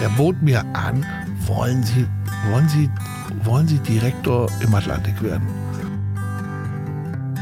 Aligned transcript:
Er 0.00 0.10
bot 0.10 0.42
mir 0.42 0.62
an, 0.74 1.06
wollen 1.46 1.82
Sie, 1.82 2.06
wollen 2.50 2.68
Sie, 2.68 2.90
wollen 3.44 3.66
Sie 3.66 3.78
Direktor 3.78 4.50
im 4.60 4.74
Atlantik 4.74 5.22
werden? 5.22 5.46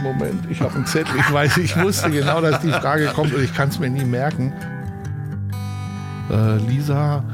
Moment, 0.03 0.47
ich 0.51 0.61
habe 0.61 0.75
einen 0.75 0.87
Zettel. 0.87 1.17
Ich 1.19 1.33
weiß, 1.33 1.57
ich 1.57 1.77
wusste 1.77 2.11
genau, 2.11 2.41
dass 2.41 2.61
die 2.61 2.71
Frage 2.71 3.07
kommt 3.07 3.35
und 3.35 3.43
ich 3.43 3.55
kann 3.55 3.71
es 3.71 3.79
mir 3.79 3.91
nie 3.91 4.05
merken. 4.05 4.53
Äh, 6.31 6.59
Lisa 6.59 7.25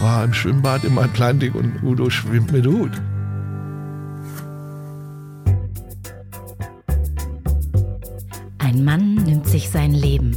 war 0.00 0.24
im 0.24 0.32
Schwimmbad 0.32 0.84
im 0.84 0.98
Atlantik 0.98 1.54
und 1.54 1.82
Udo 1.82 2.08
schwimmt 2.08 2.52
mit 2.52 2.66
Hut. 2.66 2.92
Ein 8.58 8.84
Mann 8.84 9.14
nimmt 9.14 9.46
sich 9.46 9.68
sein 9.68 9.92
Leben. 9.92 10.34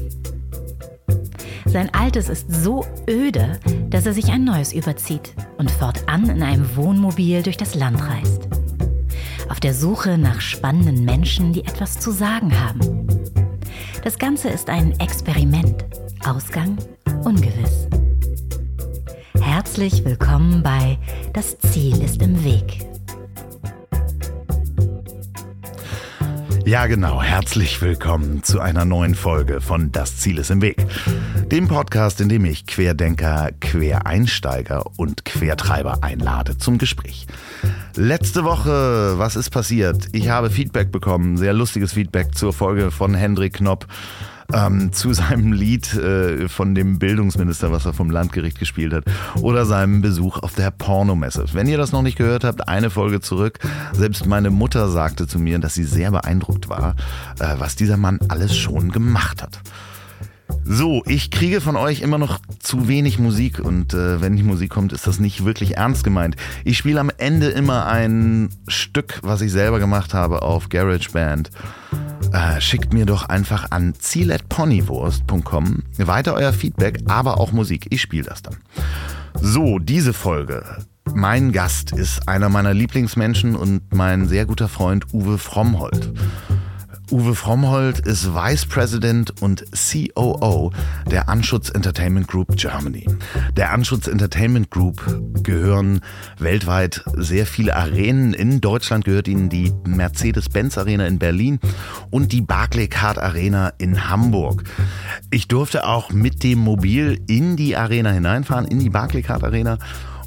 Sein 1.77 1.93
altes 1.93 2.27
ist 2.27 2.51
so 2.51 2.87
öde, 3.07 3.59
dass 3.91 4.07
er 4.07 4.13
sich 4.13 4.31
ein 4.31 4.43
neues 4.43 4.73
überzieht 4.73 5.35
und 5.59 5.69
fortan 5.69 6.27
in 6.27 6.41
einem 6.41 6.75
Wohnmobil 6.75 7.43
durch 7.43 7.55
das 7.55 7.75
Land 7.75 8.01
reist. 8.01 8.47
Auf 9.47 9.59
der 9.59 9.75
Suche 9.75 10.17
nach 10.17 10.41
spannenden 10.41 11.05
Menschen, 11.05 11.53
die 11.53 11.63
etwas 11.63 11.99
zu 11.99 12.09
sagen 12.09 12.59
haben. 12.59 13.05
Das 14.03 14.17
Ganze 14.17 14.49
ist 14.49 14.71
ein 14.71 14.99
Experiment. 14.99 15.85
Ausgang 16.25 16.77
ungewiss. 17.23 17.87
Herzlich 19.39 20.03
willkommen 20.03 20.63
bei 20.63 20.97
Das 21.33 21.59
Ziel 21.59 22.01
ist 22.01 22.23
im 22.23 22.43
Weg. 22.43 22.87
Ja, 26.67 26.85
genau. 26.87 27.21
Herzlich 27.21 27.81
willkommen 27.81 28.43
zu 28.43 28.59
einer 28.59 28.83
neuen 28.83 29.15
Folge 29.15 29.61
von 29.61 29.93
Das 29.93 30.17
Ziel 30.17 30.37
ist 30.37 30.51
im 30.51 30.61
Weg. 30.61 30.85
Dem 31.49 31.69
Podcast, 31.69 32.19
in 32.19 32.27
dem 32.27 32.43
ich 32.43 32.65
Querdenker, 32.65 33.51
Quereinsteiger 33.61 34.83
und 34.97 35.23
Quertreiber 35.23 35.99
einlade 36.03 36.57
zum 36.57 36.77
Gespräch. 36.77 37.25
Letzte 37.95 38.43
Woche, 38.43 39.13
was 39.17 39.37
ist 39.37 39.49
passiert? 39.49 40.09
Ich 40.11 40.27
habe 40.27 40.49
Feedback 40.49 40.91
bekommen, 40.91 41.37
sehr 41.37 41.53
lustiges 41.53 41.93
Feedback 41.93 42.35
zur 42.35 42.51
Folge 42.51 42.91
von 42.91 43.15
Hendrik 43.15 43.53
Knopp 43.53 43.87
ähm, 44.53 44.93
zu 44.93 45.13
seinem 45.13 45.53
Lied 45.53 45.93
äh, 45.95 46.47
von 46.47 46.75
dem 46.75 46.99
Bildungsminister, 46.99 47.71
was 47.71 47.85
er 47.85 47.93
vom 47.93 48.09
Landgericht 48.09 48.59
gespielt 48.59 48.93
hat, 48.93 49.05
oder 49.41 49.65
seinem 49.65 50.01
Besuch 50.01 50.39
auf 50.39 50.53
der 50.53 50.71
Pornomesse. 50.71 51.45
Wenn 51.53 51.67
ihr 51.67 51.77
das 51.77 51.91
noch 51.91 52.01
nicht 52.01 52.17
gehört 52.17 52.43
habt, 52.43 52.67
eine 52.67 52.89
Folge 52.89 53.19
zurück. 53.19 53.59
Selbst 53.93 54.25
meine 54.25 54.49
Mutter 54.49 54.89
sagte 54.89 55.27
zu 55.27 55.39
mir, 55.39 55.59
dass 55.59 55.73
sie 55.73 55.83
sehr 55.83 56.11
beeindruckt 56.11 56.69
war, 56.69 56.95
äh, 57.39 57.55
was 57.57 57.75
dieser 57.75 57.97
Mann 57.97 58.19
alles 58.29 58.55
schon 58.55 58.91
gemacht 58.91 59.41
hat. 59.43 59.59
So, 60.63 61.01
ich 61.05 61.31
kriege 61.31 61.61
von 61.61 61.75
euch 61.75 62.01
immer 62.01 62.17
noch 62.17 62.39
zu 62.59 62.87
wenig 62.87 63.19
Musik 63.19 63.59
und 63.59 63.93
äh, 63.93 64.21
wenn 64.21 64.35
die 64.35 64.43
Musik 64.43 64.69
kommt, 64.69 64.91
ist 64.91 65.07
das 65.07 65.19
nicht 65.19 65.45
wirklich 65.45 65.77
ernst 65.77 66.03
gemeint. 66.03 66.35
Ich 66.65 66.77
spiele 66.77 66.99
am 66.99 67.11
Ende 67.17 67.47
immer 67.47 67.85
ein 67.87 68.49
Stück, 68.67 69.19
was 69.23 69.41
ich 69.41 69.51
selber 69.51 69.79
gemacht 69.79 70.13
habe 70.13 70.41
auf 70.41 70.69
GarageBand. 70.69 71.51
Äh, 72.33 72.59
schickt 72.61 72.93
mir 72.93 73.05
doch 73.05 73.29
einfach 73.29 73.71
an 73.71 73.93
ziel.ponywurst.com 73.95 75.83
weiter 75.97 76.33
euer 76.33 76.53
Feedback, 76.53 76.99
aber 77.07 77.39
auch 77.39 77.51
Musik. 77.51 77.87
Ich 77.89 78.01
spiele 78.01 78.23
das 78.23 78.41
dann. 78.41 78.57
So, 79.41 79.79
diese 79.79 80.13
Folge. 80.13 80.63
Mein 81.13 81.51
Gast 81.51 81.91
ist 81.91 82.27
einer 82.27 82.49
meiner 82.49 82.73
Lieblingsmenschen 82.73 83.55
und 83.55 83.93
mein 83.93 84.27
sehr 84.27 84.45
guter 84.45 84.67
Freund 84.67 85.13
Uwe 85.13 85.37
Frommhold. 85.37 86.13
Uwe 87.09 87.35
Frommhold 87.35 87.99
ist 87.99 88.33
Vice 88.35 88.65
President 88.65 89.41
und 89.41 89.63
COO 89.71 90.71
der 91.09 91.29
Anschutz 91.29 91.69
Entertainment 91.69 92.27
Group 92.27 92.57
Germany. 92.57 93.05
Der 93.55 93.71
Anschutz 93.71 94.07
Entertainment 94.07 94.69
Group 94.71 95.01
gehören 95.41 96.01
weltweit 96.37 97.05
sehr 97.15 97.45
viele 97.45 97.77
Arenen. 97.77 98.33
In 98.33 98.59
Deutschland 98.59 99.05
gehört 99.05 99.29
ihnen 99.29 99.47
die 99.47 99.71
Mercedes-Benz 99.85 100.77
Arena 100.77 101.07
in 101.07 101.17
Berlin 101.17 101.59
und 102.09 102.33
die 102.33 102.41
Barclaycard 102.41 103.17
Arena 103.17 103.71
in 103.77 104.09
Hamburg. 104.09 104.65
Ich 105.31 105.47
durfte 105.47 105.87
auch 105.87 106.11
mit 106.11 106.43
dem 106.43 106.59
Mobil 106.59 107.21
in 107.27 107.55
die 107.55 107.77
Arena 107.77 108.11
hineinfahren, 108.11 108.67
in 108.67 108.79
die 108.79 108.89
Barclaycard 108.89 109.45
Arena 109.45 109.77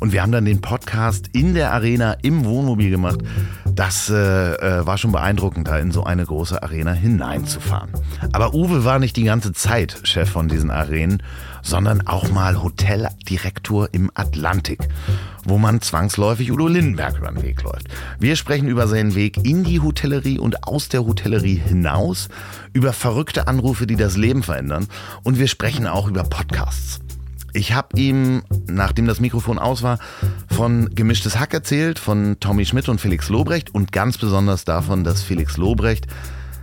und 0.00 0.12
wir 0.12 0.22
haben 0.22 0.32
dann 0.32 0.46
den 0.46 0.60
Podcast 0.60 1.28
in 1.32 1.54
der 1.54 1.72
Arena 1.72 2.16
im 2.22 2.44
Wohnmobil 2.44 2.90
gemacht. 2.90 3.20
Das 3.66 4.10
äh, 4.10 4.14
äh, 4.14 4.86
war 4.86 4.98
schon 4.98 5.12
beeindruckend, 5.12 5.68
da 5.68 5.78
in 5.78 5.92
so 5.92 6.04
eine 6.04 6.24
große 6.24 6.62
Arena 6.62 6.92
hineinzufahren. 6.92 7.90
Aber 8.32 8.54
Uwe 8.54 8.84
war 8.84 8.98
nicht 8.98 9.16
die 9.16 9.24
ganze 9.24 9.52
Zeit 9.52 10.00
Chef 10.02 10.28
von 10.28 10.48
diesen 10.48 10.70
Arenen, 10.70 11.22
sondern 11.62 12.06
auch 12.06 12.30
mal 12.30 12.62
Hoteldirektor 12.62 13.88
im 13.92 14.10
Atlantik, 14.14 14.80
wo 15.44 15.58
man 15.58 15.80
zwangsläufig 15.80 16.50
Udo 16.50 16.66
Lindenberg 16.66 17.18
über 17.18 17.30
den 17.30 17.42
Weg 17.42 17.62
läuft. 17.62 17.88
Wir 18.18 18.36
sprechen 18.36 18.68
über 18.68 18.88
seinen 18.88 19.14
Weg 19.14 19.36
in 19.44 19.64
die 19.64 19.80
Hotellerie 19.80 20.38
und 20.38 20.64
aus 20.64 20.88
der 20.88 21.04
Hotellerie 21.04 21.56
hinaus, 21.56 22.28
über 22.72 22.92
verrückte 22.92 23.46
Anrufe, 23.46 23.86
die 23.86 23.96
das 23.96 24.16
Leben 24.16 24.42
verändern 24.42 24.86
und 25.22 25.38
wir 25.38 25.48
sprechen 25.48 25.86
auch 25.86 26.08
über 26.08 26.24
Podcasts. 26.24 27.00
Ich 27.52 27.72
habe 27.72 27.98
ihm, 27.98 28.42
nachdem 28.66 29.06
das 29.06 29.20
Mikrofon 29.20 29.58
aus 29.58 29.82
war, 29.82 29.98
von 30.50 30.94
Gemischtes 30.94 31.38
Hack 31.38 31.54
erzählt, 31.54 31.98
von 31.98 32.36
Tommy 32.40 32.64
Schmidt 32.64 32.88
und 32.88 33.00
Felix 33.00 33.28
Lobrecht 33.28 33.74
und 33.74 33.92
ganz 33.92 34.18
besonders 34.18 34.64
davon, 34.64 35.04
dass 35.04 35.22
Felix 35.22 35.56
Lobrecht 35.56 36.06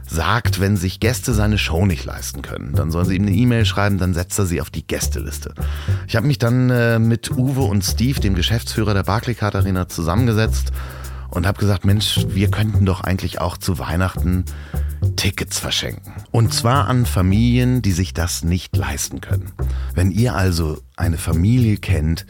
sagt, 0.10 0.62
wenn 0.62 0.78
sich 0.78 1.00
Gäste 1.00 1.34
seine 1.34 1.58
Show 1.58 1.86
nicht 1.86 2.06
leisten 2.06 2.42
können, 2.42 2.74
dann 2.74 2.92
sollen 2.92 3.06
sie 3.06 3.16
ihm 3.16 3.24
eine 3.24 3.36
E-Mail 3.36 3.66
schreiben, 3.66 3.98
dann 3.98 4.14
setzt 4.14 4.40
er 4.40 4.46
sie 4.46 4.62
auf 4.62 4.70
die 4.70 4.88
Gästeliste. 4.88 5.54
Ich 6.08 6.16
habe 6.16 6.28
mich 6.28 6.40
dann 6.40 6.70
äh, 6.70 6.98
mit 7.00 7.32
Uwe 7.32 7.62
und 7.62 7.84
Steve, 7.84 8.20
dem 8.22 8.36
Geschäftsführer 8.36 8.94
der 8.94 9.04
Barclaycard 9.04 9.56
Arena, 9.56 9.90
zusammengesetzt 9.90 10.72
und 11.30 11.46
habe 11.46 11.60
gesagt, 11.60 11.84
Mensch, 11.84 12.26
wir 12.30 12.50
könnten 12.50 12.86
doch 12.86 13.02
eigentlich 13.02 13.42
auch 13.42 13.58
zu 13.58 13.80
Weihnachten 13.80 14.46
Tickets 15.16 15.60
verschenken. 15.60 16.14
Und 16.32 16.54
zwar 16.54 16.88
an 16.88 17.06
Familien, 17.06 17.82
die 17.82 17.92
sich 17.92 18.14
das 18.14 18.44
nicht 18.44 18.76
leisten 18.76 19.22
können. 19.22 19.52
Wenn 19.94 20.12
ihr 20.12 20.36
also 20.36 20.80
eine 20.96 21.18
Familie 21.18 21.78
kennt, 21.78 22.26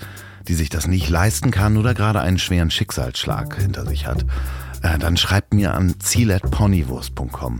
die 0.48 0.54
sich 0.54 0.70
das 0.70 0.88
nicht 0.88 1.10
leisten 1.10 1.52
kann 1.52 1.78
oder 1.78 1.94
gerade 1.94 2.22
einen 2.22 2.40
schweren 2.40 2.72
Schicksalsschlag 2.72 3.60
hinter 3.60 3.86
sich 3.86 4.08
hat, 4.08 4.26
äh, 4.84 4.98
dann 4.98 5.18
schreibt 5.18 5.54
mir 5.54 5.74
an 5.74 6.00
ziel.ponywurst.com. 6.00 7.60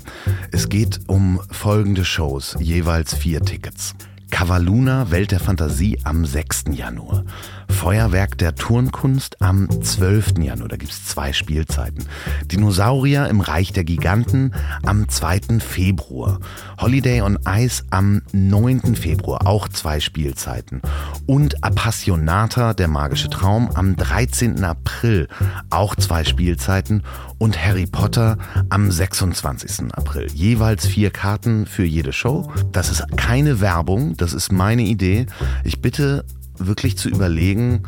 Es 0.52 0.70
geht 0.70 1.02
um 1.08 1.42
folgende 1.52 2.06
Shows, 2.06 2.56
jeweils 2.60 3.14
vier 3.14 3.42
Tickets. 3.42 3.96
Cavaluna 4.30 5.10
Welt 5.10 5.32
der 5.32 5.40
Fantasie 5.40 6.00
am 6.04 6.26
6. 6.26 6.66
Januar. 6.72 7.24
Feuerwerk 7.70 8.38
der 8.38 8.56
Turnkunst 8.56 9.42
am 9.42 9.70
12. 9.82 10.40
Januar. 10.40 10.68
Da 10.68 10.78
gibt 10.78 10.92
es 10.92 11.06
zwei 11.06 11.34
Spielzeiten. 11.34 12.06
Dinosaurier 12.46 13.28
im 13.28 13.42
Reich 13.42 13.72
der 13.74 13.84
Giganten 13.84 14.54
am 14.84 15.08
2. 15.08 15.60
Februar. 15.60 16.40
Holiday 16.80 17.22
on 17.22 17.38
Ice 17.48 17.84
am 17.90 18.22
9. 18.32 18.96
Februar. 18.96 19.46
Auch 19.46 19.68
zwei 19.68 20.00
Spielzeiten. 20.00 20.82
Und 21.26 21.64
Appassionata, 21.64 22.74
der 22.74 22.88
magische 22.88 23.30
Traum, 23.30 23.70
am 23.74 23.96
13. 23.96 24.64
April. 24.64 25.28
Auch 25.70 25.96
zwei 25.96 26.24
Spielzeiten. 26.24 27.04
Und 27.38 27.64
Harry 27.64 27.86
Potter 27.86 28.38
am 28.70 28.92
26. 28.92 29.94
April. 29.94 30.28
Jeweils 30.34 30.88
vier 30.88 31.12
Karten 31.12 31.66
für 31.66 31.86
jede 31.86 32.12
Show. 32.12 32.52
Das 32.72 32.90
ist 32.90 33.06
keine 33.16 33.62
Werbung, 33.62 34.18
das 34.18 34.34
ist 34.34 34.52
meine 34.52 34.82
Idee. 34.82 35.28
Ich 35.64 35.82
bitte 35.82 36.26
wirklich 36.60 36.98
zu 36.98 37.10
überlegen, 37.10 37.84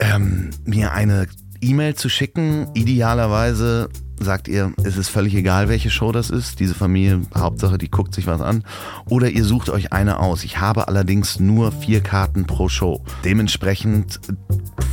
ähm, 0.00 0.50
mir 0.64 0.92
eine 0.92 1.26
E-Mail 1.60 1.94
zu 1.94 2.08
schicken. 2.08 2.68
Idealerweise 2.74 3.88
sagt 4.20 4.48
ihr, 4.48 4.72
es 4.82 4.96
ist 4.96 5.08
völlig 5.08 5.34
egal, 5.34 5.68
welche 5.68 5.90
Show 5.90 6.12
das 6.12 6.30
ist. 6.30 6.60
Diese 6.60 6.74
Familie, 6.74 7.22
Hauptsache, 7.36 7.78
die 7.78 7.90
guckt 7.90 8.14
sich 8.14 8.26
was 8.26 8.40
an. 8.40 8.64
Oder 9.08 9.30
ihr 9.30 9.44
sucht 9.44 9.68
euch 9.68 9.92
eine 9.92 10.20
aus. 10.20 10.44
Ich 10.44 10.58
habe 10.58 10.88
allerdings 10.88 11.38
nur 11.40 11.72
vier 11.72 12.02
Karten 12.02 12.46
pro 12.46 12.68
Show. 12.68 13.04
Dementsprechend, 13.24 14.20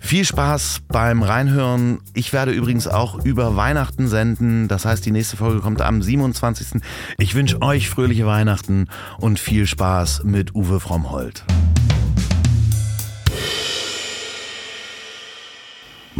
Viel 0.06 0.23
Spaß 0.23 0.81
beim 0.88 1.23
Reinhören. 1.23 1.97
Ich 2.13 2.31
werde 2.31 2.51
übrigens 2.51 2.88
auch 2.88 3.25
über 3.25 3.56
Weihnachten 3.56 4.07
senden. 4.07 4.67
Das 4.67 4.85
heißt, 4.85 5.03
die 5.03 5.12
nächste 5.12 5.35
Folge 5.35 5.62
kommt 5.62 5.81
am 5.81 6.03
27. 6.03 6.79
Ich 7.17 7.33
wünsche 7.33 7.59
euch 7.63 7.89
fröhliche 7.89 8.27
Weihnachten 8.27 8.88
und 9.17 9.39
viel 9.39 9.65
Spaß 9.65 10.23
mit 10.23 10.53
Uwe 10.53 10.79
Frommholt. 10.79 11.44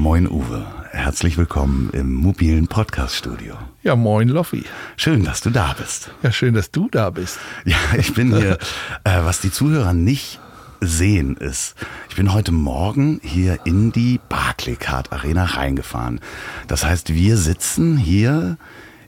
Moin 0.06 0.30
Uwe, 0.30 0.64
herzlich 0.92 1.36
willkommen 1.36 1.90
im 1.92 2.14
mobilen 2.14 2.68
Podcast-Studio. 2.68 3.56
Ja, 3.82 3.96
moin 3.96 4.30
Loffi. 4.30 4.64
Schön, 4.98 5.24
dass 5.24 5.42
du 5.42 5.50
da 5.50 5.74
bist. 5.76 6.12
Ja, 6.22 6.32
schön, 6.32 6.54
dass 6.54 6.70
du 6.70 6.88
da 6.92 7.10
bist. 7.10 7.40
Ja, 7.66 7.76
ich 7.98 8.14
bin 8.14 8.38
hier, 8.38 8.60
äh, 9.04 9.24
was 9.24 9.42
die 9.42 9.50
Zuhörer 9.50 9.96
nicht 9.96 10.40
sehen 10.80 11.36
ist. 11.38 11.74
Ich 12.08 12.18
bin 12.18 12.34
heute 12.34 12.52
Morgen 12.52 13.20
hier 13.24 13.58
in 13.66 13.92
die 13.92 14.20
Barclaycard 14.30 15.12
Arena 15.12 15.44
reingefahren. 15.44 16.20
Das 16.68 16.86
heißt, 16.86 17.12
wir 17.12 17.36
sitzen 17.36 17.98
hier 17.98 18.60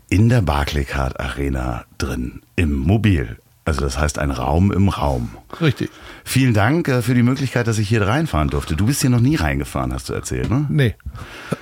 in 0.10 0.30
der 0.30 0.42
Barclaycard 0.42 1.20
Arena 1.20 1.86
drin, 2.00 2.42
im 2.56 2.76
Mobil. 2.76 3.38
Also 3.68 3.82
das 3.82 4.00
heißt 4.00 4.18
ein 4.18 4.32
Raum 4.32 4.72
im 4.72 4.88
Raum. 4.88 5.32
Richtig. 5.60 5.90
Vielen 6.24 6.54
Dank 6.54 6.88
äh, 6.88 7.02
für 7.02 7.14
die 7.14 7.22
Möglichkeit, 7.22 7.68
dass 7.68 7.78
ich 7.80 7.90
hier 7.90 8.08
reinfahren 8.08 8.48
durfte. 8.48 8.78
Du 8.78 8.86
bist 8.86 9.02
hier 9.02 9.10
noch 9.10 9.20
nie 9.20 9.36
reingefahren, 9.36 9.94
hast 9.94 10.08
du 10.08 10.14
erzählt, 10.14 10.50
ne? 10.50 10.66
Nee, 10.70 10.96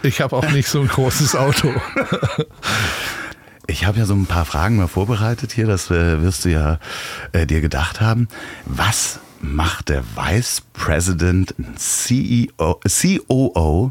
ich 0.04 0.22
habe 0.22 0.36
auch 0.36 0.52
nicht 0.52 0.68
so 0.68 0.82
ein 0.82 0.88
großes 0.88 1.36
Auto. 1.36 1.74
Ich 3.68 3.88
habe 3.88 3.98
ja 3.98 4.06
so 4.06 4.14
ein 4.14 4.28
paar 4.28 4.46
Fragen 4.46 4.76
mal 4.76 4.88
vorbereitet 4.88 5.52
hier, 5.52 5.66
das 5.66 5.90
äh, 5.90 6.22
wirst 6.22 6.46
du 6.46 6.50
ja 6.50 6.78
äh, 7.32 7.48
dir 7.48 7.62
gedacht 7.62 8.00
haben. 8.00 8.28
Was 8.66 9.20
macht 9.42 9.90
der 9.90 10.04
Vice 10.16 10.62
President 10.74 11.56
CEO, 11.76 12.80
COO 12.88 13.90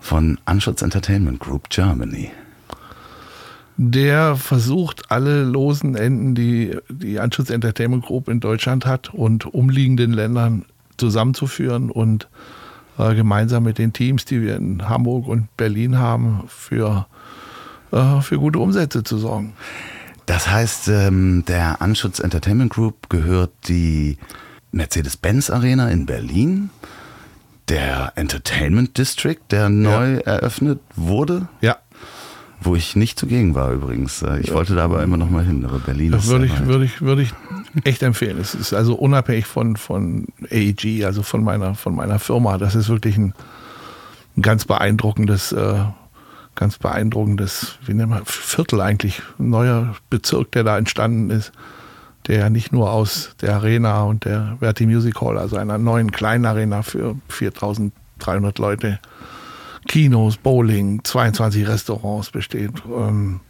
von 0.00 0.38
Anschutz 0.44 0.82
Entertainment 0.82 1.40
Group 1.40 1.68
Germany? 1.70 2.30
Der 3.82 4.36
versucht, 4.36 5.10
alle 5.10 5.42
losen 5.42 5.94
Enden, 5.94 6.34
die 6.34 6.76
die 6.90 7.18
Anschutz 7.18 7.48
Entertainment 7.48 8.04
Group 8.04 8.28
in 8.28 8.38
Deutschland 8.38 8.84
hat 8.84 9.14
und 9.14 9.46
umliegenden 9.46 10.12
Ländern 10.12 10.66
zusammenzuführen 10.98 11.90
und 11.90 12.28
äh, 12.98 13.14
gemeinsam 13.14 13.62
mit 13.62 13.78
den 13.78 13.94
Teams, 13.94 14.26
die 14.26 14.42
wir 14.42 14.56
in 14.56 14.86
Hamburg 14.86 15.26
und 15.26 15.56
Berlin 15.56 15.96
haben, 15.96 16.44
für, 16.46 17.06
äh, 17.90 18.20
für 18.20 18.38
gute 18.38 18.58
Umsätze 18.58 19.02
zu 19.02 19.16
sorgen. 19.16 19.54
Das 20.26 20.50
heißt, 20.50 20.88
ähm, 20.88 21.44
der 21.48 21.80
Anschutz 21.80 22.18
Entertainment 22.18 22.70
Group 22.70 23.08
gehört 23.08 23.52
die 23.66 24.18
Mercedes-Benz 24.72 25.48
Arena 25.48 25.88
in 25.88 26.04
Berlin, 26.04 26.68
der 27.70 28.12
Entertainment 28.16 28.98
District, 28.98 29.40
der 29.50 29.70
neu 29.70 30.16
ja. 30.16 30.20
eröffnet 30.20 30.80
wurde. 30.96 31.48
Ja. 31.62 31.78
Wo 32.62 32.74
ich 32.74 32.96
nicht 32.96 33.18
zugegen 33.18 33.54
war 33.54 33.72
übrigens. 33.72 34.22
Ich 34.40 34.48
ja. 34.48 34.54
wollte 34.54 34.74
da 34.74 34.84
aber 34.84 35.02
immer 35.02 35.16
noch 35.16 35.30
mal 35.30 35.44
hin, 35.44 35.64
aber 35.64 35.78
Berlin 35.78 36.12
das 36.12 36.24
ist 36.24 36.30
würde 36.30 36.46
ich, 36.46 36.66
würde 36.66 36.84
ich, 36.84 37.00
würde 37.00 37.22
ich 37.22 37.32
echt 37.84 38.02
empfehlen. 38.02 38.38
Es 38.38 38.54
ist 38.54 38.74
also 38.74 38.94
unabhängig 38.94 39.46
von, 39.46 39.76
von 39.76 40.26
AEG, 40.50 41.04
also 41.04 41.22
von 41.22 41.42
meiner, 41.42 41.74
von 41.74 41.94
meiner 41.94 42.18
Firma. 42.18 42.58
Das 42.58 42.74
ist 42.74 42.88
wirklich 42.88 43.16
ein, 43.16 43.34
ein 44.36 44.42
ganz 44.42 44.64
beeindruckendes, 44.66 45.52
äh, 45.52 45.84
ganz 46.54 46.78
beeindruckendes, 46.78 47.78
wie 47.86 47.94
nennt 47.94 48.10
man, 48.10 48.22
Viertel 48.24 48.80
eigentlich, 48.80 49.22
ein 49.38 49.50
neuer 49.50 49.94
Bezirk, 50.10 50.52
der 50.52 50.64
da 50.64 50.76
entstanden 50.76 51.30
ist 51.30 51.52
der 52.26 52.38
ja 52.38 52.50
nicht 52.50 52.72
nur 52.72 52.90
aus 52.90 53.34
der 53.40 53.54
Arena 53.56 54.02
und 54.02 54.24
der 54.24 54.56
Verti 54.60 54.86
Music 54.86 55.20
Hall, 55.20 55.38
also 55.38 55.56
einer 55.56 55.78
neuen 55.78 56.12
kleinen 56.12 56.44
Arena 56.44 56.82
für 56.82 57.16
4300 57.28 58.58
Leute, 58.58 58.98
Kinos, 59.90 60.36
Bowling, 60.36 61.02
22 61.02 61.66
Restaurants 61.66 62.30
besteht, 62.30 62.70
ähm, 62.86 63.40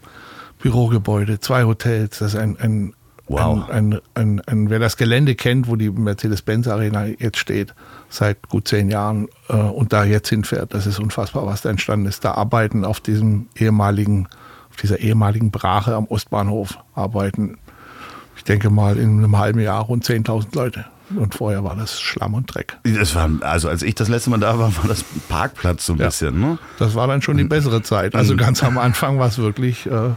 Bürogebäude, 0.58 1.38
zwei 1.38 1.64
Hotels, 1.64 2.18
das 2.18 2.34
ist 2.34 2.40
ein, 2.40 2.56
ein 2.58 2.94
Wow. 3.28 3.70
Ein, 3.70 4.00
ein, 4.14 4.40
ein, 4.46 4.70
wer 4.70 4.80
das 4.80 4.96
Gelände 4.96 5.36
kennt, 5.36 5.68
wo 5.68 5.76
die 5.76 5.88
Mercedes-Benz 5.88 6.66
Arena 6.66 7.06
jetzt 7.06 7.38
steht, 7.38 7.76
seit 8.08 8.48
gut 8.48 8.66
zehn 8.66 8.88
Jahren 8.88 9.28
äh, 9.48 9.54
und 9.54 9.92
da 9.92 10.02
jetzt 10.02 10.30
hinfährt, 10.30 10.74
das 10.74 10.84
ist 10.84 10.98
unfassbar, 10.98 11.46
was 11.46 11.62
da 11.62 11.70
entstanden 11.70 12.06
ist. 12.06 12.24
Da 12.24 12.32
arbeiten 12.32 12.84
auf 12.84 12.98
diesem 12.98 13.46
ehemaligen, 13.54 14.26
auf 14.68 14.78
dieser 14.78 14.98
ehemaligen 14.98 15.52
Brache 15.52 15.94
am 15.94 16.06
Ostbahnhof 16.06 16.78
arbeiten 16.92 17.58
ich 18.40 18.44
denke 18.44 18.70
mal, 18.70 18.96
in 18.96 19.18
einem 19.18 19.36
halben 19.36 19.60
Jahr 19.60 19.82
rund 19.82 20.02
10.000 20.02 20.56
Leute. 20.56 20.86
Und 21.16 21.34
vorher 21.34 21.64
war 21.64 21.76
das 21.76 22.00
Schlamm 22.00 22.34
und 22.34 22.54
Dreck. 22.54 22.76
Das 22.84 23.14
war, 23.14 23.28
also 23.40 23.68
als 23.68 23.82
ich 23.82 23.94
das 23.94 24.08
letzte 24.08 24.30
Mal 24.30 24.38
da 24.38 24.58
war, 24.58 24.76
war 24.76 24.86
das 24.86 25.04
Parkplatz 25.28 25.86
so 25.86 25.94
ein 25.94 25.98
ja, 25.98 26.06
bisschen. 26.06 26.40
Ne? 26.40 26.58
Das 26.78 26.94
war 26.94 27.06
dann 27.06 27.22
schon 27.22 27.36
die 27.36 27.44
bessere 27.44 27.82
Zeit. 27.82 28.14
Also 28.14 28.36
ganz 28.36 28.62
am 28.62 28.78
Anfang 28.78 29.18
war 29.18 29.28
es 29.28 29.38
wirklich 29.38 29.86
äh, 29.86 30.10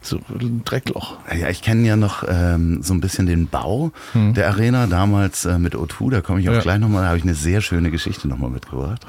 so 0.00 0.20
ein 0.28 0.62
Dreckloch. 0.64 1.16
Ja, 1.34 1.48
ich 1.48 1.62
kenne 1.62 1.86
ja 1.86 1.96
noch 1.96 2.24
ähm, 2.26 2.82
so 2.82 2.92
ein 2.92 3.00
bisschen 3.00 3.26
den 3.26 3.46
Bau 3.46 3.92
hm. 4.12 4.34
der 4.34 4.48
Arena 4.48 4.86
damals 4.86 5.44
äh, 5.44 5.58
mit 5.58 5.74
O2. 5.74 6.10
Da 6.10 6.20
komme 6.20 6.40
ich 6.40 6.48
auch 6.48 6.54
ja. 6.54 6.60
gleich 6.60 6.78
nochmal, 6.78 7.02
da 7.02 7.08
habe 7.08 7.18
ich 7.18 7.24
eine 7.24 7.34
sehr 7.34 7.60
schöne 7.60 7.90
Geschichte 7.90 8.28
nochmal 8.28 8.50
mitgebracht. 8.50 9.06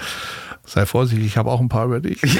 Sei 0.65 0.85
vorsichtig, 0.85 1.25
ich 1.25 1.37
habe 1.37 1.51
auch 1.51 1.59
ein 1.59 1.67
paar 1.67 1.85
über 1.85 1.99
dich. 1.99 2.23
ich 2.23 2.39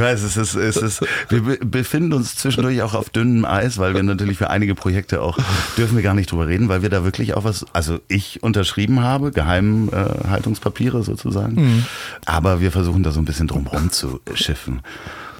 weiß, 0.00 0.22
es 0.22 0.36
ist, 0.36 0.54
es 0.54 0.76
ist, 0.76 1.00
wir 1.30 1.58
befinden 1.58 2.12
uns 2.12 2.36
zwischendurch 2.36 2.82
auch 2.82 2.92
auf 2.92 3.08
dünnem 3.08 3.46
Eis, 3.46 3.78
weil 3.78 3.94
wir 3.94 4.02
natürlich 4.02 4.36
für 4.36 4.50
einige 4.50 4.74
Projekte 4.74 5.22
auch, 5.22 5.38
dürfen 5.78 5.96
wir 5.96 6.02
gar 6.02 6.12
nicht 6.12 6.30
drüber 6.30 6.46
reden, 6.46 6.68
weil 6.68 6.82
wir 6.82 6.90
da 6.90 7.02
wirklich 7.02 7.34
auch 7.34 7.44
was, 7.44 7.64
also 7.72 8.00
ich 8.08 8.42
unterschrieben 8.42 9.00
habe, 9.00 9.30
Geheimhaltungspapiere 9.30 11.02
sozusagen. 11.02 11.54
Mhm. 11.54 11.84
Aber 12.26 12.60
wir 12.60 12.70
versuchen 12.70 13.02
da 13.02 13.12
so 13.12 13.20
ein 13.20 13.24
bisschen 13.24 13.48
drumherum 13.48 13.90
zu 13.90 14.20
schiffen. 14.34 14.82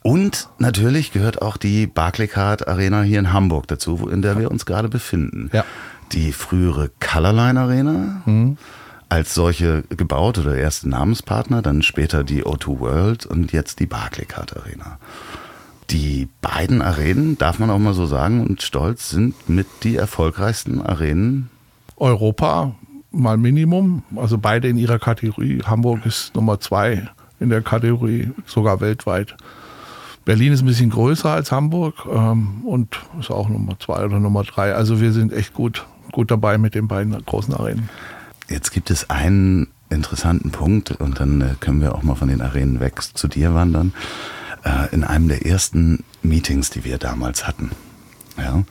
Und 0.03 0.49
natürlich 0.59 1.13
gehört 1.13 1.43
auch 1.43 1.59
die 1.59 1.87
Barclaycard 1.87 2.69
Arena 2.69 3.03
hier 3.03 3.19
in 3.19 3.35
Hamburg 3.35 3.69
dazu, 3.69 4.09
in 4.09 4.23
der 4.23 4.39
wir 4.39 4.51
uns 4.51 4.65
gerade 4.65 4.89
befinden. 4.89 5.51
Ja. 5.53 5.67
Die 6.13 6.33
frühere 6.33 6.91
Colorline 7.01 7.61
Arena. 7.61 8.23
Mhm 8.25 8.57
als 9.09 9.35
solche 9.35 9.85
gebaut 9.91 10.39
oder 10.39 10.57
erst 10.57 10.87
Namenspartner, 10.87 11.63
dann 11.63 11.83
später 11.83 12.25
die 12.25 12.45
O2 12.45 12.81
World 12.81 13.27
und 13.27 13.53
jetzt 13.53 13.81
die 13.81 13.87
Barclaycard 13.87 14.57
Arena. 14.57 14.99
Die 15.91 16.29
beiden 16.41 16.83
Arenen, 16.83 17.37
darf 17.37 17.59
man 17.59 17.71
auch 17.71 17.79
mal 17.79 17.95
so 17.95 18.07
sagen 18.07 18.41
und 18.47 18.63
stolz, 18.63 19.11
sind 19.11 19.49
mit 19.49 19.67
die 19.83 19.97
erfolgreichsten 19.97 20.81
Arenen 20.81 21.51
Europa, 21.97 22.75
mal 23.11 23.37
Minimum, 23.37 24.03
also 24.17 24.39
beide 24.39 24.69
in 24.69 24.77
ihrer 24.77 24.99
Kategorie. 24.99 25.63
Hamburg 25.65 26.05
ist 26.07 26.35
Nummer 26.35 26.59
zwei 26.59 27.09
in 27.39 27.51
der 27.51 27.63
Kategorie, 27.63 28.31
sogar 28.47 28.81
weltweit. 28.81 29.37
Berlin 30.25 30.53
ist 30.53 30.63
ein 30.63 30.67
bisschen 30.67 30.91
größer 30.91 31.31
als 31.31 31.53
Hamburg 31.53 32.07
ähm, 32.11 32.63
und 32.65 32.99
ist 33.21 33.31
auch 33.31 33.49
Nummer 33.49 33.79
zwei 33.79 34.05
oder 34.05 34.19
Nummer 34.19 34.43
drei. 34.43 34.75
Also 34.75 35.01
wir 35.01 35.13
sind 35.13 35.33
echt 35.33 35.53
gut, 35.53 35.85
gut 36.13 36.31
dabei 36.31 36.57
mit 36.57 36.75
den 36.75 36.89
beiden 36.89 37.13
großen 37.25 37.53
Arenen. 37.53 37.91
Jetzt 38.49 38.73
gibt 38.73 38.91
es 38.91 39.11
einen 39.11 39.69
interessanten 39.91 40.51
Punkt 40.51 40.91
und 40.93 41.21
dann 41.21 41.41
äh, 41.41 41.55
können 41.61 41.81
wir 41.81 41.95
auch 41.95 42.03
mal 42.03 42.15
von 42.15 42.29
den 42.29 42.41
Arenen 42.41 42.81
weg 42.81 43.01
zu 43.03 43.29
dir 43.29 43.55
wandern. 43.55 43.93
Äh, 44.65 44.93
in 44.93 45.05
einem 45.05 45.29
der 45.29 45.47
ersten 45.47 46.05
Meetings, 46.23 46.71
die 46.71 46.85
wir 46.85 46.99
damals 46.99 47.47
hatten, 47.47 47.71
ja, 48.39 48.63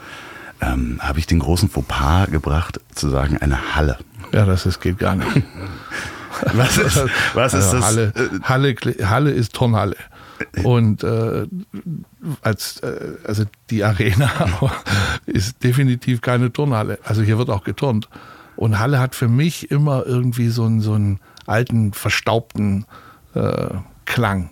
ähm, 0.62 1.00
habe 1.02 1.20
ich 1.20 1.28
den 1.28 1.40
großen 1.40 1.70
Fauxpas 1.70 2.28
gebracht, 2.32 2.80
zu 2.94 3.10
sagen, 3.10 3.38
eine 3.38 3.76
Halle. 3.76 3.98
Ja, 4.32 4.46
das 4.46 4.66
ist, 4.66 4.82
geht 4.82 5.00
gar 5.00 5.16
nicht. 5.16 5.30
was 6.54 6.78
ist, 6.78 7.06
was 7.34 7.54
ist 7.54 7.66
also 7.74 7.78
das? 7.78 7.86
Halle, 7.86 8.14
Halle, 8.44 8.76
Halle 9.10 9.32
ist 9.32 9.54
Turnhalle. 9.54 9.96
Und 10.64 11.04
äh, 11.04 11.48
als 12.42 12.80
äh, 12.80 13.18
also 13.26 13.46
die 13.70 13.84
Arena 13.84 14.30
ist 15.26 15.64
definitiv 15.64 16.22
keine 16.22 16.52
Turnhalle. 16.52 17.00
Also 17.04 17.22
hier 17.22 17.38
wird 17.38 17.50
auch 17.50 17.64
geturnt. 17.64 18.10
Und 18.64 18.80
Halle 18.80 19.02
hat 19.02 19.14
für 19.14 19.28
mich 19.28 19.72
immer 19.72 20.06
irgendwie 20.06 20.48
so 20.48 20.64
einen, 20.64 20.80
so 20.80 20.94
einen 20.94 21.20
alten, 21.46 21.92
verstaubten 21.92 22.86
äh, 23.36 23.72
Klang. 24.06 24.52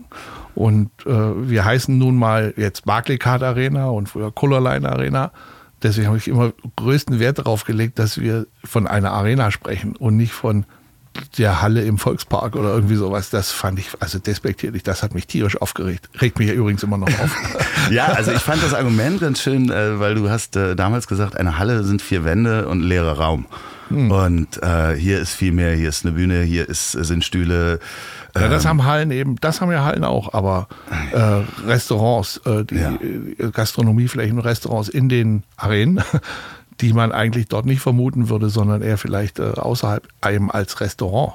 Und 0.54 0.90
äh, 1.06 1.50
wir 1.50 1.64
heißen 1.64 1.98
nun 1.98 2.18
mal 2.18 2.54
jetzt 2.58 2.84
Barclaycard 2.84 3.42
Arena 3.42 3.86
und 3.86 4.10
früher 4.10 4.34
Colorline 4.34 4.90
Arena. 4.90 5.32
Deswegen 5.82 6.08
habe 6.08 6.18
ich 6.18 6.28
immer 6.28 6.52
größten 6.76 7.20
Wert 7.22 7.40
darauf 7.40 7.64
gelegt, 7.64 8.00
dass 8.00 8.20
wir 8.20 8.48
von 8.66 8.86
einer 8.86 9.14
Arena 9.14 9.50
sprechen 9.50 9.96
und 9.96 10.18
nicht 10.18 10.34
von 10.34 10.66
der 11.38 11.62
Halle 11.62 11.84
im 11.84 11.98
Volkspark 11.98 12.58
oder 12.58 12.74
irgendwie 12.74 12.96
sowas, 12.96 13.30
das 13.30 13.52
fand 13.52 13.80
ich, 13.80 13.92
also 14.02 14.20
despektierlich, 14.20 14.84
das 14.84 15.04
hat 15.04 15.14
mich 15.14 15.26
tierisch 15.26 15.62
aufgeregt. 15.62 16.10
Regt 16.20 16.38
mich 16.38 16.50
ja 16.50 16.54
übrigens 16.54 16.84
immer 16.84 16.98
noch 16.98 17.08
auf. 17.08 17.38
ja, 17.92 18.08
also 18.08 18.34
ich 18.34 18.42
fand 18.42 18.62
das 18.62 18.74
Argument 18.74 19.22
ganz 19.22 19.42
schön, 19.42 19.70
äh, 19.70 20.02
weil 20.02 20.16
du 20.16 20.30
hast 20.30 20.58
äh, 20.58 20.76
damals 20.76 21.08
gesagt, 21.08 21.38
eine 21.38 21.58
Halle 21.58 21.86
sind 21.86 22.02
vier 22.02 22.26
Wände 22.26 22.68
und 22.68 22.82
leerer 22.82 23.14
Raum. 23.14 23.46
Hm. 23.92 24.12
Und 24.12 24.64
äh, 24.64 24.96
hier 24.96 25.20
ist 25.20 25.34
viel 25.34 25.52
mehr, 25.52 25.76
hier 25.76 25.90
ist 25.90 26.06
eine 26.06 26.14
Bühne, 26.14 26.42
hier 26.44 26.68
ist, 26.68 26.92
sind 26.92 27.24
Stühle. 27.24 27.80
Ja, 28.36 28.48
das 28.48 28.64
ähm, 28.64 28.70
haben 28.70 28.86
Hallen 28.86 29.12
eben, 29.12 29.36
das 29.42 29.62
haben 29.62 29.72
ja 29.72 29.84
Hallen 29.84 30.04
auch, 30.04 30.34
aber 30.34 30.68
äh, 31.12 31.68
Restaurants, 31.68 32.38
äh, 32.46 32.64
die 32.64 32.76
ja. 32.76 33.50
Gastronomieflächen 33.50 34.38
und 34.38 34.46
Restaurants 34.46 34.90
in 34.90 35.10
den 35.10 35.44
Arenen, 35.58 36.02
die 36.82 36.94
man 36.94 37.12
eigentlich 37.12 37.48
dort 37.48 37.66
nicht 37.66 37.82
vermuten 37.82 38.30
würde, 38.30 38.50
sondern 38.50 38.82
eher 38.82 38.98
vielleicht 38.98 39.40
äh, 39.40 39.52
außerhalb 39.56 40.08
einem 40.22 40.50
als 40.50 40.80
Restaurant. 40.80 41.34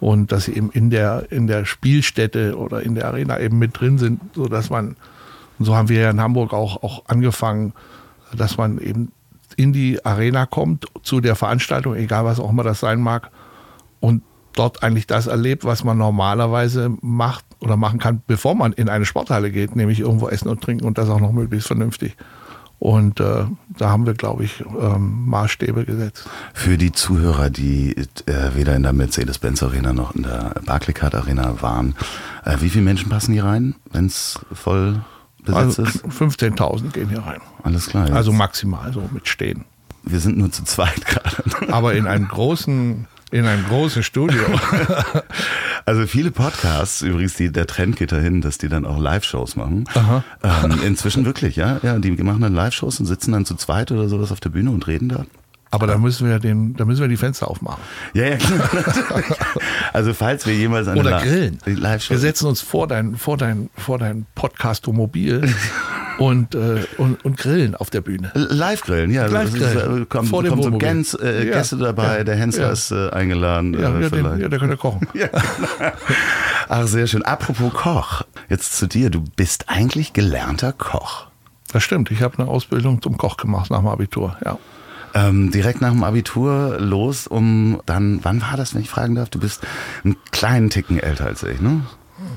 und 0.00 0.32
dass 0.32 0.44
sie 0.44 0.54
eben 0.54 0.70
in 0.70 0.88
der, 0.88 1.26
in 1.30 1.46
der 1.46 1.66
Spielstätte 1.66 2.56
oder 2.56 2.82
in 2.82 2.94
der 2.94 3.06
Arena 3.06 3.38
eben 3.38 3.58
mit 3.58 3.78
drin 3.78 3.98
sind, 3.98 4.20
so 4.34 4.46
dass 4.46 4.70
man, 4.70 4.96
und 5.58 5.66
so 5.66 5.76
haben 5.76 5.90
wir 5.90 6.00
ja 6.00 6.10
in 6.10 6.20
Hamburg 6.20 6.54
auch, 6.54 6.82
auch 6.82 7.04
angefangen, 7.06 7.74
dass 8.34 8.56
man 8.56 8.78
eben 8.78 9.12
in 9.60 9.74
die 9.74 10.02
Arena 10.06 10.46
kommt, 10.46 10.86
zu 11.02 11.20
der 11.20 11.36
Veranstaltung, 11.36 11.94
egal 11.94 12.24
was 12.24 12.40
auch 12.40 12.48
immer 12.48 12.62
das 12.62 12.80
sein 12.80 12.98
mag, 12.98 13.30
und 14.00 14.22
dort 14.54 14.82
eigentlich 14.82 15.06
das 15.06 15.26
erlebt, 15.26 15.64
was 15.64 15.84
man 15.84 15.98
normalerweise 15.98 16.90
macht 17.02 17.44
oder 17.60 17.76
machen 17.76 17.98
kann, 17.98 18.22
bevor 18.26 18.54
man 18.54 18.72
in 18.72 18.88
eine 18.88 19.04
Sporthalle 19.04 19.50
geht, 19.50 19.76
nämlich 19.76 20.00
irgendwo 20.00 20.28
essen 20.28 20.48
und 20.48 20.62
trinken 20.62 20.86
und 20.86 20.96
das 20.96 21.10
auch 21.10 21.20
noch 21.20 21.32
möglichst 21.32 21.66
vernünftig. 21.66 22.16
Und 22.78 23.20
äh, 23.20 23.44
da 23.76 23.90
haben 23.90 24.06
wir, 24.06 24.14
glaube 24.14 24.44
ich, 24.44 24.64
ähm, 24.80 25.26
Maßstäbe 25.26 25.84
gesetzt. 25.84 26.26
Für 26.54 26.78
die 26.78 26.92
Zuhörer, 26.92 27.50
die 27.50 27.94
äh, 28.24 28.54
weder 28.54 28.74
in 28.74 28.82
der 28.82 28.94
Mercedes-Benz 28.94 29.62
Arena 29.62 29.92
noch 29.92 30.14
in 30.14 30.22
der 30.22 30.54
Barclaycard 30.64 31.14
Arena 31.14 31.60
waren, 31.60 31.94
äh, 32.46 32.56
wie 32.60 32.70
viele 32.70 32.84
Menschen 32.84 33.10
passen 33.10 33.34
hier 33.34 33.44
rein, 33.44 33.74
wenn 33.92 34.06
es 34.06 34.38
voll 34.54 35.02
besetzt 35.44 35.80
Also 35.80 35.82
ist? 35.82 36.04
15.000 36.06 36.90
gehen 36.92 37.08
hier 37.08 37.20
rein. 37.20 37.40
Alles 37.62 37.86
klar. 37.86 38.06
jetzt. 38.06 38.16
Also 38.16 38.32
maximal 38.32 38.92
so 38.92 39.08
mit 39.12 39.28
Stehen. 39.28 39.64
wir 40.02 40.20
sind 40.20 40.38
nur 40.38 40.50
zu 40.50 40.64
zweit 40.64 41.04
gerade. 41.06 41.72
Aber 41.72 41.94
in 41.94 42.06
einem 42.06 42.28
großen, 42.28 43.06
in 43.30 43.44
einem 43.46 43.64
großen 43.66 44.02
Studio. 44.02 44.42
Also 45.86 46.06
viele 46.06 46.30
Podcasts, 46.30 47.02
übrigens, 47.02 47.34
die, 47.34 47.50
der 47.50 47.66
Trend 47.66 47.96
geht 47.96 48.12
dahin, 48.12 48.42
dass 48.42 48.58
die 48.58 48.68
dann 48.68 48.84
auch 48.84 48.98
Live-Shows 49.00 49.56
machen. 49.56 49.86
Aha. 49.94 50.22
Ähm, 50.44 50.78
inzwischen 50.84 51.24
wirklich, 51.24 51.56
ja. 51.56 51.80
Ja, 51.82 51.98
die 51.98 52.10
machen 52.10 52.42
dann 52.42 52.54
Live-Shows 52.54 53.00
und 53.00 53.06
sitzen 53.06 53.32
dann 53.32 53.44
zu 53.44 53.56
zweit 53.56 53.90
oder 53.90 54.08
sowas 54.08 54.30
auf 54.30 54.40
der 54.40 54.50
Bühne 54.50 54.70
und 54.70 54.86
reden 54.86 55.08
da. 55.08 55.24
Aber 55.72 55.86
da 55.86 55.98
müssen 55.98 56.28
wir 56.28 56.40
den, 56.40 56.74
da 56.74 56.84
müssen 56.84 57.00
wir 57.00 57.06
die 57.08 57.16
Fenster 57.16 57.46
aufmachen. 57.48 57.80
Ja, 58.12 58.24
ja, 58.24 58.36
klar. 58.38 58.68
also 59.92 60.12
falls 60.14 60.44
wir 60.44 60.54
jemals 60.54 60.88
eine 60.88 60.98
Oder 60.98 61.20
grillen. 61.20 61.58
Live-Show 61.64 62.10
Wir 62.14 62.18
setzen 62.18 62.46
uns 62.48 62.60
vor 62.60 62.88
dein, 62.88 63.14
vor 63.16 63.36
dein, 63.36 63.70
vor 63.76 63.98
dein 63.98 64.26
Podcast-Mobil 64.34 65.48
und, 66.18 66.56
äh, 66.56 66.84
und, 66.98 67.24
und 67.24 67.36
grillen 67.36 67.76
auf 67.76 67.88
der 67.88 68.00
Bühne. 68.00 68.32
Live-Grillen, 68.34 69.12
ja. 69.12 69.26
Live 69.26 69.54
ist, 69.54 69.58
grillen. 69.58 70.02
äh, 70.02 70.06
kommt, 70.06 70.28
Vor 70.28 70.42
dem 70.42 70.50
kommt 70.50 70.64
so. 70.64 70.78
Gens, 70.78 71.14
äh, 71.14 71.46
Ja. 71.46 71.52
Gäste 71.58 71.76
dabei, 71.76 72.18
Ja. 72.18 72.24
der 72.24 72.34
Hensler 72.34 72.66
Ja. 72.66 72.72
ist 72.72 72.90
äh, 72.90 73.10
eingeladen. 73.10 73.74
Ja, 73.74 73.78
äh, 73.80 73.82
ja, 73.82 74.08
den, 74.08 74.08
vielleicht. 74.10 74.40
ja, 74.42 74.48
der 74.48 74.58
könnte 74.58 74.76
kochen. 74.76 75.06
Ach, 76.68 76.86
sehr 76.86 77.06
schön. 77.06 77.22
Apropos 77.24 77.72
Koch, 77.72 78.22
jetzt 78.48 78.76
zu 78.76 78.86
dir. 78.86 79.10
Du 79.10 79.22
bist 79.36 79.68
eigentlich 79.68 80.12
gelernter 80.12 80.72
Koch. 80.72 81.26
Das 81.72 81.82
stimmt. 81.84 82.10
Ich 82.10 82.22
habe 82.22 82.38
eine 82.38 82.48
Ausbildung 82.48 83.00
zum 83.02 83.16
Koch 83.16 83.36
gemacht 83.36 83.70
nach 83.70 83.78
dem 83.78 83.86
Abitur. 83.88 84.36
Ja. 84.44 84.58
Ähm, 85.14 85.50
direkt 85.50 85.80
nach 85.80 85.90
dem 85.90 86.04
Abitur 86.04 86.78
los, 86.78 87.26
um 87.26 87.80
dann, 87.86 88.20
wann 88.22 88.40
war 88.42 88.56
das, 88.56 88.74
wenn 88.74 88.82
ich 88.82 88.90
fragen 88.90 89.14
darf? 89.16 89.28
Du 89.28 89.40
bist 89.40 89.62
einen 90.04 90.16
kleinen 90.30 90.70
Ticken 90.70 90.98
älter 91.00 91.26
als 91.26 91.42
ich, 91.42 91.60
ne? 91.60 91.80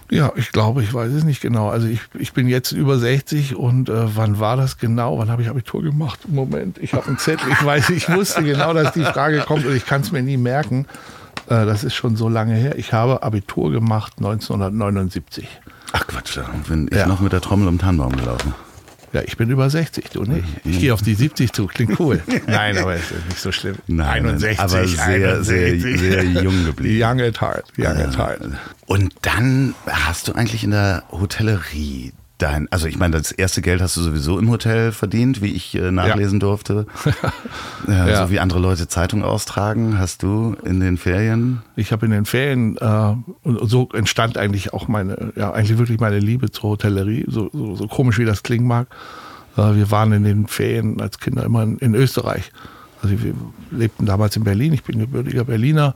Ja, 0.09 0.31
ich 0.35 0.51
glaube, 0.51 0.81
ich 0.81 0.93
weiß 0.93 1.11
es 1.11 1.23
nicht 1.23 1.41
genau. 1.41 1.69
Also 1.69 1.87
ich, 1.87 1.99
ich 2.17 2.33
bin 2.33 2.47
jetzt 2.47 2.71
über 2.71 2.97
60 2.97 3.55
und 3.55 3.89
äh, 3.89 4.15
wann 4.15 4.39
war 4.39 4.55
das 4.57 4.77
genau? 4.77 5.17
Wann 5.19 5.29
habe 5.29 5.41
ich 5.41 5.49
Abitur 5.49 5.83
gemacht? 5.83 6.21
Moment, 6.29 6.77
ich 6.77 6.93
habe 6.93 7.05
einen 7.07 7.17
Zettel. 7.17 7.51
Ich 7.51 7.63
weiß, 7.63 7.89
ich 7.89 8.09
wusste 8.09 8.43
genau, 8.43 8.73
dass 8.73 8.93
die 8.93 9.03
Frage 9.03 9.41
kommt 9.41 9.65
und 9.65 9.75
ich 9.75 9.85
kann 9.85 10.01
es 10.01 10.11
mir 10.11 10.23
nie 10.23 10.37
merken. 10.37 10.85
Äh, 11.47 11.65
das 11.65 11.83
ist 11.83 11.95
schon 11.95 12.15
so 12.15 12.29
lange 12.29 12.55
her. 12.55 12.77
Ich 12.77 12.93
habe 12.93 13.23
Abitur 13.23 13.71
gemacht 13.71 14.13
1979. 14.17 15.47
Ach 15.91 16.07
Quatsch, 16.07 16.37
da 16.37 16.45
bin 16.67 16.87
ich 16.89 16.97
Ja. 16.97 17.05
noch 17.07 17.19
mit 17.19 17.33
der 17.33 17.41
Trommel 17.41 17.67
um 17.67 17.75
den 17.75 17.79
Tannenbaum 17.81 18.15
gelaufen. 18.15 18.53
Ja, 19.13 19.21
ich 19.21 19.37
bin 19.37 19.49
über 19.51 19.69
60, 19.69 20.09
du 20.09 20.23
nicht. 20.23 20.43
Ich 20.65 20.79
gehe 20.79 20.91
auf 20.91 21.03
die 21.03 21.13
70 21.13 21.53
zu, 21.53 21.67
klingt 21.67 21.99
cool. 21.99 22.23
Nein, 22.47 22.77
aber 22.79 22.95
es 22.95 23.11
ist 23.11 23.25
nicht 23.27 23.39
so 23.39 23.51
schlimm. 23.51 23.75
Nein, 23.85 24.25
61, 24.25 24.59
aber 24.59 24.87
sehr, 24.87 25.43
sehr, 25.43 25.67
61. 25.67 25.99
sehr 25.99 26.23
jung 26.23 26.65
geblieben. 26.65 26.99
Young 26.99 27.21
at 27.21 27.39
heart, 27.39 27.65
young 27.77 27.97
at 27.97 28.17
heart. 28.17 28.41
Und 28.87 29.13
dann 29.21 29.75
hast 29.87 30.27
du 30.27 30.33
eigentlich 30.33 30.63
in 30.63 30.71
der 30.71 31.03
Hotellerie 31.11 32.11
dein, 32.43 32.67
also 32.71 32.87
ich 32.87 32.97
meine, 32.97 33.17
das 33.17 33.31
erste 33.31 33.61
Geld 33.61 33.81
hast 33.81 33.95
du 33.95 34.01
sowieso 34.01 34.37
im 34.37 34.49
Hotel 34.49 34.91
verdient, 34.91 35.41
wie 35.41 35.53
ich 35.53 35.75
äh, 35.75 35.91
nachlesen 35.91 36.41
durfte. 36.41 36.85
ja, 37.87 38.07
Ja. 38.07 38.25
So 38.25 38.31
wie 38.31 38.39
andere 38.39 38.59
Leute 38.59 38.87
Zeitung 38.89 39.23
austragen, 39.23 39.97
hast 39.97 40.23
du 40.23 40.55
in 40.65 40.81
den 40.81 40.97
Ferien. 40.97 41.61
Ich 41.77 41.93
habe 41.93 42.05
in 42.05 42.11
den 42.11 42.25
Ferien, 42.25 42.75
äh, 42.77 43.15
und 43.43 43.69
so 43.69 43.87
entstand 43.93 44.37
eigentlich 44.37 44.73
auch 44.73 44.89
meine, 44.89 45.31
ja, 45.37 45.53
eigentlich 45.53 45.77
wirklich 45.77 46.01
meine 46.01 46.19
Liebe 46.19 46.51
zur 46.51 46.71
Hotellerie, 46.71 47.25
so, 47.27 47.49
so, 47.53 47.75
so 47.75 47.87
komisch 47.87 48.17
wie 48.17 48.25
das 48.25 48.43
klingen 48.43 48.67
mag. 48.67 48.87
Äh, 49.55 49.75
wir 49.75 49.89
waren 49.89 50.11
in 50.11 50.23
den 50.23 50.47
Ferien 50.47 50.99
als 50.99 51.19
Kinder 51.19 51.45
immer 51.45 51.63
in, 51.63 51.77
in 51.77 51.95
Österreich. 51.95 52.51
Also 53.01 53.23
wir 53.23 53.33
lebten 53.71 54.05
damals 54.05 54.35
in 54.35 54.43
Berlin, 54.43 54.73
ich 54.73 54.83
bin 54.83 54.99
gebürtiger 54.99 55.45
Berliner 55.45 55.95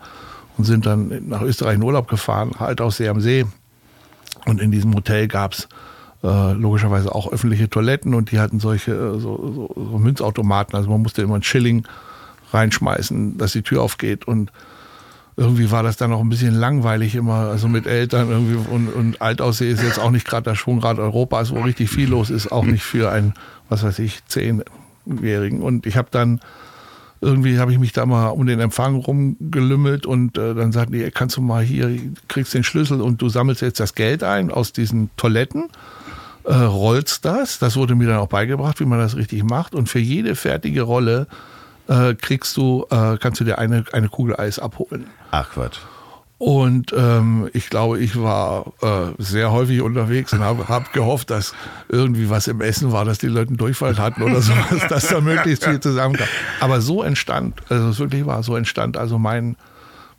und 0.57 0.63
sind 0.63 0.85
dann 0.85 1.27
nach 1.27 1.41
Österreich 1.41 1.75
in 1.75 1.83
Urlaub 1.83 2.07
gefahren, 2.07 2.51
halt 2.57 2.79
aus 2.79 2.97
See 2.97 3.09
am 3.09 3.19
See. 3.19 3.45
Und 4.45 4.61
in 4.61 4.71
diesem 4.71 4.93
Hotel 4.95 5.27
gab 5.27 5.53
es 5.53 5.67
äh, 6.27 6.53
logischerweise 6.53 7.15
auch 7.15 7.31
öffentliche 7.31 7.69
Toiletten 7.69 8.13
und 8.13 8.31
die 8.31 8.39
hatten 8.39 8.59
solche 8.59 8.91
äh, 8.91 9.19
so, 9.19 9.37
so, 9.55 9.71
so 9.75 9.97
Münzautomaten. 9.97 10.75
Also 10.75 10.89
man 10.89 11.01
musste 11.01 11.21
immer 11.21 11.35
einen 11.35 11.43
Schilling 11.43 11.85
reinschmeißen, 12.51 13.37
dass 13.37 13.53
die 13.53 13.61
Tür 13.61 13.81
aufgeht 13.81 14.27
und 14.27 14.51
irgendwie 15.37 15.69
war 15.71 15.83
das 15.83 15.97
dann 15.97 16.11
auch 16.11 16.19
ein 16.19 16.29
bisschen 16.29 16.55
langweilig 16.55 17.15
immer, 17.15 17.49
also 17.49 17.67
mit 17.67 17.85
Eltern 17.85 18.29
irgendwie 18.29 18.55
und, 18.55 18.87
und 18.89 19.21
Altaussee 19.21 19.69
ist 19.69 19.83
jetzt 19.83 19.99
auch 19.99 20.11
nicht 20.11 20.27
gerade 20.27 20.43
das 20.43 20.57
Schwungrad 20.57 20.97
Europas, 20.97 21.51
wo 21.53 21.61
richtig 21.61 21.89
viel 21.89 22.09
los 22.09 22.29
ist, 22.29 22.51
auch 22.51 22.65
nicht 22.65 22.83
für 22.83 23.11
einen, 23.11 23.33
was 23.69 23.83
weiß 23.83 23.99
ich, 23.99 24.25
Zehnjährigen. 24.25 25.61
Und 25.61 25.85
ich 25.85 25.95
habe 25.95 26.09
dann 26.11 26.41
irgendwie 27.21 27.59
habe 27.59 27.71
ich 27.71 27.79
mich 27.79 27.93
da 27.93 28.05
mal 28.05 28.29
um 28.29 28.45
den 28.45 28.59
Empfang 28.59 28.95
rumgelümmelt 28.95 30.05
und 30.05 30.37
äh, 30.37 30.53
dann 30.53 30.71
sagten 30.71 30.93
die, 30.93 31.09
kannst 31.11 31.37
du 31.37 31.41
mal 31.41 31.63
hier, 31.63 31.97
kriegst 32.27 32.53
den 32.53 32.63
Schlüssel 32.63 33.01
und 33.01 33.21
du 33.21 33.29
sammelst 33.29 33.61
jetzt 33.61 33.79
das 33.79 33.95
Geld 33.95 34.23
ein 34.23 34.51
aus 34.51 34.73
diesen 34.73 35.09
Toiletten, 35.17 35.69
äh, 36.47 36.53
rollst 36.53 37.25
das, 37.25 37.59
das 37.59 37.75
wurde 37.75 37.95
mir 37.95 38.07
dann 38.07 38.17
auch 38.17 38.27
beigebracht, 38.27 38.79
wie 38.79 38.85
man 38.85 38.99
das 38.99 39.15
richtig 39.15 39.43
macht 39.43 39.75
und 39.75 39.89
für 39.89 39.99
jede 39.99 40.35
fertige 40.35 40.83
Rolle 40.83 41.27
äh, 41.87 42.15
kriegst 42.15 42.55
du, 42.57 42.85
äh, 42.89 43.17
kannst 43.17 43.39
du 43.41 43.43
dir 43.43 43.59
eine, 43.59 43.83
eine 43.91 44.09
Kugel 44.09 44.35
Eis 44.37 44.57
abholen. 44.57 45.07
Ach 45.31 45.49
Quatsch. 45.51 45.79
Und 46.39 46.93
ähm, 46.95 47.49
ich 47.53 47.69
glaube, 47.69 47.99
ich 47.99 48.21
war 48.21 48.73
äh, 48.81 49.13
sehr 49.17 49.51
häufig 49.51 49.81
unterwegs 49.81 50.33
und 50.33 50.41
habe 50.41 50.67
hab 50.67 50.93
gehofft, 50.93 51.31
dass 51.31 51.55
irgendwie 51.89 52.29
was 52.29 52.47
im 52.47 52.61
Essen 52.61 52.91
war, 52.91 53.05
dass 53.05 53.17
die 53.17 53.27
Leute 53.27 53.49
einen 53.49 53.57
Durchfall 53.57 53.97
hatten 53.97 54.21
oder 54.21 54.41
sowas, 54.41 54.87
dass 54.89 55.07
da 55.07 55.19
möglichst 55.19 55.65
viel 55.65 55.79
zusammenkam. 55.79 56.27
Aber 56.59 56.79
so 56.79 57.01
entstand, 57.01 57.61
also 57.69 57.89
es 57.89 57.99
wirklich 57.99 58.25
war, 58.27 58.43
so 58.43 58.55
entstand 58.55 58.97
also 58.97 59.17
mein, 59.17 59.55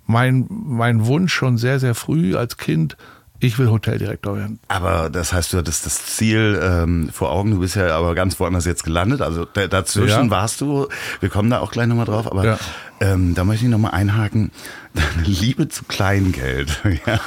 mein, 0.07 0.47
mein 0.49 1.07
Wunsch 1.07 1.33
schon 1.33 1.57
sehr, 1.57 1.79
sehr 1.79 1.95
früh 1.95 2.35
als 2.35 2.57
Kind, 2.57 2.97
ich 3.41 3.59
will 3.59 3.71
Hoteldirektor 3.71 4.37
werden. 4.37 4.59
Aber 4.69 5.11
das 5.11 5.33
heißt, 5.33 5.53
du 5.53 5.59
hattest 5.59 5.87
das 5.87 6.05
Ziel 6.07 6.59
ähm, 6.63 7.09
vor 7.13 7.31
Augen, 7.31 7.53
du 7.53 7.61
bist 7.61 7.77
ja 7.77 7.97
aber 7.97 8.15
ganz 8.15 8.39
woanders 8.41 8.65
jetzt 8.65 8.85
gelandet. 8.85 9.21
Also 9.23 9.45
da, 9.45 9.67
dazwischen 9.69 10.25
Ja. 10.27 10.31
warst 10.31 10.61
du, 10.61 10.89
wir 11.21 11.29
kommen 11.29 11.49
da 11.51 11.61
auch 11.61 11.71
gleich 11.71 11.87
nochmal 11.87 12.07
drauf, 12.07 12.27
aber 12.31 12.45
Ja. 12.45 12.59
ähm, 13.01 13.35
da 13.35 13.45
möchte 13.45 13.65
ich 13.65 13.71
nochmal 13.71 13.93
einhaken. 13.93 14.51
Deine 14.95 15.23
Liebe 15.27 15.69
zu 15.69 15.85
Kleingeld. 15.85 16.81
ja. 17.07 17.21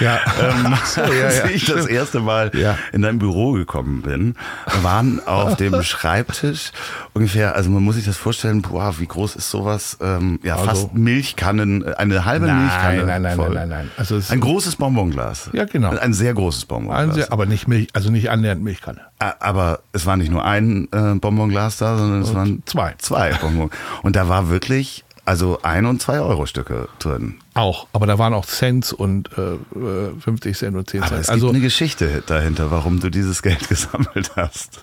Ja. 0.00 0.20
Ähm, 0.40 0.66
Ach 0.72 0.86
so, 0.86 1.00
ja, 1.00 1.24
als 1.26 1.38
ja, 1.38 1.44
ich 1.46 1.64
das 1.66 1.86
erste 1.86 2.20
Mal 2.20 2.50
Ja. 2.54 2.78
in 2.92 3.02
dein 3.02 3.18
Büro 3.18 3.52
gekommen 3.52 4.02
bin, 4.02 4.34
waren 4.82 5.20
auf 5.26 5.56
dem 5.56 5.82
Schreibtisch 5.82 6.72
ungefähr, 7.14 7.54
also 7.56 7.70
man 7.70 7.82
muss 7.82 7.96
sich 7.96 8.04
das 8.04 8.16
vorstellen, 8.16 8.62
boah, 8.62 8.98
wie 8.98 9.06
groß 9.06 9.36
ist 9.36 9.50
sowas? 9.50 9.96
Ähm, 10.00 10.38
ja, 10.42 10.54
Also- 10.56 10.66
fast 10.66 10.94
Milchkannen, 10.94 11.84
eine 11.94 12.24
halbe 12.24 12.46
Nein, 12.46 12.60
Milchkanne. 12.62 13.04
nein, 13.06 13.22
nein, 13.22 13.36
voll. 13.36 13.48
nein, 13.54 13.68
nein, 13.68 13.78
nein. 13.86 13.90
Also 13.96 14.20
ein 14.28 14.40
großes 14.40 14.76
Bonbonglas. 14.76 15.50
Ja, 15.52 15.64
genau. 15.64 15.90
Ein 15.96 16.12
sehr 16.12 16.34
großes 16.34 16.66
Bonbonglas. 16.66 17.14
Sehr, 17.14 17.32
aber 17.32 17.46
nicht 17.46 17.66
Milch, 17.68 17.88
also 17.94 18.10
nicht 18.10 18.30
annähernd 18.30 18.62
Milchkanne. 18.62 19.00
Aber 19.18 19.80
es 19.92 20.04
war 20.04 20.16
nicht 20.18 20.30
nur 20.30 20.44
ein 20.44 20.88
äh, 20.92 21.14
Bonbonglas 21.14 21.78
da, 21.78 21.96
sondern 21.96 22.20
es 22.22 22.34
waren 22.34 22.62
zwei. 22.66 22.94
Zwei 22.98 23.32
Bonbon. 23.32 23.70
Und 24.02 24.14
da 24.16 24.28
war 24.28 24.50
wirklich 24.50 25.04
also 25.26 25.58
ein 25.62 25.84
und 25.86 26.00
zwei 26.00 26.20
Euro 26.20 26.46
Stücke 26.46 26.88
drin. 26.98 27.34
Auch, 27.54 27.86
aber 27.92 28.06
da 28.06 28.18
waren 28.18 28.32
auch 28.32 28.46
Cents 28.46 28.92
und 28.92 29.28
äh, 29.36 29.54
äh, 29.78 30.10
50 30.20 30.56
Cent 30.56 30.76
und 30.76 30.88
10 30.88 31.02
Aber 31.02 31.08
Cent. 31.10 31.20
es 31.22 31.28
Also 31.28 31.46
gibt 31.48 31.56
eine 31.56 31.64
Geschichte 31.64 32.22
dahinter, 32.26 32.70
warum 32.70 33.00
du 33.00 33.10
dieses 33.10 33.42
Geld 33.42 33.68
gesammelt 33.68 34.32
hast. 34.36 34.82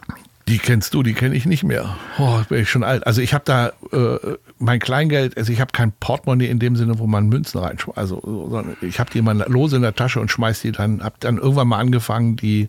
Die 0.49 0.57
kennst 0.57 0.93
du, 0.93 1.03
die 1.03 1.13
kenne 1.13 1.35
ich 1.35 1.45
nicht 1.45 1.63
mehr. 1.63 1.95
Oh, 2.19 2.39
bin 2.49 2.61
ich 2.63 2.69
schon 2.69 2.83
alt. 2.83 3.07
Also 3.07 3.21
ich 3.21 3.33
habe 3.33 3.45
da 3.45 3.71
äh, 3.93 4.19
mein 4.59 4.79
Kleingeld, 4.79 5.37
also 5.37 5.53
ich 5.53 5.61
habe 5.61 5.71
kein 5.71 5.93
Portemonnaie 5.93 6.47
in 6.49 6.59
dem 6.59 6.75
Sinne, 6.75 6.99
wo 6.99 7.07
man 7.07 7.27
Münzen 7.27 7.59
reinschmeißt. 7.59 7.97
Also 7.97 8.65
ich 8.81 8.99
habe 8.99 9.09
die 9.09 9.19
immer 9.19 9.33
lose 9.33 9.77
in 9.77 9.81
der 9.81 9.95
Tasche 9.95 10.19
und 10.19 10.29
schmeiß 10.29 10.61
die 10.61 10.73
dann, 10.73 11.01
habe 11.01 11.15
dann 11.21 11.37
irgendwann 11.37 11.69
mal 11.69 11.79
angefangen, 11.79 12.35
die 12.35 12.67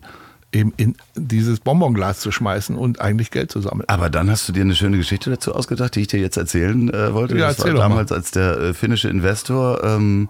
eben 0.55 0.73
in 0.77 0.95
dieses 1.15 1.59
Bonbonglas 1.59 2.19
zu 2.21 2.31
schmeißen 2.31 2.75
und 2.75 3.01
eigentlich 3.01 3.29
Geld 3.29 3.51
zu 3.51 3.61
sammeln. 3.61 3.87
Aber 3.87 4.09
dann 4.09 4.31
hast 4.31 4.47
du 4.47 4.53
dir 4.53 4.61
eine 4.61 4.75
schöne 4.75 4.97
Geschichte 4.97 5.29
dazu 5.29 5.53
ausgedacht, 5.53 5.95
die 5.95 6.01
ich 6.01 6.07
dir 6.07 6.19
jetzt 6.19 6.37
erzählen 6.37 6.91
äh, 6.91 7.13
wollte. 7.13 7.37
Ja, 7.37 7.47
das 7.47 7.59
war 7.59 7.65
erzähl 7.65 7.73
mal. 7.77 7.89
damals, 7.89 8.11
als 8.11 8.31
der 8.31 8.57
äh, 8.57 8.73
finnische 8.73 9.09
Investor 9.09 9.83
ähm, 9.83 10.29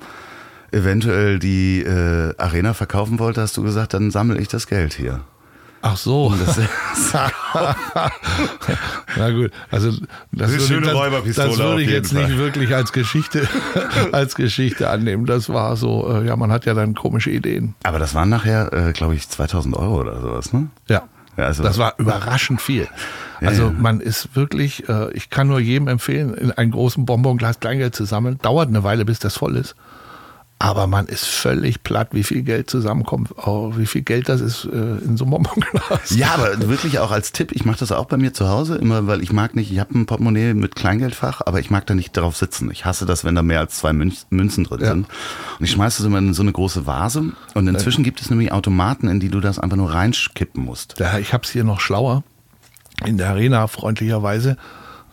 eventuell 0.72 1.40
die 1.40 1.82
äh, 1.84 2.34
Arena 2.38 2.74
verkaufen 2.74 3.20
wollte, 3.20 3.42
hast 3.42 3.56
du 3.56 3.64
gesagt, 3.64 3.94
dann 3.94 4.12
sammle 4.12 4.40
ich 4.40 4.48
das 4.48 4.68
Geld 4.68 4.94
hier. 4.94 5.22
Ach 5.82 5.98
so. 5.98 6.34
Das, 6.34 6.58
Na 9.18 9.30
gut, 9.32 9.52
also 9.70 9.92
das, 10.32 10.52
eine 10.52 10.70
würde, 10.70 11.22
das, 11.26 11.36
das 11.36 11.58
würde 11.58 11.84
ich 11.84 11.90
jetzt 11.90 12.14
nicht 12.14 12.28
Fall. 12.30 12.38
wirklich 12.38 12.76
als 12.76 12.92
Geschichte, 12.92 13.48
als 14.12 14.36
Geschichte 14.36 14.90
annehmen. 14.90 15.26
Das 15.26 15.50
war 15.50 15.76
so, 15.76 16.12
äh, 16.12 16.26
ja, 16.26 16.36
man 16.36 16.52
hat 16.52 16.66
ja 16.66 16.74
dann 16.74 16.96
komische 16.96 17.30
Ideen. 17.30 17.76
aber 17.84 18.00
das 18.00 18.16
waren 18.16 18.30
nachher, 18.30 18.74
äh, 18.74 18.92
glaube 18.94 19.16
ich, 19.16 19.30
2000 19.30 19.76
Euro 19.78 20.00
oder 20.02 20.20
sowas, 20.22 20.54
ne? 20.54 20.68
Ja. 20.88 21.04
Ja, 21.38 21.46
also- 21.46 21.64
das 21.64 21.78
war 21.78 21.94
überraschend 21.98 22.62
viel. 22.62 22.88
Ja, 23.42 23.50
also 23.50 23.64
ja. 23.64 23.74
man 23.78 24.00
ist 24.00 24.36
wirklich, 24.36 24.88
äh, 24.88 25.12
ich 25.12 25.30
kann 25.30 25.48
nur 25.48 25.60
jedem 25.60 25.88
empfehlen, 25.90 26.34
in 26.34 26.52
einen 26.52 26.72
großen 26.72 27.06
Bonbonglas 27.06 27.60
Kleingeld 27.60 27.94
zu 27.94 28.06
sammeln. 28.06 28.40
Dauert 28.42 28.70
eine 28.70 28.84
Weile, 28.84 29.04
bis 29.06 29.20
das 29.20 29.36
voll 29.36 29.58
ist. 29.58 29.76
Aber 30.66 30.88
man 30.88 31.06
ist 31.06 31.26
völlig 31.26 31.84
platt, 31.84 32.08
wie 32.14 32.24
viel 32.24 32.42
Geld 32.42 32.72
zusammenkommt, 32.72 33.30
oh, 33.46 33.74
wie 33.76 33.86
viel 33.86 34.02
Geld 34.02 34.30
das 34.30 34.42
ist 34.42 34.66
äh, 34.66 34.70
in 34.98 35.16
so 35.16 35.26
einem 35.26 35.32
Bonbonglas. 35.44 36.16
Ja, 36.16 36.34
aber 36.34 36.68
wirklich 36.68 36.98
auch 36.98 37.12
als 37.12 37.32
Tipp, 37.32 37.52
ich 37.52 37.66
mache 37.66 37.78
das 37.78 37.92
auch 37.92 38.06
bei 38.06 38.18
mir 38.18 38.34
zu 38.34 38.50
Hause, 38.50 38.76
immer 38.76 39.06
weil 39.06 39.22
ich 39.22 39.32
mag 39.32 39.56
nicht, 39.56 39.72
ich 39.72 39.78
habe 39.80 39.96
ein 39.98 40.08
Portemonnaie 40.08 40.56
mit 40.56 40.76
Kleingeldfach, 40.76 41.42
aber 41.46 41.60
ich 41.60 41.70
mag 41.70 41.86
da 41.86 41.94
nicht 41.94 42.18
drauf 42.18 42.36
sitzen. 42.36 42.72
Ich 42.72 42.84
hasse 42.84 43.06
das, 43.06 43.24
wenn 43.24 43.36
da 43.36 43.44
mehr 43.44 43.60
als 43.60 43.76
zwei 43.78 43.94
Münz, 43.94 44.26
Münzen 44.32 44.64
drin 44.64 44.80
Ja. 44.82 44.88
sind. 44.88 45.06
Und 45.60 45.66
ich 45.66 45.72
schmeiße 45.72 46.00
das 46.00 46.08
immer 46.08 46.18
in 46.18 46.34
so 46.34 46.42
eine 46.42 46.52
große 46.52 46.88
Vase 46.88 47.32
und 47.54 47.68
inzwischen 47.68 48.04
gibt 48.04 48.22
es 48.22 48.32
nämlich 48.32 48.52
Automaten, 48.52 49.08
in 49.08 49.20
die 49.20 49.30
du 49.30 49.42
das 49.42 49.60
einfach 49.60 49.78
nur 49.78 49.94
reinkippen 49.94 50.64
musst. 50.66 50.96
Da, 51.00 51.20
ich 51.20 51.32
habe 51.34 51.44
es 51.44 51.52
hier 51.52 51.64
noch 51.64 51.80
schlauer. 51.80 52.24
In 53.06 53.18
der 53.20 53.30
Arena 53.30 53.68
freundlicherweise. 53.68 54.58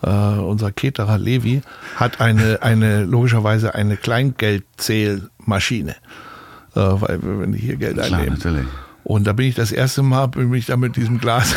Äh, 0.04 0.08
unser 0.08 0.72
Keterer 0.72 1.16
Levi 1.16 1.62
hat 1.94 2.20
eine, 2.20 2.60
eine 2.62 3.04
logischerweise 3.04 3.76
eine 3.76 3.96
Kleingeldzählmaschine. 5.44 5.96
Äh, 6.74 7.00
weil 7.00 7.18
wenn 7.22 7.52
die 7.52 7.58
hier 7.58 7.76
Geld 7.76 7.94
Klar, 7.94 8.06
einnehmen. 8.06 8.38
natürlich. 8.38 8.66
Und 9.04 9.26
da 9.26 9.32
bin 9.32 9.46
ich 9.46 9.54
das 9.54 9.72
erste 9.72 10.02
Mal, 10.02 10.26
bin 10.26 10.52
ich 10.54 10.66
da 10.66 10.76
mit 10.76 10.96
diesem 10.96 11.18
Glas 11.18 11.54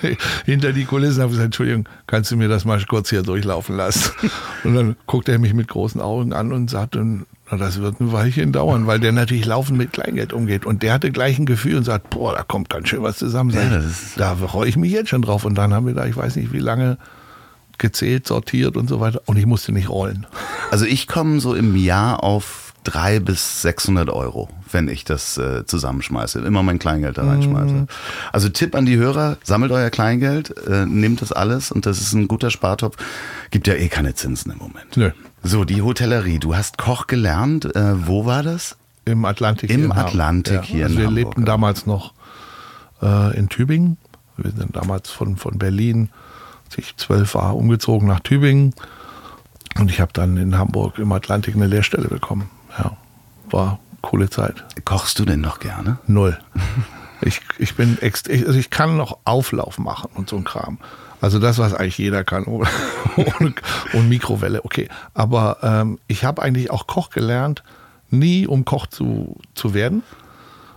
hinter 0.44 0.72
die 0.72 0.84
Kulissen 0.84 1.22
habe 1.22 1.30
gesagt, 1.30 1.46
Entschuldigung, 1.46 1.88
kannst 2.06 2.30
du 2.30 2.36
mir 2.36 2.48
das 2.48 2.64
mal 2.64 2.82
kurz 2.84 3.10
hier 3.10 3.22
durchlaufen 3.22 3.76
lassen? 3.76 4.12
Und 4.64 4.74
dann 4.74 4.96
guckt 5.06 5.28
er 5.28 5.38
mich 5.38 5.54
mit 5.54 5.68
großen 5.68 6.00
Augen 6.00 6.32
an 6.32 6.52
und 6.52 6.70
sagt, 6.70 6.96
na, 6.96 7.56
das 7.56 7.80
wird 7.80 8.00
ein 8.00 8.12
Weilchen 8.12 8.52
dauern, 8.52 8.86
weil 8.86 9.00
der 9.00 9.12
natürlich 9.12 9.46
laufend 9.46 9.78
mit 9.78 9.92
Kleingeld 9.92 10.32
umgeht. 10.32 10.66
Und 10.66 10.82
der 10.82 10.92
hatte 10.92 11.10
gleich 11.10 11.38
ein 11.38 11.46
Gefühl 11.46 11.76
und 11.76 11.84
sagt, 11.84 12.10
boah, 12.10 12.34
da 12.34 12.42
kommt 12.42 12.68
ganz 12.68 12.88
schön 12.88 13.02
was 13.02 13.18
zusammen. 13.18 13.50
Ja, 13.50 13.78
ich, 13.78 14.14
da 14.16 14.36
freue 14.36 14.68
ich 14.68 14.76
mich 14.76 14.92
jetzt 14.92 15.10
schon 15.10 15.22
drauf. 15.22 15.44
Und 15.44 15.54
dann 15.54 15.72
haben 15.72 15.86
wir 15.86 15.94
da, 15.94 16.04
ich 16.06 16.16
weiß 16.16 16.36
nicht 16.36 16.52
wie 16.52 16.58
lange, 16.58 16.98
gezählt, 17.78 18.26
sortiert 18.26 18.76
und 18.76 18.88
so 18.88 19.00
weiter. 19.00 19.22
Und 19.26 19.36
ich 19.36 19.46
musste 19.46 19.72
nicht 19.72 19.88
rollen. 19.88 20.26
Also 20.70 20.84
ich 20.84 21.06
komme 21.06 21.40
so 21.40 21.54
im 21.54 21.76
Jahr 21.76 22.22
auf 22.22 22.67
300 22.84 23.24
bis 23.24 23.62
600 23.62 24.10
Euro, 24.10 24.48
wenn 24.70 24.88
ich 24.88 25.04
das 25.04 25.38
äh, 25.38 25.66
zusammenschmeiße, 25.66 26.40
immer 26.40 26.62
mein 26.62 26.78
Kleingeld 26.78 27.18
da 27.18 27.24
reinschmeiße. 27.24 27.86
Also 28.32 28.48
Tipp 28.48 28.74
an 28.74 28.86
die 28.86 28.96
Hörer, 28.96 29.36
sammelt 29.42 29.72
euer 29.72 29.90
Kleingeld, 29.90 30.56
äh, 30.66 30.86
nehmt 30.86 31.22
das 31.22 31.32
alles 31.32 31.70
und 31.70 31.86
das 31.86 32.00
ist 32.00 32.12
ein 32.12 32.28
guter 32.28 32.50
Spartopf. 32.50 32.96
Gibt 33.50 33.66
ja 33.66 33.74
eh 33.74 33.88
keine 33.88 34.14
Zinsen 34.14 34.52
im 34.52 34.58
Moment. 34.58 34.96
Nö. 34.96 35.10
So, 35.42 35.64
die 35.64 35.82
Hotellerie, 35.82 36.38
du 36.38 36.56
hast 36.56 36.78
Koch 36.78 37.06
gelernt, 37.06 37.74
äh, 37.76 38.06
wo 38.06 38.26
war 38.26 38.42
das? 38.42 38.76
Im 39.04 39.24
Atlantik. 39.24 39.70
Im 39.70 39.76
hier 39.76 39.84
in 39.84 39.90
Hamburg. 39.92 40.08
Atlantik 40.08 40.64
hier 40.64 40.84
also 40.84 40.94
in 40.94 41.00
Wir 41.00 41.06
Hamburg, 41.06 41.24
lebten 41.24 41.40
ja. 41.42 41.46
damals 41.46 41.86
noch 41.86 42.12
äh, 43.02 43.36
in 43.36 43.48
Tübingen. 43.48 43.96
Wir 44.36 44.52
sind 44.52 44.76
damals 44.76 45.10
von, 45.10 45.36
von 45.36 45.58
Berlin, 45.58 46.10
als 46.66 46.78
ich 46.78 46.96
zwölf 46.96 47.34
war, 47.34 47.56
umgezogen 47.56 48.06
nach 48.06 48.20
Tübingen. 48.20 48.74
Und 49.78 49.90
ich 49.90 50.00
habe 50.00 50.12
dann 50.12 50.36
in 50.36 50.58
Hamburg 50.58 50.98
im 50.98 51.12
Atlantik 51.12 51.54
eine 51.54 51.66
Lehrstelle 51.66 52.08
bekommen. 52.08 52.50
Ja, 52.78 52.96
war 53.50 53.78
coole 54.02 54.30
Zeit. 54.30 54.64
Kochst 54.84 55.18
du 55.18 55.24
denn 55.24 55.40
noch 55.40 55.60
gerne? 55.60 55.98
Null. 56.06 56.38
Ich, 57.20 57.40
ich 57.58 57.74
bin 57.74 57.98
ich, 58.00 58.46
also 58.46 58.58
ich 58.58 58.70
kann 58.70 58.96
noch 58.96 59.18
Auflauf 59.24 59.78
machen 59.78 60.10
und 60.14 60.28
so 60.28 60.36
ein 60.36 60.44
Kram. 60.44 60.78
Also 61.20 61.40
das, 61.40 61.58
was 61.58 61.74
eigentlich 61.74 61.98
jeder 61.98 62.24
kann. 62.24 62.44
ohne- 62.46 62.66
und, 63.40 63.62
und 63.92 64.08
Mikrowelle, 64.08 64.64
okay. 64.64 64.88
Aber 65.14 65.58
ähm, 65.62 65.98
ich 66.06 66.24
habe 66.24 66.42
eigentlich 66.42 66.70
auch 66.70 66.86
Koch 66.86 67.10
gelernt, 67.10 67.64
nie 68.10 68.46
um 68.46 68.64
Koch 68.64 68.86
zu, 68.86 69.36
zu 69.54 69.74
werden. 69.74 70.02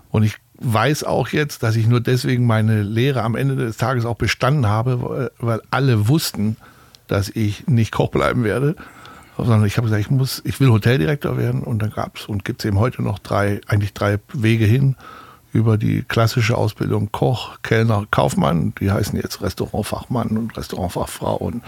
Und 0.09 0.23
ich 0.23 0.37
weiß 0.55 1.03
auch 1.03 1.29
jetzt, 1.29 1.63
dass 1.63 1.75
ich 1.75 1.87
nur 1.87 2.01
deswegen 2.01 2.45
meine 2.45 2.81
Lehre 2.81 3.23
am 3.23 3.35
Ende 3.35 3.55
des 3.55 3.77
Tages 3.77 4.05
auch 4.05 4.15
bestanden 4.15 4.67
habe, 4.67 5.31
weil 5.39 5.61
alle 5.71 6.07
wussten, 6.07 6.57
dass 7.07 7.29
ich 7.29 7.67
nicht 7.67 7.91
Koch 7.91 8.09
bleiben 8.09 8.43
werde. 8.43 8.75
Sondern 9.43 9.65
ich 9.65 9.77
habe 9.77 9.87
gesagt, 9.87 10.01
ich 10.01 10.11
muss, 10.11 10.41
ich 10.45 10.59
will 10.59 10.69
Hoteldirektor 10.69 11.37
werden 11.37 11.63
und 11.63 11.81
dann 11.81 11.89
gab 11.89 12.17
es 12.17 12.25
und 12.25 12.45
gibt 12.45 12.61
es 12.61 12.65
eben 12.65 12.77
heute 12.77 13.01
noch 13.01 13.19
drei, 13.19 13.59
eigentlich 13.67 13.93
drei 13.93 14.19
Wege 14.33 14.65
hin 14.65 14.95
über 15.53 15.77
die 15.77 16.03
klassische 16.03 16.57
Ausbildung 16.57 17.11
Koch, 17.11 17.57
Kellner, 17.63 18.05
Kaufmann. 18.11 18.73
Die 18.79 18.91
heißen 18.91 19.19
jetzt 19.19 19.41
Restaurantfachmann 19.41 20.37
und 20.37 20.55
Restaurantfachfrau. 20.55 21.35
Und, 21.35 21.63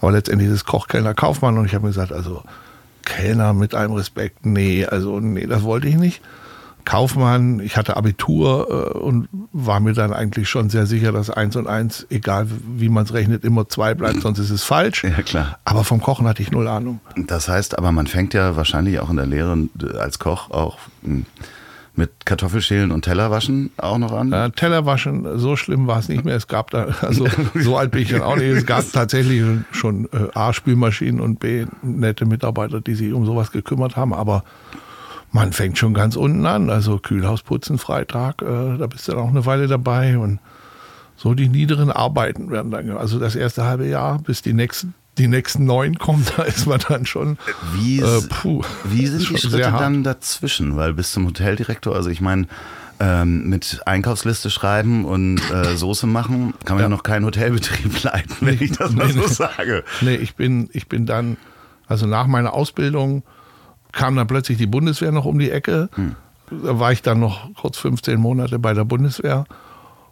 aber 0.00 0.12
letztendlich 0.12 0.48
ist 0.48 0.54
es 0.54 0.64
Koch, 0.64 0.88
Kellner, 0.88 1.14
Kaufmann. 1.14 1.58
Und 1.58 1.66
ich 1.66 1.74
habe 1.74 1.84
mir 1.84 1.90
gesagt, 1.90 2.12
also 2.12 2.42
Kellner 3.04 3.52
mit 3.52 3.74
einem 3.74 3.92
Respekt, 3.92 4.44
nee, 4.44 4.84
also 4.84 5.20
nee, 5.20 5.46
das 5.46 5.62
wollte 5.62 5.88
ich 5.88 5.96
nicht. 5.96 6.20
Kaufmann, 6.88 7.60
ich 7.60 7.76
hatte 7.76 7.98
Abitur 7.98 8.94
äh, 8.94 8.98
und 8.98 9.28
war 9.52 9.78
mir 9.78 9.92
dann 9.92 10.14
eigentlich 10.14 10.48
schon 10.48 10.70
sehr 10.70 10.86
sicher, 10.86 11.12
dass 11.12 11.28
eins 11.28 11.54
und 11.54 11.66
eins, 11.66 12.06
egal 12.08 12.46
wie 12.78 12.88
man 12.88 13.04
es 13.04 13.12
rechnet, 13.12 13.44
immer 13.44 13.68
zwei 13.68 13.92
bleibt, 13.92 14.22
sonst 14.22 14.38
ist 14.38 14.48
es 14.48 14.64
falsch. 14.64 15.04
Ja, 15.04 15.20
klar. 15.20 15.58
Aber 15.66 15.84
vom 15.84 16.00
Kochen 16.00 16.26
hatte 16.26 16.40
ich 16.40 16.50
null 16.50 16.66
Ahnung. 16.66 17.00
Das 17.14 17.46
heißt 17.46 17.76
aber, 17.76 17.92
man 17.92 18.06
fängt 18.06 18.32
ja 18.32 18.56
wahrscheinlich 18.56 19.00
auch 19.00 19.10
in 19.10 19.16
der 19.16 19.26
Lehre 19.26 19.68
als 19.98 20.18
Koch 20.18 20.50
auch 20.50 20.78
mh, 21.02 21.24
mit 21.94 22.24
Kartoffelschälen 22.24 22.90
und 22.90 23.02
Tellerwaschen 23.02 23.70
auch 23.76 23.98
noch 23.98 24.12
an. 24.12 24.32
Äh, 24.32 24.50
Teller 24.52 24.86
waschen, 24.86 25.38
so 25.38 25.56
schlimm 25.56 25.88
war 25.88 25.98
es 25.98 26.08
nicht 26.08 26.24
mehr. 26.24 26.36
Es 26.36 26.48
gab 26.48 26.70
da, 26.70 26.86
also 27.02 27.26
so 27.54 27.76
alt 27.76 27.90
bin 27.90 28.00
ich 28.00 28.08
dann 28.08 28.22
auch 28.22 28.36
nicht. 28.36 28.46
Es 28.46 28.64
gab 28.64 28.90
tatsächlich 28.90 29.42
schon 29.72 30.06
äh, 30.06 30.28
A, 30.32 30.54
Spülmaschinen 30.54 31.20
und 31.20 31.38
B, 31.38 31.66
nette 31.82 32.24
Mitarbeiter, 32.24 32.80
die 32.80 32.94
sich 32.94 33.12
um 33.12 33.26
sowas 33.26 33.52
gekümmert 33.52 33.96
haben. 33.96 34.14
Aber 34.14 34.42
man 35.32 35.52
fängt 35.52 35.78
schon 35.78 35.94
ganz 35.94 36.16
unten 36.16 36.46
an. 36.46 36.70
Also 36.70 36.98
Kühlhaus 36.98 37.42
putzen, 37.42 37.78
Freitag, 37.78 38.42
äh, 38.42 38.78
da 38.78 38.86
bist 38.86 39.08
du 39.08 39.12
dann 39.12 39.20
auch 39.20 39.28
eine 39.28 39.46
Weile 39.46 39.66
dabei. 39.66 40.18
Und 40.18 40.40
so 41.16 41.34
die 41.34 41.48
niederen 41.48 41.90
Arbeiten 41.90 42.50
werden 42.50 42.70
dann, 42.70 42.90
also 42.96 43.18
das 43.18 43.34
erste 43.36 43.64
halbe 43.64 43.86
Jahr, 43.86 44.18
bis 44.20 44.42
die 44.42 44.52
nächsten, 44.52 44.94
die 45.18 45.28
nächsten 45.28 45.64
neun 45.64 45.98
kommen, 45.98 46.24
da 46.36 46.44
ist 46.44 46.66
man 46.66 46.80
dann 46.88 47.06
schon. 47.06 47.38
Wie, 47.74 48.00
Äh, 48.00 48.22
puh, 48.28 48.62
wie 48.84 49.06
sind 49.06 49.28
die 49.28 49.38
Schritte 49.38 49.58
dann 49.58 50.04
dazwischen? 50.04 50.76
Weil 50.76 50.94
bis 50.94 51.12
zum 51.12 51.26
Hoteldirektor, 51.26 51.94
also 51.94 52.08
ich 52.10 52.20
meine, 52.20 52.46
ähm, 53.00 53.48
mit 53.48 53.80
Einkaufsliste 53.86 54.50
schreiben 54.50 55.04
und 55.04 55.38
äh, 55.52 55.76
Soße 55.76 56.06
machen, 56.08 56.54
kann 56.64 56.76
man 56.76 56.78
ja. 56.78 56.84
Ja. 56.84 56.88
noch 56.88 57.04
keinen 57.04 57.24
Hotelbetrieb 57.24 58.02
leiten, 58.02 58.34
wenn 58.40 58.60
ich 58.60 58.72
das 58.72 58.90
mal 58.92 59.06
Nee, 59.06 59.12
so 59.12 59.20
nee. 59.20 59.26
sage. 59.26 59.84
Nee, 60.00 60.16
ich 60.16 60.34
bin, 60.34 60.68
ich 60.72 60.88
bin 60.88 61.06
dann, 61.06 61.36
also 61.86 62.06
nach 62.06 62.26
meiner 62.26 62.54
Ausbildung 62.54 63.22
kam 63.92 64.16
dann 64.16 64.26
plötzlich 64.26 64.58
die 64.58 64.66
Bundeswehr 64.66 65.12
noch 65.12 65.24
um 65.24 65.38
die 65.38 65.50
Ecke. 65.50 65.88
Da 66.50 66.78
war 66.78 66.92
ich 66.92 67.02
dann 67.02 67.20
noch 67.20 67.52
kurz 67.54 67.78
15 67.78 68.18
Monate 68.18 68.58
bei 68.58 68.74
der 68.74 68.84
Bundeswehr 68.84 69.44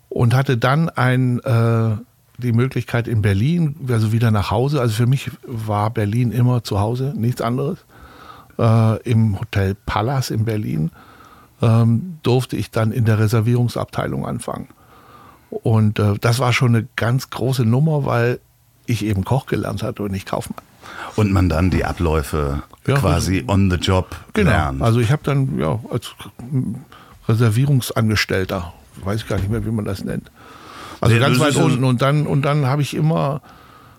und 0.08 0.34
hatte 0.34 0.56
dann 0.56 0.88
ein, 0.90 1.40
äh, 1.40 1.96
die 2.38 2.52
Möglichkeit 2.52 3.08
in 3.08 3.22
Berlin, 3.22 3.76
also 3.88 4.12
wieder 4.12 4.30
nach 4.30 4.50
Hause. 4.50 4.80
Also 4.80 4.94
für 4.94 5.06
mich 5.06 5.30
war 5.46 5.90
Berlin 5.90 6.32
immer 6.32 6.62
zu 6.62 6.80
Hause, 6.80 7.14
nichts 7.16 7.40
anderes. 7.40 7.78
Äh, 8.58 9.02
Im 9.02 9.38
Hotel 9.38 9.74
Palace 9.86 10.30
in 10.30 10.44
Berlin 10.44 10.90
ähm, 11.62 12.18
durfte 12.22 12.56
ich 12.56 12.70
dann 12.70 12.92
in 12.92 13.04
der 13.04 13.18
Reservierungsabteilung 13.18 14.26
anfangen. 14.26 14.68
Und 15.50 15.98
äh, 15.98 16.14
das 16.20 16.38
war 16.38 16.52
schon 16.52 16.74
eine 16.74 16.86
ganz 16.96 17.30
große 17.30 17.64
Nummer, 17.64 18.04
weil 18.04 18.40
ich 18.86 19.04
eben 19.04 19.24
Koch 19.24 19.46
gelernt 19.46 19.82
hatte 19.82 20.02
und 20.02 20.12
nicht 20.12 20.26
Kaufmann. 20.26 20.62
Und 21.16 21.32
man 21.32 21.48
dann 21.48 21.70
die 21.70 21.84
Abläufe 21.84 22.62
Ja, 22.86 22.96
quasi 22.96 23.44
on 23.46 23.70
the 23.70 23.76
job 23.76 24.16
lernt. 24.36 24.82
Also 24.82 25.00
ich 25.00 25.10
habe 25.10 25.22
dann 25.24 25.58
ja 25.58 25.78
als 25.90 26.14
Reservierungsangestellter, 27.28 28.72
weiß 29.04 29.22
ich 29.22 29.28
gar 29.28 29.36
nicht 29.36 29.50
mehr, 29.50 29.64
wie 29.64 29.70
man 29.70 29.84
das 29.84 30.04
nennt. 30.04 30.30
Also 31.00 31.14
Nee, 31.14 31.20
ganz 31.20 31.38
weit 31.40 31.56
unten 31.56 31.84
und 31.84 32.02
dann 32.02 32.26
und 32.26 32.42
dann 32.42 32.66
habe 32.66 32.82
ich 32.82 32.94
immer 32.94 33.42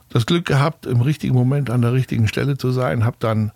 das 0.09 0.25
Glück 0.25 0.45
gehabt, 0.45 0.85
im 0.85 1.01
richtigen 1.01 1.33
Moment 1.33 1.69
an 1.69 1.81
der 1.81 1.93
richtigen 1.93 2.27
Stelle 2.27 2.57
zu 2.57 2.71
sein. 2.71 3.03
Habe 3.05 3.17
dann 3.19 3.51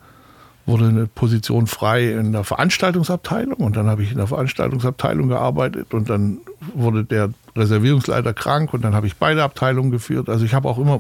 wurde 0.65 0.87
eine 0.87 1.07
Position 1.07 1.67
frei 1.67 2.11
in 2.11 2.33
der 2.33 2.43
Veranstaltungsabteilung 2.43 3.55
und 3.55 3.75
dann 3.75 3.87
habe 3.87 4.03
ich 4.03 4.11
in 4.11 4.17
der 4.17 4.27
Veranstaltungsabteilung 4.27 5.27
gearbeitet 5.27 5.93
und 5.93 6.09
dann 6.09 6.37
wurde 6.73 7.03
der 7.03 7.29
Reservierungsleiter 7.55 8.33
krank 8.33 8.73
und 8.73 8.83
dann 8.83 8.93
habe 8.93 9.07
ich 9.07 9.15
beide 9.15 9.43
Abteilungen 9.43 9.91
geführt. 9.91 10.29
Also 10.29 10.45
ich 10.45 10.53
habe 10.53 10.69
auch 10.69 10.77
immer, 10.77 10.99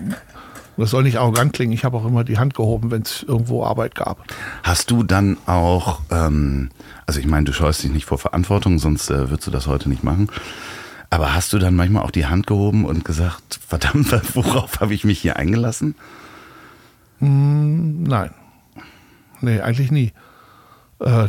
das 0.77 0.91
soll 0.91 1.03
nicht 1.03 1.17
arrogant 1.17 1.53
klingen, 1.53 1.73
ich 1.73 1.83
habe 1.83 1.97
auch 1.97 2.05
immer 2.05 2.23
die 2.23 2.37
Hand 2.37 2.53
gehoben, 2.53 2.91
wenn 2.91 3.01
es 3.01 3.23
irgendwo 3.23 3.63
Arbeit 3.63 3.95
gab. 3.95 4.23
Hast 4.63 4.91
du 4.91 5.03
dann 5.03 5.37
auch, 5.45 5.99
ähm, 6.09 6.69
also 7.05 7.19
ich 7.19 7.27
meine, 7.27 7.45
du 7.45 7.53
scheust 7.53 7.83
dich 7.83 7.91
nicht 7.91 8.05
vor 8.05 8.17
Verantwortung, 8.17 8.79
sonst 8.79 9.09
äh, 9.09 9.29
würdest 9.29 9.47
du 9.47 9.51
das 9.51 9.67
heute 9.67 9.89
nicht 9.89 10.03
machen. 10.03 10.29
Aber 11.09 11.35
hast 11.35 11.51
du 11.51 11.59
dann 11.59 11.75
manchmal 11.75 12.03
auch 12.03 12.11
die 12.11 12.25
Hand 12.25 12.47
gehoben 12.47 12.85
und 12.85 13.03
gesagt, 13.03 13.59
verdammt, 13.67 14.11
worauf 14.35 14.79
habe 14.79 14.93
ich 14.93 15.03
mich 15.03 15.19
hier 15.19 15.35
eingelassen? 15.35 15.95
Nein. 17.19 18.31
Nee, 19.41 19.59
eigentlich 19.59 19.91
nie. 19.91 20.13
Äh, 20.99 21.27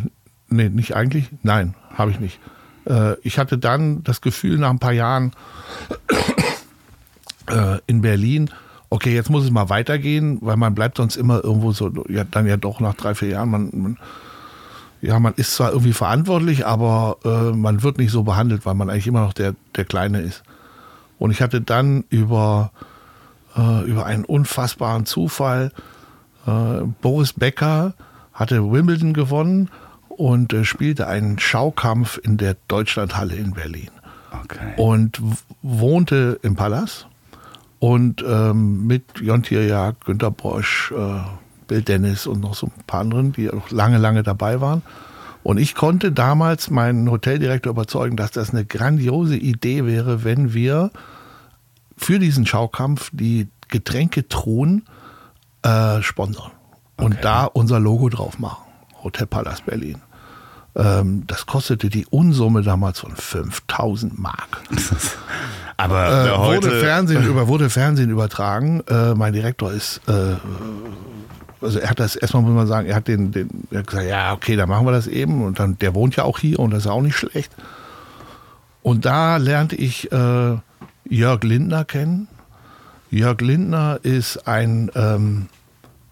nee, 0.48 0.68
nicht 0.68 0.94
eigentlich? 0.94 1.28
Nein, 1.42 1.74
habe 1.94 2.10
ich 2.10 2.20
nicht. 2.20 2.38
Äh, 2.88 3.14
ich 3.22 3.38
hatte 3.38 3.58
dann 3.58 4.04
das 4.04 4.20
Gefühl 4.20 4.58
nach 4.58 4.70
ein 4.70 4.78
paar 4.78 4.92
Jahren 4.92 5.32
äh, 7.48 7.78
in 7.86 8.02
Berlin, 8.02 8.50
okay, 8.92 9.14
jetzt 9.14 9.30
muss 9.30 9.44
es 9.44 9.50
mal 9.50 9.70
weitergehen, 9.70 10.38
weil 10.42 10.58
man 10.58 10.74
bleibt 10.74 10.98
sonst 10.98 11.16
immer 11.16 11.42
irgendwo 11.42 11.72
so, 11.72 11.90
ja, 12.10 12.24
dann 12.24 12.46
ja 12.46 12.58
doch 12.58 12.78
nach 12.78 12.94
drei, 12.94 13.14
vier 13.14 13.28
Jahren, 13.28 13.50
man, 13.50 13.70
man 13.72 13.98
ja, 15.00 15.18
man 15.18 15.32
ist 15.34 15.54
zwar 15.56 15.72
irgendwie 15.72 15.94
verantwortlich, 15.94 16.66
aber 16.66 17.16
äh, 17.24 17.56
man 17.56 17.82
wird 17.82 17.98
nicht 17.98 18.12
so 18.12 18.22
behandelt, 18.22 18.66
weil 18.66 18.74
man 18.74 18.90
eigentlich 18.90 19.06
immer 19.06 19.22
noch 19.22 19.32
der, 19.32 19.54
der 19.74 19.84
Kleine 19.84 20.20
ist. 20.20 20.42
Und 21.18 21.30
ich 21.30 21.40
hatte 21.40 21.60
dann 21.60 22.04
über, 22.10 22.70
äh, 23.56 23.82
über 23.84 24.04
einen 24.04 24.24
unfassbaren 24.24 25.06
Zufall, 25.06 25.72
äh, 26.46 26.84
Boris 27.00 27.32
Becker 27.32 27.94
hatte 28.34 28.70
Wimbledon 28.70 29.14
gewonnen 29.14 29.70
und 30.08 30.52
äh, 30.52 30.64
spielte 30.64 31.08
einen 31.08 31.38
Schaukampf 31.38 32.20
in 32.22 32.36
der 32.36 32.56
Deutschlandhalle 32.68 33.34
in 33.34 33.52
Berlin. 33.52 33.90
Okay. 34.44 34.74
Und 34.76 35.20
wohnte 35.62 36.38
im 36.42 36.54
Palast 36.56 37.08
und 37.82 38.24
ähm, 38.24 38.86
mit 38.86 39.02
Jon 39.20 39.42
Tierjag, 39.42 39.96
Günter 40.04 40.30
Bosch, 40.30 40.92
äh, 40.96 41.20
Bill 41.66 41.82
Dennis 41.82 42.28
und 42.28 42.40
noch 42.40 42.54
so 42.54 42.68
ein 42.68 42.84
paar 42.86 43.00
anderen, 43.00 43.32
die 43.32 43.50
auch 43.50 43.72
lange, 43.72 43.98
lange 43.98 44.22
dabei 44.22 44.60
waren. 44.60 44.82
Und 45.42 45.58
ich 45.58 45.74
konnte 45.74 46.12
damals 46.12 46.70
meinen 46.70 47.10
Hoteldirektor 47.10 47.72
überzeugen, 47.72 48.16
dass 48.16 48.30
das 48.30 48.50
eine 48.50 48.64
grandiose 48.64 49.36
Idee 49.36 49.84
wäre, 49.84 50.22
wenn 50.22 50.54
wir 50.54 50.92
für 51.96 52.20
diesen 52.20 52.46
Schaukampf 52.46 53.10
die 53.12 53.48
Getränketruhen 53.66 54.84
äh, 55.62 56.02
sponsern 56.02 56.52
und 56.98 57.14
okay. 57.14 57.20
da 57.20 57.46
unser 57.46 57.80
Logo 57.80 58.10
drauf 58.10 58.38
machen. 58.38 58.62
Hotel 59.02 59.26
Palast 59.26 59.66
Berlin. 59.66 60.00
Ähm, 60.76 61.24
das 61.26 61.46
kostete 61.46 61.90
die 61.90 62.06
Unsumme 62.06 62.62
damals 62.62 63.00
von 63.00 63.16
5000 63.16 64.20
Mark. 64.20 64.62
Aber 65.76 66.26
äh, 66.26 66.30
heute 66.30 66.68
wurde 66.68 66.80
Fernsehen, 66.80 67.24
über, 67.28 67.48
wurde 67.48 67.70
Fernsehen 67.70 68.10
übertragen. 68.10 68.82
Äh, 68.88 69.14
mein 69.14 69.32
Direktor 69.32 69.72
ist 69.72 70.00
äh, 70.08 70.36
also 71.62 71.78
er 71.78 71.90
hat 71.90 72.00
das 72.00 72.16
erstmal 72.16 72.42
muss 72.42 72.54
man 72.54 72.66
sagen, 72.66 72.88
er 72.88 72.96
hat 72.96 73.08
den, 73.08 73.30
den 73.30 73.48
er 73.70 73.80
hat 73.80 73.86
gesagt, 73.86 74.08
ja, 74.08 74.32
okay, 74.32 74.56
dann 74.56 74.68
machen 74.68 74.86
wir 74.86 74.92
das 74.92 75.06
eben. 75.06 75.42
Und 75.42 75.58
dann, 75.58 75.78
der 75.78 75.94
wohnt 75.94 76.16
ja 76.16 76.24
auch 76.24 76.38
hier 76.38 76.58
und 76.58 76.72
das 76.72 76.84
ist 76.84 76.90
auch 76.90 77.02
nicht 77.02 77.16
schlecht. 77.16 77.52
Und 78.82 79.04
da 79.04 79.36
lernte 79.36 79.76
ich 79.76 80.10
äh, 80.10 80.56
Jörg 81.08 81.42
Lindner 81.44 81.84
kennen. 81.84 82.28
Jörg 83.10 83.40
Lindner 83.40 84.00
ist 84.02 84.48
ein, 84.48 84.90
ähm, 84.94 85.46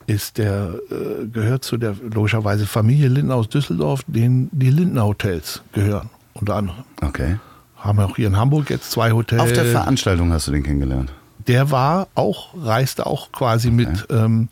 ist 0.06 0.38
der, 0.38 0.74
äh, 0.90 1.26
gehört 1.26 1.64
zu 1.64 1.76
der 1.76 1.96
logischerweise 2.00 2.66
Familie 2.66 3.08
Lindner 3.08 3.34
aus 3.34 3.48
Düsseldorf, 3.48 4.02
denen 4.06 4.48
die 4.52 4.70
Lindner 4.70 5.04
Hotels 5.04 5.62
gehören, 5.72 6.10
unter 6.34 6.56
anderem. 6.56 6.84
Okay. 7.00 7.36
Haben 7.80 7.98
wir 7.98 8.06
auch 8.06 8.16
hier 8.16 8.28
in 8.28 8.36
Hamburg 8.36 8.70
jetzt 8.70 8.90
zwei 8.90 9.12
Hotels. 9.12 9.42
Auf 9.42 9.52
der 9.52 9.64
Veranstaltung 9.64 10.32
hast 10.32 10.46
du 10.48 10.52
den 10.52 10.62
kennengelernt? 10.62 11.12
Der 11.46 11.70
war 11.70 12.08
auch, 12.14 12.54
reiste 12.54 13.06
auch 13.06 13.32
quasi 13.32 13.68
okay. 13.68 13.76
mit 13.76 14.06
ähm, 14.10 14.48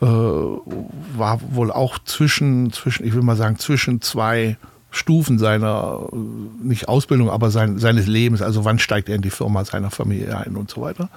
äh, 0.00 0.06
war 0.06 1.40
wohl 1.50 1.72
auch 1.72 1.98
zwischen, 2.04 2.72
zwischen, 2.72 3.06
ich 3.06 3.14
will 3.14 3.22
mal 3.22 3.36
sagen, 3.36 3.58
zwischen 3.58 4.02
zwei 4.02 4.58
Stufen 4.90 5.38
seiner, 5.38 6.08
nicht 6.62 6.88
Ausbildung, 6.88 7.30
aber 7.30 7.50
sein, 7.50 7.78
seines 7.78 8.06
Lebens. 8.06 8.42
Also 8.42 8.64
wann 8.64 8.78
steigt 8.78 9.08
er 9.08 9.16
in 9.16 9.22
die 9.22 9.30
Firma 9.30 9.64
seiner 9.64 9.90
Familie 9.90 10.36
ein 10.36 10.56
und 10.56 10.70
so 10.70 10.82
weiter. 10.82 11.08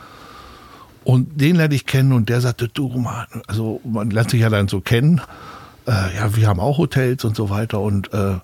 Und 1.03 1.41
den 1.41 1.55
lernte 1.55 1.75
ich 1.75 1.85
kennen 1.85 2.13
und 2.13 2.29
der 2.29 2.41
sagte, 2.41 2.67
du, 2.67 2.87
Mann, 2.89 3.25
also 3.47 3.81
man 3.83 4.09
lernt 4.11 4.31
sich 4.31 4.41
ja 4.41 4.49
dann 4.49 4.67
so 4.67 4.81
kennen. 4.81 5.21
Äh, 5.87 6.15
ja, 6.15 6.35
wir 6.35 6.47
haben 6.47 6.59
auch 6.59 6.77
Hotels 6.77 7.23
und 7.23 7.35
so 7.35 7.49
weiter 7.49 7.79
und 7.79 8.13
äh, 8.13 8.35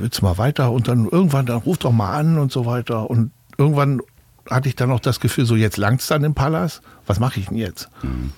willst 0.00 0.22
mal 0.22 0.38
weiter 0.38 0.70
und 0.72 0.88
dann 0.88 1.08
irgendwann, 1.08 1.46
dann 1.46 1.58
ruf 1.58 1.78
doch 1.78 1.92
mal 1.92 2.12
an 2.12 2.38
und 2.38 2.52
so 2.52 2.66
weiter. 2.66 3.10
Und 3.10 3.30
irgendwann 3.58 4.00
hatte 4.48 4.68
ich 4.68 4.76
dann 4.76 4.88
noch 4.88 5.00
das 5.00 5.20
Gefühl, 5.20 5.46
so 5.46 5.56
jetzt 5.56 5.76
langt's 5.76 6.06
dann 6.06 6.24
im 6.24 6.34
Palast. 6.34 6.82
Was 7.06 7.20
mache 7.20 7.40
ich 7.40 7.46
denn 7.46 7.56
jetzt? 7.56 7.88
Mhm. 8.02 8.32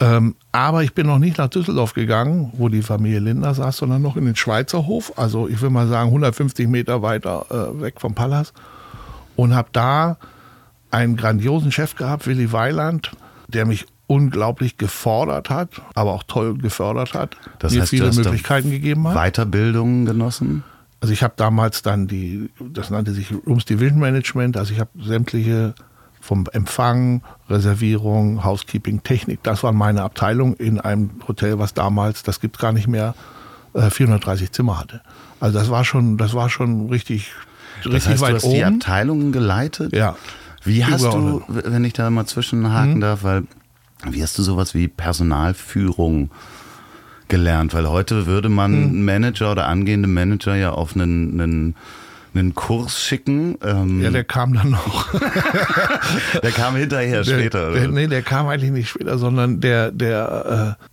Ähm, 0.00 0.36
aber 0.52 0.84
ich 0.84 0.94
bin 0.94 1.06
noch 1.06 1.18
nicht 1.18 1.38
nach 1.38 1.48
Düsseldorf 1.48 1.92
gegangen, 1.92 2.52
wo 2.56 2.68
die 2.68 2.82
Familie 2.82 3.18
Lindner 3.18 3.54
saß, 3.54 3.78
sondern 3.78 4.00
noch 4.00 4.16
in 4.16 4.26
den 4.26 4.36
Schweizer 4.36 4.86
Hof, 4.86 5.12
also 5.16 5.48
ich 5.48 5.60
will 5.60 5.70
mal 5.70 5.88
sagen 5.88 6.08
150 6.10 6.68
Meter 6.68 7.02
weiter 7.02 7.46
äh, 7.50 7.80
weg 7.80 8.00
vom 8.00 8.14
Palast 8.14 8.52
und 9.34 9.54
habe 9.54 9.70
da 9.72 10.16
einen 10.92 11.16
grandiosen 11.16 11.72
Chef 11.72 11.96
gehabt, 11.96 12.28
Willy 12.28 12.52
Weiland, 12.52 13.10
der 13.48 13.66
mich 13.66 13.86
unglaublich 14.06 14.78
gefordert 14.78 15.50
hat, 15.50 15.70
aber 15.94 16.12
auch 16.12 16.22
toll 16.22 16.56
gefördert 16.56 17.14
hat, 17.14 17.36
das 17.58 17.72
mir 17.72 17.80
heißt, 17.80 17.90
viele 17.90 18.12
Möglichkeiten 18.12 18.70
gegeben 18.70 19.06
hat. 19.08 19.16
Weiterbildung 19.16 20.06
genossen? 20.06 20.62
Also 21.00 21.12
ich 21.12 21.22
habe 21.22 21.34
damals 21.36 21.82
dann 21.82 22.08
die, 22.08 22.50
das 22.60 22.90
nannte 22.90 23.12
sich 23.12 23.32
Rooms 23.46 23.64
Division 23.64 24.00
Management, 24.00 24.56
also 24.56 24.72
ich 24.72 24.80
habe 24.80 24.90
sämtliche 25.00 25.74
vom 26.20 26.46
Empfang, 26.52 27.22
Reservierung, 27.48 28.44
Housekeeping, 28.44 29.02
Technik. 29.02 29.42
Das 29.44 29.62
waren 29.62 29.76
meine 29.76 30.02
Abteilung 30.02 30.54
in 30.54 30.80
einem 30.80 31.10
Hotel, 31.26 31.58
was 31.58 31.74
damals, 31.74 32.22
das 32.22 32.40
gibt 32.40 32.58
gar 32.58 32.72
nicht 32.72 32.88
mehr, 32.88 33.14
430 33.74 34.48
äh, 34.48 34.50
Zimmer 34.50 34.78
hatte. 34.78 35.00
Also 35.40 35.58
das 35.58 35.70
war 35.70 35.84
schon, 35.84 36.16
das 36.18 36.34
war 36.34 36.50
schon 36.50 36.88
richtig, 36.88 37.32
das 37.84 37.92
richtig 37.92 38.12
heißt, 38.12 38.22
weit 38.22 38.30
du 38.30 38.36
hast 38.36 38.44
oben. 38.44 38.54
die 38.54 38.64
Abteilungen 38.64 39.32
geleitet? 39.32 39.94
Ja. 39.94 40.16
Wie 40.64 40.84
hast 40.84 41.04
du, 41.04 41.42
wenn 41.46 41.84
ich 41.84 41.92
da 41.92 42.10
mal 42.10 42.26
zwischenhaken 42.26 42.96
mhm. 42.96 43.00
darf, 43.00 43.22
weil 43.22 43.44
wie 44.04 44.22
hast 44.22 44.36
du 44.38 44.42
sowas 44.42 44.74
wie 44.74 44.88
Personalführung 44.88 46.30
gelernt? 47.28 47.74
Weil 47.74 47.88
heute 47.88 48.26
würde 48.26 48.48
man 48.48 48.92
mhm. 48.92 49.04
Manager 49.04 49.52
oder 49.52 49.66
angehende 49.66 50.08
Manager 50.08 50.54
ja 50.56 50.70
auf 50.70 50.94
einen, 50.94 51.40
einen 51.40 51.74
einen 52.34 52.54
Kurs 52.54 53.00
schicken. 53.02 53.56
Ähm 53.62 54.02
ja, 54.02 54.10
der 54.10 54.24
kam 54.24 54.54
dann 54.54 54.70
noch. 54.70 55.08
der 56.42 56.50
kam 56.52 56.76
hinterher 56.76 57.22
der, 57.22 57.38
später. 57.38 57.72
Der, 57.72 57.88
nee, 57.88 58.06
der 58.06 58.22
kam 58.22 58.46
eigentlich 58.48 58.70
nicht 58.70 58.88
später, 58.88 59.18
sondern 59.18 59.60
der, 59.60 59.90
der, 59.90 60.76
äh, 60.78 60.84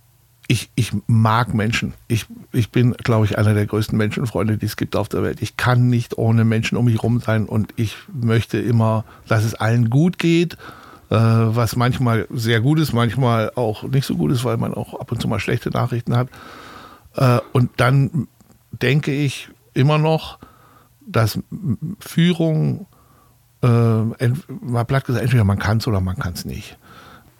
ich, 0.48 0.70
ich 0.74 0.92
mag 1.06 1.54
Menschen. 1.54 1.94
Ich, 2.08 2.26
ich 2.52 2.70
bin, 2.70 2.92
glaube 2.92 3.26
ich, 3.26 3.38
einer 3.38 3.54
der 3.54 3.66
größten 3.66 3.96
Menschenfreunde, 3.96 4.58
die 4.58 4.66
es 4.66 4.76
gibt 4.76 4.96
auf 4.96 5.08
der 5.08 5.22
Welt. 5.22 5.42
Ich 5.42 5.56
kann 5.56 5.88
nicht 5.88 6.18
ohne 6.18 6.44
Menschen 6.44 6.76
um 6.78 6.84
mich 6.84 7.02
rum 7.02 7.20
sein 7.20 7.46
und 7.46 7.72
ich 7.76 7.96
möchte 8.12 8.58
immer, 8.58 9.04
dass 9.26 9.44
es 9.44 9.54
allen 9.54 9.90
gut 9.90 10.18
geht. 10.18 10.56
Äh, 11.08 11.14
was 11.16 11.76
manchmal 11.76 12.26
sehr 12.30 12.60
gut 12.60 12.80
ist, 12.80 12.92
manchmal 12.92 13.52
auch 13.54 13.84
nicht 13.84 14.06
so 14.06 14.16
gut 14.16 14.32
ist, 14.32 14.44
weil 14.44 14.56
man 14.56 14.74
auch 14.74 14.98
ab 14.98 15.12
und 15.12 15.20
zu 15.20 15.28
mal 15.28 15.38
schlechte 15.38 15.70
Nachrichten 15.70 16.16
hat. 16.16 16.28
Äh, 17.14 17.38
und 17.52 17.70
dann 17.76 18.26
denke 18.72 19.12
ich 19.12 19.48
immer 19.72 19.98
noch, 19.98 20.38
dass 21.06 21.38
Führung, 22.00 22.86
äh, 23.62 23.68
mal 23.68 24.84
platt 24.84 25.04
gesagt, 25.04 25.22
entweder 25.22 25.44
man 25.44 25.58
kann 25.58 25.78
es 25.78 25.86
oder 25.86 26.00
man 26.00 26.16
kann 26.16 26.32
es 26.32 26.44
nicht. 26.44 26.76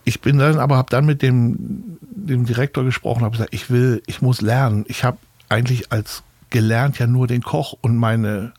Ich 0.04 0.20
bin 0.20 0.38
dann 0.38 0.58
aber, 0.58 0.76
habe 0.76 0.90
dann 0.90 1.04
mit 1.04 1.20
dem, 1.20 1.98
dem 2.00 2.46
Direktor 2.46 2.84
gesprochen, 2.84 3.22
habe 3.22 3.32
gesagt, 3.32 3.52
ich 3.52 3.70
will, 3.70 4.02
ich 4.06 4.22
muss 4.22 4.40
lernen. 4.40 4.84
Ich 4.86 5.02
habe 5.02 5.18
eigentlich 5.48 5.90
als 5.90 6.22
gelernt 6.50 7.00
ja 7.00 7.08
nur 7.08 7.26
den 7.26 7.42
Koch 7.42 7.74
und 7.80 7.96
meine 7.96 8.52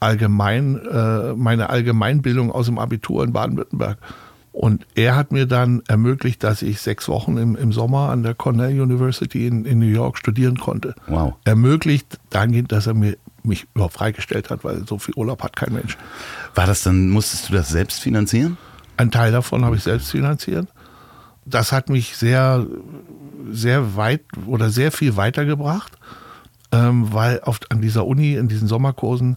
allgemein, 0.00 0.78
äh, 0.86 1.32
meine 1.32 1.70
Allgemeinbildung 1.70 2.52
aus 2.52 2.66
dem 2.66 2.78
Abitur 2.78 3.24
in 3.24 3.32
Baden-Württemberg. 3.32 3.96
Und 4.56 4.86
er 4.94 5.16
hat 5.16 5.32
mir 5.32 5.44
dann 5.44 5.82
ermöglicht, 5.86 6.42
dass 6.42 6.62
ich 6.62 6.80
sechs 6.80 7.10
Wochen 7.10 7.36
im, 7.36 7.56
im 7.56 7.72
Sommer 7.72 8.08
an 8.08 8.22
der 8.22 8.34
Cornell 8.34 8.80
University 8.80 9.46
in, 9.46 9.66
in 9.66 9.78
New 9.78 9.84
York 9.84 10.16
studieren 10.16 10.56
konnte. 10.56 10.94
Wow. 11.08 11.34
Ermöglicht 11.44 12.18
dahingehend, 12.30 12.72
dass 12.72 12.86
er 12.86 12.94
mir 12.94 13.18
mich 13.42 13.66
überhaupt 13.74 13.92
freigestellt 13.92 14.48
hat, 14.48 14.64
weil 14.64 14.86
so 14.86 14.96
viel 14.96 15.12
Urlaub 15.14 15.42
hat 15.42 15.56
kein 15.56 15.74
Mensch. 15.74 15.98
War 16.54 16.66
das 16.66 16.82
dann, 16.82 17.10
musstest 17.10 17.50
du 17.50 17.52
das 17.52 17.68
selbst 17.68 18.00
finanzieren? 18.00 18.56
Ein 18.96 19.10
Teil 19.10 19.30
davon 19.30 19.62
habe 19.62 19.76
ich 19.76 19.82
selbst 19.82 20.10
finanziert. 20.10 20.68
Das 21.44 21.70
hat 21.70 21.90
mich 21.90 22.16
sehr, 22.16 22.66
sehr 23.50 23.94
weit 23.94 24.22
oder 24.46 24.70
sehr 24.70 24.90
viel 24.90 25.16
weitergebracht, 25.16 25.98
ähm, 26.72 27.12
weil 27.12 27.40
oft 27.40 27.70
an 27.70 27.82
dieser 27.82 28.06
Uni, 28.06 28.36
in 28.36 28.48
diesen 28.48 28.68
Sommerkursen, 28.68 29.36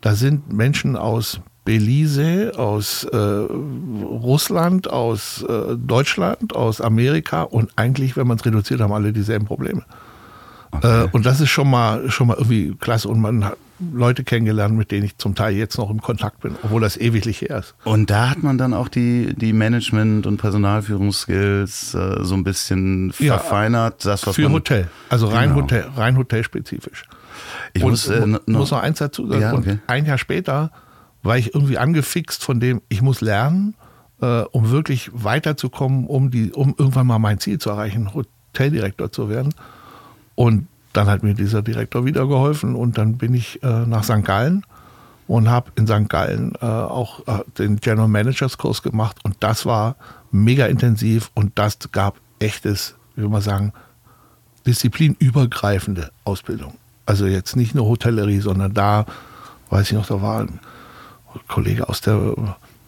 da 0.00 0.14
sind 0.14 0.50
Menschen 0.50 0.96
aus 0.96 1.42
Belize, 1.64 2.52
aus 2.56 3.04
äh, 3.04 3.16
Russland, 3.16 4.90
aus 4.90 5.42
äh, 5.48 5.76
Deutschland, 5.76 6.54
aus 6.54 6.80
Amerika 6.80 7.42
und 7.42 7.70
eigentlich, 7.76 8.16
wenn 8.16 8.26
man 8.26 8.36
es 8.36 8.44
reduziert, 8.44 8.80
haben 8.80 8.92
alle 8.92 9.12
dieselben 9.12 9.46
Probleme. 9.46 9.82
Okay. 10.72 11.04
Äh, 11.04 11.08
und 11.12 11.24
das 11.24 11.40
ist 11.40 11.50
schon 11.50 11.70
mal, 11.70 12.10
schon 12.10 12.26
mal 12.26 12.36
irgendwie 12.36 12.74
klasse. 12.78 13.08
Und 13.08 13.20
man 13.20 13.44
hat 13.44 13.56
Leute 13.92 14.24
kennengelernt, 14.24 14.76
mit 14.76 14.90
denen 14.90 15.04
ich 15.04 15.18
zum 15.18 15.34
Teil 15.34 15.54
jetzt 15.54 15.78
noch 15.78 15.90
im 15.90 16.00
Kontakt 16.00 16.40
bin, 16.40 16.54
obwohl 16.62 16.80
das 16.80 16.96
ewiglich 16.96 17.40
her 17.40 17.58
ist. 17.58 17.74
Und 17.84 18.10
da 18.10 18.30
hat 18.30 18.42
man 18.42 18.58
dann 18.58 18.74
auch 18.74 18.88
die, 18.88 19.34
die 19.34 19.52
Management- 19.52 20.26
und 20.26 20.36
Personalführungsskills 20.36 21.94
äh, 21.94 22.24
so 22.24 22.34
ein 22.34 22.44
bisschen 22.44 23.12
ja, 23.18 23.38
verfeinert. 23.38 24.04
Das, 24.04 24.26
was 24.26 24.36
für 24.36 24.50
Hotel, 24.50 24.88
also 25.08 25.28
rein, 25.28 25.50
genau. 25.50 25.62
Hotel, 25.62 25.86
rein 25.96 26.16
hotelspezifisch. 26.16 27.04
Ich 27.72 27.82
und 27.82 27.90
muss, 27.90 28.08
äh, 28.08 28.26
noch, 28.26 28.46
muss 28.46 28.70
noch 28.70 28.82
eins 28.82 28.98
dazu 28.98 29.26
sagen. 29.26 29.40
Ja, 29.40 29.54
okay. 29.54 29.70
Und 29.70 29.80
ein 29.88 30.06
Jahr 30.06 30.18
später 30.18 30.70
war 31.24 31.38
ich 31.38 31.54
irgendwie 31.54 31.78
angefixt 31.78 32.44
von 32.44 32.60
dem, 32.60 32.82
ich 32.88 33.02
muss 33.02 33.20
lernen, 33.20 33.74
äh, 34.20 34.42
um 34.42 34.70
wirklich 34.70 35.10
weiterzukommen, 35.12 36.06
um, 36.06 36.30
die, 36.30 36.52
um 36.52 36.74
irgendwann 36.78 37.06
mal 37.06 37.18
mein 37.18 37.40
Ziel 37.40 37.58
zu 37.58 37.70
erreichen, 37.70 38.12
Hoteldirektor 38.14 39.10
zu 39.10 39.28
werden. 39.28 39.54
Und 40.34 40.68
dann 40.92 41.08
hat 41.08 41.22
mir 41.22 41.34
dieser 41.34 41.62
Direktor 41.62 42.04
wieder 42.04 42.26
geholfen 42.28 42.76
und 42.76 42.98
dann 42.98 43.16
bin 43.16 43.34
ich 43.34 43.62
äh, 43.62 43.86
nach 43.86 44.04
St. 44.04 44.24
Gallen 44.24 44.64
und 45.26 45.48
habe 45.48 45.72
in 45.76 45.86
St. 45.86 46.08
Gallen 46.08 46.52
äh, 46.60 46.66
auch 46.66 47.26
äh, 47.26 47.42
den 47.58 47.80
General 47.80 48.06
Managers 48.06 48.58
Kurs 48.58 48.82
gemacht 48.82 49.18
und 49.24 49.36
das 49.40 49.66
war 49.66 49.96
mega 50.30 50.66
intensiv 50.66 51.30
und 51.34 51.58
das 51.58 51.78
gab 51.90 52.16
echtes, 52.38 52.94
wie 53.16 53.26
man 53.26 53.40
sagen, 53.40 53.72
disziplinübergreifende 54.66 56.10
Ausbildung. 56.24 56.74
Also 57.06 57.26
jetzt 57.26 57.56
nicht 57.56 57.74
nur 57.74 57.86
Hotellerie, 57.86 58.40
sondern 58.40 58.74
da, 58.74 59.06
weiß 59.70 59.90
ich 59.90 59.96
noch, 59.96 60.06
da 60.06 60.22
war 60.22 60.40
ein 60.40 60.60
Kollege 61.48 61.88
aus 61.88 62.00
der 62.00 62.34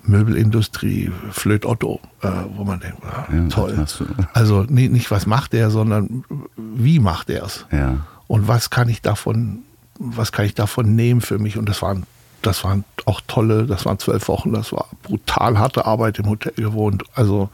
Möbelindustrie, 0.03 1.11
Flöt 1.31 1.67
Otto, 1.67 2.01
äh, 2.23 2.31
wo 2.55 2.65
man 2.65 2.81
denkt, 2.81 2.99
ah, 3.05 3.27
ja, 3.33 3.49
toll. 3.49 3.87
Also 4.33 4.63
nicht, 4.63 4.93
nicht, 4.93 5.11
was 5.11 5.27
macht 5.27 5.53
er, 5.55 5.71
sondern 5.71 6.25
wie 6.57 6.99
macht 7.01 7.31
er 7.31 7.45
es? 7.45 7.67
Ja. 7.73 7.99
Und 8.29 8.49
was 8.49 8.71
kann 8.71 8.89
ich 8.89 9.03
davon, 9.03 9.61
was 9.99 10.33
kann 10.33 10.45
ich 10.45 10.55
davon 10.55 10.95
nehmen 10.95 11.21
für 11.21 11.39
mich? 11.39 11.59
Und 11.59 11.69
das 11.69 11.83
waren, 11.83 12.05
das 12.43 12.65
waren 12.65 12.85
auch 13.05 13.21
tolle, 13.27 13.67
das 13.67 13.85
waren 13.85 13.99
zwölf 13.99 14.29
Wochen, 14.29 14.53
das 14.53 14.73
war 14.73 14.87
brutal 15.03 15.59
harte 15.59 15.87
Arbeit 15.87 16.19
im 16.19 16.29
Hotel 16.29 16.53
gewohnt. 16.55 17.05
Also 17.15 17.51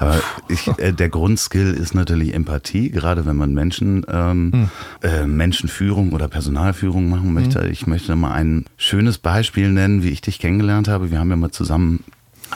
aber 0.00 0.18
ich, 0.48 0.66
äh, 0.78 0.92
der 0.92 1.10
Grundskill 1.10 1.74
ist 1.74 1.94
natürlich 1.94 2.32
Empathie, 2.34 2.90
gerade 2.90 3.26
wenn 3.26 3.36
man 3.36 3.52
Menschen, 3.52 4.06
ähm, 4.08 4.50
hm. 4.52 4.70
äh, 5.02 5.26
Menschenführung 5.26 6.12
oder 6.12 6.26
Personalführung 6.26 7.10
machen 7.10 7.34
möchte. 7.34 7.60
Hm. 7.60 7.70
Ich 7.70 7.86
möchte 7.86 8.16
mal 8.16 8.32
ein 8.32 8.64
schönes 8.78 9.18
Beispiel 9.18 9.70
nennen, 9.70 10.02
wie 10.02 10.08
ich 10.08 10.22
dich 10.22 10.38
kennengelernt 10.38 10.88
habe. 10.88 11.10
Wir 11.10 11.18
haben 11.18 11.28
ja 11.28 11.36
mal 11.36 11.50
zusammen 11.50 12.02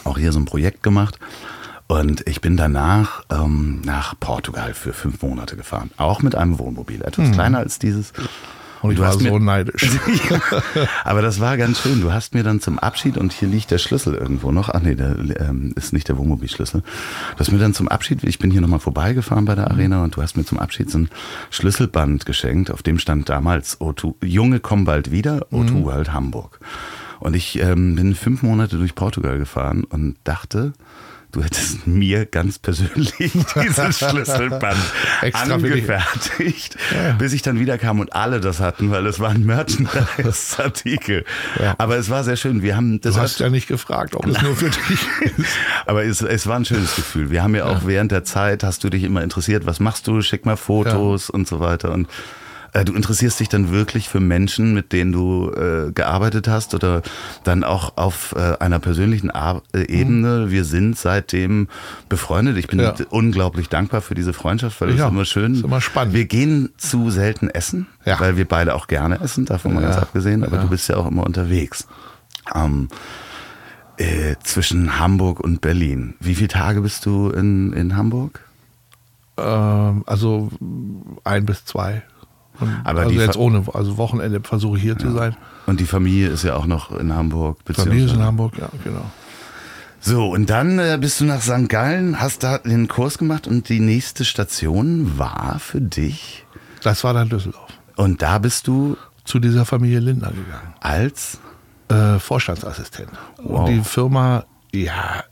auch 0.04 0.16
hier 0.16 0.32
so 0.32 0.40
ein 0.40 0.46
Projekt 0.46 0.82
gemacht. 0.82 1.18
Und 1.86 2.26
ich 2.26 2.40
bin 2.40 2.56
danach 2.56 3.24
ähm, 3.30 3.82
nach 3.84 4.18
Portugal 4.18 4.72
für 4.72 4.94
fünf 4.94 5.20
Monate 5.20 5.54
gefahren. 5.54 5.90
Auch 5.98 6.22
mit 6.22 6.34
einem 6.34 6.58
Wohnmobil. 6.58 7.02
Etwas 7.02 7.26
hm. 7.26 7.34
kleiner 7.34 7.58
als 7.58 7.78
dieses. 7.78 8.14
Und 8.84 8.92
ich 8.92 8.98
war 8.98 9.18
so 9.18 9.38
neidisch. 9.38 9.88
aber 11.04 11.22
das 11.22 11.40
war 11.40 11.56
ganz 11.56 11.80
schön. 11.80 12.02
Du 12.02 12.12
hast 12.12 12.34
mir 12.34 12.42
dann 12.42 12.60
zum 12.60 12.78
Abschied, 12.78 13.16
und 13.16 13.32
hier 13.32 13.48
liegt 13.48 13.70
der 13.70 13.78
Schlüssel 13.78 14.14
irgendwo 14.14 14.52
noch. 14.52 14.68
Ach 14.68 14.82
nee, 14.82 14.94
der 14.94 15.16
ähm, 15.40 15.72
ist 15.74 15.94
nicht 15.94 16.06
der 16.10 16.18
Wohnmobilschlüssel. 16.18 16.82
Du 16.82 17.38
hast 17.38 17.50
mir 17.50 17.56
dann 17.56 17.72
zum 17.72 17.88
Abschied, 17.88 18.22
ich 18.24 18.38
bin 18.38 18.50
hier 18.50 18.60
nochmal 18.60 18.80
vorbeigefahren 18.80 19.46
bei 19.46 19.54
der 19.54 19.70
Arena 19.70 20.04
und 20.04 20.14
du 20.16 20.20
hast 20.20 20.36
mir 20.36 20.44
zum 20.44 20.58
Abschied 20.58 20.90
so 20.90 20.98
ein 20.98 21.08
Schlüsselband 21.48 22.26
geschenkt, 22.26 22.70
auf 22.70 22.82
dem 22.82 22.98
stand 22.98 23.26
damals 23.30 23.80
O2, 23.80 24.22
Junge 24.22 24.60
kommen 24.60 24.84
bald 24.84 25.10
wieder, 25.10 25.46
O2 25.50 25.70
mhm. 25.70 25.90
halt 25.90 26.12
Hamburg. 26.12 26.60
Und 27.20 27.34
ich 27.34 27.58
ähm, 27.60 27.94
bin 27.94 28.14
fünf 28.14 28.42
Monate 28.42 28.76
durch 28.76 28.94
Portugal 28.94 29.38
gefahren 29.38 29.84
und 29.84 30.16
dachte, 30.24 30.74
du 31.34 31.42
hättest 31.42 31.86
mir 31.86 32.26
ganz 32.26 32.58
persönlich 32.60 33.12
dieses 33.62 33.98
Schlüsselband 33.98 34.78
angefertigt, 35.32 36.76
ja. 36.94 37.12
bis 37.14 37.32
ich 37.32 37.42
dann 37.42 37.58
wieder 37.58 37.76
kam 37.76 37.98
und 37.98 38.14
alle 38.14 38.40
das 38.40 38.60
hatten, 38.60 38.90
weil 38.92 39.04
es 39.06 39.18
war 39.18 39.30
ein 39.30 39.44
Merchandise-Artikel. 39.44 41.24
Ja. 41.60 41.74
Aber 41.78 41.96
es 41.96 42.10
war 42.10 42.24
sehr 42.24 42.36
schön. 42.36 42.62
Wir 42.62 42.76
haben 42.76 43.00
das 43.00 43.14
du 43.14 43.20
hast 43.20 43.38
ja 43.40 43.48
nicht 43.48 43.68
gefragt, 43.68 44.14
ob 44.14 44.26
es 44.26 44.40
nur 44.42 44.56
für 44.56 44.70
dich 44.90 45.06
ist. 45.38 45.56
Aber 45.86 46.04
es, 46.04 46.20
es 46.20 46.46
war 46.46 46.56
ein 46.56 46.64
schönes 46.64 46.96
Gefühl. 46.96 47.30
Wir 47.30 47.42
haben 47.42 47.54
ja 47.54 47.64
auch 47.64 47.82
ja. 47.82 47.86
während 47.86 48.12
der 48.12 48.24
Zeit, 48.24 48.62
hast 48.62 48.82
du 48.84 48.90
dich 48.90 49.04
immer 49.04 49.22
interessiert, 49.22 49.66
was 49.66 49.80
machst 49.80 50.06
du, 50.06 50.20
schick 50.20 50.46
mal 50.46 50.56
Fotos 50.56 51.30
und 51.30 51.46
so 51.46 51.60
weiter. 51.60 51.92
Und 51.92 52.08
du 52.82 52.92
interessierst 52.92 53.38
dich 53.38 53.48
dann 53.48 53.70
wirklich 53.70 54.08
für 54.08 54.18
Menschen, 54.18 54.74
mit 54.74 54.92
denen 54.92 55.12
du 55.12 55.50
äh, 55.52 55.92
gearbeitet 55.92 56.48
hast 56.48 56.74
oder 56.74 57.02
dann 57.44 57.62
auch 57.62 57.96
auf 57.96 58.34
äh, 58.36 58.56
einer 58.58 58.80
persönlichen 58.80 59.30
Ar 59.30 59.62
äh, 59.72 59.82
Ebene. 59.82 60.46
Mhm. 60.46 60.50
Wir 60.50 60.64
sind 60.64 60.98
seitdem 60.98 61.68
befreundet. 62.08 62.56
Ich 62.56 62.66
bin 62.66 62.80
ja. 62.80 62.92
unglaublich 63.10 63.68
dankbar 63.68 64.00
für 64.00 64.16
diese 64.16 64.32
Freundschaft, 64.32 64.80
weil 64.80 64.90
ja, 64.96 65.06
ist 65.06 65.12
immer 65.12 65.24
schön. 65.24 65.54
Ist 65.54 65.62
immer 65.64 65.80
spannend. 65.80 66.14
Wir 66.14 66.24
gehen 66.24 66.70
zu 66.76 67.10
selten 67.10 67.48
essen, 67.48 67.86
ja. 68.04 68.18
weil 68.18 68.36
wir 68.36 68.48
beide 68.48 68.74
auch 68.74 68.88
gerne 68.88 69.20
essen, 69.20 69.44
davon 69.44 69.74
mal 69.74 69.82
ganz 69.82 69.96
abgesehen, 69.96 70.42
aber 70.42 70.58
du 70.58 70.68
bist 70.68 70.88
ja 70.88 70.96
auch 70.96 71.06
immer 71.06 71.24
unterwegs. 71.24 71.86
Ähm, 72.52 72.88
äh, 73.96 74.34
zwischen 74.42 74.98
Hamburg 74.98 75.38
und 75.38 75.60
Berlin. 75.60 76.14
Wie 76.18 76.34
viele 76.34 76.48
Tage 76.48 76.80
bist 76.80 77.06
du 77.06 77.30
in, 77.30 77.72
in 77.72 77.96
Hamburg? 77.96 78.40
Ähm, 79.36 80.02
also 80.06 80.50
ein 81.22 81.46
bis 81.46 81.64
zwei. 81.64 82.02
Aber 82.84 83.02
also 83.02 83.20
jetzt 83.20 83.36
ohne, 83.36 83.64
also 83.72 83.96
Wochenende 83.96 84.40
versuche 84.42 84.76
ich 84.76 84.82
hier 84.82 84.92
ja. 84.92 84.98
zu 84.98 85.10
sein. 85.12 85.36
Und 85.66 85.80
die 85.80 85.86
Familie 85.86 86.28
ist 86.28 86.44
ja 86.44 86.56
auch 86.56 86.66
noch 86.66 86.96
in 86.96 87.14
Hamburg. 87.14 87.58
Familie 87.72 88.06
ist 88.06 88.14
in 88.14 88.22
Hamburg, 88.22 88.56
ja, 88.58 88.68
genau. 88.82 89.10
So, 90.00 90.28
und 90.28 90.50
dann 90.50 90.78
äh, 90.78 90.98
bist 91.00 91.20
du 91.20 91.24
nach 91.24 91.40
St. 91.40 91.68
Gallen, 91.68 92.20
hast 92.20 92.42
da 92.42 92.58
den 92.58 92.88
Kurs 92.88 93.16
gemacht 93.16 93.46
und 93.46 93.68
die 93.70 93.80
nächste 93.80 94.24
Station 94.24 95.18
war 95.18 95.58
für 95.58 95.80
dich? 95.80 96.44
Das 96.82 97.04
war 97.04 97.14
dann 97.14 97.30
Düsseldorf. 97.30 97.70
Und 97.96 98.20
da 98.20 98.38
bist 98.38 98.66
du? 98.66 98.96
Zu 99.24 99.38
dieser 99.38 99.64
Familie 99.64 100.00
Lindner 100.00 100.28
gegangen. 100.28 100.74
Als? 100.80 101.38
Äh, 101.88 102.18
Vorstandsassistent. 102.18 103.08
Wow. 103.38 103.60
Und 103.60 103.66
die 103.68 103.80
Firma, 103.82 104.44
ja, 104.70 105.24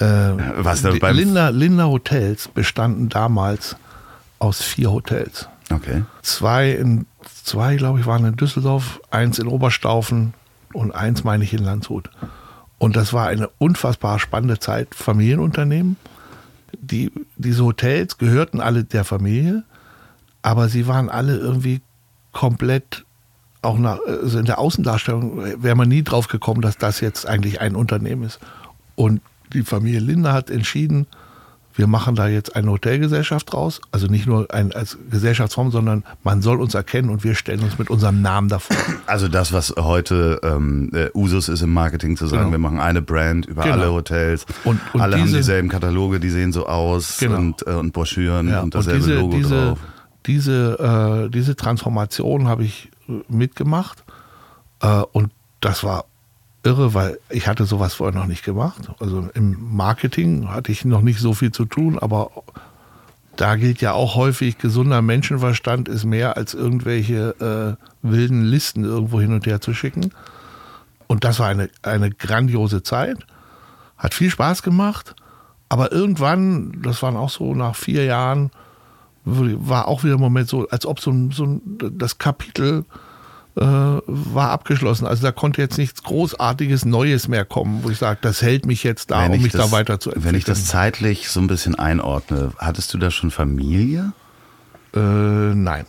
äh, 0.00 0.32
Was 0.56 0.82
da 0.82 0.90
beim 0.98 1.14
Lindner, 1.14 1.52
Lindner 1.52 1.88
Hotels 1.88 2.48
bestanden 2.48 3.08
damals 3.08 3.76
aus 4.40 4.62
vier 4.62 4.90
Hotels. 4.90 5.48
Okay. 5.70 6.04
Zwei, 6.22 6.70
in, 6.70 7.06
zwei 7.44 7.76
glaube 7.76 8.00
ich, 8.00 8.06
waren 8.06 8.24
in 8.24 8.36
Düsseldorf, 8.36 9.00
eins 9.10 9.38
in 9.38 9.46
Oberstaufen 9.46 10.34
und 10.72 10.92
eins, 10.92 11.24
meine 11.24 11.44
ich, 11.44 11.54
in 11.54 11.62
Landshut. 11.64 12.10
Und 12.78 12.96
das 12.96 13.12
war 13.12 13.28
eine 13.28 13.48
unfassbar 13.58 14.18
spannende 14.18 14.58
Zeit. 14.58 14.94
Familienunternehmen. 14.94 15.96
Die, 16.80 17.12
diese 17.36 17.64
Hotels 17.64 18.18
gehörten 18.18 18.60
alle 18.60 18.84
der 18.84 19.04
Familie, 19.04 19.64
aber 20.42 20.68
sie 20.68 20.86
waren 20.86 21.08
alle 21.08 21.36
irgendwie 21.36 21.82
komplett, 22.32 23.04
auch 23.62 23.78
nach, 23.78 23.98
also 24.06 24.38
in 24.38 24.46
der 24.46 24.58
Außendarstellung 24.58 25.62
wäre 25.62 25.76
man 25.76 25.88
nie 25.88 26.02
drauf 26.02 26.28
gekommen, 26.28 26.62
dass 26.62 26.78
das 26.78 27.00
jetzt 27.00 27.26
eigentlich 27.26 27.60
ein 27.60 27.76
Unternehmen 27.76 28.22
ist. 28.22 28.40
Und 28.94 29.20
die 29.52 29.62
Familie 29.62 30.00
Linde 30.00 30.32
hat 30.32 30.48
entschieden, 30.48 31.06
wir 31.74 31.86
machen 31.86 32.14
da 32.14 32.28
jetzt 32.28 32.56
eine 32.56 32.70
Hotelgesellschaft 32.70 33.52
draus. 33.52 33.80
Also 33.92 34.06
nicht 34.06 34.26
nur 34.26 34.52
ein, 34.52 34.72
als 34.72 34.98
Gesellschaftsform, 35.10 35.70
sondern 35.70 36.04
man 36.22 36.42
soll 36.42 36.60
uns 36.60 36.74
erkennen 36.74 37.10
und 37.10 37.24
wir 37.24 37.34
stellen 37.34 37.60
uns 37.60 37.78
mit 37.78 37.90
unserem 37.90 38.22
Namen 38.22 38.48
davor. 38.48 38.76
Also 39.06 39.28
das, 39.28 39.52
was 39.52 39.74
heute 39.78 40.40
ähm, 40.42 40.90
äh, 40.92 41.08
Usus 41.14 41.48
ist 41.48 41.62
im 41.62 41.72
Marketing 41.72 42.16
zu 42.16 42.26
sagen, 42.26 42.42
genau. 42.42 42.52
wir 42.52 42.58
machen 42.58 42.80
eine 42.80 43.02
Brand 43.02 43.46
über 43.46 43.62
genau. 43.62 43.74
alle 43.74 43.92
Hotels. 43.92 44.46
Und, 44.64 44.80
und 44.92 45.00
alle 45.00 45.16
diese, 45.16 45.26
haben 45.26 45.36
dieselben 45.36 45.68
Kataloge, 45.68 46.20
die 46.20 46.30
sehen 46.30 46.52
so 46.52 46.66
aus 46.66 47.18
genau. 47.18 47.38
und, 47.38 47.66
äh, 47.66 47.70
und 47.70 47.92
Broschüren 47.92 48.48
ja, 48.48 48.60
und 48.60 48.74
dasselbe 48.74 49.00
und 49.00 49.06
diese, 49.06 49.14
Logo 49.14 49.36
diese, 49.36 49.66
drauf. 49.66 49.78
Diese, 50.26 51.26
äh, 51.26 51.30
diese 51.30 51.56
Transformation 51.56 52.48
habe 52.48 52.64
ich 52.64 52.90
äh, 53.08 53.12
mitgemacht 53.28 54.04
äh, 54.82 55.02
und 55.12 55.30
das 55.60 55.84
war 55.84 56.04
irre, 56.62 56.94
weil 56.94 57.18
ich 57.30 57.46
hatte 57.46 57.64
sowas 57.64 57.94
vorher 57.94 58.18
noch 58.18 58.26
nicht 58.26 58.44
gemacht. 58.44 58.90
Also 58.98 59.28
im 59.34 59.56
Marketing 59.74 60.48
hatte 60.48 60.72
ich 60.72 60.84
noch 60.84 61.02
nicht 61.02 61.20
so 61.20 61.34
viel 61.34 61.52
zu 61.52 61.64
tun, 61.64 61.98
aber 61.98 62.30
da 63.36 63.56
gilt 63.56 63.80
ja 63.80 63.92
auch 63.92 64.16
häufig, 64.16 64.58
gesunder 64.58 65.00
Menschenverstand 65.00 65.88
ist 65.88 66.04
mehr 66.04 66.36
als 66.36 66.52
irgendwelche 66.52 67.78
äh, 67.80 68.06
wilden 68.06 68.44
Listen 68.44 68.84
irgendwo 68.84 69.20
hin 69.20 69.32
und 69.32 69.46
her 69.46 69.60
zu 69.60 69.72
schicken. 69.72 70.10
Und 71.06 71.24
das 71.24 71.40
war 71.40 71.48
eine, 71.48 71.70
eine 71.82 72.10
grandiose 72.10 72.82
Zeit, 72.82 73.18
hat 73.96 74.14
viel 74.14 74.30
Spaß 74.30 74.62
gemacht, 74.62 75.14
aber 75.68 75.90
irgendwann, 75.92 76.82
das 76.82 77.02
waren 77.02 77.16
auch 77.16 77.30
so 77.30 77.54
nach 77.54 77.76
vier 77.76 78.04
Jahren, 78.04 78.50
war 79.24 79.88
auch 79.88 80.04
wieder 80.04 80.14
ein 80.14 80.20
Moment 80.20 80.48
so, 80.48 80.68
als 80.68 80.84
ob 80.84 81.00
so, 81.00 81.30
so 81.30 81.60
das 81.64 82.18
Kapitel 82.18 82.84
äh, 83.56 83.64
war 83.64 84.50
abgeschlossen. 84.50 85.06
Also 85.06 85.22
da 85.22 85.32
konnte 85.32 85.60
jetzt 85.60 85.78
nichts 85.78 86.02
Großartiges 86.02 86.84
Neues 86.84 87.28
mehr 87.28 87.44
kommen, 87.44 87.82
wo 87.82 87.90
ich 87.90 87.98
sage, 87.98 88.18
das 88.22 88.42
hält 88.42 88.66
mich 88.66 88.84
jetzt 88.84 89.10
da, 89.10 89.22
wenn 89.22 89.32
um 89.32 89.42
mich 89.42 89.52
das, 89.52 89.70
da 89.70 89.76
weiterzuentwickeln. 89.76 90.32
Wenn 90.32 90.38
ich 90.38 90.44
das 90.44 90.66
zeitlich 90.66 91.28
so 91.28 91.40
ein 91.40 91.46
bisschen 91.46 91.74
einordne, 91.74 92.52
hattest 92.58 92.94
du 92.94 92.98
da 92.98 93.10
schon 93.10 93.30
Familie? 93.30 94.12
Äh, 94.94 94.98
nein. 94.98 95.86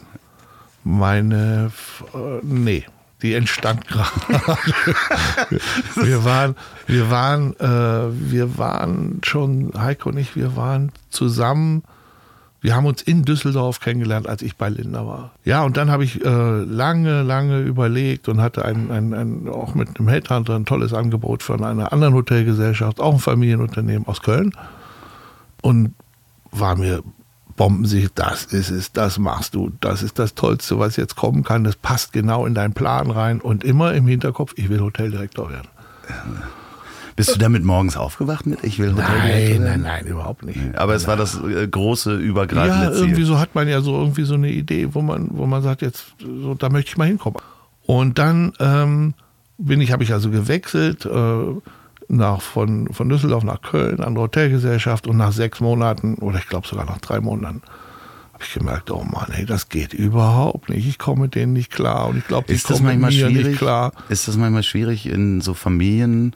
Meine, 0.84 1.71
äh, 2.13 2.17
nee, 2.41 2.86
die 3.21 3.36
entstand 3.36 3.88
gerade. 3.88 4.12
wir 5.95 6.26
waren, 6.26 6.56
wir 6.88 7.12
waren, 7.12 7.56
äh, 7.60 8.32
wir 8.32 8.58
waren 8.58 9.21
schon, 9.24 9.71
Heiko 9.78 10.10
und 10.10 10.17
ich, 10.17 10.36
wir 10.36 10.56
waren 10.56 10.91
zusammen 11.10 11.84
wir 12.62 12.76
haben 12.76 12.86
uns 12.86 13.02
in 13.02 13.24
Düsseldorf 13.24 13.80
kennengelernt, 13.80 14.28
als 14.28 14.43
ich 14.43 14.56
bei 14.56 14.69
Linda 14.69 15.06
war. 15.08 15.32
Ja, 15.43 15.63
und 15.63 15.78
dann 15.78 15.89
habe 15.89 16.04
ich 16.04 16.24
äh, 16.24 16.63
lange, 16.63 17.24
lange 17.24 17.60
überlegt 17.60 18.30
und 18.30 18.39
hatte 18.39 18.63
ein, 18.63 18.91
ein, 18.91 19.13
ein, 19.13 19.50
auch 19.50 19.74
mit 19.74 20.00
einem 20.00 20.08
Headhunter 20.08 20.56
ein 20.56 20.65
tolles 20.65 20.93
Angebot 20.93 21.41
von 21.41 21.63
einer 21.63 21.91
anderen 21.91 22.13
Hotelgesellschaft, 22.13 23.00
auch 23.00 23.13
ein 23.13 23.19
Familienunternehmen 23.19 24.08
aus 24.08 24.21
Köln. 24.21 24.52
Und 25.63 25.95
war 26.52 26.76
mir 26.76 27.02
bombensicher, 27.58 28.10
das 28.13 28.45
ist 28.45 28.69
es, 28.69 28.91
das 28.91 29.17
machst 29.17 29.56
du, 29.56 29.71
das 29.82 30.04
ist 30.04 30.19
das 30.19 30.36
Tollste, 30.36 30.78
was 30.78 30.97
jetzt 30.97 31.15
kommen 31.15 31.43
kann, 31.43 31.63
das 31.63 31.76
passt 31.76 32.13
genau 32.13 32.45
in 32.45 32.54
deinen 32.54 32.74
Plan 32.74 33.10
rein 33.10 33.41
und 33.41 33.63
immer 33.63 33.93
im 33.93 34.08
Hinterkopf, 34.08 34.54
ich 34.56 34.69
will 34.69 34.82
Hoteldirektor 34.82 35.50
werden. 35.50 35.67
Ja. 36.10 36.61
Bist 37.21 37.36
du 37.36 37.39
damit 37.39 37.63
morgens 37.63 37.97
aufgewacht 37.97 38.47
mit 38.47 38.63
Ich 38.63 38.79
will 38.79 38.93
Hotel 38.95 39.05
Nein, 39.05 39.63
nein, 39.63 39.81
nein, 39.81 40.05
überhaupt 40.07 40.43
nicht. 40.43 40.57
Aber 40.75 40.95
es 40.95 41.05
war 41.05 41.15
das 41.15 41.39
äh, 41.39 41.67
große, 41.67 42.15
übergreifende 42.15 42.86
ja, 42.86 42.91
Ziel. 42.93 43.01
irgendwie 43.01 43.23
so 43.25 43.38
hat 43.38 43.53
man 43.53 43.67
ja 43.67 43.81
so 43.81 43.93
irgendwie 43.99 44.23
so 44.23 44.34
eine 44.34 44.49
Idee, 44.49 44.95
wo 44.95 45.03
man, 45.03 45.29
wo 45.29 45.45
man 45.45 45.62
sagt, 45.62 45.84
jetzt, 45.84 46.15
so, 46.19 46.55
da 46.55 46.69
möchte 46.69 46.89
ich 46.89 46.97
mal 46.97 47.07
hinkommen. 47.07 47.39
Und 47.86 48.17
dann 48.17 48.53
ähm, 48.60 49.13
bin 49.60 49.81
ich, 49.81 49.91
habe 49.91 50.03
ich 50.03 50.13
also 50.13 50.31
gewechselt 50.31 51.05
äh, 51.05 51.38
nach, 52.07 52.41
von, 52.41 52.91
von 52.91 53.07
Düsseldorf 53.07 53.43
nach 53.43 53.62
Köln, 53.62 53.99
andere 53.99 54.23
Hotelgesellschaft 54.23 55.05
und 55.05 55.17
nach 55.17 55.31
sechs 55.31 55.60
Monaten 55.60 56.15
oder 56.15 56.39
ich 56.39 56.47
glaube 56.47 56.67
sogar 56.67 56.86
nach 56.86 57.01
drei 57.01 57.19
Monaten 57.19 57.62
habe 58.34 58.43
ich 58.43 58.53
gemerkt, 58.55 58.89
oh 58.89 59.03
Mann, 59.03 59.27
hey, 59.29 59.45
das 59.45 59.69
geht 59.69 59.93
überhaupt 59.93 60.69
nicht. 60.69 60.88
Ich 60.88 60.97
komme 60.97 61.21
mit 61.21 61.36
denen 61.36 61.53
nicht 61.53 61.71
klar 61.71 62.07
und 62.07 62.17
ich 62.17 62.27
glaube, 62.27 62.47
die 62.47 62.53
Ist 62.53 62.67
das 62.67 62.77
kommen 62.77 62.93
mit 62.93 62.99
manchmal 62.99 63.29
mir 63.29 63.36
schwierig? 63.36 63.47
nicht 63.49 63.60
klar. 63.60 63.91
Ist 64.10 64.27
das 64.27 64.36
manchmal 64.36 64.63
schwierig, 64.63 65.05
in 65.05 65.41
so 65.41 65.53
Familien, 65.53 66.36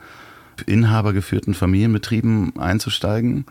inhabergeführten 0.61 1.53
Familienbetrieben 1.53 2.57
einzusteigen 2.59 3.45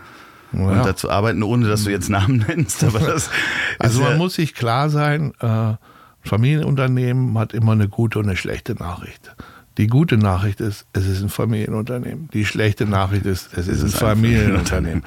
und 0.52 0.68
Ja. 0.70 0.82
da 0.82 0.96
zu 0.96 1.10
arbeiten, 1.10 1.42
ohne 1.42 1.68
dass 1.68 1.84
du 1.84 1.90
jetzt 1.90 2.08
Namen 2.08 2.44
nennst? 2.48 2.84
Aber 2.84 2.98
das 3.00 3.30
Also 3.78 4.00
man 4.02 4.12
ja, 4.12 4.16
muss 4.18 4.34
sich 4.34 4.54
klar 4.54 4.90
sein, 4.90 5.32
äh, 5.40 5.74
Familienunternehmen 6.22 7.36
hat 7.38 7.52
immer 7.52 7.72
eine 7.72 7.88
gute 7.88 8.18
und 8.18 8.26
eine 8.26 8.36
schlechte 8.36 8.74
Nachricht. 8.74 9.34
Die 9.76 9.88
gute 9.88 10.16
Nachricht 10.16 10.60
ist, 10.60 10.86
es 10.92 11.06
ist 11.06 11.20
ein 11.22 11.28
Familienunternehmen. 11.28 12.28
Die 12.32 12.46
schlechte 12.46 12.86
Nachricht 12.86 13.26
ist, 13.26 13.52
es 13.52 13.66
ist 13.68 13.80
ein 13.82 13.86
ist 13.88 13.94
ein 13.94 14.00
Familienunternehmen. 14.00 15.04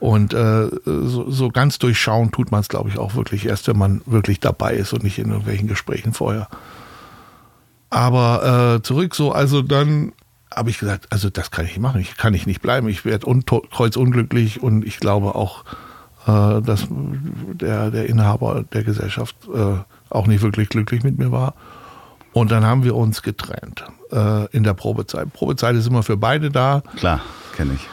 Und 0.00 0.32
äh, 0.34 0.66
so, 0.84 1.30
so 1.30 1.50
ganz 1.50 1.78
durchschauen 1.78 2.30
tut 2.32 2.50
man 2.50 2.60
es, 2.60 2.68
glaube 2.68 2.88
ich, 2.88 2.98
auch 2.98 3.14
wirklich 3.14 3.46
erst, 3.46 3.68
wenn 3.68 3.76
man 3.78 4.00
wirklich 4.06 4.40
dabei 4.40 4.74
ist 4.74 4.92
und 4.92 5.04
nicht 5.04 5.18
in 5.18 5.28
irgendwelchen 5.28 5.68
Gesprächen 5.68 6.12
vorher. 6.14 6.48
Aber 7.90 8.76
äh, 8.76 8.82
zurück 8.82 9.14
so, 9.14 9.32
also 9.32 9.62
dann 9.62 10.12
habe 10.54 10.70
ich 10.70 10.78
gesagt, 10.78 11.06
also 11.10 11.30
das 11.30 11.50
kann 11.50 11.64
ich 11.64 11.72
nicht 11.72 11.80
machen, 11.80 12.00
ich 12.00 12.16
kann 12.16 12.34
ich 12.34 12.46
nicht 12.46 12.60
bleiben, 12.60 12.88
ich 12.88 13.04
werde 13.04 13.26
kreuzunglücklich 13.70 14.62
und 14.62 14.84
ich 14.84 14.98
glaube 14.98 15.34
auch, 15.34 15.64
äh, 16.26 16.60
dass 16.62 16.88
der, 16.90 17.90
der 17.90 18.06
Inhaber 18.06 18.64
der 18.72 18.84
Gesellschaft 18.84 19.36
äh, 19.54 19.76
auch 20.10 20.26
nicht 20.26 20.42
wirklich 20.42 20.68
glücklich 20.68 21.02
mit 21.02 21.18
mir 21.18 21.30
war. 21.32 21.54
Und 22.32 22.50
dann 22.50 22.64
haben 22.64 22.84
wir 22.84 22.94
uns 22.94 23.22
getrennt 23.22 23.84
äh, 24.12 24.46
in 24.56 24.62
der 24.62 24.74
Probezeit. 24.74 25.32
Probezeit 25.32 25.74
ist 25.76 25.86
immer 25.86 26.02
für 26.02 26.16
beide 26.16 26.50
da. 26.50 26.82
klar, 26.96 27.20
kenne 27.56 27.74
ich. 27.74 27.88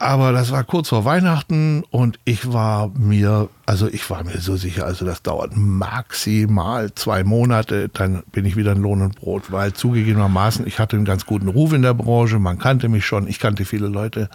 Aber 0.00 0.32
das 0.32 0.50
war 0.50 0.64
kurz 0.64 0.88
vor 0.88 1.04
Weihnachten 1.04 1.84
und 1.90 2.18
ich 2.24 2.54
war 2.54 2.88
mir, 2.96 3.50
also 3.66 3.86
ich 3.86 4.08
war 4.08 4.24
mir 4.24 4.40
so 4.40 4.56
sicher, 4.56 4.86
also 4.86 5.04
das 5.04 5.22
dauert 5.22 5.52
maximal 5.54 6.94
zwei 6.94 7.22
Monate, 7.22 7.90
dann 7.90 8.22
bin 8.32 8.46
ich 8.46 8.56
wieder 8.56 8.72
in 8.72 8.80
Lohn 8.80 9.02
und 9.02 9.16
Brot, 9.16 9.52
weil 9.52 9.74
zugegebenermaßen, 9.74 10.66
ich 10.66 10.78
hatte 10.78 10.96
einen 10.96 11.04
ganz 11.04 11.26
guten 11.26 11.48
Ruf 11.48 11.74
in 11.74 11.82
der 11.82 11.92
Branche, 11.92 12.38
man 12.38 12.58
kannte 12.58 12.88
mich 12.88 13.04
schon, 13.04 13.28
ich 13.28 13.38
kannte 13.38 13.66
viele 13.66 13.88
Leute. 13.88 14.30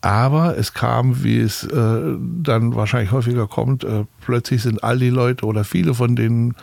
Aber 0.00 0.56
es 0.56 0.72
kam, 0.72 1.22
wie 1.22 1.40
es 1.40 1.62
äh, 1.64 2.16
dann 2.42 2.74
wahrscheinlich 2.74 3.12
häufiger 3.12 3.46
kommt, 3.48 3.84
äh, 3.84 4.06
plötzlich 4.22 4.62
sind 4.62 4.82
all 4.82 4.98
die 4.98 5.10
Leute 5.10 5.44
oder 5.44 5.64
viele 5.64 5.92
von 5.92 6.16
denen, 6.16 6.54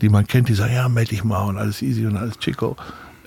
die 0.00 0.08
man 0.08 0.26
kennt, 0.26 0.48
die 0.48 0.54
sagen, 0.54 0.74
ja, 0.74 0.88
melde 0.88 1.10
dich 1.10 1.24
mal 1.24 1.44
und 1.44 1.58
alles 1.58 1.82
easy 1.82 2.06
und 2.06 2.16
alles 2.16 2.38
chico. 2.38 2.76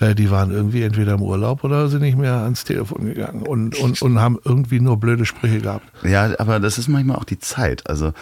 Äh, 0.00 0.14
die 0.14 0.30
waren 0.30 0.50
irgendwie 0.50 0.82
entweder 0.82 1.14
im 1.14 1.22
Urlaub 1.22 1.64
oder 1.64 1.88
sind 1.88 2.02
nicht 2.02 2.18
mehr 2.18 2.34
ans 2.34 2.64
Telefon 2.64 3.06
gegangen 3.06 3.42
und, 3.42 3.78
und, 3.78 4.02
und 4.02 4.20
haben 4.20 4.38
irgendwie 4.44 4.80
nur 4.80 4.98
blöde 4.98 5.24
Sprüche 5.24 5.60
gehabt. 5.60 5.86
Ja, 6.02 6.38
aber 6.38 6.60
das 6.60 6.78
ist 6.78 6.88
manchmal 6.88 7.16
auch 7.16 7.24
die 7.24 7.38
Zeit, 7.38 7.88
also 7.88 8.12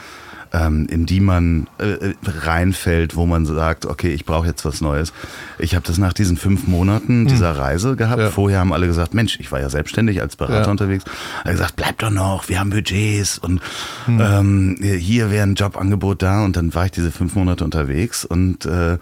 ähm, 0.52 0.86
in 0.90 1.06
die 1.06 1.20
man 1.20 1.68
äh, 1.78 1.90
äh, 1.92 2.14
reinfällt, 2.24 3.14
wo 3.16 3.26
man 3.26 3.46
sagt, 3.46 3.86
okay, 3.86 4.12
ich 4.12 4.24
brauche 4.24 4.46
jetzt 4.46 4.64
was 4.64 4.80
Neues. 4.80 5.12
Ich 5.58 5.74
habe 5.74 5.86
das 5.86 5.98
nach 5.98 6.12
diesen 6.12 6.36
fünf 6.36 6.66
Monaten 6.66 7.26
dieser 7.26 7.56
Reise 7.56 7.96
gehabt. 7.96 8.18
Hm. 8.18 8.24
Ja. 8.26 8.30
Vorher 8.30 8.58
haben 8.60 8.72
alle 8.72 8.86
gesagt, 8.86 9.14
Mensch, 9.14 9.38
ich 9.40 9.52
war 9.52 9.60
ja 9.60 9.68
selbstständig 9.70 10.20
als 10.20 10.36
Berater 10.36 10.64
Ja. 10.64 10.70
unterwegs. 10.70 11.04
Er 11.44 11.44
hat 11.44 11.52
gesagt, 11.52 11.76
bleib 11.76 11.98
doch 11.98 12.10
noch, 12.10 12.48
wir 12.48 12.58
haben 12.58 12.70
Budgets 12.70 13.38
und 13.38 13.60
Hm. 14.06 14.20
ähm, 14.20 14.76
hier 14.80 15.30
wäre 15.30 15.44
ein 15.46 15.54
Jobangebot 15.54 16.22
da. 16.22 16.44
Und 16.44 16.56
dann 16.56 16.74
war 16.74 16.86
ich 16.86 16.92
diese 16.92 17.10
fünf 17.12 17.34
Monate 17.34 17.64
unterwegs 17.64 18.24
und 18.24 18.66
äh, 18.66 18.98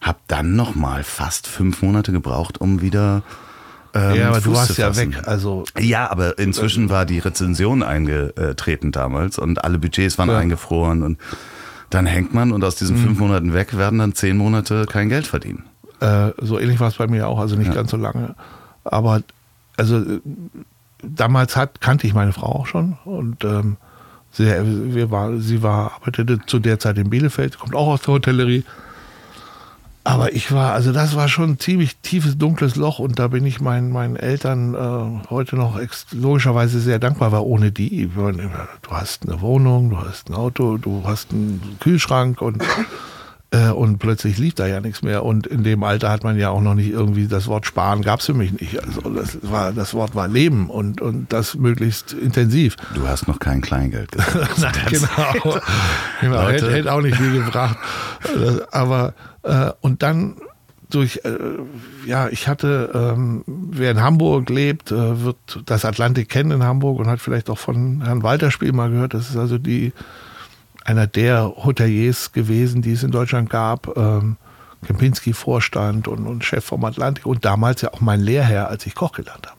habe 0.00 0.18
dann 0.28 0.56
noch 0.56 0.74
mal 0.74 1.04
fast 1.04 1.46
fünf 1.46 1.82
Monate 1.82 2.12
gebraucht, 2.12 2.60
um 2.60 2.80
wieder 2.80 3.22
ähm, 3.94 4.14
ja, 4.16 4.28
aber 4.28 4.38
du 4.38 4.50
Fuß 4.50 4.56
warst 4.56 4.74
zu 4.74 4.80
ja 4.80 4.96
weg. 4.96 5.22
Also 5.26 5.64
Ja, 5.78 6.10
aber 6.10 6.38
inzwischen 6.38 6.88
war 6.90 7.04
die 7.04 7.18
Rezension 7.18 7.82
eingetreten 7.82 8.92
damals 8.92 9.38
und 9.38 9.62
alle 9.64 9.78
Budgets 9.78 10.18
waren 10.18 10.30
Ja. 10.30 10.38
eingefroren 10.38 11.02
und 11.02 11.18
dann 11.90 12.06
hängt 12.06 12.32
man 12.32 12.52
und 12.52 12.64
aus 12.64 12.76
diesen 12.76 12.96
fünf 12.96 13.18
Monaten 13.18 13.52
weg 13.52 13.76
werden 13.76 13.98
dann 13.98 14.14
zehn 14.14 14.36
Monate 14.38 14.86
kein 14.86 15.08
Geld 15.10 15.26
verdienen. 15.26 15.64
Äh, 16.00 16.30
so 16.40 16.58
ähnlich 16.58 16.80
war 16.80 16.88
es 16.88 16.94
bei 16.96 17.06
mir 17.06 17.28
auch, 17.28 17.38
also 17.38 17.54
nicht 17.56 17.74
ganz 17.74 17.90
so 17.90 17.96
lange. 17.98 18.34
Aber 18.84 19.22
also 19.76 20.02
damals 21.02 21.56
hat, 21.56 21.80
kannte 21.80 22.06
ich 22.06 22.14
meine 22.14 22.32
Frau 22.32 22.46
auch 22.46 22.66
schon 22.66 22.96
und 23.04 23.44
ähm, 23.44 23.76
sie, 24.30 24.46
wir 24.46 25.10
war, 25.10 25.36
sie 25.38 25.62
war, 25.62 25.92
arbeitete 25.94 26.38
zu 26.46 26.58
der 26.58 26.78
Zeit 26.78 26.96
in 26.98 27.10
Bielefeld, 27.10 27.58
kommt 27.58 27.74
auch 27.74 27.88
aus 27.88 28.02
der 28.02 28.14
Hotellerie. 28.14 28.64
Aber 30.04 30.32
ich 30.32 30.50
war, 30.50 30.72
also 30.72 30.92
das 30.92 31.14
war 31.14 31.28
schon 31.28 31.50
ein 31.50 31.58
ziemlich 31.60 31.96
tiefes, 31.98 32.36
dunkles 32.36 32.74
Loch 32.74 32.98
und 32.98 33.20
da 33.20 33.28
bin 33.28 33.46
ich 33.46 33.60
meinen, 33.60 33.92
meinen 33.92 34.16
Eltern 34.16 34.74
äh, 34.74 35.28
heute 35.30 35.54
noch 35.54 35.78
logischerweise 36.10 36.80
sehr 36.80 36.98
dankbar, 36.98 37.30
weil 37.30 37.42
ohne 37.42 37.70
die, 37.70 38.08
du 38.08 38.90
hast 38.90 39.28
eine 39.28 39.40
Wohnung, 39.40 39.90
du 39.90 39.98
hast 39.98 40.28
ein 40.28 40.34
Auto, 40.34 40.76
du 40.76 41.02
hast 41.06 41.30
einen 41.30 41.76
Kühlschrank 41.78 42.42
und 42.42 42.64
und 43.52 43.98
plötzlich 43.98 44.38
lief 44.38 44.54
da 44.54 44.66
ja 44.66 44.80
nichts 44.80 45.02
mehr. 45.02 45.24
Und 45.24 45.46
in 45.46 45.62
dem 45.62 45.84
Alter 45.84 46.10
hat 46.10 46.24
man 46.24 46.38
ja 46.38 46.48
auch 46.48 46.62
noch 46.62 46.74
nicht 46.74 46.90
irgendwie 46.90 47.26
das 47.26 47.48
Wort 47.48 47.66
Sparen 47.66 48.02
gab 48.02 48.20
es 48.20 48.26
für 48.26 48.34
mich 48.34 48.52
nicht. 48.58 48.82
Also 48.82 49.02
das 49.10 49.38
war 49.42 49.72
das 49.72 49.92
Wort 49.92 50.14
war 50.14 50.26
Leben 50.26 50.70
und, 50.70 51.00
und 51.00 51.32
das 51.32 51.54
möglichst 51.54 52.12
intensiv. 52.14 52.76
Du 52.94 53.06
hast 53.06 53.28
noch 53.28 53.38
kein 53.38 53.60
Kleingeld 53.60 54.12
gesagt. 54.12 54.58
Nein, 54.58 54.72
genau. 54.88 55.60
genau. 56.20 56.48
Hätte, 56.48 56.72
hätte 56.72 56.92
auch 56.92 57.02
nicht 57.02 57.16
viel 57.16 57.44
gebracht. 57.44 57.76
Äh, 58.24 58.62
Aber 58.70 59.14
äh, 59.42 59.70
und 59.80 60.02
dann 60.02 60.36
durch, 60.90 61.20
äh, 61.24 61.30
ja, 62.06 62.28
ich 62.28 62.48
hatte, 62.48 62.90
ähm, 62.94 63.44
wer 63.46 63.90
in 63.90 64.00
Hamburg 64.00 64.50
lebt, 64.50 64.92
äh, 64.92 65.24
wird 65.24 65.62
das 65.66 65.84
Atlantik 65.84 66.28
kennen 66.28 66.50
in 66.50 66.62
Hamburg 66.62 66.98
und 66.98 67.08
hat 67.08 67.20
vielleicht 67.20 67.50
auch 67.50 67.58
von 67.58 68.02
Herrn 68.04 68.22
Walterspiel 68.22 68.72
mal 68.72 68.90
gehört. 68.90 69.14
Das 69.14 69.30
ist 69.30 69.36
also 69.36 69.58
die 69.58 69.92
einer 70.84 71.06
der 71.06 71.52
Hoteliers 71.64 72.32
gewesen, 72.32 72.82
die 72.82 72.92
es 72.92 73.02
in 73.02 73.10
Deutschland 73.10 73.50
gab. 73.50 73.96
Ähm, 73.96 74.36
Kempinski 74.84 75.32
Vorstand 75.32 76.08
und, 76.08 76.26
und 76.26 76.44
Chef 76.44 76.64
vom 76.64 76.84
Atlantik 76.84 77.26
und 77.26 77.44
damals 77.44 77.82
ja 77.82 77.92
auch 77.92 78.00
mein 78.00 78.20
Lehrherr, 78.20 78.68
als 78.68 78.84
ich 78.86 78.94
Koch 78.94 79.12
gelernt 79.12 79.46
habe. 79.46 79.58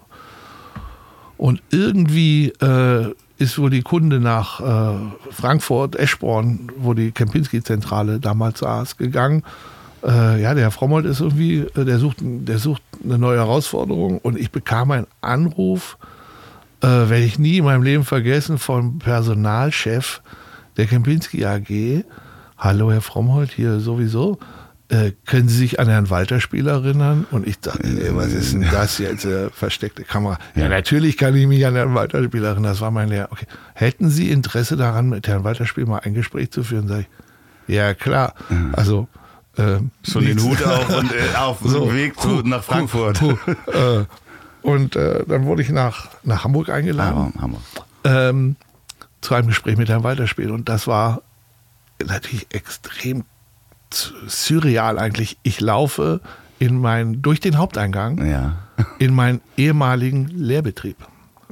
Und 1.37 1.61
irgendwie 1.71 2.49
äh, 2.61 3.13
ist 3.37 3.57
wohl 3.57 3.69
die 3.69 3.81
Kunde 3.81 4.19
nach 4.19 4.59
äh, 4.59 4.99
Frankfurt, 5.31 5.95
Eschborn, 5.95 6.71
wo 6.77 6.93
die 6.93 7.11
Kempinski-Zentrale 7.11 8.19
damals 8.19 8.59
saß, 8.59 8.97
gegangen. 8.97 9.43
Äh, 10.03 10.41
ja, 10.41 10.53
der 10.53 10.63
Herr 10.63 10.71
Frommold 10.71 11.05
ist 11.05 11.21
irgendwie, 11.21 11.59
äh, 11.59 11.85
der 11.85 11.97
sucht, 11.97 12.17
der 12.21 12.59
sucht 12.59 12.81
eine 13.03 13.17
neue 13.17 13.37
Herausforderung 13.37 14.19
und 14.19 14.37
ich 14.37 14.51
bekam 14.51 14.91
einen 14.91 15.07
Anruf, 15.21 15.97
äh, 16.81 16.87
werde 16.87 17.23
ich 17.23 17.39
nie 17.39 17.57
in 17.57 17.65
meinem 17.65 17.83
Leben 17.83 18.03
vergessen, 18.03 18.57
vom 18.57 18.99
Personalchef 18.99 20.21
der 20.77 20.85
Kempinski 20.87 21.45
AG. 21.45 22.03
Hallo, 22.57 22.91
Herr 22.91 23.01
Frommholt, 23.01 23.51
hier 23.51 23.79
sowieso. 23.79 24.39
Äh, 24.89 25.11
können 25.25 25.47
Sie 25.47 25.57
sich 25.57 25.79
an 25.79 25.87
Herrn 25.87 26.09
Walterspiel 26.09 26.67
erinnern? 26.67 27.25
Und 27.31 27.47
ich 27.47 27.59
dachte, 27.59 27.83
ey, 27.83 28.15
was 28.15 28.31
ist 28.31 28.53
denn 28.53 28.67
das 28.69 28.97
jetzt? 28.99 29.25
Äh, 29.25 29.49
versteckte 29.49 30.03
Kamera. 30.03 30.37
Ja, 30.55 30.69
natürlich 30.69 31.17
kann 31.17 31.35
ich 31.35 31.47
mich 31.47 31.65
an 31.65 31.73
Herrn 31.75 31.95
Walterspiel 31.95 32.43
erinnern. 32.43 32.63
Das 32.63 32.81
war 32.81 32.91
mein 32.91 33.09
Lehrer. 33.09 33.29
Okay. 33.31 33.45
Hätten 33.73 34.09
Sie 34.09 34.29
Interesse 34.29 34.77
daran, 34.77 35.09
mit 35.09 35.27
Herrn 35.27 35.43
Walterspiel 35.43 35.85
mal 35.85 35.99
ein 36.03 36.13
Gespräch 36.13 36.51
zu 36.51 36.63
führen? 36.63 36.87
Sag 36.87 37.01
ich, 37.01 37.75
ja, 37.75 37.93
klar. 37.93 38.33
Also, 38.73 39.07
ähm, 39.57 39.91
Schon 40.07 40.25
den 40.25 40.41
Hut 40.41 40.61
auf 40.63 40.89
und 40.97 41.11
äh, 41.11 41.35
auf 41.37 41.59
So, 41.63 41.85
dem 41.85 41.95
Weg 41.95 42.19
zu, 42.19 42.41
nach 42.43 42.63
Frankfurt. 42.63 43.19
Puh, 43.19 43.35
puh. 43.35 43.71
äh, 43.71 44.05
und 44.61 44.95
äh, 44.95 45.23
dann 45.27 45.45
wurde 45.45 45.61
ich 45.61 45.69
nach, 45.69 46.07
nach 46.23 46.43
Hamburg 46.43 46.69
eingeladen 46.69 47.31
Aber, 47.35 47.41
Hammer. 47.41 47.57
ähm, 48.03 48.55
zu 49.23 49.33
einem 49.33 49.47
Gespräch 49.47 49.77
mit 49.77 49.89
Herrn 49.89 50.03
Walterspiel. 50.03 50.51
Und 50.51 50.69
das 50.69 50.85
war 50.87 51.21
natürlich 52.05 52.45
extrem 52.51 53.23
surreal 54.27 54.97
eigentlich. 54.99 55.37
Ich 55.43 55.59
laufe 55.61 56.21
in 56.59 56.79
mein, 56.79 57.21
durch 57.21 57.39
den 57.39 57.57
Haupteingang 57.57 58.25
Ja. 58.25 58.57
in 58.99 59.13
meinen 59.13 59.41
ehemaligen 59.57 60.27
Lehrbetrieb. 60.27 60.97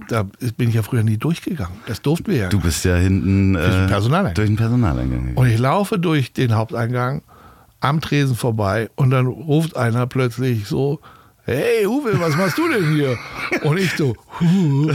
Da 0.07 0.23
bin 0.57 0.69
ich 0.69 0.75
ja 0.75 0.81
früher 0.83 1.03
nie 1.03 1.17
durchgegangen. 1.17 1.75
Das 1.85 2.01
durften 2.01 2.31
wir 2.31 2.37
ja. 2.37 2.49
Du 2.49 2.59
bist 2.59 2.83
ja 2.85 2.95
hinten 2.95 3.53
Durch 3.53 3.65
den 3.67 3.85
äh, 3.85 3.87
Personaleingang. 3.87 4.33
durch 4.33 4.47
den 4.47 4.55
Personaleingang. 4.55 5.31
Und 5.35 5.47
ich 5.47 5.59
laufe 5.59 5.99
durch 5.99 6.33
den 6.33 6.55
Haupteingang 6.55 7.21
am 7.81 8.01
Tresen 8.01 8.35
vorbei 8.35 8.89
und 8.95 9.11
dann 9.11 9.27
ruft 9.27 9.75
einer 9.77 10.07
plötzlich 10.07 10.67
so, 10.67 10.99
hey 11.45 11.85
Uwe, 11.87 12.19
was 12.19 12.35
machst 12.37 12.57
du 12.57 12.67
denn 12.69 12.93
hier? 12.93 13.17
Und 13.63 13.77
ich 13.77 13.91
so, 13.95 14.15
huh, 14.39 14.91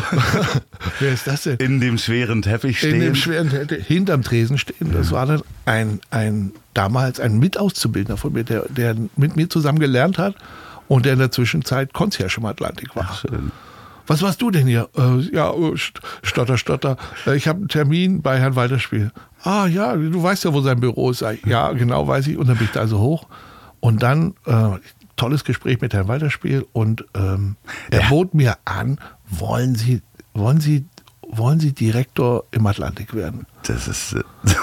wer 1.00 1.12
ist 1.12 1.26
das 1.26 1.42
denn? 1.44 1.56
In 1.58 1.80
dem 1.80 1.98
schweren 1.98 2.42
Teppich 2.42 2.82
in 2.82 2.90
stehen. 2.90 3.00
dem 3.00 3.14
schweren 3.14 3.50
Hätte 3.50 3.76
hinterm 3.76 4.22
Tresen 4.22 4.58
stehen. 4.58 4.92
Das 4.92 5.10
war 5.12 5.26
dann 5.26 5.42
ein, 5.64 6.00
ein 6.10 6.52
damals 6.74 7.20
ein 7.20 7.38
Mitauszubildender 7.38 8.16
von 8.16 8.32
mir, 8.32 8.44
der, 8.44 8.64
der 8.68 8.94
mit 9.16 9.36
mir 9.36 9.48
zusammen 9.50 9.78
gelernt 9.78 10.18
hat 10.18 10.34
und 10.88 11.04
der 11.06 11.14
in 11.14 11.18
der 11.18 11.32
Zwischenzeit 11.32 11.90
im 12.36 12.44
Atlantik 12.46 12.94
war. 12.96 13.18
Schön. 13.20 13.50
Was 14.08 14.20
machst 14.20 14.40
du 14.40 14.52
denn 14.52 14.68
hier? 14.68 14.88
Äh, 14.96 15.18
ja, 15.34 15.50
äh, 15.50 15.72
st- 15.74 16.00
stotter, 16.22 16.58
stotter. 16.58 16.96
Äh, 17.26 17.34
ich 17.36 17.48
habe 17.48 17.58
einen 17.58 17.68
Termin 17.68 18.22
bei 18.22 18.38
Herrn 18.38 18.54
Walterspiel. 18.54 19.10
Ah 19.42 19.66
ja, 19.66 19.96
du 19.96 20.22
weißt 20.22 20.44
ja, 20.44 20.52
wo 20.52 20.60
sein 20.60 20.78
Büro 20.78 21.10
ist. 21.10 21.22
Ich, 21.22 21.44
Ja, 21.44 21.72
genau 21.72 22.06
weiß 22.06 22.28
ich. 22.28 22.36
Und 22.38 22.48
dann 22.48 22.56
bin 22.56 22.66
ich 22.66 22.72
da 22.72 22.80
also 22.80 23.00
hoch. 23.00 23.26
Und 23.80 24.02
dann, 24.04 24.34
äh, 24.46 24.68
tolles 25.16 25.44
Gespräch 25.44 25.80
mit 25.80 25.94
Herrn 25.94 26.08
Walterspiel 26.08 26.66
und 26.72 27.04
ähm, 27.14 27.56
er 27.90 28.02
Ja. 28.02 28.08
bot 28.08 28.34
mir 28.34 28.56
an, 28.64 28.98
wollen 29.28 29.74
Sie, 29.74 30.02
wollen 30.34 30.60
Sie, 30.60 30.84
wollen 31.28 31.58
Sie 31.60 31.72
Direktor 31.72 32.44
im 32.52 32.66
Atlantik 32.66 33.14
werden? 33.14 33.46
Das 33.64 33.88
ist. 33.88 34.12
äh, 34.14 34.22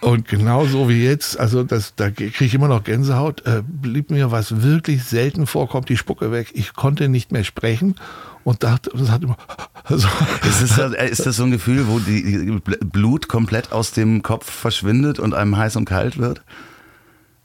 Und 0.00 0.26
genau 0.28 0.64
so 0.64 0.88
wie 0.88 1.04
jetzt, 1.04 1.38
also 1.38 1.62
das, 1.62 1.94
da 1.94 2.10
kriege 2.10 2.32
ich 2.46 2.54
immer 2.54 2.68
noch 2.68 2.84
Gänsehaut, 2.84 3.44
äh, 3.44 3.62
blieb 3.66 4.10
mir, 4.10 4.30
was 4.30 4.62
wirklich 4.62 5.04
selten 5.04 5.46
vorkommt, 5.46 5.90
die 5.90 5.98
Spucke 5.98 6.32
weg. 6.32 6.52
Ich 6.54 6.72
konnte 6.72 7.10
nicht 7.10 7.32
mehr 7.32 7.44
sprechen 7.44 7.96
und 8.42 8.62
dachte, 8.62 8.90
das 8.94 9.10
hat 9.10 9.22
immer 9.22 9.36
so, 9.90 10.08
Ist 10.48 10.78
das, 10.78 10.94
äh, 10.94 11.06
ist 11.10 11.26
das 11.26 11.36
so 11.36 11.42
ein 11.44 11.50
Gefühl, 11.50 11.86
wo 11.86 11.98
die 11.98 12.22
die 12.22 12.50
Bl- 12.52 12.82
Blut 12.82 13.28
komplett 13.28 13.72
aus 13.72 13.92
dem 13.92 14.22
Kopf 14.22 14.50
verschwindet 14.50 15.18
und 15.18 15.34
einem 15.34 15.58
heiß 15.58 15.76
und 15.76 15.84
kalt 15.84 16.16
wird? 16.16 16.40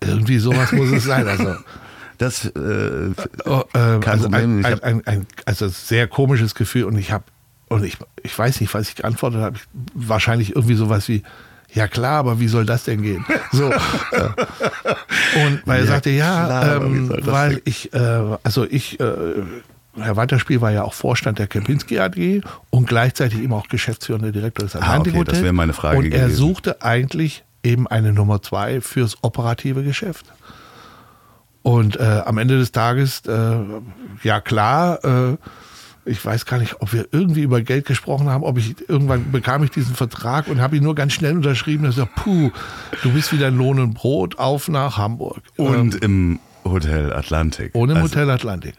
Irgendwie 0.02 0.38
sowas 0.40 0.72
muss 0.72 0.90
es 0.92 1.04
sein. 1.06 1.28
Also, 1.28 1.56
Das, 2.18 2.46
äh, 2.46 3.12
oh, 3.46 3.64
äh, 3.74 4.00
Kein 4.00 4.04
also 4.06 4.24
Problem, 4.30 4.64
ein, 4.64 4.66
ein, 4.66 4.84
ein, 4.84 5.02
ein 5.08 5.28
also 5.46 5.68
sehr 5.68 6.08
komisches 6.08 6.56
Gefühl 6.56 6.86
und 6.86 6.98
ich 6.98 7.12
habe 7.12 7.26
und 7.68 7.84
ich, 7.84 7.98
ich 8.24 8.38
weiß 8.38 8.62
nicht, 8.62 8.74
was 8.74 8.88
ich 8.90 8.96
geantwortet 8.96 9.42
habe. 9.42 9.58
Ich- 9.58 9.64
Wahrscheinlich 9.96 10.56
irgendwie 10.56 10.76
sowas 10.76 11.08
wie 11.10 11.24
ja 11.74 11.88
klar, 11.90 12.20
aber 12.20 12.40
wie 12.40 12.48
soll 12.48 12.66
das 12.66 12.84
denn 12.86 13.02
gehen? 13.02 13.26
So. 13.52 13.70
äh, 13.72 14.30
und 15.46 15.62
weil 15.66 15.80
er 15.80 15.86
Ja, 15.86 15.92
sagte, 15.92 16.10
ja, 16.12 16.46
klar, 16.46 16.82
ähm, 16.84 17.14
weil 17.22 17.50
denn? 17.56 17.62
ich, 17.66 17.94
äh, 17.94 18.38
also 18.44 18.66
ich, 18.70 19.00
äh, 19.00 19.06
Herr 19.98 20.16
Weiterspiel 20.16 20.62
war 20.62 20.72
ja 20.72 20.84
auch 20.84 20.94
Vorstand 20.94 21.40
der 21.40 21.48
Kempinski 21.48 22.00
AG 22.00 22.42
und 22.70 22.88
gleichzeitig 22.88 23.40
eben 23.42 23.54
auch 23.54 23.68
geschäftsführender 23.68 24.32
Direktor 24.32 24.66
des 24.66 24.76
Ah, 24.76 24.80
Atlantik 24.80 25.16
okay, 25.16 25.24
das 25.26 25.42
wäre 25.42 25.54
meine 25.54 25.74
Frage 25.74 25.98
Und 25.98 26.06
er 26.14 26.22
gewesen. 26.26 26.36
suchte 26.38 26.82
eigentlich 26.82 27.44
eben 27.66 27.88
eine 27.88 28.14
Nummer 28.14 28.42
zwei 28.42 28.80
fürs 28.82 29.18
operative 29.24 29.84
Geschäft. 29.84 30.26
Und 31.64 32.00
äh, 32.00 32.22
am 32.26 32.38
Ende 32.38 32.58
des 32.60 32.72
Tages, 32.72 33.24
äh, 33.28 33.58
ja 34.24 34.40
klar, 34.40 35.04
äh, 35.04 35.38
ich 36.08 36.24
weiß 36.24 36.46
gar 36.46 36.60
nicht, 36.60 36.82
ob 36.82 36.94
wir 36.94 37.08
irgendwie 37.12 37.42
über 37.42 37.62
Geld 37.62 37.86
gesprochen 37.86 38.30
haben, 38.30 38.44
ob 38.44 38.60
ich 38.60 38.76
irgendwann 38.88 39.32
bekam 39.32 39.64
ich 39.64 39.72
diesen 39.72 39.96
Vertrag 39.96 40.48
und 40.48 40.62
habe 40.62 40.78
ihn 40.78 40.84
nur 40.84 40.94
ganz 40.94 41.14
schnell 41.14 41.36
unterschrieben. 41.36 41.86
Und 41.86 41.90
gesagt, 41.96 42.14
puh, 42.16 42.52
du 43.02 43.12
bist 43.12 43.34
wieder 43.34 43.48
in 43.48 43.58
Lohn 43.58 43.80
und 43.80 43.96
Brot, 43.96 44.38
auf 44.38 44.68
nach 44.68 44.98
Hamburg. 45.00 45.42
und 45.58 45.96
Ähm, 45.96 46.40
im 46.64 46.72
Hotel 46.72 47.12
Atlantik. 47.12 47.72
ohne 47.74 47.94
im 47.94 47.98
Also, 47.98 48.10
Hotel 48.12 48.30
Atlantik. 48.30 48.76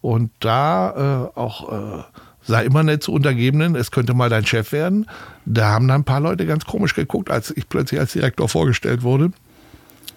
Und 0.00 0.32
da 0.40 1.30
äh, 1.34 1.38
auch 1.38 1.72
äh, 2.00 2.02
sei 2.46 2.64
immer 2.64 2.82
nett 2.82 3.02
zu 3.02 3.12
Untergebenen, 3.12 3.74
es 3.74 3.90
könnte 3.90 4.14
mal 4.14 4.28
dein 4.28 4.46
Chef 4.46 4.72
werden. 4.72 5.06
Da 5.44 5.70
haben 5.70 5.88
dann 5.88 6.02
ein 6.02 6.04
paar 6.04 6.20
Leute 6.20 6.46
ganz 6.46 6.64
komisch 6.64 6.94
geguckt, 6.94 7.30
als 7.30 7.50
ich 7.56 7.68
plötzlich 7.68 8.00
als 8.00 8.12
Direktor 8.12 8.48
vorgestellt 8.48 9.02
wurde. 9.02 9.30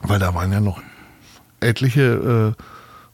Weil 0.03 0.19
da 0.19 0.33
waren 0.33 0.51
ja 0.51 0.59
noch 0.59 0.81
etliche 1.59 2.55
äh, 2.55 2.63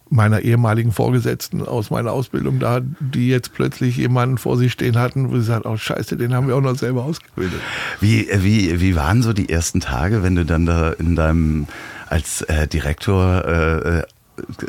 meiner 0.09 0.41
ehemaligen 0.41 0.91
Vorgesetzten 0.91 1.66
aus 1.66 1.89
meiner 1.89 2.11
Ausbildung 2.11 2.59
da, 2.59 2.82
die 2.82 3.30
jetzt 3.30 3.53
plötzlich 3.53 3.97
jemanden 3.97 4.38
vor 4.38 4.57
sich 4.57 4.72
stehen 4.72 4.97
hatten, 4.97 5.32
wo 5.32 5.36
sie 5.36 5.43
sagen, 5.43 5.66
oh 5.66 5.78
scheiße, 5.78 6.18
den 6.18 6.34
haben 6.34 6.47
wir 6.47 6.55
auch 6.55 6.61
noch 6.61 6.78
selber 6.78 7.03
ausgebildet. 7.03 7.59
Wie, 7.99 8.30
äh, 8.30 8.43
wie, 8.43 8.80
wie 8.80 8.95
waren 8.95 9.22
so 9.22 9.34
die 9.34 9.49
ersten 9.49 9.80
Tage, 9.80 10.24
wenn 10.24 10.36
du 10.36 10.45
dann 10.45 10.66
da 10.66 10.91
in 10.91 11.16
deinem 11.16 11.68
als 12.09 12.41
äh, 12.43 12.68
Direktor 12.68 13.45
äh, 13.45 13.99
äh, 13.99 14.03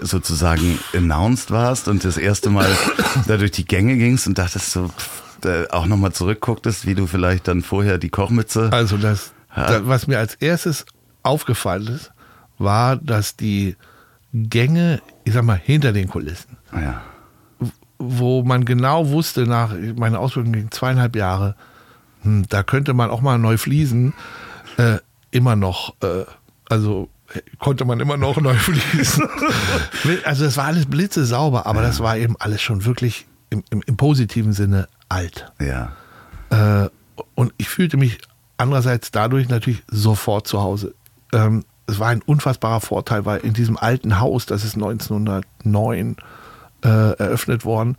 sozusagen 0.03 0.79
announced 0.95 1.51
warst 1.51 1.89
und 1.89 2.05
das 2.05 2.17
erste 2.17 2.51
Mal 2.51 2.69
da 3.27 3.37
durch 3.37 3.53
die 3.53 3.65
Gänge 3.65 3.97
gingst 3.97 4.27
und 4.27 4.39
dachtest 4.39 4.71
so, 4.73 4.91
da 5.41 5.65
auch 5.71 5.87
nochmal 5.87 6.13
zurückgucktest, 6.13 6.87
wie 6.87 6.95
du 6.95 7.07
vielleicht 7.07 7.49
dann 7.49 7.63
vorher 7.63 7.99
die 7.99 8.09
Kochmütze. 8.11 8.71
Also 8.73 8.97
das, 8.97 9.33
Ja. 9.57 9.67
da, 9.67 9.87
was 9.87 10.07
mir 10.07 10.19
als 10.19 10.35
erstes 10.35 10.85
aufgefallen 11.23 11.87
ist, 11.89 12.13
war, 12.59 12.97
dass 12.97 13.37
die 13.37 13.77
Gänge, 14.33 15.01
ich 15.25 15.33
sag 15.33 15.45
mal, 15.45 15.61
hinter 15.63 15.93
den 15.93 16.09
Kulissen, 16.09 16.57
ja. 16.73 17.03
wo 17.99 18.43
man 18.43 18.65
genau 18.65 19.09
wusste, 19.11 19.47
nach 19.47 19.73
meiner 19.97 20.19
Ausbildung 20.21 20.53
ging 20.53 20.71
zweieinhalb 20.71 21.15
Jahre, 21.17 21.55
hm, 22.23 22.45
da 22.49 22.63
könnte 22.63 22.95
man 22.95 23.11
auch 23.11 23.21
mal 23.21 23.39
neu 23.39 23.57
fließen, 23.57 24.13
äh, 24.77 24.99
immer 25.31 25.57
noch, 25.57 25.95
äh, 26.03 26.25
also 26.69 27.09
konnte 27.59 27.85
man 27.85 28.01
immer 28.01 28.17
noch 28.17 28.37
neu 28.41 28.55
fließen. 28.55 29.29
also 30.25 30.45
das 30.45 30.57
war 30.57 30.67
alles 30.67 30.87
blitzesauber, 30.87 31.67
aber 31.67 31.83
das 31.83 32.01
war 32.01 32.17
eben 32.17 32.37
alles 32.39 32.63
schon 32.63 32.85
wirklich 32.85 33.27
im, 33.51 33.63
im, 33.71 33.83
im 33.87 33.97
positiven 33.97 34.53
Sinne 34.53 34.89
alt. 35.09 35.53
Ja. 35.61 35.93
Äh, 36.51 36.89
und 37.35 37.53
ich 37.57 37.69
fühlte 37.69 37.97
mich 37.97 38.19
andererseits 38.57 39.11
dadurch 39.11 39.49
natürlich 39.49 39.83
sofort 39.89 40.47
zu 40.47 40.61
Hause. 40.63 40.95
Ähm, 41.33 41.65
es 41.87 41.99
war 41.99 42.09
ein 42.09 42.23
unfassbarer 42.23 42.81
Vorteil, 42.81 43.25
weil 43.25 43.41
in 43.41 43.53
diesem 43.53 43.77
alten 43.77 44.21
Haus, 44.21 44.47
das 44.47 44.65
ist 44.65 44.75
1909 44.75 46.17
äh, 46.83 46.89
eröffnet 46.89 47.65
worden, 47.65 47.97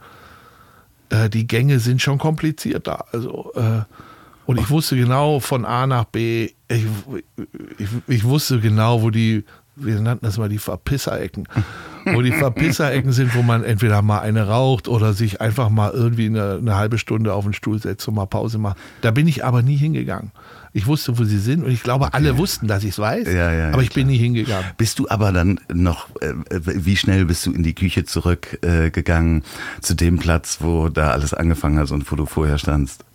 äh, 1.10 1.30
die 1.30 1.48
Gänge 1.48 1.80
sind 1.80 2.02
schon 2.02 2.18
kompliziert 2.18 2.88
da. 2.88 3.06
Also, 3.12 3.52
äh, 3.56 3.82
und 4.46 4.60
ich 4.60 4.70
wusste 4.70 4.96
genau 4.96 5.40
von 5.40 5.66
A 5.66 5.88
nach 5.88 6.06
B, 6.06 6.52
ich, 6.68 6.86
ich, 7.78 7.90
ich 8.08 8.24
wusste 8.24 8.60
genau, 8.60 9.02
wo 9.02 9.10
die, 9.10 9.44
wir 9.76 10.00
nannten 10.00 10.26
das 10.26 10.38
mal 10.38 10.50
die 10.50 10.58
Verpisserecken, 10.58 11.48
wo 12.06 12.22
die 12.22 12.32
Verpisserecken 12.32 13.12
sind, 13.12 13.36
wo 13.36 13.42
man 13.42 13.64
entweder 13.64 14.02
mal 14.02 14.20
eine 14.20 14.48
raucht 14.48 14.88
oder 14.88 15.14
sich 15.14 15.42
einfach 15.42 15.70
mal 15.70 15.92
irgendwie 15.92 16.28
eine, 16.28 16.56
eine 16.56 16.76
halbe 16.76 16.98
Stunde 16.98 17.34
auf 17.34 17.44
den 17.44 17.54
Stuhl 17.54 17.80
setzt 17.82 18.08
und 18.08 18.16
mal 18.16 18.26
Pause 18.26 18.58
macht. 18.58 18.78
Da 19.02 19.12
bin 19.12 19.28
ich 19.28 19.44
aber 19.44 19.62
nie 19.62 19.78
hingegangen. 19.78 20.32
Ich 20.74 20.88
wusste, 20.88 21.18
wo 21.18 21.24
sie 21.24 21.40
sind 21.40 21.64
und 21.64 21.72
ich 21.72 21.84
glaube, 21.84 22.14
alle 22.14 22.38
wussten, 22.38 22.68
dass 22.68 22.84
ich 22.84 22.92
es 22.92 23.00
weiß, 23.00 23.28
Ja, 23.32 23.54
ja, 23.54 23.72
aber 23.72 23.82
ich 23.82 23.94
bin 23.94 24.08
nie 24.08 24.18
hingegangen. 24.18 24.66
Bist 24.78 25.00
du 25.00 25.08
aber 25.08 25.32
dann 25.32 25.60
noch, 25.74 26.10
äh, 26.20 26.34
wie 26.50 26.98
schnell 26.98 27.26
bist 27.26 27.46
du 27.46 27.54
in 27.54 27.64
die 27.64 27.74
Küche 27.74 28.04
zurückgegangen 28.04 29.42
äh, 29.42 29.82
zu 29.82 29.96
dem 29.96 30.20
Platz, 30.20 30.58
wo 30.60 30.90
da 30.90 31.12
alles 31.12 31.34
angefangen 31.34 31.80
hat 31.80 31.92
und 31.92 32.12
wo 32.12 32.16
du 32.16 32.26
vorher 32.26 32.58
standst? 32.58 33.06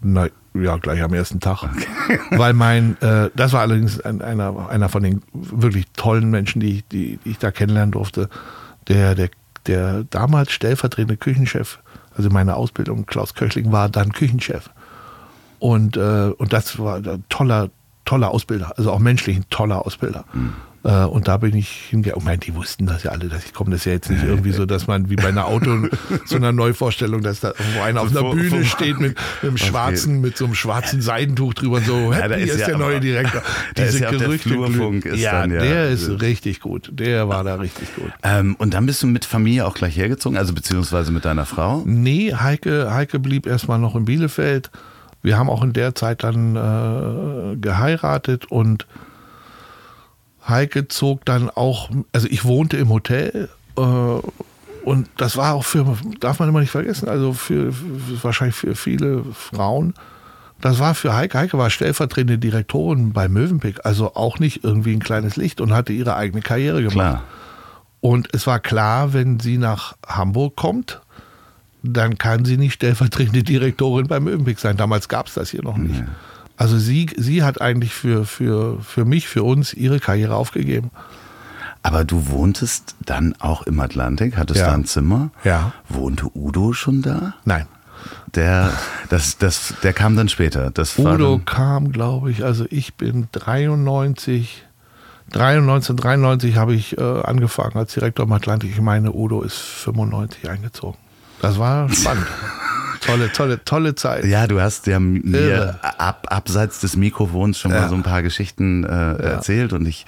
Na, 0.00 0.28
ja, 0.54 0.76
gleich 0.76 1.02
am 1.02 1.12
ersten 1.14 1.40
Tag. 1.40 1.64
Weil 2.30 2.52
mein, 2.52 3.00
äh, 3.00 3.30
das 3.34 3.52
war 3.52 3.60
allerdings 3.62 4.00
ein, 4.00 4.22
einer, 4.22 4.68
einer 4.68 4.88
von 4.88 5.02
den 5.02 5.22
wirklich 5.32 5.86
tollen 5.96 6.30
Menschen, 6.30 6.60
die, 6.60 6.76
ich- 6.78 6.88
die, 6.88 7.18
die 7.24 7.30
ich 7.30 7.38
da 7.38 7.50
kennenlernen 7.50 7.92
durfte. 7.92 8.28
Der, 8.88 9.14
der, 9.14 9.30
der 9.66 10.04
damals 10.04 10.52
stellvertretende 10.52 11.16
Küchenchef, 11.16 11.78
also 12.14 12.28
in 12.28 12.34
meiner 12.34 12.56
Ausbildung, 12.56 13.04
Klaus 13.06 13.34
Köchling, 13.34 13.72
war 13.72 13.88
dann 13.88 14.12
Küchenchef. 14.12 14.70
Und, 15.58 15.96
äh, 15.96 16.30
und 16.36 16.52
das 16.52 16.78
war 16.78 16.96
ein 16.96 17.24
toller, 17.28 17.70
toller 18.06 18.30
Ausbilder, 18.30 18.72
also 18.78 18.90
auch 18.92 18.98
menschlich 19.00 19.36
ein 19.36 19.44
toller 19.50 19.84
Ausbilder. 19.84 20.24
Äh, 20.84 21.04
und 21.06 21.26
da 21.26 21.36
bin 21.38 21.56
ich 21.56 21.68
hingegangen. 21.90 22.20
Ich 22.20 22.24
meine, 22.24 22.38
die 22.38 22.54
wussten 22.54 22.86
das 22.86 23.02
ja 23.02 23.10
alle, 23.10 23.28
dass 23.28 23.44
ich 23.44 23.52
komme. 23.52 23.70
Das 23.72 23.80
ist 23.80 23.84
ja 23.86 23.92
jetzt 23.92 24.08
nicht 24.08 24.22
irgendwie 24.22 24.52
so, 24.52 24.64
dass 24.66 24.86
man 24.86 25.10
wie 25.10 25.16
bei 25.16 25.26
einer 25.28 25.46
Auto, 25.46 25.88
so 26.24 26.36
einer 26.36 26.52
Neuvorstellung, 26.52 27.22
dass 27.22 27.40
da 27.40 27.48
irgendwo 27.58 27.80
einer 27.82 28.00
auf 28.02 28.16
einer 28.16 28.30
Bühne 28.30 28.64
steht 28.64 29.00
mit, 29.00 29.16
mit 29.16 29.18
einem 29.42 29.56
schwarzen, 29.56 30.20
mit 30.20 30.36
so 30.36 30.44
einem 30.44 30.54
schwarzen 30.54 31.02
Seidentuch 31.02 31.54
drüber 31.54 31.78
und 31.78 31.86
so, 31.86 32.12
Ja, 32.12 32.28
da 32.28 32.36
ist 32.36 32.50
ist, 32.52 32.60
ja 32.60 32.66
der 32.66 32.74
aber- 32.76 32.84
neue 32.84 33.00
Direktor. 33.00 33.42
Diese 33.76 33.98
ja 34.00 34.10
der 34.12 34.18
Gerüchte. 34.20 34.54
Ist 35.08 35.20
ja, 35.20 35.40
dann 35.40 35.50
ja- 35.50 35.58
der 35.58 35.88
ist 35.90 36.08
richtig 36.22 36.60
gut. 36.60 36.88
Der 36.92 37.28
war 37.28 37.42
da 37.42 37.56
richtig 37.56 37.92
gut. 37.96 38.12
Ähm, 38.22 38.54
und 38.56 38.72
dann 38.72 38.86
bist 38.86 39.02
du 39.02 39.08
mit 39.08 39.24
Familie 39.24 39.66
auch 39.66 39.74
gleich 39.74 39.96
hergezogen, 39.96 40.38
also 40.38 40.54
beziehungsweise 40.54 41.10
mit 41.10 41.24
deiner 41.24 41.46
Frau? 41.46 41.82
Nee, 41.84 42.32
Heike, 42.32 42.94
Heike 42.94 43.18
blieb 43.18 43.46
erstmal 43.48 43.80
noch 43.80 43.96
in 43.96 44.04
Bielefeld. 44.04 44.70
Wir 45.26 45.38
haben 45.38 45.50
auch 45.50 45.64
in 45.64 45.72
der 45.72 45.96
Zeit 45.96 46.22
dann 46.22 46.54
äh, 46.54 47.56
geheiratet 47.56 48.44
und 48.44 48.86
Heike 50.46 50.86
zog 50.86 51.24
dann 51.24 51.50
auch, 51.50 51.90
also 52.12 52.28
ich 52.30 52.44
wohnte 52.44 52.76
im 52.76 52.90
Hotel 52.90 53.48
äh, 53.76 53.80
und 53.80 55.08
das 55.16 55.36
war 55.36 55.54
auch 55.54 55.64
für, 55.64 55.98
darf 56.20 56.38
man 56.38 56.48
immer 56.48 56.60
nicht 56.60 56.70
vergessen, 56.70 57.08
also 57.08 57.32
für, 57.32 57.72
für 57.72 58.22
wahrscheinlich 58.22 58.54
für 58.54 58.76
viele 58.76 59.24
Frauen, 59.32 59.94
das 60.60 60.78
war 60.78 60.94
für 60.94 61.16
Heike, 61.16 61.38
Heike 61.40 61.58
war 61.58 61.70
stellvertretende 61.70 62.38
Direktorin 62.38 63.12
bei 63.12 63.26
Mövenpick, 63.26 63.84
also 63.84 64.14
auch 64.14 64.38
nicht 64.38 64.62
irgendwie 64.62 64.92
ein 64.92 65.00
kleines 65.00 65.34
Licht 65.34 65.60
und 65.60 65.72
hatte 65.72 65.92
ihre 65.92 66.14
eigene 66.14 66.40
Karriere 66.40 66.82
gemacht. 66.82 66.92
Klar. 66.92 67.22
Und 68.00 68.28
es 68.32 68.46
war 68.46 68.60
klar, 68.60 69.12
wenn 69.12 69.40
sie 69.40 69.58
nach 69.58 69.96
Hamburg 70.06 70.54
kommt, 70.54 71.00
dann 71.92 72.18
kann 72.18 72.44
sie 72.44 72.56
nicht 72.56 72.74
stellvertretende 72.74 73.42
Direktorin 73.42 74.06
beim 74.06 74.24
Mövenpick 74.24 74.58
sein. 74.58 74.76
Damals 74.76 75.08
gab 75.08 75.26
es 75.28 75.34
das 75.34 75.50
hier 75.50 75.62
noch 75.62 75.76
nicht. 75.76 76.02
Also 76.56 76.78
sie, 76.78 77.10
sie 77.16 77.42
hat 77.42 77.60
eigentlich 77.60 77.92
für, 77.92 78.24
für, 78.24 78.80
für 78.80 79.04
mich, 79.04 79.28
für 79.28 79.42
uns 79.42 79.74
ihre 79.74 80.00
Karriere 80.00 80.34
aufgegeben. 80.34 80.90
Aber 81.82 82.04
du 82.04 82.28
wohntest 82.28 82.96
dann 83.04 83.34
auch 83.38 83.62
im 83.62 83.78
Atlantik, 83.78 84.36
hattest 84.36 84.60
Ja. 84.60 84.68
da 84.68 84.74
ein 84.74 84.86
Zimmer? 84.86 85.30
Ja. 85.44 85.72
Wohnte 85.88 86.26
Udo 86.34 86.72
schon 86.72 87.02
da? 87.02 87.34
Nein. 87.44 87.66
Der, 88.34 88.72
das, 89.08 89.38
das, 89.38 89.74
der 89.82 89.92
kam 89.92 90.16
dann 90.16 90.28
später. 90.28 90.70
Das 90.70 90.98
Udo 90.98 91.40
kam, 91.44 91.92
glaube 91.92 92.30
ich, 92.30 92.44
also 92.44 92.64
ich 92.70 92.94
bin 92.94 93.28
93, 93.32 94.64
93, 95.30 95.96
93 95.96 96.56
habe 96.56 96.74
ich 96.74 96.98
äh, 96.98 97.02
angefangen 97.02 97.76
als 97.76 97.94
Direktor 97.94 98.26
im 98.26 98.32
Atlantik. 98.32 98.70
Ich 98.70 98.80
meine, 98.80 99.12
Udo 99.12 99.42
ist 99.42 99.56
95 99.56 100.48
eingezogen. 100.48 100.98
Das 101.42 101.58
war 101.58 101.88
spannend. 101.90 102.26
Tolle, 103.06 103.30
tolle, 103.32 103.64
tolle 103.64 103.94
Zeit. 103.94 104.24
Ja, 104.24 104.48
du 104.48 104.60
hast 104.60 104.88
ja 104.88 104.98
mir 104.98 105.78
ab, 105.80 106.26
abseits 106.28 106.80
des 106.80 106.96
Mikrofons 106.96 107.56
schon 107.56 107.70
ja. 107.70 107.82
mal 107.82 107.88
so 107.88 107.94
ein 107.94 108.02
paar 108.02 108.22
Geschichten 108.22 108.82
äh, 108.82 108.88
ja. 108.88 109.14
erzählt 109.16 109.72
und 109.72 109.86
ich 109.86 110.06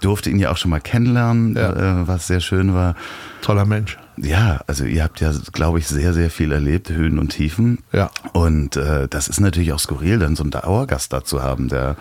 durfte 0.00 0.30
ihn 0.30 0.38
ja 0.40 0.50
auch 0.50 0.56
schon 0.56 0.72
mal 0.72 0.80
kennenlernen, 0.80 1.54
ja. 1.54 2.00
äh, 2.02 2.08
was 2.08 2.26
sehr 2.26 2.40
schön 2.40 2.74
war. 2.74 2.96
Toller 3.40 3.66
Mensch. 3.66 3.98
Ja, 4.16 4.60
also 4.66 4.84
ihr 4.84 5.04
habt 5.04 5.20
ja, 5.20 5.32
glaube 5.52 5.78
ich, 5.78 5.86
sehr, 5.86 6.12
sehr 6.12 6.28
viel 6.28 6.50
erlebt, 6.50 6.90
Höhen 6.90 7.20
und 7.20 7.28
Tiefen. 7.28 7.78
Ja. 7.92 8.10
Und 8.32 8.76
äh, 8.76 9.06
das 9.08 9.28
ist 9.28 9.40
natürlich 9.40 9.72
auch 9.72 9.78
skurril, 9.78 10.18
dann 10.18 10.34
so 10.34 10.42
einen 10.42 10.50
Dauergast 10.50 11.12
da 11.12 11.22
zu 11.22 11.42
haben, 11.42 11.68
der 11.68 11.96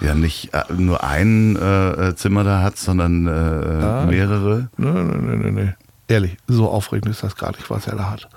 ja 0.00 0.14
nicht 0.14 0.54
äh, 0.54 0.64
nur 0.76 1.04
ein 1.04 1.56
äh, 1.56 2.14
Zimmer 2.16 2.44
da 2.44 2.62
hat, 2.62 2.78
sondern 2.78 3.26
äh, 3.26 4.06
mehrere. 4.06 4.68
Nein, 4.76 5.06
nein, 5.08 5.40
nein, 5.42 5.54
nein. 5.54 5.74
Ehrlich, 6.08 6.36
so 6.46 6.68
aufregend 6.70 7.10
ist 7.10 7.22
das 7.22 7.36
gar 7.36 7.50
nicht, 7.52 7.68
was 7.68 7.86
er 7.86 7.96
da 7.96 8.10
hat. 8.10 8.28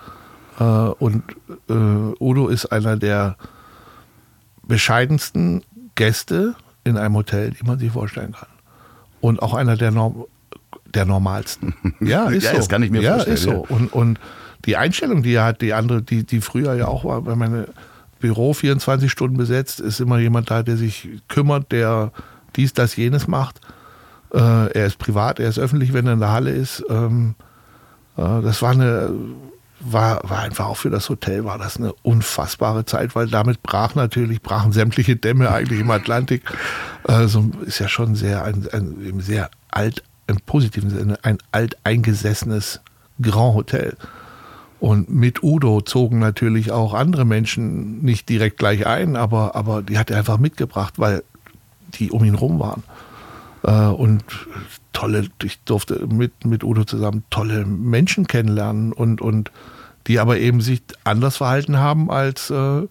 Äh, 0.60 0.64
und 1.04 1.24
äh, 1.70 1.74
Udo 2.24 2.50
ist 2.50 2.66
einer 2.66 2.98
der 2.98 3.38
bescheidensten 4.68 5.64
Gäste 5.96 6.56
in 6.84 6.98
einem 6.98 7.16
Hotel, 7.16 7.52
die 7.52 7.66
man 7.66 7.80
sich 7.80 7.92
vorstellen 7.92 8.34
kann. 8.34 8.50
Und 9.22 9.42
auch 9.42 9.54
einer 9.54 9.78
der, 9.78 9.92
Norm 9.92 10.26
der 10.86 11.06
normalsten. 11.06 11.74
Ja, 12.02 12.30
ist 12.30 12.44
ja, 12.44 12.52
so. 12.52 12.58
Das 12.58 12.70
kann 12.70 12.84
ich 12.84 12.92
mir 12.92 13.02
ja, 13.02 13.14
vorstellen. 13.14 13.36
Ist 13.36 13.44
so. 13.44 13.66
Und, 13.70 13.94
und 13.94 14.20
die 14.66 14.76
Einstellung, 14.76 15.24
die 15.24 15.34
er 15.34 15.46
hat, 15.46 15.62
die 15.62 15.74
andere, 15.74 16.02
die, 16.02 16.26
die 16.26 16.42
früher 16.42 16.74
ja 16.74 16.88
auch 16.88 17.06
war, 17.06 17.26
wenn 17.26 17.38
meine 17.38 17.68
Büro 18.20 18.54
24 18.54 19.12
Stunden 19.12 19.38
besetzt, 19.38 19.80
ist 19.80 20.00
immer 20.00 20.20
jemand 20.20 20.52
da, 20.52 20.62
der 20.62 20.78
sich 20.78 21.10
kümmert, 21.28 21.72
der 21.72 22.12
dies, 22.56 22.74
das, 22.74 22.96
jenes 22.96 23.28
macht. 23.28 23.62
Äh, 24.34 24.38
er 24.38 24.86
ist 24.86 24.98
privat, 24.98 25.40
er 25.40 25.50
ist 25.50 25.58
öffentlich, 25.58 25.94
wenn 25.94 26.06
er 26.06 26.14
in 26.14 26.20
der 26.20 26.32
Halle 26.32 26.52
ist. 26.52 26.84
Ähm, 26.90 27.36
äh, 27.40 27.44
das 28.42 28.62
war 28.62 28.72
eine 28.72 29.12
war, 29.84 30.22
war 30.30 30.40
einfach 30.40 30.68
auch 30.68 30.78
für 30.78 30.90
das 30.90 31.10
Hotel 31.10 31.46
war 31.46 31.58
das 31.58 31.78
eine 31.78 31.94
unfassbare 32.04 32.86
Zeit, 32.86 33.16
weil 33.16 33.28
damit 33.28 33.64
brach 33.64 33.96
natürlich, 33.96 34.42
brachen 34.42 34.72
sämtliche 34.72 35.16
Dämme 35.16 35.52
eigentlich 35.52 35.80
im 35.80 35.92
Atlantik. 35.92 36.44
Also 37.04 37.50
ist 37.66 37.80
ja 37.80 37.88
schon 37.88 38.16
sehr 38.16 38.44
ein, 38.44 38.68
ein 38.72 39.20
sehr 39.22 39.50
alt, 39.70 40.04
im 40.28 40.38
positiven 40.46 40.90
Sinne, 40.90 41.18
ein 41.24 41.40
alteingesessenes 41.52 42.82
Grand 43.22 43.56
Hotel. 43.56 43.98
Und 44.80 45.10
mit 45.10 45.44
Udo 45.44 45.82
zogen 45.82 46.20
natürlich 46.20 46.72
auch 46.72 46.94
andere 46.94 47.26
Menschen 47.26 48.04
nicht 48.04 48.30
direkt 48.30 48.58
gleich 48.58 48.88
ein, 48.88 49.16
aber, 49.16 49.56
aber 49.56 49.82
die 49.84 49.98
hat 49.98 50.10
er 50.10 50.18
einfach 50.18 50.40
mitgebracht, 50.40 50.96
weil 50.98 51.24
die 51.94 52.12
um 52.12 52.24
ihn 52.24 52.36
rum 52.36 52.60
waren. 52.60 52.84
Äh, 53.64 53.72
und 53.72 54.24
tolle, 54.94 55.28
ich 55.44 55.60
durfte 55.64 56.06
mit, 56.08 56.46
mit 56.46 56.64
Udo 56.64 56.84
zusammen 56.84 57.24
tolle 57.30 57.66
Menschen 57.66 58.28
kennenlernen 58.28 58.94
und, 58.94 59.22
und 59.22 59.52
die 60.08 60.20
aber 60.20 60.40
eben 60.40 60.62
sich 60.62 60.82
anders 61.04 61.38
verhalten 61.38 61.78
haben 61.78 62.10
als 62.10 62.50
äh, 62.50 62.88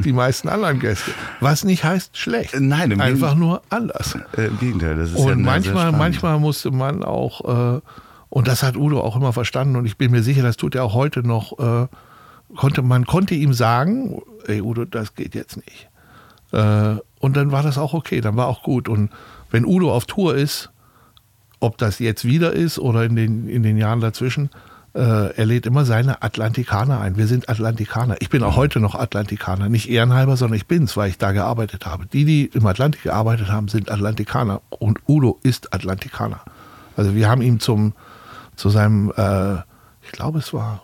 die 0.00 0.12
meisten 0.12 0.48
anderen 0.48 0.78
Gäste. 0.78 1.10
Was 1.40 1.64
nicht 1.64 1.84
heißt 1.84 2.16
schlecht. 2.16 2.54
Äh, 2.54 2.60
nein, 2.60 3.00
einfach 3.00 3.34
nur 3.34 3.62
anders. 3.70 4.16
Äh, 4.36 4.46
Im 4.46 4.58
Gegenteil, 4.58 4.96
das 4.96 5.10
ist 5.10 5.16
Und 5.16 5.28
ja 5.28 5.36
manchmal, 5.36 5.92
manchmal 5.92 6.38
musste 6.38 6.70
man 6.70 7.02
auch, 7.02 7.76
äh, 7.76 7.80
und 8.28 8.48
das 8.48 8.62
hat 8.62 8.76
Udo 8.76 9.00
auch 9.00 9.16
immer 9.16 9.32
verstanden, 9.32 9.76
und 9.76 9.86
ich 9.86 9.96
bin 9.96 10.10
mir 10.10 10.22
sicher, 10.22 10.42
das 10.42 10.56
tut 10.56 10.74
er 10.74 10.84
auch 10.84 10.94
heute 10.94 11.26
noch, 11.26 11.58
äh, 11.58 11.86
konnte, 12.54 12.82
man 12.82 13.06
konnte 13.06 13.34
ihm 13.34 13.52
sagen, 13.52 14.22
ey 14.46 14.60
Udo, 14.60 14.84
das 14.84 15.14
geht 15.14 15.34
jetzt 15.34 15.56
nicht. 15.56 15.88
Und 17.26 17.36
dann 17.36 17.50
war 17.50 17.64
das 17.64 17.76
auch 17.76 17.92
okay, 17.92 18.20
dann 18.20 18.36
war 18.36 18.46
auch 18.46 18.62
gut. 18.62 18.88
Und 18.88 19.10
wenn 19.50 19.64
Udo 19.64 19.92
auf 19.92 20.04
Tour 20.04 20.36
ist, 20.36 20.70
ob 21.58 21.76
das 21.76 21.98
jetzt 21.98 22.24
wieder 22.24 22.52
ist 22.52 22.78
oder 22.78 23.02
in 23.02 23.16
den, 23.16 23.48
in 23.48 23.64
den 23.64 23.76
Jahren 23.76 24.00
dazwischen, 24.00 24.48
äh, 24.94 25.34
er 25.34 25.44
lädt 25.44 25.66
immer 25.66 25.84
seine 25.84 26.22
Atlantikaner 26.22 27.00
ein. 27.00 27.16
Wir 27.16 27.26
sind 27.26 27.48
Atlantikaner. 27.48 28.14
Ich 28.20 28.30
bin 28.30 28.44
auch 28.44 28.54
heute 28.54 28.78
noch 28.78 28.94
Atlantikaner. 28.94 29.68
Nicht 29.68 29.90
ehrenhalber, 29.90 30.36
sondern 30.36 30.56
ich 30.56 30.68
bin's, 30.68 30.96
weil 30.96 31.10
ich 31.10 31.18
da 31.18 31.32
gearbeitet 31.32 31.84
habe. 31.84 32.06
Die, 32.06 32.24
die 32.24 32.44
im 32.44 32.64
Atlantik 32.64 33.02
gearbeitet 33.02 33.48
haben, 33.48 33.66
sind 33.66 33.90
Atlantikaner. 33.90 34.62
Und 34.70 35.00
Udo 35.08 35.40
ist 35.42 35.74
Atlantikaner. 35.74 36.42
Also 36.96 37.16
wir 37.16 37.28
haben 37.28 37.42
ihm 37.42 37.58
zum, 37.58 37.94
zu 38.54 38.70
seinem, 38.70 39.12
äh, 39.16 39.56
ich 40.04 40.12
glaube 40.12 40.38
es 40.38 40.54
war, 40.54 40.80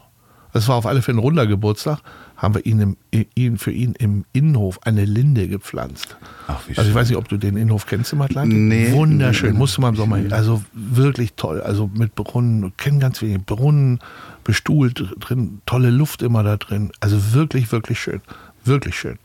es 0.53 0.66
war 0.66 0.74
auf 0.74 0.86
alle 0.86 1.03
Fälle 1.03 1.18
ein 1.18 1.20
runder 1.20 1.47
Geburtstag, 1.47 2.01
haben 2.43 2.57
wir 2.57 2.66
ihn, 2.66 2.80
im, 2.80 2.97
ihn 3.36 3.57
für 3.57 3.70
ihn 3.70 3.95
im 3.99 4.24
Innenhof 4.32 4.80
eine 4.82 5.05
Linde 5.05 5.47
gepflanzt. 5.47 6.16
Ach, 6.49 6.61
wie 6.66 6.74
schön. 6.74 6.78
Also 6.78 6.90
ich 6.90 6.95
weiß 6.97 7.09
nicht, 7.09 7.16
ob 7.16 7.28
du 7.28 7.36
den 7.36 7.57
Innenhof 7.57 7.86
kennst 7.86 8.12
im 8.12 8.20
Atlantik. 8.20 8.59
Nee. 8.59 8.90
Wunderschön, 8.90 9.57
musst 9.57 9.76
du 9.76 9.80
mal 9.80 9.90
im 9.90 9.97
Sommer 9.97 10.16
hin. 10.16 10.32
Also 10.32 10.61
wirklich 10.72 11.34
toll. 11.34 11.62
Also 11.62 11.88
mit 11.95 12.16
Brunnen, 12.16 12.76
kennen 12.76 12.99
ganz 12.99 13.22
wenige 13.22 13.38
Brunnen, 13.38 14.01
bestuhlt 14.43 15.05
drin, 15.20 15.62
tolle 15.66 15.90
Luft 15.90 16.20
immer 16.20 16.43
da 16.43 16.57
drin. 16.57 16.90
Also 16.99 17.32
wirklich, 17.32 17.70
wirklich 17.70 18.01
schön. 18.01 18.20
Wirklich 18.64 18.97
schön. 18.97 19.18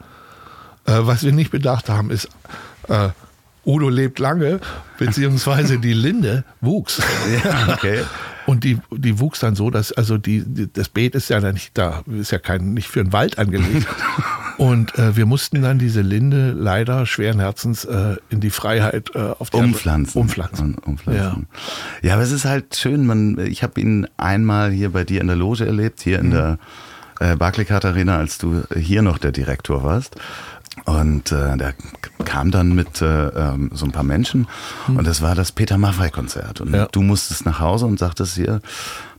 Äh, 0.86 0.99
was 0.99 1.24
wir 1.24 1.32
nicht 1.32 1.49
bedacht 1.49 1.89
haben, 1.89 2.11
ist, 2.11 2.30
äh, 2.88 3.09
Udo 3.65 3.89
lebt 3.89 4.20
lange, 4.20 4.59
beziehungsweise 4.99 5.80
die 5.80 5.93
Linde 5.93 6.43
wuchs. 6.61 7.01
Ja, 7.43 7.74
okay. 7.74 8.03
Und 8.48 8.64
die, 8.64 8.80
die 8.91 9.20
wuchs 9.20 9.41
dann 9.41 9.56
so, 9.56 9.70
dass, 9.70 9.91
also 9.91 10.18
die, 10.18 10.41
die 10.45 10.72
das 10.72 10.88
Beet 10.88 11.16
ist 11.16 11.30
ja 11.30 11.39
nicht 11.52 11.78
da, 11.78 12.04
ist 12.08 12.32
ja 12.32 12.39
kein, 12.39 12.74
nicht 12.74 12.88
für 12.88 13.02
einen 13.02 13.12
Wald 13.12 13.38
angelegt. 13.38 13.88
Und 14.58 14.98
äh, 14.98 15.18
wir 15.18 15.26
mussten 15.26 15.62
dann 15.62 15.78
diese 15.78 16.00
Linde 16.00 16.54
leider 16.54 17.06
schweren 17.06 17.41
Herzens 17.41 17.84
äh, 17.84 18.16
in 18.30 18.39
die 18.39 18.50
Freiheit 18.50 19.12
äh, 19.14 19.34
auf 19.38 19.50
die 19.50 19.58
umpflanzen. 19.58 20.22
Umpflanzen. 20.22 20.76
umpflanzen. 20.76 21.48
Ja. 22.02 22.08
ja, 22.08 22.14
aber 22.14 22.24
es 22.24 22.32
ist 22.32 22.45
halt 22.45 22.76
schön, 22.76 23.06
man, 23.06 23.38
ich 23.38 23.64
habe 23.64 23.82
ihn 23.82 24.08
einmal 24.16 24.72
hier 24.72 24.91
bei 24.91 25.04
dir 25.04 25.20
in 25.20 25.28
der 25.28 25.36
Loge 25.36 25.66
erlebt, 25.66 26.00
hier 26.00 26.20
in 26.20 26.28
mhm. 26.28 26.32
der 26.32 26.60
äh, 27.20 27.36
Barclaycard 27.36 27.84
Arena, 27.84 28.18
als 28.18 28.38
du 28.38 28.64
hier 28.74 29.02
noch 29.02 29.18
der 29.18 29.34
Direktor 29.34 29.84
warst. 29.84 30.16
Und 30.88 31.34
äh, 31.34 31.58
der 31.58 31.74
kam 32.24 32.50
dann 32.50 32.74
mit 32.74 33.02
äh, 33.02 33.28
ähm, 33.28 33.72
so 33.74 33.84
ein 33.84 33.92
paar 33.92 34.06
Menschen 34.06 34.48
hm. 34.86 34.96
und 34.96 35.06
das 35.06 35.22
war 35.22 35.36
das 35.36 35.52
Peter 35.52 35.78
Maffei-Konzert. 35.78 36.62
Und 36.62 36.74
ja. 36.74 36.88
du 36.90 37.02
musstest 37.02 37.46
nach 37.46 37.60
Hause 37.60 37.86
und 37.88 38.00
sagtest 38.00 38.36
hier, 38.36 38.62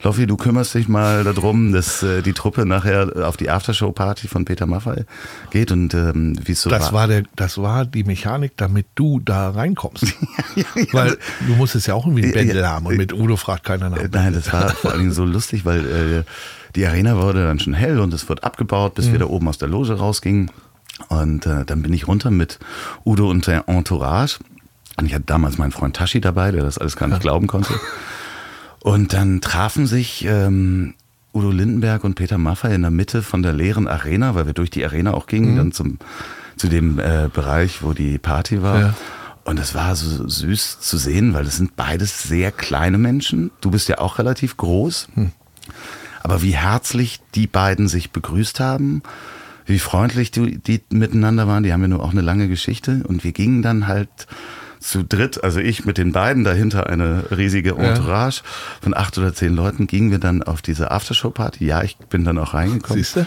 Loffi, 0.02 0.26
du 0.26 0.38
kümmerst 0.38 0.72
dich 0.72 0.88
mal 0.88 1.24
darum, 1.24 1.72
dass 1.72 2.02
äh, 2.02 2.22
die 2.22 2.32
Truppe 2.32 2.64
nachher 2.64 3.12
auf 3.28 3.36
die 3.36 3.50
Aftershow-Party 3.50 4.28
von 4.28 4.46
Peter 4.46 4.64
Maffei 4.64 5.04
geht 5.50 5.70
und 5.70 5.92
ähm, 5.92 6.38
wie 6.42 6.52
es 6.52 6.62
so 6.62 6.70
das 6.70 6.84
war. 6.84 7.00
war 7.00 7.06
der, 7.08 7.24
das 7.36 7.58
war 7.58 7.84
die 7.84 8.04
Mechanik, 8.04 8.52
damit 8.56 8.86
du 8.94 9.20
da 9.20 9.50
reinkommst. 9.50 10.04
ja, 10.56 10.64
ja, 10.74 10.84
weil 10.92 11.18
du 11.46 11.52
musstest 11.56 11.86
ja 11.86 11.92
auch 11.92 12.06
irgendwie 12.06 12.24
ein 12.24 12.32
Bändel 12.32 12.66
haben 12.66 12.86
und 12.86 12.96
mit 12.96 13.12
Udo 13.12 13.36
fragt 13.36 13.64
keiner 13.64 13.90
nach. 13.90 13.98
Nein, 14.10 14.32
das 14.32 14.50
war 14.54 14.70
vor 14.70 14.92
allen 14.92 15.00
Dingen 15.00 15.12
so 15.12 15.26
lustig, 15.26 15.66
weil 15.66 15.84
äh, 15.84 16.24
die 16.76 16.86
Arena 16.86 17.20
wurde 17.20 17.44
dann 17.44 17.58
schon 17.58 17.74
hell 17.74 18.00
und 18.00 18.14
es 18.14 18.26
wird 18.30 18.42
abgebaut, 18.42 18.94
bis 18.94 19.08
mhm. 19.08 19.12
wir 19.12 19.18
da 19.18 19.26
oben 19.26 19.48
aus 19.48 19.58
der 19.58 19.68
Loge 19.68 19.92
rausgingen. 19.92 20.50
Und 21.08 21.46
äh, 21.46 21.64
dann 21.64 21.82
bin 21.82 21.92
ich 21.92 22.08
runter 22.08 22.30
mit 22.30 22.58
Udo 23.04 23.30
und 23.30 23.46
der 23.46 23.68
Entourage. 23.68 24.38
Und 24.96 25.06
ich 25.06 25.14
hatte 25.14 25.24
damals 25.26 25.58
meinen 25.58 25.70
Freund 25.70 25.96
Tashi 25.96 26.20
dabei, 26.20 26.50
der 26.50 26.64
das 26.64 26.78
alles 26.78 26.96
gar 26.96 27.06
nicht 27.06 27.20
glauben 27.20 27.46
konnte. 27.46 27.72
Und 28.80 29.12
dann 29.12 29.40
trafen 29.40 29.86
sich 29.86 30.24
ähm, 30.24 30.94
Udo 31.32 31.50
Lindenberg 31.50 32.04
und 32.04 32.14
Peter 32.14 32.38
Maffay 32.38 32.74
in 32.74 32.82
der 32.82 32.90
Mitte 32.90 33.22
von 33.22 33.42
der 33.42 33.52
leeren 33.52 33.86
Arena, 33.86 34.34
weil 34.34 34.46
wir 34.46 34.54
durch 34.54 34.70
die 34.70 34.84
Arena 34.84 35.14
auch 35.14 35.26
gingen, 35.26 35.52
mhm. 35.52 35.56
dann 35.56 35.72
zum, 35.72 35.98
zu 36.56 36.68
dem 36.68 36.98
äh, 36.98 37.28
Bereich, 37.32 37.82
wo 37.82 37.92
die 37.92 38.18
Party 38.18 38.62
war. 38.62 38.80
Ja. 38.80 38.94
Und 39.44 39.58
es 39.58 39.74
war 39.74 39.96
so 39.96 40.28
süß 40.28 40.80
zu 40.80 40.98
sehen, 40.98 41.32
weil 41.32 41.44
das 41.44 41.56
sind 41.56 41.74
beides 41.74 42.24
sehr 42.24 42.52
kleine 42.52 42.98
Menschen. 42.98 43.50
Du 43.60 43.70
bist 43.70 43.88
ja 43.88 43.98
auch 43.98 44.18
relativ 44.18 44.56
groß. 44.56 45.08
Mhm. 45.14 45.32
Aber 46.22 46.42
wie 46.42 46.56
herzlich 46.56 47.20
die 47.34 47.46
beiden 47.46 47.88
sich 47.88 48.10
begrüßt 48.10 48.60
haben 48.60 49.02
wie 49.68 49.78
freundlich 49.78 50.30
die, 50.30 50.58
die 50.58 50.80
miteinander 50.90 51.46
waren. 51.46 51.62
Die 51.62 51.72
haben 51.72 51.82
ja 51.82 51.88
nur 51.88 52.02
auch 52.02 52.12
eine 52.12 52.22
lange 52.22 52.48
Geschichte. 52.48 53.04
Und 53.06 53.22
wir 53.22 53.32
gingen 53.32 53.62
dann 53.62 53.86
halt 53.86 54.08
zu 54.80 55.02
dritt, 55.02 55.42
also 55.42 55.60
ich 55.60 55.84
mit 55.84 55.98
den 55.98 56.12
beiden, 56.12 56.44
dahinter 56.44 56.88
eine 56.88 57.24
riesige 57.30 57.76
Entourage 57.76 58.42
ja. 58.44 58.50
von 58.80 58.94
acht 58.96 59.18
oder 59.18 59.34
zehn 59.34 59.54
Leuten, 59.54 59.86
gingen 59.86 60.10
wir 60.10 60.18
dann 60.18 60.42
auf 60.42 60.62
diese 60.62 60.90
Aftershow-Party. 60.90 61.66
Ja, 61.66 61.82
ich 61.82 61.96
bin 61.96 62.24
dann 62.24 62.38
auch 62.38 62.54
reingekommen. 62.54 63.02
Siehste? 63.02 63.26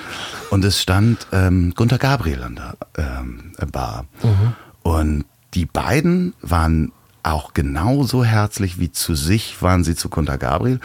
Und 0.50 0.66
es 0.66 0.82
stand 0.82 1.28
ähm, 1.32 1.74
Gunter 1.76 1.98
Gabriel 1.98 2.44
an 2.44 2.56
der 2.56 2.78
ähm, 2.98 3.52
Bar. 3.72 4.06
Mhm. 4.24 4.54
Und 4.84 5.26
die 5.54 5.66
beiden 5.66 6.34
waren 6.42 6.92
auch 7.24 7.54
genauso 7.54 8.24
herzlich 8.24 8.80
wie 8.80 8.92
zu 8.92 9.16
sich 9.16 9.62
waren 9.62 9.84
sie 9.84 9.96
zu 9.96 10.10
Gunter 10.10 10.38
Gabriel. 10.38 10.80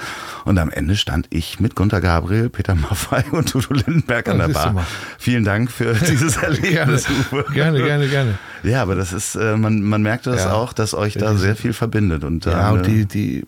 Und 0.45 0.59
am 0.59 0.71
Ende 0.71 0.97
stand 0.97 1.27
ich 1.31 1.61
mit 1.61 1.75
Gunter 1.75 2.01
Gabriel, 2.01 2.49
Peter 2.49 2.75
Maffei 2.75 3.25
und 3.31 3.55
Udo 3.55 3.75
Lindenberg 3.75 4.29
an 4.29 4.39
der 4.39 4.49
Bar. 4.49 4.87
Vielen 5.19 5.45
Dank 5.45 5.71
für 5.71 5.95
dieses 6.09 6.37
Erlebnis. 6.37 7.07
gerne, 7.53 7.83
gerne, 7.83 8.09
gerne. 8.09 8.39
Ja, 8.63 8.83
aber 8.83 8.95
das 8.95 9.13
ist, 9.13 9.35
äh, 9.37 9.57
man, 9.57 9.83
man 9.83 10.03
merkt 10.03 10.27
das 10.27 10.45
ja. 10.45 10.53
auch, 10.53 10.73
dass 10.73 10.95
euch 10.95 11.15
da 11.15 11.37
sehr 11.37 11.57
viel 11.57 11.73
verbindet. 11.73 12.25
Und, 12.25 12.45
ja, 12.45 12.71
und 12.71 12.87
die, 12.87 13.07
die, 13.07 13.45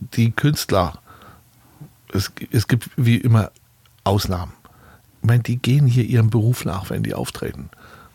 die 0.00 0.32
Künstler, 0.32 0.94
es, 2.12 2.32
es 2.50 2.68
gibt 2.68 2.90
wie 2.96 3.16
immer 3.16 3.50
Ausnahmen. 4.04 4.52
Ich 5.22 5.28
meine, 5.28 5.42
die 5.42 5.56
gehen 5.56 5.86
hier 5.86 6.04
ihrem 6.04 6.30
Beruf 6.30 6.64
nach, 6.64 6.90
wenn 6.90 7.02
die 7.02 7.14
auftreten. 7.14 7.70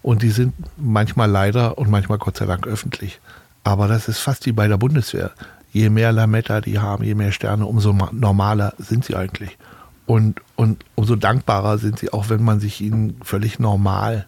Und 0.06 0.22
die 0.22 0.30
sind 0.30 0.53
manchmal 0.78 1.32
leider 1.32 1.80
und 1.80 1.89
manchmal 1.89 2.20
Gott 2.20 2.38
sei 2.38 2.45
Dank 2.45 2.68
öffentlich. 2.68 3.20
Aber 3.64 3.88
das 3.88 4.08
ist 4.08 4.20
fast 4.20 4.45
wie 4.45 4.51
bei 4.51 4.68
der 4.68 4.78
Bundeswehr. 4.78 5.32
Je 5.72 5.89
mehr 5.89 6.12
Lametta 6.12 6.62
die 6.62 6.78
haben, 6.78 7.03
je 7.03 7.16
mehr 7.16 7.32
Sterne, 7.32 7.66
umso 7.66 7.91
normaler 8.12 8.76
sind 8.78 9.03
sie 9.03 9.16
eigentlich. 9.16 9.58
Und, 10.06 10.41
und 10.56 10.86
umso 10.93 11.16
dankbarer 11.16 11.80
sind 11.80 11.97
sie 11.97 12.14
auch, 12.14 12.30
wenn 12.30 12.43
man 12.43 12.60
sich 12.60 12.82
ihnen 12.82 13.20
völlig 13.24 13.58
normal 13.58 14.28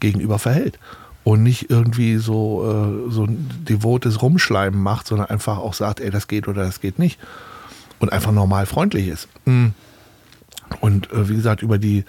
gegenüber 0.00 0.38
verhält. 0.38 0.78
Und 1.24 1.42
nicht 1.42 1.68
irgendwie 1.68 2.16
so, 2.16 2.64
äh, 2.64 3.10
so 3.10 3.24
ein 3.24 3.50
devotes 3.68 4.22
Rumschleimen 4.22 4.80
macht, 4.82 5.08
sondern 5.08 5.28
einfach 5.28 5.58
auch 5.58 5.74
sagt, 5.74 6.00
ey, 6.00 6.08
das 6.08 6.26
geht 6.26 6.48
oder 6.48 6.64
das 6.64 6.80
geht 6.80 6.98
nicht. 6.98 7.20
Und 7.98 8.14
einfach 8.14 8.32
normal 8.32 8.64
freundlich 8.64 9.08
ist. 9.08 9.28
Mhm. 9.44 9.74
Und 10.80 11.12
äh, 11.12 11.28
wie 11.28 11.36
gesagt, 11.36 11.60
über 11.60 11.76
die 11.76 12.06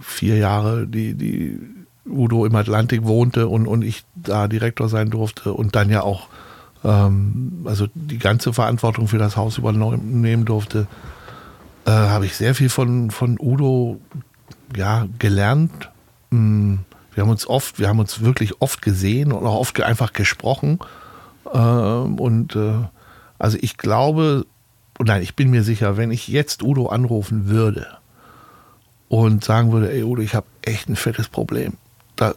vier 0.00 0.36
Jahre, 0.36 0.86
die, 0.86 1.14
die 1.14 1.58
Udo 2.08 2.46
im 2.46 2.54
Atlantik 2.54 3.04
wohnte 3.04 3.48
und, 3.48 3.66
und 3.66 3.82
ich 3.82 4.04
da 4.14 4.48
Direktor 4.48 4.88
sein 4.88 5.10
durfte 5.10 5.52
und 5.52 5.74
dann 5.74 5.90
ja 5.90 6.02
auch 6.02 6.28
ähm, 6.84 7.64
also 7.64 7.86
die 7.94 8.18
ganze 8.18 8.52
Verantwortung 8.52 9.08
für 9.08 9.18
das 9.18 9.36
Haus 9.36 9.58
übernehmen 9.58 10.44
durfte, 10.44 10.86
äh, 11.84 11.90
habe 11.90 12.26
ich 12.26 12.36
sehr 12.36 12.54
viel 12.54 12.68
von, 12.68 13.10
von 13.10 13.36
Udo 13.40 14.00
ja, 14.76 15.06
gelernt. 15.18 15.90
Mm, 16.30 16.76
wir 17.14 17.22
haben 17.22 17.30
uns 17.30 17.46
oft, 17.46 17.78
wir 17.78 17.88
haben 17.88 17.98
uns 17.98 18.20
wirklich 18.20 18.60
oft 18.60 18.82
gesehen 18.82 19.32
und 19.32 19.44
auch 19.46 19.58
oft 19.58 19.80
einfach 19.82 20.12
gesprochen. 20.12 20.78
Ähm, 21.52 22.18
und 22.20 22.54
äh, 22.56 22.84
also 23.38 23.58
ich 23.60 23.76
glaube, 23.78 24.46
nein, 25.02 25.22
ich 25.22 25.34
bin 25.34 25.50
mir 25.50 25.62
sicher, 25.62 25.96
wenn 25.96 26.10
ich 26.10 26.28
jetzt 26.28 26.62
Udo 26.62 26.86
anrufen 26.86 27.48
würde 27.48 27.86
und 29.08 29.44
sagen 29.44 29.72
würde, 29.72 29.92
ey 29.92 30.02
Udo, 30.02 30.22
ich 30.22 30.34
habe 30.34 30.46
echt 30.62 30.88
ein 30.88 30.96
fettes 30.96 31.28
Problem. 31.28 31.74
Da, 32.16 32.34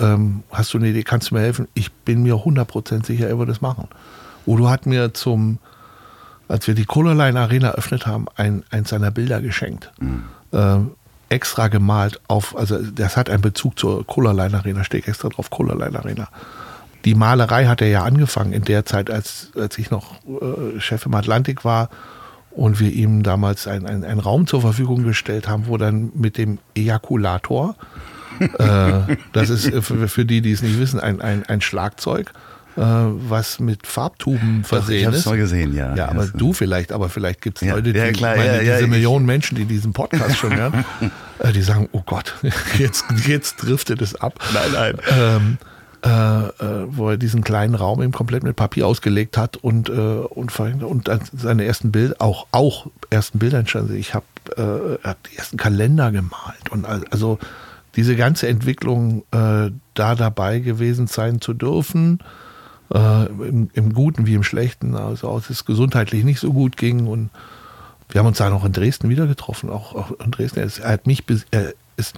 ähm, 0.00 0.42
hast 0.50 0.74
du 0.74 0.78
eine 0.78 0.88
Idee, 0.88 1.02
kannst 1.02 1.30
du 1.30 1.34
mir 1.34 1.40
helfen? 1.40 1.68
Ich 1.74 1.92
bin 1.92 2.22
mir 2.22 2.36
100% 2.36 3.04
sicher, 3.04 3.28
er 3.28 3.38
würde 3.38 3.52
es 3.52 3.60
machen. 3.60 3.88
Udo 4.46 4.68
hat 4.68 4.86
mir 4.86 5.12
zum, 5.14 5.58
als 6.46 6.66
wir 6.66 6.74
die 6.74 6.84
Colorline 6.84 7.38
Arena 7.38 7.68
eröffnet 7.68 8.06
haben, 8.06 8.26
ein, 8.36 8.64
eins 8.70 8.90
seiner 8.90 9.10
Bilder 9.10 9.40
geschenkt. 9.40 9.90
Mhm. 10.00 10.24
Ähm, 10.52 10.90
extra 11.28 11.68
gemalt 11.68 12.20
auf, 12.28 12.56
also 12.56 12.78
das 12.78 13.16
hat 13.16 13.28
einen 13.28 13.42
Bezug 13.42 13.78
zur 13.78 14.06
Colorline 14.06 14.56
Arena, 14.56 14.84
steht 14.84 15.08
extra 15.08 15.28
drauf, 15.28 15.50
Colorline 15.50 15.98
Arena. 15.98 16.28
Die 17.04 17.14
Malerei 17.14 17.66
hat 17.66 17.80
er 17.80 17.88
ja 17.88 18.04
angefangen 18.04 18.52
in 18.52 18.62
der 18.62 18.84
Zeit, 18.84 19.10
als, 19.10 19.50
als 19.56 19.78
ich 19.78 19.90
noch 19.90 20.14
äh, 20.24 20.80
Chef 20.80 21.06
im 21.06 21.14
Atlantik 21.14 21.64
war 21.64 21.90
und 22.58 22.80
wir 22.80 22.92
ihm 22.92 23.22
damals 23.22 23.66
einen 23.68 24.04
ein 24.04 24.18
Raum 24.18 24.46
zur 24.46 24.60
Verfügung 24.60 25.04
gestellt 25.04 25.48
haben, 25.48 25.68
wo 25.68 25.76
dann 25.76 26.10
mit 26.14 26.36
dem 26.36 26.58
Ejakulator 26.74 27.76
äh, 28.40 29.16
das 29.32 29.50
ist 29.50 29.66
äh, 29.66 29.82
für, 29.82 30.08
für, 30.08 30.24
die, 30.24 30.40
die 30.40 30.52
es 30.52 30.62
nicht 30.62 30.78
wissen, 30.78 31.00
ein, 31.00 31.20
ein, 31.20 31.44
ein 31.46 31.60
Schlagzeug, 31.60 32.32
äh, 32.76 32.80
was 32.80 33.60
mit 33.60 33.86
Farbtuben 33.86 34.64
versehen 34.64 35.04
Doch, 35.04 35.10
ich 35.10 35.18
ist. 35.18 35.20
Ich 35.20 35.26
mal 35.26 35.38
gesehen, 35.38 35.74
ja. 35.74 35.94
Ja, 35.94 36.08
aber 36.08 36.26
du 36.26 36.52
vielleicht, 36.52 36.92
aber 36.92 37.08
vielleicht 37.08 37.42
gibt 37.42 37.62
es 37.62 37.68
ja, 37.68 37.74
Leute, 37.74 37.92
die, 37.92 37.98
ja, 37.98 38.12
klar, 38.12 38.36
meine, 38.36 38.60
diese 38.60 38.86
Millionen 38.86 39.26
Menschen, 39.26 39.56
die 39.56 39.64
diesen 39.64 39.92
Podcast 39.92 40.36
schon 40.36 40.56
hören, 40.56 40.84
äh, 41.38 41.52
die 41.52 41.62
sagen, 41.62 41.88
oh 41.92 42.02
Gott, 42.04 42.34
jetzt, 42.78 43.04
jetzt 43.26 43.56
driftet 43.62 44.02
es 44.02 44.14
ab. 44.16 44.38
Nein, 44.52 44.70
nein. 44.72 44.94
Ähm, 45.16 45.58
äh, 46.04 46.08
äh, 46.08 46.86
wo 46.90 47.10
er 47.10 47.16
diesen 47.16 47.42
kleinen 47.42 47.74
Raum 47.74 48.02
eben 48.02 48.12
komplett 48.12 48.44
mit 48.44 48.54
Papier 48.56 48.86
ausgelegt 48.86 49.36
hat 49.36 49.56
und, 49.56 49.88
äh, 49.88 49.92
und, 49.92 50.56
und 50.58 51.10
seine 51.36 51.64
ersten 51.64 51.90
Bilder, 51.90 52.16
auch, 52.20 52.46
auch 52.52 52.86
ersten 53.10 53.38
Bilder 53.38 53.58
entstanden 53.58 53.96
Ich 53.96 54.14
habe 54.14 54.26
äh, 54.56 55.06
hab 55.06 55.22
die 55.24 55.36
ersten 55.36 55.56
Kalender 55.56 56.12
gemalt 56.12 56.70
und 56.70 56.84
also 56.84 57.38
diese 57.96 58.14
ganze 58.14 58.46
Entwicklung 58.46 59.24
äh, 59.32 59.72
da 59.94 60.14
dabei 60.14 60.60
gewesen 60.60 61.08
sein 61.08 61.40
zu 61.40 61.52
dürfen, 61.52 62.20
äh, 62.94 63.26
im, 63.26 63.70
im, 63.72 63.92
Guten 63.92 64.26
wie 64.26 64.34
im 64.34 64.44
Schlechten, 64.44 64.94
also 64.94 65.30
als 65.30 65.50
es 65.50 65.64
gesundheitlich 65.64 66.22
nicht 66.22 66.38
so 66.38 66.52
gut 66.52 66.76
ging 66.76 67.08
und 67.08 67.30
wir 68.10 68.20
haben 68.20 68.28
uns 68.28 68.38
da 68.38 68.50
noch 68.50 68.64
in 68.64 68.72
Dresden 68.72 69.08
wieder 69.08 69.26
getroffen, 69.26 69.68
auch, 69.68 69.94
auch 69.94 70.12
in 70.24 70.30
Dresden. 70.30 70.60
Er 70.60 70.92
hat 70.92 71.06
mich, 71.06 71.24
er 71.50 71.74
ist 71.96 72.14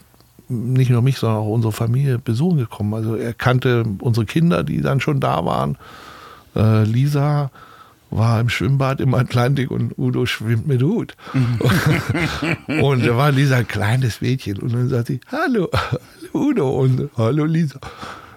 nicht 0.50 0.90
nur 0.90 1.02
mich, 1.02 1.18
sondern 1.18 1.38
auch 1.38 1.48
unsere 1.48 1.72
Familie 1.72 2.18
besuchen 2.18 2.58
gekommen. 2.58 2.94
Also 2.94 3.14
er 3.14 3.32
kannte 3.32 3.84
unsere 4.00 4.26
Kinder, 4.26 4.64
die 4.64 4.80
dann 4.80 5.00
schon 5.00 5.20
da 5.20 5.44
waren. 5.44 5.78
Äh, 6.56 6.84
Lisa, 6.84 7.50
war 8.10 8.40
im 8.40 8.48
Schwimmbad 8.48 9.00
im 9.00 9.14
Atlantik 9.14 9.70
und 9.70 9.96
Udo 9.96 10.26
schwimmt 10.26 10.66
mit 10.66 10.82
Hut. 10.82 11.14
Und 12.66 13.06
da 13.06 13.16
war 13.16 13.30
Lisa 13.30 13.58
ein 13.58 13.68
kleines 13.68 14.20
Mädchen 14.20 14.58
und 14.58 14.72
dann 14.72 14.88
sagt 14.88 15.06
sie, 15.08 15.20
hallo, 15.30 15.68
hallo 15.74 16.00
Udo 16.32 16.70
und 16.70 17.10
hallo 17.16 17.44
Lisa. 17.44 17.78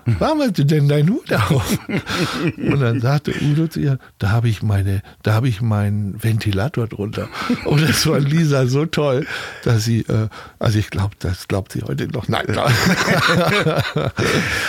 Warum 0.06 0.41
hast 0.41 0.58
du 0.58 0.66
denn 0.66 0.88
deinen 0.88 1.10
Hut 1.10 1.32
auf? 1.34 1.78
Und 2.58 2.80
dann 2.80 2.99
sagte 2.99 3.34
Udo 3.41 3.68
zu 3.68 3.80
ihr, 3.80 3.99
da 4.20 4.32
habe 4.32 4.49
ich 4.49 4.62
meine, 4.62 5.01
da 5.24 5.34
habe 5.34 5.47
ich 5.47 5.62
meinen 5.62 6.22
Ventilator 6.22 6.88
drunter. 6.88 7.30
Und 7.66 7.82
das 7.82 8.06
war 8.08 8.20
Lisa 8.20 8.66
so 8.68 8.86
toll, 8.86 9.26
dass 9.64 9.86
sie, 9.86 10.01
äh, 10.01 10.28
also 10.60 10.80
ich 10.80 10.89
glaube, 10.89 11.16
das 11.20 11.47
glaubt 11.47 11.72
sie 11.72 11.82
heute 11.84 12.08
noch. 12.08 12.28
Nein. 12.28 12.45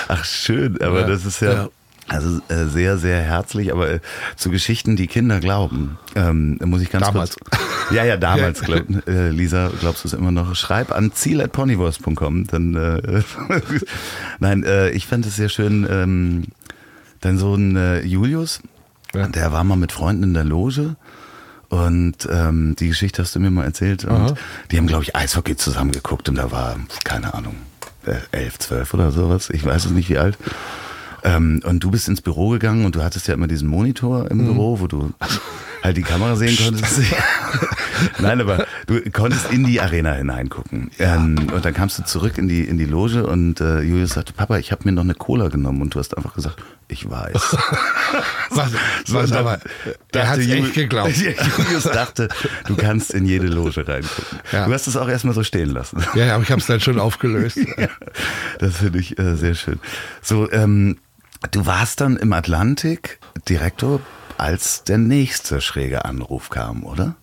Ach 0.09 0.25
schön, 0.25 0.81
aber 0.81 1.01
ja, 1.01 1.07
das 1.07 1.25
ist 1.25 1.41
ja, 1.41 1.53
ja 1.53 1.69
also 2.09 2.41
äh, 2.49 2.67
sehr, 2.67 2.99
sehr 2.99 3.21
herzlich, 3.21 3.73
aber 3.73 3.91
äh, 3.91 4.01
zu 4.37 4.51
Geschichten, 4.51 4.97
die 4.97 5.07
Kinder 5.07 5.41
glauben, 5.41 5.99
ähm, 6.15 6.59
muss 6.65 6.83
ich 6.83 6.91
ganz 6.91 7.07
damals. 7.07 7.37
kurz. 7.37 7.61
Ja, 7.91 8.05
ja, 8.05 8.17
damals, 8.17 8.61
glaub, 8.65 8.85
äh, 9.07 9.31
Lisa, 9.31 9.71
glaubst 9.81 10.05
du 10.05 10.09
es 10.09 10.15
immer 10.15 10.31
noch? 10.31 10.55
Schreib 10.55 10.93
an 10.93 11.13
ziel.ponywurst.com. 11.13 12.47
Dann, 12.47 12.75
äh, 12.75 13.23
nein, 14.39 14.65
äh, 14.65 14.91
ich 14.91 15.07
fand 15.07 15.25
es 15.27 15.37
sehr 15.37 15.49
schön. 15.49 15.87
Ähm, 15.91 16.45
dein 17.21 17.39
Sohn 17.39 17.77
äh, 17.77 18.03
Julius, 18.03 18.61
ja. 19.15 19.27
der 19.29 19.53
war 19.53 19.65
mal 19.65 19.77
mit 19.77 19.93
Freunden 19.93 20.25
in 20.25 20.35
der 20.35 20.45
Loge. 20.45 20.97
Und 21.71 22.29
ähm, 22.31 22.77
die 22.79 22.89
Geschichte 22.89 23.23
hast 23.23 23.35
du 23.35 23.41
mir 23.41 23.51
mal 23.51 23.65
erzählt. 23.65 24.05
Und 24.05 24.13
Aha. 24.13 24.35
die 24.71 24.77
haben, 24.77 24.87
glaube 24.87 25.05
ich, 25.05 25.17
Eishockey 25.17 25.57
zusammengeguckt 25.57 26.29
und 26.29 26.37
da 26.37 26.53
war, 26.53 26.77
keine 27.03 27.35
Ahnung, 27.35 27.57
äh, 28.07 28.17
elf, 28.31 28.59
zwölf 28.59 28.95
oder 28.95 29.11
sowas. 29.11 29.51
Ich 29.51 29.65
weiß 29.65 29.87
es 29.87 29.91
nicht, 29.91 30.09
wie 30.09 30.19
alt. 30.19 30.39
Ähm, 31.25 31.61
und 31.65 31.83
du 31.83 31.91
bist 31.91 32.07
ins 32.09 32.21
Büro 32.21 32.51
gegangen 32.51 32.85
und 32.85 32.95
du 32.95 33.03
hattest 33.03 33.27
ja 33.29 33.35
immer 33.35 33.49
diesen 33.49 33.69
Monitor 33.69 34.31
im 34.31 34.39
mhm. 34.39 34.45
Büro, 34.45 34.81
wo 34.81 34.87
du 34.87 35.13
halt 35.83 35.97
die 35.97 36.03
Kamera 36.03 36.37
sehen 36.37 36.57
konntest. 36.63 37.01
Nein, 38.19 38.41
aber 38.41 38.67
du 38.87 39.01
konntest 39.11 39.51
in 39.51 39.65
die 39.65 39.81
Arena 39.81 40.13
hineingucken. 40.13 40.91
Ja. 40.99 41.17
Ähm, 41.17 41.51
und 41.55 41.65
dann 41.65 41.73
kamst 41.73 41.99
du 41.99 42.05
zurück 42.05 42.37
in 42.37 42.49
die, 42.49 42.65
in 42.65 42.77
die 42.77 42.85
Loge 42.85 43.27
und 43.27 43.61
äh, 43.61 43.81
Julius 43.81 44.11
sagte, 44.11 44.35
Papa, 44.35 44.59
ich 44.59 44.71
habe 44.71 44.83
mir 44.85 44.93
noch 44.93 45.03
eine 45.03 45.15
Cola 45.15 45.49
genommen. 45.49 45.81
Und 45.81 45.95
du 45.95 45.99
hast 45.99 46.17
einfach 46.17 46.35
gesagt, 46.35 46.63
ich 46.89 47.09
weiß. 47.09 47.57
was, 48.51 48.73
so, 49.07 49.15
was 49.15 49.33
aber, 49.33 49.61
der 50.13 50.29
hat 50.29 50.39
echt 50.41 50.75
geglaubt. 50.75 51.17
Julius 51.17 51.85
dachte, 51.85 52.29
du 52.67 52.77
kannst 52.77 53.13
in 53.13 53.25
jede 53.25 53.47
Loge 53.47 53.87
reingucken. 53.89 54.39
Ja. 54.53 54.67
Du 54.67 54.73
hast 54.73 54.87
es 54.87 54.97
auch 54.97 55.09
erstmal 55.09 55.35
so 55.35 55.43
stehen 55.43 55.71
lassen. 55.71 56.05
Ja, 56.15 56.27
ja 56.27 56.35
aber 56.35 56.45
ich 56.45 56.51
habe 56.51 56.61
es 56.61 56.67
dann 56.67 56.81
schon 56.81 56.99
aufgelöst. 56.99 57.57
ja, 57.57 57.89
das 58.59 58.79
finde 58.79 58.99
ich 58.99 59.19
äh, 59.19 59.37
sehr 59.37 59.55
schön. 59.55 59.81
So, 60.21 60.51
ähm, 60.51 60.99
Du 61.51 61.67
warst 61.67 62.01
dann 62.01 62.17
im 62.17 62.33
Atlantik 62.33 63.19
Direktor, 63.49 64.01
als 64.39 64.85
der 64.85 64.99
nächste 64.99 65.61
schräge 65.61 66.05
Anruf 66.05 66.51
kam, 66.51 66.85
oder? 66.85 67.17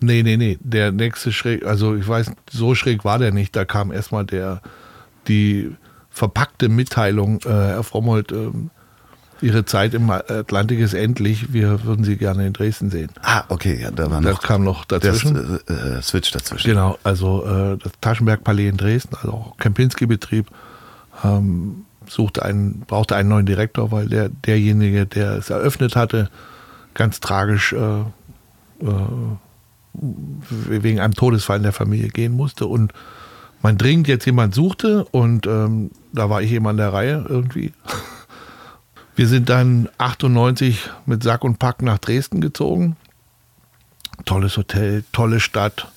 Nee, 0.00 0.22
nee, 0.22 0.36
nee. 0.36 0.58
Der 0.60 0.92
nächste 0.92 1.32
schräg, 1.32 1.64
also 1.64 1.96
ich 1.96 2.06
weiß, 2.06 2.32
so 2.50 2.74
schräg 2.74 3.04
war 3.04 3.18
der 3.18 3.32
nicht. 3.32 3.56
Da 3.56 3.64
kam 3.64 3.90
erstmal 3.90 4.24
der, 4.24 4.60
die 5.28 5.74
verpackte 6.10 6.68
Mitteilung, 6.68 7.40
äh, 7.44 7.48
Herr 7.48 7.82
Frommold, 7.82 8.32
äh, 8.32 8.50
Ihre 9.40 9.64
Zeit 9.64 9.94
im 9.94 10.10
Atlantik 10.10 10.78
ist 10.78 10.94
endlich, 10.94 11.52
wir 11.52 11.84
würden 11.84 12.04
Sie 12.04 12.16
gerne 12.16 12.46
in 12.46 12.52
Dresden 12.52 12.88
sehen. 12.88 13.10
Ah, 13.20 13.44
okay, 13.48 13.78
ja, 13.78 13.90
da 13.90 14.10
war 14.10 14.20
noch. 14.20 14.30
Das 14.30 14.40
kam 14.40 14.64
noch 14.64 14.84
dazwischen. 14.84 15.60
Der 15.68 15.96
äh, 15.98 16.02
Switch 16.02 16.30
dazwischen. 16.30 16.66
Genau, 16.70 16.98
also 17.02 17.44
äh, 17.44 17.76
das 17.76 17.92
Taschenberg-Palais 18.00 18.68
in 18.68 18.76
Dresden, 18.76 19.16
also 19.16 19.32
auch 19.32 19.56
Kempinski-Betrieb. 19.58 20.46
Ähm, 21.22 21.83
suchte 22.08 22.44
einen, 22.44 22.80
brauchte 22.80 23.16
einen 23.16 23.28
neuen 23.28 23.46
Direktor, 23.46 23.90
weil 23.90 24.08
der, 24.08 24.28
derjenige, 24.28 25.06
der 25.06 25.32
es 25.32 25.50
eröffnet 25.50 25.96
hatte, 25.96 26.30
ganz 26.94 27.20
tragisch 27.20 27.72
äh, 27.72 28.00
äh, 28.00 28.06
wegen 29.92 31.00
einem 31.00 31.14
Todesfall 31.14 31.58
in 31.58 31.62
der 31.62 31.72
Familie 31.72 32.08
gehen 32.08 32.32
musste 32.32 32.66
und 32.66 32.92
man 33.62 33.78
dringend 33.78 34.08
jetzt 34.08 34.26
jemand 34.26 34.54
suchte 34.54 35.04
und 35.06 35.46
ähm, 35.46 35.90
da 36.12 36.28
war 36.28 36.42
ich 36.42 36.52
eben 36.52 36.66
an 36.66 36.76
der 36.76 36.92
Reihe 36.92 37.24
irgendwie. 37.28 37.72
Wir 39.16 39.28
sind 39.28 39.48
dann 39.48 39.88
98 39.98 40.90
mit 41.06 41.22
Sack 41.22 41.44
und 41.44 41.58
Pack 41.58 41.82
nach 41.82 41.98
Dresden 41.98 42.40
gezogen. 42.40 42.96
Tolles 44.24 44.56
Hotel, 44.56 45.04
tolle 45.12 45.38
Stadt, 45.38 45.88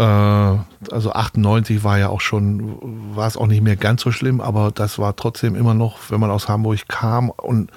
also 0.00 1.12
98 1.12 1.84
war 1.84 1.98
ja 1.98 2.08
auch 2.08 2.20
schon, 2.20 2.78
war 3.14 3.26
es 3.26 3.36
auch 3.36 3.46
nicht 3.46 3.62
mehr 3.62 3.76
ganz 3.76 4.02
so 4.02 4.10
schlimm, 4.10 4.40
aber 4.40 4.70
das 4.70 4.98
war 4.98 5.14
trotzdem 5.16 5.54
immer 5.54 5.74
noch, 5.74 5.98
wenn 6.08 6.20
man 6.20 6.30
aus 6.30 6.48
Hamburg 6.48 6.88
kam 6.88 7.30
und 7.30 7.70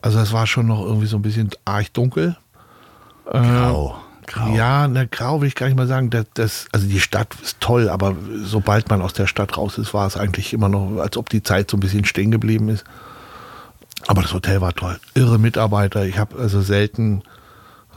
also 0.00 0.20
es 0.20 0.32
war 0.32 0.46
schon 0.46 0.66
noch 0.66 0.82
irgendwie 0.82 1.06
so 1.06 1.16
ein 1.16 1.22
bisschen 1.22 1.50
arg 1.64 1.92
dunkel. 1.92 2.36
Äh, 3.26 3.40
grau. 3.40 3.96
Grau. 4.26 4.54
Ja, 4.54 4.86
ne, 4.86 5.08
grau 5.08 5.40
will 5.40 5.48
ich 5.48 5.56
gar 5.56 5.66
nicht 5.66 5.76
mal 5.76 5.86
sagen. 5.88 6.10
Das, 6.10 6.26
das, 6.34 6.66
also 6.72 6.86
die 6.86 7.00
Stadt 7.00 7.34
ist 7.42 7.60
toll, 7.60 7.88
aber 7.88 8.14
sobald 8.42 8.88
man 8.88 9.02
aus 9.02 9.12
der 9.12 9.26
Stadt 9.26 9.56
raus 9.56 9.78
ist, 9.78 9.94
war 9.94 10.06
es 10.06 10.16
eigentlich 10.16 10.52
immer 10.52 10.68
noch, 10.68 11.00
als 11.00 11.16
ob 11.16 11.28
die 11.28 11.42
Zeit 11.42 11.70
so 11.70 11.76
ein 11.76 11.80
bisschen 11.80 12.04
stehen 12.04 12.30
geblieben 12.30 12.68
ist. 12.68 12.84
Aber 14.06 14.22
das 14.22 14.32
Hotel 14.32 14.60
war 14.60 14.74
toll. 14.74 14.98
Irre 15.14 15.38
Mitarbeiter. 15.38 16.04
Ich 16.04 16.18
habe 16.18 16.38
also 16.38 16.60
selten 16.60 17.22
äh, 17.22 17.35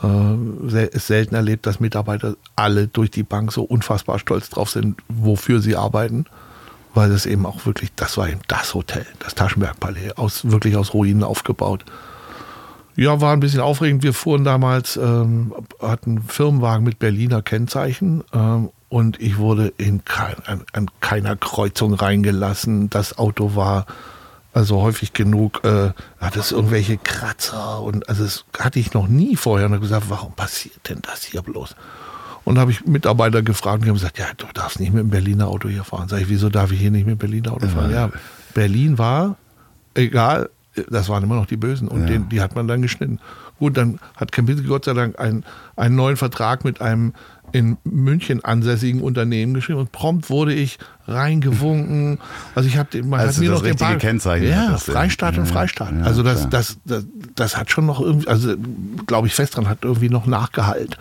es 0.02 1.08
selten 1.08 1.36
erlebt, 1.36 1.66
dass 1.66 1.80
Mitarbeiter 1.80 2.36
alle 2.56 2.88
durch 2.88 3.12
die 3.12 3.24
Bank 3.24 3.52
so 3.52 3.64
unfassbar 3.64 4.18
stolz 4.20 4.50
drauf 4.50 4.70
sind, 4.70 5.02
wofür 5.10 5.60
sie 5.60 5.76
arbeiten, 5.76 6.26
weil 6.94 7.12
es 7.12 7.26
eben 7.26 7.46
auch 7.46 7.66
wirklich, 7.66 7.92
das 7.96 8.18
war 8.18 8.30
eben 8.30 8.40
das 8.48 8.74
Hotel, 8.74 9.06
das 9.20 9.36
Taschenbergpalais, 9.36 10.14
aus, 10.18 10.50
wirklich 10.50 10.78
aus 10.78 10.94
Ruinen 10.94 11.24
aufgebaut. 11.24 11.84
Ja, 12.96 13.22
war 13.22 13.34
ein 13.34 13.40
bisschen 13.40 13.62
aufregend. 13.62 14.04
Wir 14.04 14.14
fuhren 14.14 14.44
damals, 14.44 14.98
ähm, 14.98 15.54
hatten 15.82 16.22
Firmenwagen 16.24 16.84
mit 16.84 17.00
Berliner 17.00 17.42
Kennzeichen 17.42 18.24
ähm, 18.34 18.70
und 18.90 19.22
ich 19.22 19.38
wurde 19.38 19.74
in 19.78 20.04
kein, 20.04 20.36
an, 20.46 20.64
an, 20.74 20.88
keiner 21.00 21.36
Kreuzung 21.36 21.94
reingelassen. 21.94 22.90
Das 22.90 23.18
Auto 23.18 23.56
war 23.56 23.86
also 24.54 24.82
häufig 24.82 25.14
genug, 25.14 25.64
äh, 25.64 25.92
hat 26.20 26.36
es 26.36 26.52
irgendwelche 26.52 26.98
Kratzer 26.98 27.82
und 27.82 28.10
also 28.10 28.24
das 28.24 28.46
hatte 28.58 28.80
ich 28.80 28.94
noch 28.94 29.08
nie 29.08 29.36
vorher. 29.36 29.68
Und 29.68 29.74
habe 29.74 29.82
gesagt, 29.82 30.06
warum 30.10 30.34
passiert 30.34 30.90
denn 30.90 31.00
das 31.02 31.24
hier 31.24 31.42
bloß? 31.42 31.76
Und 32.46 32.56
da 32.56 32.62
habe 32.62 32.72
ich 32.72 32.86
Mitarbeiter 32.86 33.44
gefragt 33.44 33.80
und 33.80 33.86
die 33.86 33.90
haben 33.90 33.98
gesagt, 33.98 34.18
ja, 34.18 34.26
du 34.36 34.48
darfst 34.54 34.80
nicht 34.80 34.92
mit 34.92 35.04
dem 35.04 35.10
Berliner 35.10 35.48
Auto 35.48 35.70
hier 35.70 35.84
fahren. 35.84 36.08
Sag 36.08 36.22
ich, 36.22 36.30
wieso 36.30 36.50
darf 36.50 36.72
ich 36.72 36.80
hier 36.80 36.92
nicht 36.92 37.06
mit 37.06 37.18
dem 37.18 37.20
Berliner 37.20 37.54
Auto 37.54 37.68
fahren? 37.68 37.92
Ja, 37.92 38.10
Berlin 38.54 38.98
war, 38.98 39.36
egal, 39.94 40.50
das 40.90 41.10
waren 41.10 41.24
immer 41.24 41.36
noch 41.36 41.46
die 41.46 41.58
Bösen 41.58 41.88
und 41.88 42.02
ja. 42.02 42.08
den, 42.08 42.30
die 42.30 42.42
hat 42.42 42.56
man 42.56 42.68
dann 42.68 42.82
geschnitten. 42.82 43.20
Gut, 43.60 43.78
dann 43.78 44.00
hat 44.16 44.32
Kempinski 44.32 44.68
Gott 44.68 44.86
sei 44.86 44.94
Dank 44.94 45.20
einen, 45.20 45.44
einen 45.76 45.96
neuen 45.96 46.18
Vertrag 46.18 46.64
mit 46.64 46.82
einem 46.82 47.14
in 47.52 47.78
München 47.84 48.44
ansässigen 48.44 49.02
Unternehmen 49.02 49.54
geschrieben 49.54 49.80
und 49.80 49.92
prompt 49.92 50.30
wurde 50.30 50.54
ich 50.54 50.78
reingewunken. 51.08 52.20
Also 52.56 52.70
ich 52.70 52.78
habe 52.78 53.04
man 53.04 53.20
also 53.20 53.34
hat 53.34 53.40
mir 53.40 53.52
noch 53.52 53.64
den 53.64 53.76
Bar 53.76 53.96
Kennzeichen. 53.96 54.50
Ja, 54.50 54.78
Freistaat 54.78 55.38
und 55.38 55.48
Freistaat. 55.48 55.92
Ja, 55.92 56.04
also 56.04 56.24
das, 56.24 56.50
das, 56.50 56.78
das, 56.86 57.06
das 57.36 57.58
hat 57.58 57.72
schon 57.72 57.86
noch 57.86 58.00
irgendwie, 58.00 58.28
also 58.28 58.56
glaube 59.08 59.28
ich 59.28 59.34
fest 59.34 59.56
dran, 59.56 59.68
hat 59.68 59.80
irgendwie 59.84 60.10
noch 60.10 60.26
Nachgehalt. 60.26 60.98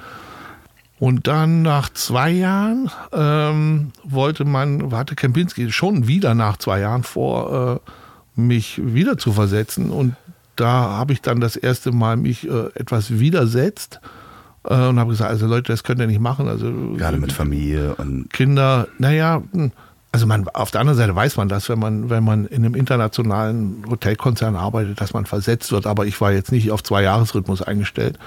Und 0.98 1.28
dann 1.28 1.62
nach 1.62 1.90
zwei 1.90 2.30
Jahren 2.30 2.90
ähm, 3.12 3.92
wollte 4.02 4.44
man, 4.44 4.92
hatte 4.92 5.14
Kempinski 5.14 5.70
schon 5.70 6.08
wieder 6.08 6.34
nach 6.34 6.56
zwei 6.56 6.80
Jahren 6.80 7.04
vor, 7.04 7.80
äh, 7.86 8.40
mich 8.40 8.80
wieder 8.82 9.16
zu 9.16 9.32
versetzen. 9.32 9.90
Und 9.90 10.16
da 10.60 10.90
habe 10.98 11.12
ich 11.12 11.22
dann 11.22 11.40
das 11.40 11.56
erste 11.56 11.92
Mal 11.92 12.16
mich 12.16 12.48
äh, 12.48 12.66
etwas 12.74 13.18
widersetzt 13.18 14.00
äh, 14.64 14.74
und 14.74 14.98
habe 14.98 15.10
gesagt, 15.10 15.30
also 15.30 15.46
Leute, 15.46 15.72
das 15.72 15.84
könnt 15.84 16.00
ihr 16.00 16.06
nicht 16.06 16.20
machen. 16.20 16.48
Also 16.48 16.70
gerade 16.96 17.18
mit 17.18 17.32
Familie 17.32 17.94
und 17.94 18.32
Kinder. 18.32 18.88
Naja, 18.98 19.42
hm, 19.52 19.72
also 20.10 20.26
man 20.26 20.48
auf 20.48 20.70
der 20.70 20.80
anderen 20.80 20.98
Seite 20.98 21.14
weiß 21.14 21.36
man 21.36 21.48
das, 21.48 21.68
wenn 21.68 21.78
man 21.78 22.10
wenn 22.10 22.24
man 22.24 22.46
in 22.46 22.64
einem 22.64 22.74
internationalen 22.74 23.84
Hotelkonzern 23.88 24.56
arbeitet, 24.56 25.00
dass 25.00 25.12
man 25.12 25.26
versetzt 25.26 25.70
wird. 25.70 25.86
Aber 25.86 26.06
ich 26.06 26.20
war 26.20 26.32
jetzt 26.32 26.50
nicht 26.50 26.70
auf 26.70 26.82
zwei 26.82 27.02
Jahresrhythmus 27.02 27.62
eingestellt 27.62 28.18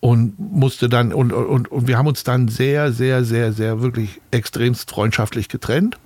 und 0.00 0.38
musste 0.38 0.88
dann 0.88 1.12
und, 1.12 1.32
und, 1.32 1.70
und 1.70 1.88
wir 1.88 1.98
haben 1.98 2.06
uns 2.06 2.22
dann 2.22 2.48
sehr 2.48 2.92
sehr 2.92 3.24
sehr 3.24 3.52
sehr 3.52 3.80
wirklich 3.80 4.20
extremst 4.30 4.90
freundschaftlich 4.90 5.48
getrennt 5.48 5.98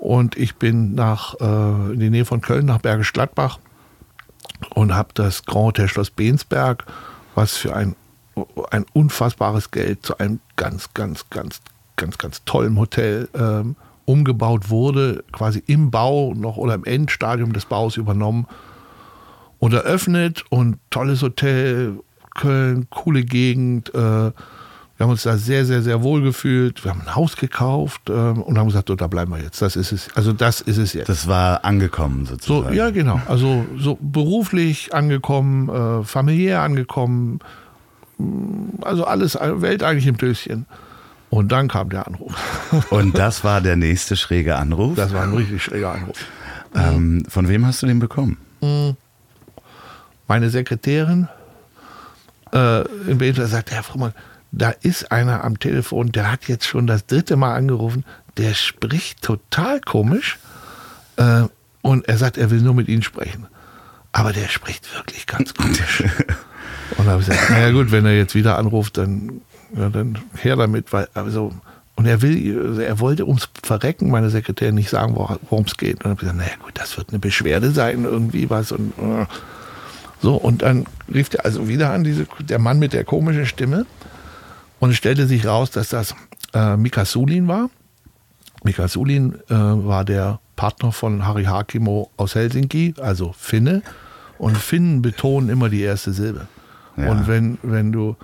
und 0.00 0.36
ich 0.36 0.56
bin 0.56 0.94
nach, 0.94 1.34
äh, 1.40 1.92
in 1.92 2.00
die 2.00 2.08
Nähe 2.08 2.24
von 2.24 2.40
Köln, 2.40 2.64
nach 2.64 2.78
Bergisch 2.78 3.12
Gladbach 3.12 3.58
und 4.74 4.94
habe 4.94 5.10
das 5.14 5.44
Grand 5.44 5.66
Hotel 5.66 5.88
Schloss 5.88 6.10
Bensberg, 6.10 6.86
was 7.34 7.56
für 7.56 7.74
ein, 7.74 7.96
ein 8.70 8.86
unfassbares 8.92 9.70
Geld 9.70 10.04
zu 10.04 10.18
einem 10.18 10.40
ganz, 10.56 10.92
ganz, 10.94 11.28
ganz, 11.30 11.60
ganz, 11.96 12.18
ganz 12.18 12.44
tollen 12.44 12.78
Hotel 12.78 13.28
ähm, 13.34 13.76
umgebaut 14.04 14.70
wurde, 14.70 15.24
quasi 15.32 15.62
im 15.66 15.90
Bau 15.90 16.34
noch 16.34 16.56
oder 16.56 16.74
im 16.74 16.84
Endstadium 16.84 17.52
des 17.52 17.66
Baus 17.66 17.96
übernommen 17.96 18.46
und 19.58 19.72
eröffnet 19.72 20.44
und 20.50 20.78
tolles 20.90 21.22
Hotel, 21.22 22.00
Köln, 22.34 22.88
coole 22.90 23.22
Gegend, 23.22 23.94
äh, 23.94 24.32
wir 25.00 25.04
haben 25.04 25.12
uns 25.12 25.22
da 25.22 25.38
sehr, 25.38 25.64
sehr, 25.64 25.80
sehr 25.80 26.02
wohl 26.02 26.20
gefühlt. 26.20 26.84
Wir 26.84 26.90
haben 26.90 27.00
ein 27.00 27.14
Haus 27.14 27.36
gekauft 27.36 28.10
ähm, 28.10 28.42
und 28.42 28.58
haben 28.58 28.66
gesagt, 28.66 28.88
so, 28.88 28.96
da 28.96 29.06
bleiben 29.06 29.32
wir 29.32 29.42
jetzt. 29.42 29.62
Das 29.62 29.74
ist 29.74 29.92
es. 29.92 30.14
Also 30.14 30.34
das 30.34 30.60
ist 30.60 30.76
es 30.76 30.92
jetzt. 30.92 31.08
Das 31.08 31.26
war 31.26 31.64
angekommen 31.64 32.26
sozusagen. 32.26 32.68
So, 32.68 32.74
ja, 32.74 32.90
genau. 32.90 33.18
Also 33.26 33.64
so 33.78 33.96
beruflich 33.98 34.92
angekommen, 34.92 35.70
äh, 35.70 36.04
familiär 36.04 36.60
angekommen. 36.60 37.38
Mm, 38.18 38.82
also 38.82 39.06
alles, 39.06 39.36
Welt 39.40 39.82
eigentlich 39.82 40.06
im 40.06 40.18
Döschen. 40.18 40.66
Und 41.30 41.50
dann 41.50 41.68
kam 41.68 41.88
der 41.88 42.06
Anruf. 42.06 42.34
Und 42.90 43.16
das 43.16 43.42
war 43.42 43.62
der 43.62 43.76
nächste 43.76 44.16
schräge 44.16 44.56
Anruf? 44.56 44.96
Das 44.96 45.14
war 45.14 45.22
ein 45.22 45.32
richtig 45.32 45.62
schräger 45.62 45.92
Anruf. 45.92 46.26
Ähm, 46.74 47.24
von 47.26 47.48
wem 47.48 47.64
hast 47.64 47.80
du 47.80 47.86
den 47.86 48.00
bekommen? 48.00 48.36
Mm. 48.60 48.90
Meine 50.28 50.50
Sekretärin 50.50 51.26
äh, 52.52 52.82
in 53.08 53.16
Berlin 53.16 53.46
sagt, 53.46 53.70
Herr 53.70 53.82
Frommann, 53.82 54.12
da 54.52 54.70
ist 54.70 55.12
einer 55.12 55.44
am 55.44 55.58
Telefon, 55.58 56.12
der 56.12 56.30
hat 56.30 56.48
jetzt 56.48 56.66
schon 56.66 56.86
das 56.86 57.06
dritte 57.06 57.36
Mal 57.36 57.54
angerufen, 57.54 58.04
der 58.36 58.54
spricht 58.54 59.22
total 59.22 59.80
komisch 59.80 60.38
äh, 61.16 61.42
und 61.82 62.08
er 62.08 62.18
sagt, 62.18 62.36
er 62.36 62.50
will 62.50 62.60
nur 62.60 62.74
mit 62.74 62.88
Ihnen 62.88 63.02
sprechen. 63.02 63.46
Aber 64.12 64.32
der 64.32 64.48
spricht 64.48 64.92
wirklich 64.94 65.26
ganz 65.26 65.54
komisch. 65.54 66.02
und 66.96 67.06
da 67.06 67.12
habe 67.12 67.22
ich 67.22 67.28
gesagt, 67.28 67.50
naja 67.50 67.70
gut, 67.70 67.92
wenn 67.92 68.04
er 68.06 68.16
jetzt 68.16 68.34
wieder 68.34 68.58
anruft, 68.58 68.98
dann, 68.98 69.40
ja, 69.76 69.88
dann 69.88 70.18
her 70.36 70.56
damit, 70.56 70.92
weil, 70.92 71.08
also, 71.14 71.52
und 71.94 72.06
er 72.06 72.22
will, 72.22 72.80
er 72.80 72.98
wollte 72.98 73.26
ums 73.26 73.48
Verrecken 73.62 74.10
meine 74.10 74.30
Sekretärin 74.30 74.74
nicht 74.74 74.90
sagen, 74.90 75.14
worum 75.14 75.64
es 75.64 75.76
geht. 75.76 75.96
Und 75.96 76.04
dann 76.04 76.10
habe 76.12 76.14
ich 76.14 76.20
gesagt, 76.20 76.38
naja 76.38 76.56
gut, 76.64 76.72
das 76.74 76.96
wird 76.96 77.10
eine 77.10 77.18
Beschwerde 77.18 77.70
sein, 77.72 78.04
irgendwie 78.04 78.48
was. 78.48 78.72
Und 78.72 78.92
äh, 78.98 79.26
so, 80.22 80.36
und 80.36 80.62
dann 80.62 80.86
rief 81.12 81.28
er 81.34 81.44
also 81.44 81.68
wieder 81.68 81.90
an, 81.90 82.04
diese, 82.04 82.26
der 82.40 82.58
Mann 82.58 82.78
mit 82.78 82.94
der 82.94 83.04
komischen 83.04 83.46
Stimme. 83.46 83.86
Und 84.80 84.90
es 84.90 84.96
stellte 84.96 85.26
sich 85.26 85.46
raus, 85.46 85.70
dass 85.70 85.90
das 85.90 86.14
äh, 86.54 86.76
Mika 86.76 87.04
Sulin 87.04 87.46
war. 87.46 87.70
Mika 88.64 88.88
Sulin 88.88 89.34
äh, 89.48 89.54
war 89.54 90.04
der 90.04 90.40
Partner 90.56 90.90
von 90.90 91.26
Harry 91.26 91.44
Hakimo 91.44 92.10
aus 92.16 92.34
Helsinki, 92.34 92.94
also 93.00 93.32
Finne. 93.38 93.82
Und 94.38 94.56
Finnen 94.56 95.02
betonen 95.02 95.50
immer 95.50 95.68
die 95.68 95.82
erste 95.82 96.12
Silbe. 96.12 96.48
Ja. 96.96 97.10
Und 97.10 97.28
wenn, 97.28 97.58
wenn 97.62 97.92
du 97.92 98.16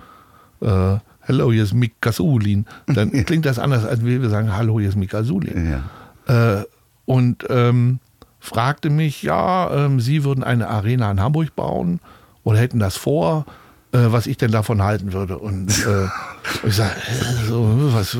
äh, 0.61 0.97
Hello, 1.21 1.51
hier 1.51 1.63
ist 1.63 1.73
Mika 1.73 2.11
Sulin, 2.11 2.65
dann 2.87 3.11
klingt 3.25 3.45
das 3.45 3.59
anders, 3.59 3.85
als 3.85 4.03
wir 4.03 4.29
sagen, 4.29 4.55
Hallo, 4.55 4.79
hier 4.79 4.89
ist 4.89 4.95
Mika 4.95 5.23
Sulin. 5.23 5.81
Ja. 6.27 6.59
Äh, 6.59 6.65
und 7.05 7.45
ähm, 7.49 7.99
fragte 8.39 8.89
mich, 8.89 9.23
ja, 9.23 9.85
ähm, 9.85 9.99
Sie 9.99 10.23
würden 10.23 10.43
eine 10.43 10.69
Arena 10.69 11.11
in 11.11 11.19
Hamburg 11.19 11.55
bauen 11.55 11.99
oder 12.43 12.59
hätten 12.59 12.79
das 12.79 12.97
vor 12.97 13.45
äh, 13.91 14.11
was 14.11 14.27
ich 14.27 14.37
denn 14.37 14.51
davon 14.51 14.83
halten 14.83 15.13
würde. 15.13 15.37
Und 15.37 15.69
äh, 15.85 16.07
ich 16.67 16.75
sage, 16.75 16.95
so, 17.47 17.93
was, 17.93 18.17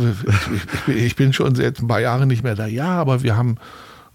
ich, 0.88 0.96
ich, 0.96 1.16
bin 1.16 1.34
schon 1.34 1.56
jetzt 1.56 1.82
ein 1.82 1.88
paar 1.88 2.00
Jahre 2.00 2.26
nicht 2.26 2.44
mehr 2.44 2.56
da. 2.56 2.68
Ja, 2.68 2.90
aber 2.90 3.24
wir 3.24 3.36
haben 3.36 3.58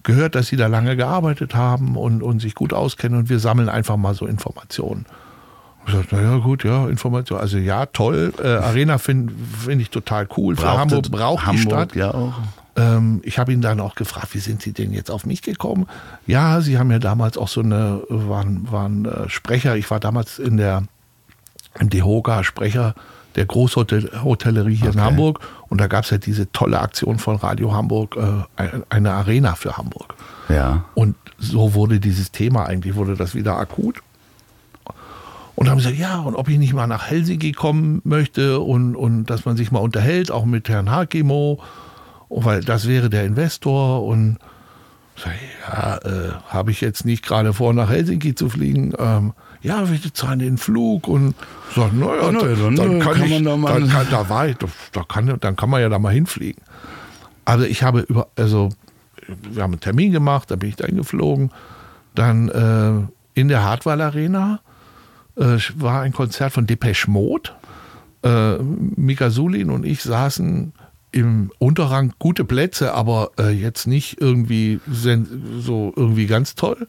gehört, 0.02 0.34
dass 0.34 0.48
sie 0.48 0.56
da 0.56 0.66
lange 0.66 0.96
gearbeitet 0.96 1.54
haben 1.54 1.96
und, 1.96 2.22
und 2.22 2.40
sich 2.40 2.54
gut 2.54 2.72
auskennen 2.72 3.18
und 3.18 3.28
wir 3.28 3.38
sammeln 3.38 3.68
einfach 3.68 3.96
mal 3.96 4.14
so 4.14 4.26
Informationen. 4.26 5.06
Ich 5.86 5.92
sage, 5.92 6.06
naja, 6.12 6.38
gut, 6.38 6.64
ja, 6.64 6.88
Information. 6.88 7.40
Also 7.40 7.58
ja, 7.58 7.86
toll. 7.86 8.32
Äh, 8.42 8.46
Arena 8.46 8.98
finde 8.98 9.34
find 9.64 9.82
ich 9.82 9.90
total 9.90 10.28
cool. 10.36 10.56
Für 10.56 10.78
Hamburg 10.78 11.10
braucht 11.10 11.44
Hamburg, 11.46 11.62
die 11.62 11.68
Stadt. 11.68 11.96
Ja 11.96 12.14
auch. 12.14 12.34
Ähm, 12.76 13.20
ich 13.24 13.38
habe 13.38 13.52
ihn 13.52 13.60
dann 13.60 13.80
auch 13.80 13.94
gefragt, 13.94 14.28
wie 14.32 14.38
sind 14.38 14.62
Sie 14.62 14.72
denn 14.72 14.92
jetzt 14.92 15.10
auf 15.10 15.26
mich 15.26 15.42
gekommen? 15.42 15.86
Ja, 16.26 16.60
Sie 16.60 16.78
haben 16.78 16.90
ja 16.90 16.98
damals 16.98 17.36
auch 17.36 17.48
so 17.48 17.60
eine, 17.60 18.02
waren, 18.08 18.70
waren 18.70 19.04
äh, 19.04 19.28
Sprecher. 19.28 19.76
Ich 19.76 19.90
war 19.90 20.00
damals 20.00 20.38
in 20.38 20.56
der 20.56 20.84
DEHOGA 21.80 22.44
Sprecher 22.44 22.94
der 23.36 23.46
Großhotellerie 23.46 24.74
hier 24.74 24.88
okay. 24.88 24.98
in 24.98 25.04
Hamburg. 25.04 25.40
Und 25.68 25.80
da 25.80 25.86
gab 25.86 26.04
es 26.04 26.10
ja 26.10 26.18
diese 26.18 26.50
tolle 26.52 26.80
Aktion 26.80 27.18
von 27.18 27.36
Radio 27.36 27.72
Hamburg, 27.72 28.16
äh, 28.16 28.80
eine 28.88 29.12
Arena 29.12 29.54
für 29.54 29.76
Hamburg. 29.76 30.14
Ja. 30.48 30.84
Und 30.94 31.16
so 31.38 31.74
wurde 31.74 31.98
dieses 31.98 32.30
Thema 32.30 32.66
eigentlich, 32.66 32.94
wurde 32.94 33.16
das 33.16 33.34
wieder 33.34 33.56
akut. 33.56 34.02
Und 35.54 35.68
haben 35.68 35.78
gesagt, 35.78 35.98
ja, 35.98 36.20
und 36.20 36.34
ob 36.34 36.48
ich 36.48 36.58
nicht 36.58 36.72
mal 36.72 36.86
nach 36.86 37.08
Helsinki 37.08 37.52
kommen 37.52 38.00
möchte 38.04 38.60
und, 38.60 38.96
und 38.96 39.26
dass 39.26 39.44
man 39.44 39.56
sich 39.56 39.70
mal 39.70 39.80
unterhält, 39.80 40.30
auch 40.30 40.44
mit 40.44 40.68
Herrn 40.68 40.90
Hakimo, 40.90 41.60
weil 42.28 42.62
das 42.62 42.88
wäre 42.88 43.10
der 43.10 43.24
Investor. 43.24 44.04
Und 44.04 44.38
sag 45.16 45.34
ich, 45.34 45.68
ja, 45.68 45.98
äh, 45.98 46.32
habe 46.48 46.70
ich 46.70 46.80
jetzt 46.80 47.04
nicht 47.04 47.24
gerade 47.24 47.52
vor, 47.52 47.74
nach 47.74 47.90
Helsinki 47.90 48.34
zu 48.34 48.48
fliegen. 48.48 48.92
Ähm, 48.98 49.34
ja, 49.62 49.88
wir 49.88 50.14
zahlen 50.14 50.40
den 50.40 50.58
Flug 50.58 51.08
und 51.08 51.34
sagen, 51.74 52.00
naja, 52.00 52.30
ja, 52.30 52.32
dann, 52.32 52.76
dann, 52.76 52.98
kann, 52.98 53.14
kann 53.14 53.24
ich, 53.24 53.42
da, 53.42 53.56
dann 53.56 53.88
kann, 53.88 54.06
da 54.10 54.28
war 54.28 54.48
ich, 54.48 54.56
da 54.92 55.04
kann, 55.04 55.38
dann 55.40 55.56
kann 55.56 55.70
man 55.70 55.80
ja 55.80 55.88
da 55.88 55.98
mal 55.98 56.12
hinfliegen. 56.12 56.62
Also 57.44 57.64
ich 57.64 57.82
habe 57.82 58.00
über, 58.00 58.28
also 58.36 58.70
wir 59.26 59.62
haben 59.62 59.72
einen 59.72 59.80
Termin 59.80 60.12
gemacht, 60.12 60.50
da 60.50 60.56
bin 60.56 60.68
ich 60.68 60.76
da 60.76 60.86
hingeflogen. 60.86 61.50
Dann 62.14 62.48
äh, 62.48 63.40
in 63.40 63.48
der 63.48 63.62
Hartwall 63.62 64.00
Arena 64.00 64.60
äh, 65.36 65.58
war 65.76 66.02
ein 66.02 66.12
Konzert 66.12 66.52
von 66.52 66.66
Depeche 66.66 67.10
Mode. 67.10 67.50
Äh, 68.22 68.58
Mika 68.58 69.30
Sulin 69.30 69.70
und 69.70 69.84
ich 69.84 70.02
saßen 70.02 70.72
im 71.12 71.50
Unterrang 71.58 72.14
gute 72.18 72.44
Plätze, 72.44 72.94
aber 72.94 73.32
äh, 73.38 73.50
jetzt 73.50 73.86
nicht 73.86 74.20
irgendwie 74.20 74.80
so 74.90 75.92
irgendwie 75.94 76.26
ganz 76.26 76.54
toll. 76.54 76.86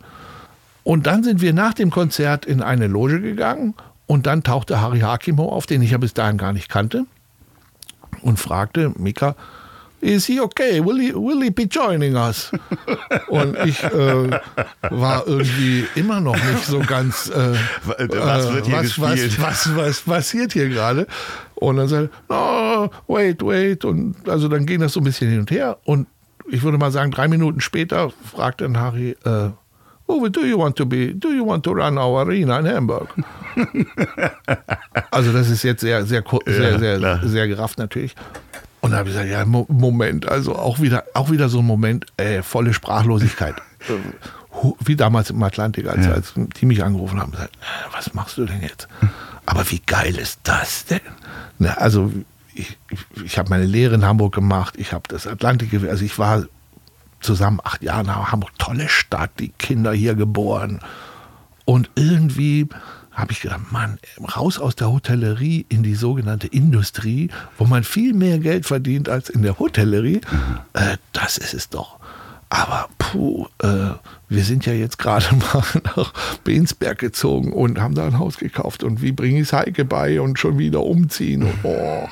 Und 0.84 1.08
dann 1.08 1.24
sind 1.24 1.42
wir 1.42 1.54
nach 1.54 1.74
dem 1.74 1.92
Konzert 1.92 2.46
in 2.46 2.62
eine 2.62 2.88
Loge 2.88 3.22
gegangen 3.22 3.74
Und 4.06 4.28
dann 4.28 4.44
tauchte 4.44 4.82
Harry 4.82 5.00
Hakimo 5.00 5.50
auf, 5.50 5.66
den 5.66 5.82
ich 5.82 5.92
ja 5.92 5.98
bis 5.98 6.14
dahin 6.14 6.38
gar 6.38 6.54
nicht 6.54 6.70
kannte, 6.70 7.06
und 8.22 8.40
fragte 8.40 8.94
Mika, 8.98 9.36
is 10.02 10.26
he 10.26 10.40
okay? 10.40 10.86
Will 10.86 11.00
he, 11.00 11.14
will 11.14 11.42
he 11.42 11.50
be 11.50 11.64
joining 11.64 12.16
us? 12.16 12.52
Und 13.28 13.58
ich 13.66 13.82
äh, 13.84 14.40
war 14.90 15.26
irgendwie 15.26 15.86
immer 15.96 16.20
noch 16.20 16.36
nicht 16.36 16.66
so 16.66 16.80
ganz, 16.80 17.30
äh, 17.30 17.56
was 17.86 18.54
wird 18.54 18.66
hier 18.66 18.76
was, 18.76 18.84
gespielt? 18.84 19.42
Was, 19.42 19.76
was, 19.76 19.78
was 19.78 20.02
passiert 20.02 20.54
hier 20.54 20.70
gerade? 20.70 21.08
Und 21.56 21.78
dann 21.78 21.88
sagt 21.88 22.10
er, 22.30 22.36
no, 22.36 22.92
wait, 23.08 23.42
wait. 23.42 23.86
Und 23.86 24.30
also 24.30 24.48
dann 24.48 24.66
ging 24.66 24.82
das 24.82 24.94
so 24.94 25.00
ein 25.00 25.06
bisschen 25.06 25.30
hin 25.30 25.40
und 25.40 25.52
her. 25.52 25.78
Und 25.86 26.08
ich 26.50 26.62
würde 26.64 26.78
mal 26.78 26.92
sagen, 26.92 27.12
drei 27.12 27.28
Minuten 27.28 27.62
später 27.62 28.12
fragt 28.32 28.62
dann 28.62 28.78
Harry, 28.78 29.16
äh, 29.26 29.50
Uwe, 30.08 30.30
do 30.30 30.42
you 30.46 30.58
want 30.60 30.76
to 30.76 30.86
be, 30.86 31.14
do 31.14 31.30
you 31.30 31.46
want 31.46 31.64
to 31.64 31.72
run 31.72 31.98
our 31.98 32.22
arena 32.26 32.60
in 32.60 32.68
Hamburg? 32.68 33.08
also 35.12 35.32
das 35.32 35.50
ist 35.50 35.64
jetzt 35.64 35.82
sehr, 35.82 36.06
sehr, 36.06 36.24
sehr, 36.46 36.80
sehr, 36.80 36.98
klar. 36.98 37.20
sehr 37.24 37.48
gerafft 37.48 37.78
natürlich. 37.78 38.16
Und 38.82 38.92
da 38.92 38.98
habe 38.98 39.10
ich 39.10 39.16
gesagt, 39.16 39.32
ja, 39.32 39.46
Mo 39.46 39.66
Moment, 39.70 40.28
also 40.28 40.56
auch 40.56 40.80
wieder, 40.82 41.06
auch 41.14 41.32
wieder 41.32 41.48
so 41.48 41.60
ein 41.60 41.66
Moment, 41.66 42.06
äh, 42.18 42.42
volle 42.42 42.74
Sprachlosigkeit. 42.74 43.56
Wie 44.86 44.96
damals 44.96 45.30
im 45.30 45.42
Atlantik, 45.42 45.88
als, 45.88 46.06
Ja. 46.06 46.12
als 46.14 46.34
die 46.36 46.66
mich 46.66 46.84
angerufen 46.84 47.20
haben, 47.20 47.32
gesagt, 47.32 47.58
was 47.92 48.14
machst 48.14 48.38
du 48.38 48.46
denn 48.46 48.62
jetzt? 48.62 48.88
Aber 49.46 49.70
wie 49.72 49.80
geil 49.86 50.16
ist 50.16 50.40
das 50.44 50.86
denn? 50.86 51.00
Na, 51.60 51.74
also 51.74 52.12
ich, 52.54 52.78
ich, 52.90 53.00
ich 53.26 53.38
habe 53.38 53.50
meine 53.50 53.66
Lehre 53.66 53.96
in 53.96 54.06
Hamburg 54.06 54.36
gemacht, 54.36 54.76
ich 54.78 54.94
habe 54.94 55.04
das 55.08 55.28
Atlantik, 55.28 55.74
also 55.90 56.06
ich 56.06 56.20
war 56.20 56.46
zusammen 57.24 57.60
acht 57.64 57.84
Jahre 57.84 58.02
in 58.02 58.32
Hamburg, 58.32 58.52
tolle 58.58 58.90
Stadt, 58.90 59.32
die 59.40 59.50
Kinder 59.50 59.94
hier 59.94 60.16
geboren. 60.16 60.80
Und 61.66 61.90
irgendwie 61.96 62.68
habe 63.12 63.32
ich 63.32 63.42
gedacht, 63.42 63.72
Mann, 63.72 64.00
raus 64.36 64.60
aus 64.60 64.76
der 64.76 64.92
Hotellerie 64.92 65.66
in 65.70 65.84
die 65.84 65.96
sogenannte 65.96 66.48
Industrie, 66.48 67.30
wo 67.58 67.66
man 67.66 67.84
viel 67.84 68.14
mehr 68.14 68.40
Geld 68.40 68.66
verdient 68.66 69.08
als 69.08 69.30
in 69.30 69.44
der 69.44 69.60
Hotellerie. 69.60 70.22
Äh, 70.74 70.98
das 71.12 71.38
ist 71.38 71.54
es 71.54 71.70
doch. 71.70 72.00
Aber 72.50 72.88
puh, 73.00 73.48
äh, 73.64 73.92
wir 74.30 74.44
sind 74.44 74.66
ja 74.66 74.74
jetzt 74.74 74.98
gerade 74.98 75.26
mal 75.36 75.64
nach 75.96 76.14
Bensberg 76.44 77.00
gezogen 77.00 77.54
und 77.54 77.80
haben 77.80 77.96
da 77.96 78.06
ein 78.06 78.20
Haus 78.20 78.38
gekauft. 78.38 78.84
Und 78.84 79.02
wie 79.02 79.12
bringe 79.12 79.40
ich 79.40 79.48
es 79.48 79.54
Heike 79.54 79.86
bei 79.86 80.20
und 80.22 80.40
schon 80.40 80.58
wieder 80.58 80.84
umziehen? 80.84 81.48
Oh. 81.64 82.08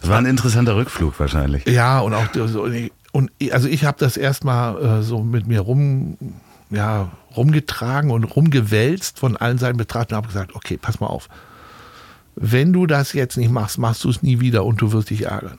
Das 0.00 0.10
war 0.10 0.18
ein 0.18 0.26
interessanter 0.26 0.74
Rückflug 0.74 1.20
wahrscheinlich. 1.20 1.64
Ja, 1.66 2.00
und 2.00 2.12
auch 2.14 2.26
so, 2.34 2.66
und 3.12 3.30
ich- 3.38 3.52
also 3.54 3.68
ich 3.68 3.84
habe 3.84 3.98
das 4.00 4.16
erstmal 4.16 4.82
äh, 5.00 5.02
so 5.02 5.22
mit 5.22 5.46
mir 5.46 5.60
rum, 5.60 6.16
ja, 6.70 7.10
rumgetragen 7.36 8.10
und 8.10 8.24
rumgewälzt 8.24 9.18
von 9.18 9.36
allen 9.36 9.58
Seiten 9.58 9.76
betrachtet 9.78 10.12
und 10.12 10.16
habe 10.16 10.28
gesagt, 10.28 10.54
okay, 10.54 10.78
pass 10.80 11.00
mal 11.00 11.06
auf. 11.06 11.28
Wenn 12.34 12.72
du 12.72 12.86
das 12.86 13.12
jetzt 13.12 13.36
nicht 13.36 13.50
machst, 13.50 13.78
machst 13.78 14.04
du 14.04 14.08
es 14.10 14.22
nie 14.22 14.40
wieder 14.40 14.64
und 14.64 14.80
du 14.80 14.92
wirst 14.92 15.10
dich 15.10 15.26
ärgern. 15.26 15.58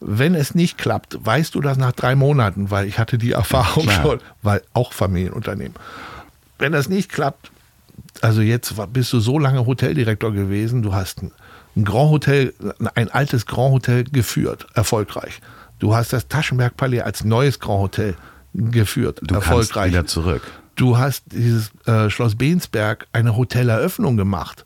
Wenn 0.00 0.36
es 0.36 0.54
nicht 0.54 0.78
klappt, 0.78 1.18
weißt 1.24 1.56
du 1.56 1.60
das 1.60 1.76
nach 1.76 1.90
drei 1.90 2.14
Monaten, 2.14 2.70
weil 2.70 2.86
ich 2.86 3.00
hatte 3.00 3.18
die 3.18 3.32
Erfahrung 3.32 3.84
Klar. 3.84 4.02
schon, 4.02 4.20
weil 4.42 4.62
auch 4.74 4.92
Familienunternehmen. 4.92 5.74
Wenn 6.60 6.70
das 6.70 6.88
nicht 6.88 7.10
klappt, 7.10 7.50
also 8.20 8.40
jetzt 8.40 8.72
bist 8.92 9.12
du 9.12 9.18
so 9.18 9.40
lange 9.40 9.66
Hoteldirektor 9.66 10.32
gewesen, 10.32 10.82
du 10.82 10.94
hast 10.94 11.22
ein, 11.22 11.32
ein 11.76 11.84
Grand 11.84 12.10
Hotel, 12.10 12.54
ein 12.94 13.08
altes 13.10 13.46
Grand 13.46 13.72
Hotel 13.72 14.04
geführt, 14.04 14.66
erfolgreich. 14.74 15.40
Du 15.78 15.94
hast 15.94 16.12
das 16.12 16.28
Taschenberg 16.28 16.76
Palais 16.76 17.00
als 17.02 17.24
neues 17.24 17.58
Grand 17.60 17.80
Hotel 17.80 18.14
geführt, 18.54 19.20
Du 19.22 19.34
kannst 19.34 19.48
erfolgreich. 19.48 19.92
wieder 19.92 20.06
zurück. 20.06 20.42
Du 20.74 20.96
hast 20.98 21.24
dieses 21.32 21.70
äh, 21.86 22.08
Schloss 22.10 22.34
Bensberg 22.36 23.06
eine 23.12 23.36
Hoteleröffnung 23.36 24.16
gemacht. 24.16 24.64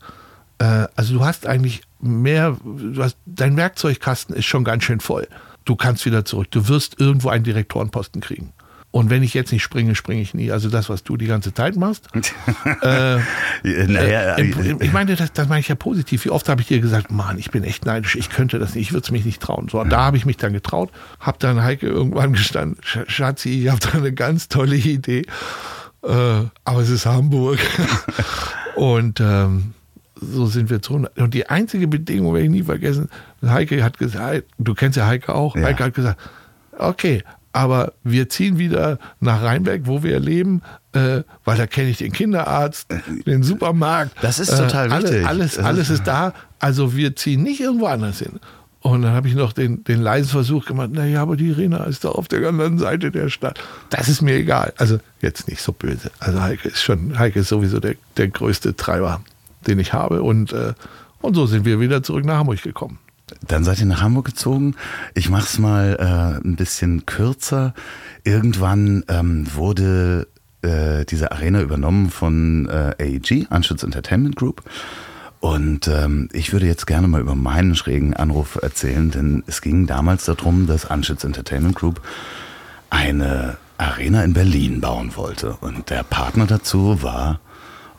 Äh, 0.59 0.87
also 0.95 1.15
du 1.15 1.25
hast 1.25 1.47
eigentlich 1.47 1.83
mehr, 2.01 2.57
du 2.65 3.03
hast, 3.03 3.17
dein 3.27 3.57
Werkzeugkasten 3.57 4.35
ist 4.37 4.45
schon 4.47 4.65
ganz 4.65 4.85
schön 4.85 5.01
voll. 5.01 5.27
Du 5.65 5.77
kannst 5.77 6.05
wieder 6.07 6.25
zurück. 6.25 6.49
Du 6.51 6.69
wirst 6.69 6.99
irgendwo 7.01 7.29
einen 7.29 7.45
Direktorenposten 7.45 8.21
kriegen. 8.21 8.53
Und 8.93 9.09
wenn 9.09 9.23
ich 9.23 9.33
jetzt 9.33 9.51
nicht 9.53 9.63
springe, 9.63 9.95
springe 9.95 10.21
ich 10.21 10.35
nie. 10.35 10.53
Also 10.53 10.69
das, 10.69 10.91
was 10.91 11.03
du 11.03 11.17
die 11.17 11.27
ganze 11.27 11.55
Zeit 11.55 11.77
machst. 11.77 12.09
äh, 12.83 13.19
naja, 13.65 14.35
im, 14.35 14.53
im, 14.61 14.83
ich 14.83 14.93
meine, 14.93 15.17
das, 15.17 15.33
das 15.33 15.49
meine 15.49 15.61
ich 15.61 15.69
ja 15.69 15.75
positiv. 15.75 16.27
Wie 16.27 16.31
oft 16.31 16.47
habe 16.51 16.61
ich 16.61 16.67
dir 16.69 16.79
gesagt, 16.79 17.11
Mann, 17.11 17.39
ich 17.39 17.51
bin 17.51 17.65
echt 17.65 17.87
neidisch, 17.87 18.17
ich 18.17 18.29
könnte 18.29 18.59
das 18.59 18.75
nicht, 18.75 18.89
ich 18.89 18.93
würde 18.93 19.05
es 19.05 19.11
mich 19.11 19.25
nicht 19.25 19.41
trauen. 19.41 19.69
So, 19.71 19.81
und 19.81 19.89
da 19.91 20.01
habe 20.05 20.19
ich 20.19 20.27
mich 20.27 20.37
dann 20.37 20.53
getraut, 20.53 20.91
habe 21.21 21.39
dann 21.41 21.63
Heike 21.63 21.87
irgendwann 21.87 22.33
gestanden, 22.35 22.77
Sch- 22.85 23.09
Schatzi, 23.09 23.63
ich 23.63 23.69
habe 23.71 23.81
da 23.81 23.97
eine 23.99 24.13
ganz 24.13 24.49
tolle 24.49 24.77
Idee, 24.77 25.25
äh, 26.03 26.43
aber 26.65 26.81
es 26.81 26.91
ist 26.91 27.07
Hamburg. 27.07 27.61
und 28.77 29.21
ähm, 29.21 29.73
so 30.21 30.45
sind 30.47 30.69
wir 30.69 30.83
zu. 30.83 31.07
Und 31.17 31.33
die 31.35 31.49
einzige 31.49 31.89
Bedingung 31.89 32.35
werde 32.35 32.45
ich 32.45 32.51
nie 32.53 32.63
vergessen, 32.63 33.09
Heike 33.43 33.83
hat 33.83 33.97
gesagt, 33.99 34.45
du 34.59 34.75
kennst 34.75 34.99
ja 34.99 35.07
Heike 35.07 35.35
auch, 35.35 35.57
Ja. 35.57 35.63
Heike 35.63 35.85
hat 35.85 35.95
gesagt, 35.95 36.21
okay, 36.79 37.23
aber 37.53 37.93
wir 38.05 38.29
ziehen 38.29 38.59
wieder 38.59 38.99
nach 39.21 39.43
Rheinberg, 39.43 39.83
wo 39.85 40.03
wir 40.03 40.19
leben, 40.21 40.63
äh, 40.93 41.23
weil 41.45 41.57
da 41.59 41.67
kenne 41.67 41.91
ich 41.91 41.99
den 41.99 42.13
Kinderarzt, 42.13 42.87
den 43.27 43.43
Supermarkt. 43.43 44.13
Das 44.23 44.39
ist 44.39 44.51
total 44.57 44.91
äh, 44.91 44.95
alle- 44.95 45.05
wichtig. 45.11 45.27
Alles, 45.27 45.59
alles 45.59 45.89
ist- 45.91 45.99
ist 46.01 46.07
da. 46.07 46.33
Also 46.59 46.97
wir 46.97 47.15
ziehen 47.17 47.43
nicht 47.43 47.61
irgendwo 47.61 47.87
anders 47.87 48.19
hin. 48.21 48.41
Und 48.81 49.03
dann 49.03 49.13
habe 49.13 49.29
ich 49.29 49.35
noch 49.37 49.53
den, 49.53 49.85
den 49.85 50.01
leisen 50.03 50.29
Versuch 50.29 50.65
gemacht, 50.67 50.91
naja, 50.91 51.23
aber 51.23 51.37
die 51.37 51.53
Arena 51.53 51.85
ist 51.85 52.05
da 52.05 52.09
auf 52.09 52.27
der 52.27 52.47
anderen 52.49 52.79
Seite 52.79 53.13
der 53.13 53.29
Stadt. 53.29 53.61
Das 53.91 54.09
ist 54.09 54.23
mir 54.23 54.35
egal. 54.35 54.73
Also 54.77 54.99
jetzt 55.21 55.47
nicht 55.49 55.61
so 55.63 55.73
böse. 55.73 56.11
Also 56.19 56.43
Heike 56.43 56.69
ist 56.69 56.83
schon, 56.83 57.17
Heike 57.17 57.41
ist 57.41 57.49
sowieso 57.49 57.79
der, 57.79 57.95
der 58.17 58.27
größte 58.29 58.75
Treiber, 58.75 59.21
den 59.69 59.79
ich 59.79 59.93
habe. 59.93 60.23
Und, 60.25 60.53
äh, 60.53 60.73
und 61.21 61.35
so 61.35 61.47
sind 61.47 61.65
wir 61.65 61.79
wieder 61.79 62.03
zurück 62.03 62.25
nach 62.25 62.39
Hamburg 62.39 62.61
gekommen. 62.63 62.99
Dann 63.47 63.65
seid 63.65 63.81
ihr 63.81 63.87
nach 63.87 64.03
Hamburg 64.03 64.27
gezogen. 64.27 64.75
Ich 65.15 65.31
mach's 65.31 65.59
mal 65.59 65.97
äh, 65.99 66.47
ein 66.47 66.57
bisschen 66.57 67.07
kürzer. 67.07 67.75
Irgendwann 68.25 69.05
ähm, 69.09 69.47
wurde 69.55 70.29
äh, 70.63 71.05
diese 71.05 71.33
Arena 71.33 71.61
übernommen 71.61 72.11
von 72.11 72.69
äh, 72.69 72.95
AEG, 72.99 73.47
Anschutz 73.51 73.83
Entertainment 73.83 74.37
Group. 74.37 74.63
Und 75.41 75.89
ähm, 75.89 76.29
ich 76.33 76.53
würde 76.53 76.67
jetzt 76.67 76.87
gerne 76.87 77.09
mal 77.09 77.21
über 77.21 77.35
meinen 77.35 77.75
schrägen 77.75 78.15
Anruf 78.15 78.61
erzählen, 78.63 79.11
denn 79.11 79.43
es 79.49 79.61
ging 79.61 79.89
damals 79.89 80.25
darum, 80.25 80.69
dass 80.69 80.87
Anschutz 80.87 81.25
Entertainment 81.25 81.75
Group 81.75 82.01
eine 82.91 83.57
Arena 83.77 84.23
in 84.23 84.35
Berlin 84.35 84.81
bauen 84.81 85.17
wollte. 85.17 85.57
Und 85.61 85.91
der 85.91 86.05
Partner 86.05 86.47
dazu 86.47 87.03
war 87.03 87.41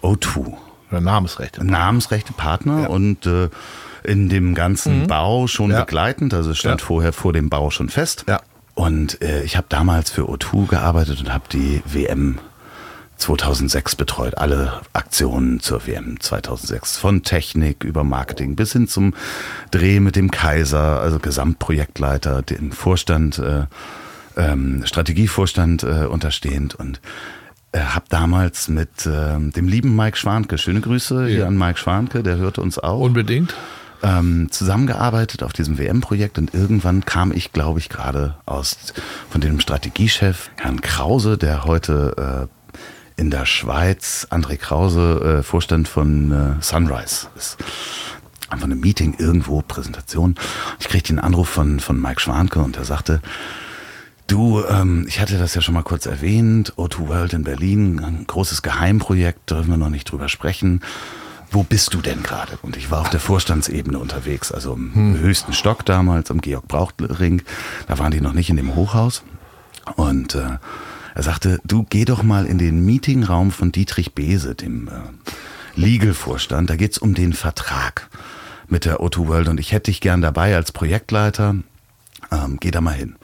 O2. 0.01 0.53
Oder 0.89 1.01
Namensrechte. 1.01 1.65
Namensrechte 1.65 2.31
Partner 2.31 2.89
und 2.89 3.25
äh, 3.25 3.49
in 4.03 4.29
dem 4.29 4.53
ganzen 4.55 5.07
Bau 5.07 5.47
schon 5.47 5.71
Ja. 5.71 5.81
begleitend, 5.83 6.33
also 6.33 6.51
es 6.51 6.57
stand 6.59 6.81
Ja. 6.81 6.87
vorher 6.87 7.13
vor 7.13 7.33
dem 7.33 7.49
Bau 7.49 7.69
schon 7.69 7.89
fest. 7.89 8.25
Ja. 8.27 8.41
Und 8.75 9.21
äh, 9.21 9.43
ich 9.43 9.55
habe 9.55 9.67
damals 9.69 10.09
für 10.09 10.23
O2 10.23 10.67
gearbeitet 10.67 11.19
und 11.19 11.31
habe 11.33 11.43
die 11.51 11.81
WM 11.85 12.39
2006 13.17 13.95
betreut, 13.95 14.37
alle 14.37 14.81
Aktionen 14.93 15.59
zur 15.59 15.85
WM 15.87 16.19
2006, 16.19 16.97
von 16.97 17.23
Technik 17.23 17.83
über 17.83 18.03
Marketing 18.03 18.55
bis 18.55 18.73
hin 18.73 18.87
zum 18.87 19.13
Dreh 19.71 19.99
mit 19.99 20.15
dem 20.15 20.31
Kaiser, 20.31 20.99
also 20.99 21.19
Gesamtprojektleiter, 21.19 22.41
dem 22.41 22.71
Vorstand, 22.71 23.37
äh, 23.39 23.65
ähm, 24.35 24.81
Strategievorstand 24.85 25.83
äh, 25.83 26.05
unterstehend 26.09 26.73
und 26.75 26.99
äh, 27.71 27.79
habe 27.79 28.05
damals 28.09 28.67
mit 28.67 28.89
ähm, 29.05 29.51
dem 29.51 29.67
lieben 29.67 29.95
Mike 29.95 30.17
Schwanke, 30.17 30.57
schöne 30.57 30.81
Grüße 30.81 31.27
hier 31.27 31.37
Ja. 31.41 31.47
an 31.47 31.57
Mike 31.57 31.77
Schwanke, 31.77 32.23
der 32.23 32.37
hörte 32.37 32.61
uns 32.61 32.79
auch 32.79 32.99
Unbedingt. 32.99 33.53
Ähm, 34.03 34.49
zusammengearbeitet 34.51 35.41
auf 35.43 35.53
diesem 35.53 35.77
WM-Projekt 35.77 36.37
und 36.37 36.53
irgendwann 36.53 37.05
kam 37.05 37.31
ich, 37.31 37.53
glaube 37.53 37.79
ich, 37.79 37.89
gerade 37.89 38.35
aus 38.45 38.93
von 39.29 39.41
dem 39.41 39.59
Strategiechef 39.59 40.51
Herrn 40.57 40.81
Krause, 40.81 41.37
der 41.37 41.63
heute 41.63 42.47
äh, 42.47 43.19
in 43.21 43.31
der 43.31 43.45
Schweiz, 43.45 44.27
André 44.29 44.57
Krause, 44.57 45.39
äh, 45.39 45.43
Vorstand 45.43 45.87
von 45.87 46.31
äh, 46.31 46.61
Sunrise 46.61 47.27
ist. 47.35 47.57
Einfach 48.49 48.65
eine 48.65 48.75
Meeting 48.75 49.15
irgendwo, 49.17 49.61
Präsentation. 49.61 50.35
Ich 50.79 50.89
kriegte 50.89 51.09
einen 51.09 51.19
Anruf 51.19 51.49
von, 51.49 51.79
von 51.79 51.99
Mike 51.99 52.19
Schwanke 52.19 52.59
und 52.59 52.77
er 52.77 52.85
sagte, 52.85 53.21
Du, 54.27 54.63
ähm, 54.63 55.05
ich 55.07 55.19
hatte 55.19 55.37
das 55.37 55.53
ja 55.53 55.61
schon 55.61 55.73
mal 55.73 55.83
kurz 55.83 56.05
erwähnt, 56.05 56.73
O2 56.77 57.07
World 57.09 57.33
in 57.33 57.43
Berlin, 57.43 57.99
ein 57.99 58.25
großes 58.25 58.61
Geheimprojekt, 58.61 59.51
dürfen 59.51 59.69
wir 59.69 59.77
noch 59.77 59.89
nicht 59.89 60.09
drüber 60.09 60.29
sprechen. 60.29 60.81
Wo 61.53 61.61
bist 61.61 61.93
du 61.93 62.01
denn 62.01 62.23
gerade? 62.23 62.57
Und 62.63 62.77
ich 62.77 62.89
war 62.89 63.01
auf 63.01 63.11
der 63.11 63.19
Vorstandsebene 63.19 63.99
unterwegs, 63.99 64.51
also 64.51 64.73
im 64.73 65.19
höchsten 65.19 65.53
Stock 65.53 65.85
damals, 65.85 66.31
am 66.31 66.41
Georg-Braucht-Ring. 66.41 67.43
Da 67.87 67.99
waren 67.99 68.09
die 68.09 68.21
noch 68.21 68.33
nicht 68.33 68.49
in 68.49 68.57
dem 68.57 68.73
Hochhaus. 68.73 69.21
Und 69.95 70.33
äh, 70.33 70.57
er 71.13 71.23
sagte, 71.23 71.59
du 71.63 71.85
geh 71.87 72.05
doch 72.05 72.23
mal 72.23 72.47
in 72.47 72.57
den 72.57 72.83
Meetingraum 72.83 73.51
von 73.51 73.71
Dietrich 73.71 74.15
Bese, 74.15 74.55
dem 74.55 74.87
äh, 74.87 74.91
Legal-Vorstand. 75.75 76.71
Da 76.71 76.75
geht's 76.75 76.97
um 76.97 77.13
den 77.13 77.33
Vertrag 77.33 78.09
mit 78.67 78.85
der 78.85 79.01
O2 79.01 79.27
World 79.27 79.47
und 79.47 79.59
ich 79.59 79.73
hätte 79.73 79.91
dich 79.91 80.01
gern 80.01 80.23
dabei 80.23 80.55
als 80.55 80.71
Projektleiter. 80.71 81.57
Ähm, 82.31 82.57
geh 82.59 82.71
da 82.71 82.81
mal 82.81 82.95
hin. 82.95 83.15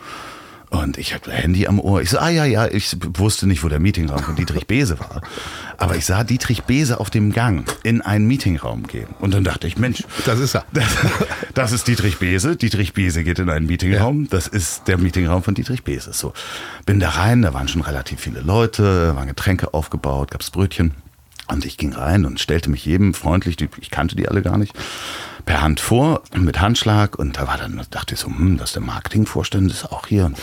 Und 0.70 1.00
ich 1.00 1.16
habe 1.16 1.32
Handy 1.32 1.66
am 1.66 1.80
Ohr. 1.80 2.02
Ich 2.02 2.12
so, 2.12 2.20
ah 2.20 2.30
ja, 2.30 2.46
ja, 2.46 2.68
ich 2.68 2.96
wusste 3.18 3.48
nicht, 3.48 3.64
wo 3.64 3.70
der 3.70 3.80
Meetingraum 3.80 4.22
von 4.22 4.36
Dietrich 4.36 4.68
Bese 4.68 5.00
war. 5.00 5.22
Aber 5.78 5.96
ich 5.96 6.06
sah 6.06 6.24
Dietrich 6.24 6.64
Bese 6.64 7.00
auf 7.00 7.10
dem 7.10 7.32
Gang 7.32 7.68
in 7.84 8.02
einen 8.02 8.28
Meetingraum 8.28 8.86
gehen. 8.86 9.08
Und 9.20 9.34
dann 9.34 9.44
dachte 9.44 9.66
ich, 9.66 9.78
Mensch, 9.78 10.04
Das 10.26 10.40
ist 10.40 10.56
er. 10.56 10.66
das, 10.72 10.86
das 11.56 11.72
ist 11.72 11.88
Dietrich 11.88 12.20
Bese. 12.20 12.56
Dietrich 12.56 12.94
Bese 12.94 13.24
geht 13.24 13.40
in 13.40 13.50
einen 13.50 13.66
Meetingraum. 13.66 14.30
Das 14.30 14.48
ist 14.48 14.88
der 14.88 15.00
Meetingraum 15.00 15.42
von 15.42 15.56
Dietrich 15.56 15.84
Bese. 15.84 16.14
So, 16.14 16.34
bin 16.86 17.00
da 17.00 17.10
rein, 17.10 17.42
da 17.42 17.54
waren 17.54 17.68
schon 17.68 17.82
relativ 17.82 18.20
viele 18.20 18.42
Leute, 18.42 19.16
waren 19.16 19.28
Getränke 19.28 19.74
aufgebaut, 19.74 20.30
gab's 20.30 20.52
Brötchen. 20.52 20.94
Und 21.52 21.66
ich 21.66 21.78
ging 21.78 21.94
rein 21.94 22.26
und 22.26 22.40
stellte 22.40 22.70
mich 22.70 22.86
jedem 22.86 23.14
freundlich, 23.14 23.56
die- 23.58 23.70
ich 23.82 23.90
kannte 23.90 24.16
die 24.16 24.30
alle 24.30 24.42
gar 24.44 24.58
nicht, 24.58 24.74
per 25.46 25.62
Hand 25.62 25.80
vor, 25.80 26.22
mit 26.36 26.62
Handschlag. 26.62 27.18
Und 27.18 27.38
da 27.38 27.48
war 27.48 27.58
dann, 27.58 27.82
dachte 27.90 28.14
ich 28.14 28.20
so, 28.20 28.28
hm, 28.28 28.58
das 28.58 28.70
ist 28.70 28.76
der 28.76 28.84
Marketingvorstand 28.84 29.72
ist 29.72 29.86
auch 29.92 30.06
hier. 30.06 30.26
Und 30.26 30.38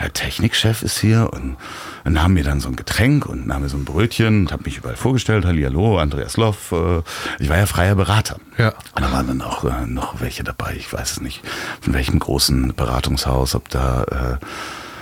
der 0.00 0.12
Technikchef 0.12 0.82
ist 0.82 0.98
hier. 0.98 1.30
Und 1.32 1.56
dann 2.02 2.14
nahm 2.14 2.34
mir 2.34 2.42
dann 2.42 2.58
so 2.60 2.68
ein 2.68 2.74
Getränk 2.74 3.26
und 3.26 3.46
nahm 3.46 3.62
mir 3.62 3.68
so 3.68 3.76
ein 3.76 3.84
Brötchen 3.84 4.42
und 4.42 4.52
habe 4.52 4.64
mich 4.64 4.78
überall 4.78 4.96
vorgestellt. 4.96 5.44
Hallihallo, 5.44 5.98
Andreas 6.00 6.36
Loff. 6.36 6.72
äh, 6.72 7.02
Ich 7.38 7.48
war 7.48 7.56
ja 7.58 7.66
freier 7.66 7.94
Berater. 7.94 8.38
Ja. 8.56 8.70
Und 8.96 9.02
da 9.02 9.12
waren 9.12 9.28
dann 9.28 9.42
auch 9.42 9.62
äh, 9.64 9.86
noch 9.86 10.20
welche 10.20 10.42
dabei, 10.42 10.74
ich 10.76 10.92
weiß 10.92 11.12
es 11.12 11.20
nicht, 11.20 11.40
von 11.80 11.94
welchem 11.94 12.18
großen 12.18 12.74
Beratungshaus, 12.74 13.54
ob 13.54 13.68
da 13.68 14.02
äh, 14.40 14.44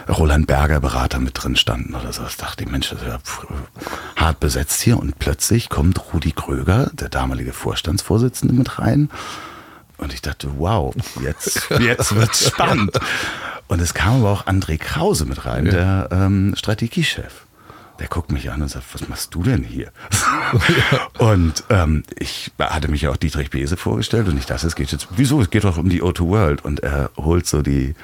Roland 0.08 0.46
Berger 0.46 0.80
Berater 0.80 1.18
mit 1.18 1.42
drin 1.42 1.56
standen 1.56 1.94
oder 1.94 2.12
so. 2.12 2.22
Ich 2.28 2.36
dachte, 2.36 2.68
Mensch, 2.68 2.90
das 2.90 3.00
ist 3.02 3.08
ja 3.08 3.18
hart 4.16 4.40
besetzt 4.40 4.80
hier. 4.80 4.98
Und 4.98 5.18
plötzlich 5.18 5.68
kommt 5.68 6.12
Rudi 6.12 6.32
Kröger, 6.32 6.90
der 6.92 7.08
damalige 7.08 7.52
Vorstandsvorsitzende, 7.52 8.54
mit 8.54 8.78
rein. 8.78 9.10
Und 9.98 10.12
ich 10.12 10.22
dachte, 10.22 10.50
wow, 10.58 10.94
jetzt, 11.22 11.68
jetzt 11.80 12.14
wird's 12.14 12.46
spannend. 12.46 12.98
Und 13.68 13.80
es 13.80 13.94
kam 13.94 14.20
aber 14.20 14.30
auch 14.30 14.46
André 14.46 14.78
Krause 14.78 15.24
mit 15.24 15.44
rein, 15.44 15.64
der 15.64 16.08
ähm, 16.12 16.54
Strategiechef. 16.56 17.46
Der 17.98 18.08
guckt 18.08 18.30
mich 18.30 18.50
an 18.50 18.60
und 18.60 18.68
sagt, 18.68 18.84
was 18.92 19.08
machst 19.08 19.34
du 19.34 19.42
denn 19.42 19.64
hier? 19.64 19.90
und 21.18 21.64
ähm, 21.70 22.02
ich 22.18 22.52
hatte 22.58 22.88
mich 22.88 23.02
ja 23.02 23.10
auch 23.10 23.16
Dietrich 23.16 23.50
Bese 23.50 23.78
vorgestellt 23.78 24.28
und 24.28 24.36
ich 24.36 24.44
dachte, 24.44 24.66
es 24.66 24.76
geht 24.76 24.92
jetzt, 24.92 25.08
wieso, 25.16 25.40
es 25.40 25.48
geht 25.48 25.64
doch 25.64 25.78
um 25.78 25.88
die 25.88 26.02
O2 26.02 26.28
World. 26.28 26.64
Und 26.64 26.80
er 26.80 27.10
holt 27.16 27.46
so 27.46 27.62
die 27.62 27.94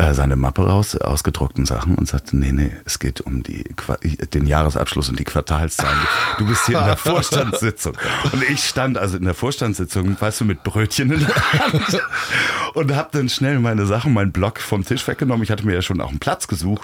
äh, 0.00 0.14
seine 0.14 0.36
Mappe 0.36 0.62
raus, 0.66 0.96
ausgedruckten 0.96 1.66
Sachen 1.66 1.94
und 1.96 2.08
sagte, 2.08 2.36
nee, 2.36 2.52
nee, 2.52 2.72
es 2.84 2.98
geht 2.98 3.20
um 3.20 3.42
die, 3.42 3.64
Qua- 3.76 3.98
den 4.02 4.46
Jahresabschluss 4.46 5.08
und 5.08 5.18
die 5.18 5.24
Quartalszahlen. 5.24 5.98
Du 6.38 6.46
bist 6.46 6.66
hier 6.66 6.78
in 6.78 6.86
der 6.86 6.96
Vorstandssitzung. 7.10 7.94
Und 8.32 8.42
ich 8.48 8.64
stand 8.64 8.96
also 8.98 9.16
in 9.16 9.24
der 9.24 9.34
Vorstandssitzung, 9.34 10.16
weißt 10.20 10.40
du, 10.40 10.44
mit 10.46 10.62
Brötchen 10.62 11.10
in 11.12 11.20
der 11.20 11.34
Hand 11.52 12.00
und 12.74 12.94
habe 12.94 13.08
dann 13.12 13.28
schnell 13.28 13.58
meine 13.58 13.84
Sachen, 13.86 14.12
meinen 14.14 14.32
Block 14.32 14.58
vom 14.60 14.84
Tisch 14.84 15.06
weggenommen. 15.06 15.42
Ich 15.42 15.50
hatte 15.50 15.66
mir 15.66 15.74
ja 15.74 15.82
schon 15.82 16.00
auch 16.00 16.10
einen 16.10 16.18
Platz 16.18 16.48
gesucht 16.48 16.82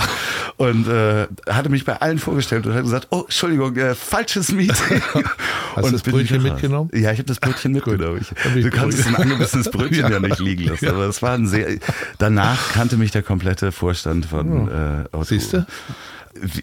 und 0.56 0.86
äh, 0.88 1.26
hatte 1.48 1.68
mich 1.68 1.84
bei 1.84 2.00
allen 2.00 2.18
vorgestellt 2.18 2.66
und 2.66 2.72
habe 2.72 2.82
gesagt, 2.82 3.06
oh, 3.10 3.22
Entschuldigung, 3.22 3.76
äh, 3.76 3.94
falsches 3.94 4.52
Meeting. 4.52 5.02
Hast 5.74 5.88
du 5.88 5.92
das 5.92 6.02
Brötchen 6.02 6.42
mitgenommen? 6.42 6.90
Ja, 6.92 7.12
ich 7.12 7.18
habe 7.18 7.28
das 7.28 7.38
Brötchen 7.40 7.72
mitgenommen. 7.72 8.20
Ich, 8.54 8.62
du 8.62 8.70
kannst 8.70 9.06
ein 9.06 9.14
angebissenes 9.16 9.70
Brötchen 9.70 10.00
ja. 10.00 10.08
Ja. 10.10 10.20
nicht 10.20 10.38
liegen 10.38 10.64
lassen. 10.64 10.88
Aber 10.88 11.04
es 11.06 11.22
war 11.22 11.32
ein 11.34 11.46
sehr. 11.46 11.78
Danach 12.18 12.72
kannte 12.72 12.96
mich 12.96 13.05
der 13.10 13.22
komplette 13.22 13.72
Vorstand 13.72 14.26
von 14.26 14.68
äh, 14.68 15.04
Auto. 15.12 15.24
Siehst 15.24 15.52
du? 15.52 15.66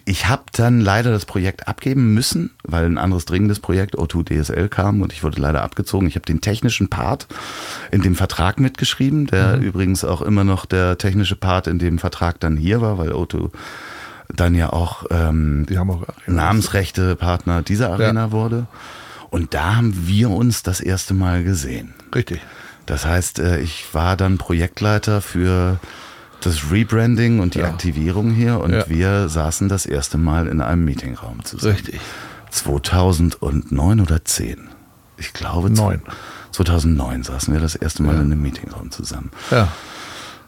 Ich 0.04 0.28
habe 0.28 0.44
dann 0.52 0.80
leider 0.80 1.10
das 1.10 1.24
Projekt 1.24 1.66
abgeben 1.66 2.14
müssen, 2.14 2.50
weil 2.62 2.86
ein 2.86 2.96
anderes 2.96 3.24
dringendes 3.24 3.58
Projekt 3.58 3.96
O2 3.96 4.24
DSL 4.42 4.68
kam 4.68 5.02
und 5.02 5.12
ich 5.12 5.24
wurde 5.24 5.40
leider 5.40 5.62
abgezogen. 5.62 6.06
Ich 6.06 6.14
habe 6.14 6.26
den 6.26 6.40
technischen 6.40 6.88
Part 6.88 7.26
in 7.90 8.00
dem 8.00 8.14
Vertrag 8.14 8.60
mitgeschrieben, 8.60 9.26
der 9.26 9.58
übrigens 9.58 10.04
auch 10.04 10.22
immer 10.22 10.44
noch 10.44 10.64
der 10.64 10.96
technische 10.98 11.34
Part 11.34 11.66
in 11.66 11.80
dem 11.80 11.98
Vertrag 11.98 12.38
dann 12.38 12.56
hier 12.56 12.80
war, 12.80 12.98
weil 12.98 13.12
O2 13.12 13.50
dann 14.34 14.54
ja 14.54 14.72
auch 14.72 15.06
ähm, 15.10 15.66
Die 15.68 15.78
haben 15.78 15.90
auch 15.90 16.04
Namensrechte 16.26 17.16
Partner 17.16 17.62
dieser 17.62 17.90
Arena 17.90 18.30
wurde. 18.30 18.66
Und 19.30 19.52
da 19.54 19.76
haben 19.76 20.06
wir 20.06 20.30
uns 20.30 20.62
das 20.62 20.80
erste 20.80 21.12
Mal 21.12 21.42
gesehen. 21.42 21.94
Richtig. 22.14 22.40
Das 22.86 23.04
heißt, 23.04 23.38
äh, 23.38 23.60
ich 23.60 23.92
war 23.92 24.16
dann 24.16 24.38
Projektleiter 24.38 25.20
für 25.20 25.78
das 26.46 26.70
Rebranding 26.70 27.40
und 27.40 27.54
die 27.54 27.60
Ja. 27.60 27.66
Aktivierung 27.68 28.30
hier 28.32 28.60
und 28.60 28.72
Ja. 28.72 28.88
wir 28.88 29.28
saßen 29.28 29.68
das 29.68 29.86
erste 29.86 30.18
Mal 30.18 30.46
in 30.46 30.60
einem 30.60 30.84
Meetingraum 30.84 31.44
zusammen. 31.44 31.74
Richtig. 31.74 32.00
2009 32.50 34.00
oder 34.00 34.24
10? 34.24 34.68
Ich 35.16 35.32
glaube 35.32 35.70
Neun. 35.70 36.02
2009 36.52 37.22
saßen 37.24 37.52
wir 37.52 37.60
das 37.60 37.74
erste 37.74 38.02
Mal 38.02 38.14
in 38.16 38.20
einem 38.32 38.42
Meetingraum 38.42 38.90
zusammen. 38.90 39.30
Ja. 39.50 39.68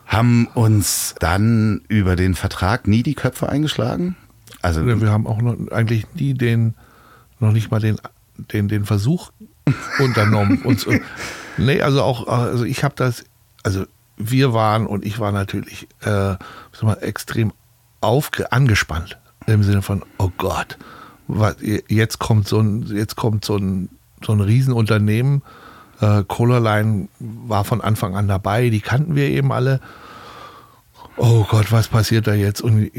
Haben 0.06 0.46
uns 0.54 1.14
dann 1.18 1.80
über 1.88 2.14
den 2.14 2.34
Vertrag 2.34 2.86
nie 2.86 3.02
die 3.02 3.14
Köpfe 3.14 3.48
eingeschlagen. 3.48 4.14
Also 4.62 4.84
Wir 4.86 5.10
haben 5.10 5.26
auch 5.26 5.42
noch 5.42 5.56
eigentlich 5.72 6.06
nie 6.14 6.34
den, 6.34 6.74
noch 7.40 7.52
nicht 7.52 7.70
mal 7.70 7.80
den, 7.80 7.96
den, 8.52 8.68
den 8.68 8.84
Versuch 8.84 9.30
unternommen. 9.98 10.62
uns, 10.62 10.86
nee, 11.56 11.80
also 11.82 12.02
auch, 12.02 12.28
also 12.28 12.64
ich 12.64 12.84
habe 12.84 12.94
das, 12.96 13.24
also 13.64 13.84
wir 14.16 14.52
waren 14.52 14.86
und 14.86 15.04
ich 15.04 15.18
war 15.18 15.32
natürlich 15.32 15.88
äh, 16.02 16.36
mal, 16.82 16.98
extrem 17.00 17.52
aufge, 18.00 18.52
angespannt 18.52 19.18
im 19.46 19.62
Sinne 19.62 19.82
von, 19.82 20.02
oh 20.18 20.30
Gott, 20.36 20.78
was, 21.28 21.56
jetzt 21.60 22.18
kommt 22.18 22.48
so 22.48 22.60
ein, 22.60 22.86
jetzt 22.86 23.16
kommt 23.16 23.44
so 23.44 23.56
ein, 23.56 23.88
so 24.24 24.32
ein 24.32 24.40
Riesenunternehmen. 24.40 25.42
Äh, 26.00 26.24
Colorline 26.26 27.08
war 27.18 27.64
von 27.64 27.80
Anfang 27.80 28.16
an 28.16 28.28
dabei, 28.28 28.70
die 28.70 28.80
kannten 28.80 29.14
wir 29.14 29.28
eben 29.28 29.52
alle. 29.52 29.80
Oh 31.18 31.44
Gott, 31.48 31.72
was 31.72 31.88
passiert 31.88 32.26
da 32.26 32.34
jetzt? 32.34 32.60
Und 32.60 32.90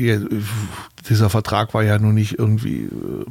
dieser 1.10 1.30
Vertrag 1.30 1.74
war 1.74 1.84
ja 1.84 2.00
nun 2.00 2.16
nicht 2.16 2.40
irgendwie 2.40 2.84
äh, 2.86 2.90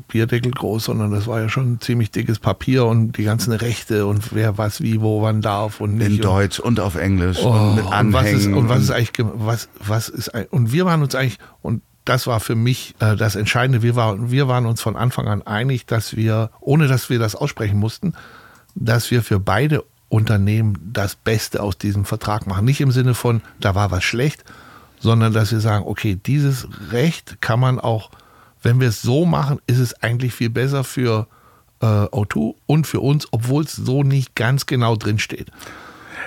Bierdeckel 0.09 0.53
groß, 0.53 0.85
sondern 0.85 1.11
das 1.11 1.27
war 1.27 1.41
ja 1.41 1.49
schon 1.49 1.73
ein 1.75 1.81
ziemlich 1.81 2.11
dickes 2.13 2.39
Papier 2.39 2.85
und 2.87 3.17
die 3.19 3.25
ganzen 3.25 3.53
Rechte 3.53 4.07
und 4.07 4.33
wer 4.35 4.59
was 4.59 4.81
wie 4.81 5.01
wo 5.01 5.23
wann 5.23 5.43
darf 5.43 5.81
und 5.81 5.97
nicht. 5.97 6.07
in 6.07 6.13
Und- 6.15 6.25
Deutsch 6.25 6.61
und 6.61 6.79
auf 6.81 6.95
Englisch 6.95 7.39
Oh, 7.43 7.51
und 7.51 7.75
mit 7.77 7.85
und 7.85 8.13
was 8.13 8.27
ist, 8.27 8.35
Anhängen. 8.47 8.55
und 8.55 8.69
was 8.69 8.83
ist 8.83 8.91
eigentlich, 8.91 9.13
ge- 9.13 9.27
was, 9.35 9.69
was 9.85 10.09
ist, 10.09 10.31
und 10.51 10.73
wir 10.73 10.87
waren 10.87 11.03
uns 11.03 11.15
eigentlich, 11.15 11.39
und 11.63 11.83
das 12.05 12.29
war 12.29 12.39
für 12.39 12.55
mich 12.55 12.95
äh, 13.01 13.17
das 13.17 13.35
Entscheidende, 13.35 13.83
wir 13.83 13.97
waren, 13.97 14.31
wir 14.31 14.47
waren 14.47 14.67
uns 14.67 14.81
von 14.81 14.95
Anfang 14.97 15.27
an 15.27 15.43
einig, 15.43 15.87
dass 15.87 16.15
wir, 16.17 16.51
ohne 16.61 16.87
dass 16.87 17.11
wir 17.11 17.19
das 17.19 17.35
aussprechen 17.35 17.79
mussten, 17.79 18.15
dass 18.77 19.11
wir 19.11 19.23
für 19.23 19.41
beide 19.41 19.83
Unternehmen 20.09 20.79
das 20.93 21.17
Beste 21.17 21.61
aus 21.61 21.77
diesem 21.79 22.05
Vertrag 22.05 22.47
machen. 22.47 22.65
Nicht 22.65 22.81
im 22.81 22.93
Sinne 22.93 23.15
von, 23.15 23.43
da 23.59 23.75
war 23.75 23.91
was 23.91 24.05
schlecht, 24.05 24.45
sondern 25.07 25.33
dass 25.33 25.53
wir 25.53 25.61
sagen, 25.61 25.85
okay, 25.87 26.17
dieses 26.17 26.67
Recht 26.91 27.41
kann 27.41 27.61
man 27.61 27.79
auch, 27.79 28.11
wenn 28.61 28.81
wir 28.81 28.89
es 28.89 29.03
so 29.03 29.25
machen, 29.25 29.61
ist 29.69 29.79
es 29.79 29.95
eigentlich 30.03 30.35
viel 30.35 30.51
besser 30.51 30.83
für 30.83 31.29
äh, 31.81 31.87
O2 31.87 32.57
und 32.67 32.89
für 32.89 32.99
uns, 32.99 33.29
obwohl 33.31 33.63
es 33.63 33.77
so 33.77 34.03
nicht 34.03 34.35
ganz 34.35 34.67
genau 34.67 34.97
drin 34.97 35.21
steht. 35.21 35.53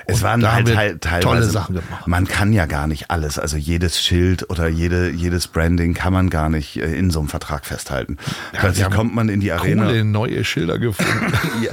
Es 0.08 0.22
waren 0.22 0.50
halt, 0.52 0.76
halt 0.76 1.02
teilweise, 1.02 1.24
tolle 1.28 1.44
Sachen 1.44 1.76
gemacht. 1.76 2.08
Man 2.08 2.28
kann 2.28 2.54
ja 2.54 2.66
gar 2.66 2.88
nicht 2.88 3.12
alles, 3.12 3.38
also 3.40 3.58
jedes 3.58 4.02
Schild 4.02 4.50
oder 4.50 4.68
jede, 4.68 5.10
jedes 5.10 5.48
Branding 5.48 5.94
kann 5.94 6.14
man 6.14 6.30
gar 6.30 6.50
nicht 6.50 6.78
äh, 6.78 6.94
in 6.96 7.12
so 7.12 7.20
einem 7.20 7.28
Vertrag 7.30 7.66
festhalten. 7.66 8.18
wir 8.52 8.60
Plötzlich 8.60 8.90
kommt 8.90 9.14
man 9.16 9.30
in 9.30 9.40
die 9.40 9.52
Arena. 9.52 9.86
coole 9.86 10.04
neue 10.04 10.44
Schilder 10.44 10.78
gefunden. 10.80 11.34
Ja. 11.62 11.72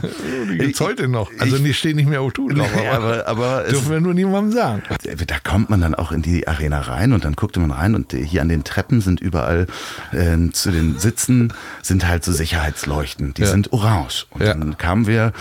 Die 0.50 0.58
gibt's 0.58 0.80
heute 0.80 1.06
noch. 1.08 1.30
Also 1.38 1.58
die 1.58 1.72
stehen 1.74 1.96
nicht 1.96 2.08
mehr 2.08 2.20
O2 2.20 2.54
drauf, 2.56 2.68
Nee, 2.74 2.88
aber, 2.88 3.26
aber 3.28 3.64
es, 3.66 3.70
dürfen 3.72 3.90
wir 3.90 4.00
nur 4.00 4.14
niemandem 4.14 4.52
sagen. 4.52 4.82
da 5.26 5.38
kommt 5.42 5.70
man 5.70 5.80
dann 5.80 5.94
auch 5.94 6.12
in 6.12 6.22
die 6.22 6.48
Arena 6.48 6.80
rein 6.80 7.12
und 7.12 7.24
dann 7.24 7.34
guckte 7.34 7.60
man 7.60 7.70
rein 7.70 7.94
und 7.94 8.12
hier 8.12 8.42
an 8.42 8.48
den 8.48 8.64
Treppen 8.64 9.00
sind 9.00 9.20
überall 9.20 9.66
äh, 10.12 10.36
zu 10.52 10.70
den 10.70 10.98
Sitzen 10.98 11.52
sind 11.82 12.06
halt 12.08 12.24
so 12.24 12.32
Sicherheitsleuchten, 12.32 13.34
die 13.34 13.42
Ja. 13.42 13.48
sind 13.48 13.72
orange. 13.72 14.26
Und 14.30 14.42
Ja. 14.42 14.54
dann 14.54 14.76
kamen 14.78 15.06
wir 15.06 15.32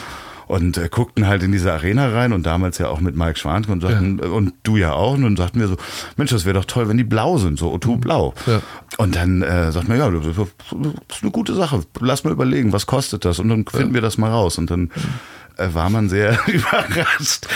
und 0.47 0.77
äh, 0.77 0.89
guckten 0.89 1.27
halt 1.27 1.43
in 1.43 1.51
diese 1.51 1.71
Arena 1.71 2.09
rein 2.09 2.33
und 2.33 2.45
damals 2.45 2.77
ja 2.77 2.89
auch 2.89 2.99
mit 2.99 3.15
Mike 3.15 3.37
Schwanke 3.37 3.71
und 3.71 3.81
sagten, 3.81 4.19
äh, 4.19 4.27
und 4.27 4.53
du 4.63 4.77
ja 4.77 4.93
auch, 4.93 5.13
und 5.13 5.23
dann 5.23 5.35
sagten 5.35 5.59
wir 5.59 5.67
so, 5.67 5.77
Mensch, 6.17 6.31
das 6.31 6.45
wäre 6.45 6.55
doch 6.55 6.65
toll, 6.65 6.87
wenn 6.87 6.97
die 6.97 7.03
blau 7.03 7.37
sind, 7.37 7.57
so 7.59 7.73
O2 7.73 7.97
blau. 7.97 8.33
Ja. 8.45 8.61
Und 8.97 9.15
dann 9.15 9.41
äh, 9.41 9.71
sagten 9.71 9.89
wir, 9.89 9.97
ja, 9.97 10.09
das 10.09 10.25
ist 10.25 11.23
eine 11.23 11.31
gute 11.31 11.53
Sache, 11.53 11.81
lass 11.99 12.23
mal 12.23 12.31
überlegen, 12.31 12.73
was 12.73 12.85
kostet 12.85 13.25
das? 13.25 13.39
Und 13.39 13.49
dann 13.49 13.65
finden 13.65 13.93
wir 13.93 14.01
das 14.01 14.17
mal 14.17 14.31
raus. 14.31 14.57
Und 14.57 14.69
dann 14.71 14.87
äh, 14.87 15.44
war 15.57 15.89
man 15.89 16.09
sehr 16.09 16.37
überrascht, 16.47 17.47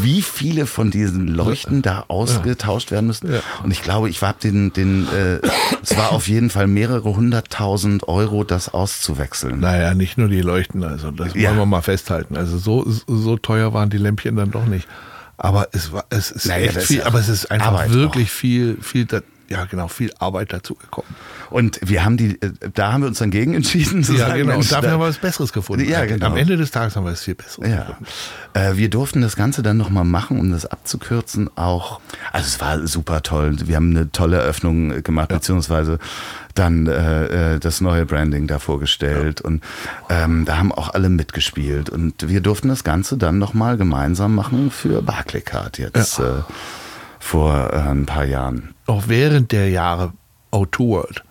wie 0.00 0.22
viele 0.22 0.66
von 0.66 0.90
diesen 0.90 1.28
Leuchten 1.28 1.82
da 1.82 2.04
ausgetauscht 2.08 2.90
werden 2.90 3.06
müssen. 3.06 3.32
Ja. 3.32 3.40
Und 3.62 3.70
ich 3.70 3.82
glaube, 3.82 4.08
ich 4.08 4.22
habe 4.22 4.38
den, 4.42 4.72
den 4.72 5.06
äh, 5.08 5.40
es 5.82 5.96
war 5.96 6.12
auf 6.12 6.28
jeden 6.28 6.50
Fall 6.50 6.66
mehrere 6.66 7.14
hunderttausend 7.16 8.08
Euro, 8.08 8.44
das 8.44 8.72
auszuwechseln. 8.72 9.60
Naja, 9.60 9.94
nicht 9.94 10.18
nur 10.18 10.28
die 10.28 10.40
Leuchten, 10.40 10.82
also 10.84 11.10
das 11.10 11.34
Ja. 11.34 11.48
wollen 11.50 11.58
wir 11.58 11.66
mal 11.66 11.82
festhalten. 11.82 12.36
Also 12.36 12.58
so, 12.58 12.84
so 13.06 13.36
teuer 13.36 13.72
waren 13.74 13.90
die 13.90 13.98
Lämpchen 13.98 14.36
dann 14.36 14.50
doch 14.50 14.66
nicht. 14.66 14.88
Aber 15.36 15.68
es 15.72 15.92
war, 15.92 16.04
es 16.10 16.30
ist 16.30 16.46
Naja, 16.46 16.70
viel, 16.72 17.02
aber 17.02 17.18
es 17.18 17.28
ist 17.28 17.50
einfach 17.50 17.68
Arbeit 17.68 17.92
wirklich 17.92 18.30
viel, 18.30 18.76
viel 18.80 19.06
da, 19.06 19.20
ja 19.52 19.64
genau, 19.66 19.88
viel 19.88 20.12
Arbeit 20.18 20.52
dazu 20.52 20.74
gekommen. 20.74 21.06
Und 21.50 21.78
wir 21.82 22.04
haben 22.04 22.16
die, 22.16 22.40
äh, 22.40 22.50
da 22.74 22.92
haben 22.92 23.02
wir 23.02 23.08
uns 23.08 23.18
dann 23.18 23.30
gegen 23.30 23.54
entschieden 23.54 24.02
zu 24.02 24.12
ja, 24.14 24.26
sagen, 24.26 24.40
genau. 24.40 24.52
Mensch, 24.52 24.66
Und 24.66 24.72
dafür 24.72 24.88
da- 24.88 24.94
haben 24.94 25.00
wir 25.02 25.08
was 25.08 25.18
Besseres 25.18 25.52
gefunden. 25.52 25.88
Ja, 25.88 26.04
genau. 26.06 26.26
Am 26.26 26.36
Ende 26.36 26.56
des 26.56 26.70
Tages 26.70 26.96
haben 26.96 27.04
wir 27.04 27.12
es 27.12 27.22
viel 27.22 27.34
Besseres 27.34 27.68
Ja. 27.70 27.76
gefunden. 27.84 28.06
Äh, 28.54 28.76
wir 28.76 28.90
durften 28.90 29.20
das 29.20 29.36
Ganze 29.36 29.62
dann 29.62 29.76
nochmal 29.76 30.04
machen, 30.04 30.40
um 30.40 30.50
das 30.50 30.66
abzukürzen. 30.66 31.50
Auch, 31.56 32.00
also 32.32 32.46
es 32.46 32.60
war 32.60 32.86
super 32.86 33.22
toll. 33.22 33.56
Wir 33.64 33.76
haben 33.76 33.90
eine 33.90 34.10
tolle 34.10 34.38
Eröffnung 34.38 35.02
gemacht, 35.02 35.28
beziehungsweise 35.28 35.98
dann 36.54 36.86
äh, 36.86 37.54
äh, 37.54 37.58
das 37.58 37.80
neue 37.80 38.04
Branding 38.06 38.46
da 38.46 38.58
vorgestellt. 38.58 39.40
Und 39.40 39.62
ähm, 40.10 40.44
da 40.44 40.58
haben 40.58 40.72
auch 40.72 40.92
alle 40.94 41.08
mitgespielt. 41.08 41.90
Und 41.90 42.28
wir 42.28 42.40
durften 42.40 42.68
das 42.68 42.84
Ganze 42.84 43.16
dann 43.16 43.38
nochmal 43.38 43.76
gemeinsam 43.76 44.34
machen 44.34 44.70
für 44.70 45.02
Barclaycard 45.02 45.78
jetzt 45.78 46.18
äh, 46.18 46.22
vor 47.22 47.72
äh, 47.72 47.76
ein 47.76 48.04
paar 48.04 48.24
Jahren. 48.24 48.74
Auch 48.86 49.04
während 49.06 49.52
der 49.52 49.70
Jahre 49.70 50.12
O2 50.52 50.78
World 50.80 51.24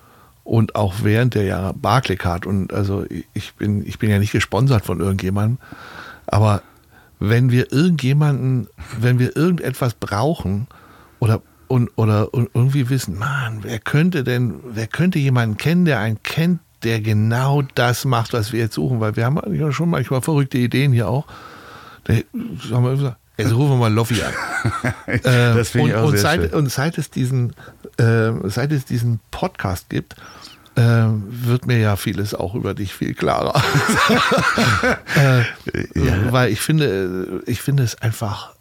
und 0.45 0.75
auch 0.75 0.95
während 1.03 1.35
der 1.35 1.43
Jahre 1.43 1.73
Barclaycard 1.73 2.45
und 2.45 2.73
also 2.73 3.05
ich 3.33 3.53
bin, 3.55 3.85
ich 3.85 3.99
bin 3.99 4.09
ja 4.09 4.17
nicht 4.17 4.31
gesponsert 4.31 4.85
von 4.85 5.01
irgendjemandem, 5.01 5.59
aber 6.27 6.63
wenn 7.19 7.51
wir 7.51 7.71
irgendjemanden, 7.73 8.67
wenn 8.99 9.19
wir 9.19 9.35
irgendetwas 9.35 9.93
brauchen 9.93 10.67
oder 11.19 11.41
und, 11.67 11.89
oder 11.97 12.33
und 12.33 12.49
irgendwie 12.53 12.89
wissen, 12.89 13.19
man, 13.19 13.63
wer 13.63 13.77
könnte 13.77 14.23
denn, 14.23 14.55
wer 14.63 14.87
könnte 14.87 15.19
jemanden 15.19 15.57
kennen, 15.57 15.85
der 15.85 15.99
einen 15.99 16.23
kennt, 16.23 16.61
der 16.83 17.01
genau 17.01 17.63
das 17.75 18.05
macht, 18.05 18.33
was 18.33 18.53
wir 18.53 18.61
jetzt 18.61 18.75
suchen, 18.75 19.01
weil 19.01 19.17
wir 19.17 19.25
haben 19.25 19.37
auch 19.37 19.71
schon 19.71 19.89
manchmal 19.89 20.21
verrückte 20.21 20.57
Ideen 20.57 20.93
hier 20.93 21.09
auch. 21.09 21.27
Da 22.05 22.15
haben 22.71 22.85
wir 22.85 22.91
gesagt, 22.91 23.17
jetzt 23.41 23.53
rufen 23.53 23.71
wir 23.71 23.77
mal 23.77 23.93
Loffi 23.93 24.21
an. 24.21 24.33
Ähm, 25.07 25.57
das 25.57 25.69
finde 25.69 25.89
ich 25.89 25.95
und, 25.95 26.01
auch 26.01 26.07
und 26.07 26.11
sehr 26.11 26.21
seit, 26.21 26.41
schön. 26.41 26.53
Und 26.53 26.71
seit 26.71 26.97
es 26.97 27.09
diesen, 27.09 27.53
äh, 27.97 28.31
seit 28.45 28.71
es 28.71 28.85
diesen 28.85 29.19
Podcast 29.29 29.89
gibt, 29.89 30.15
äh, 30.75 30.81
wird 30.81 31.67
mir 31.67 31.77
ja 31.79 31.95
vieles 31.95 32.33
auch 32.33 32.55
über 32.55 32.73
dich 32.73 32.93
viel 32.93 33.13
klarer. 33.13 33.61
äh, 35.15 35.43
Weil 36.29 36.51
ich 36.51 36.61
finde, 36.61 37.41
ich 37.45 37.61
finde 37.61 37.83
es 37.83 38.01
einfach 38.01 38.53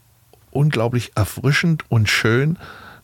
unglaublich 0.51 1.13
erfrischend 1.15 1.85
und 1.89 2.09
schön, 2.09 2.59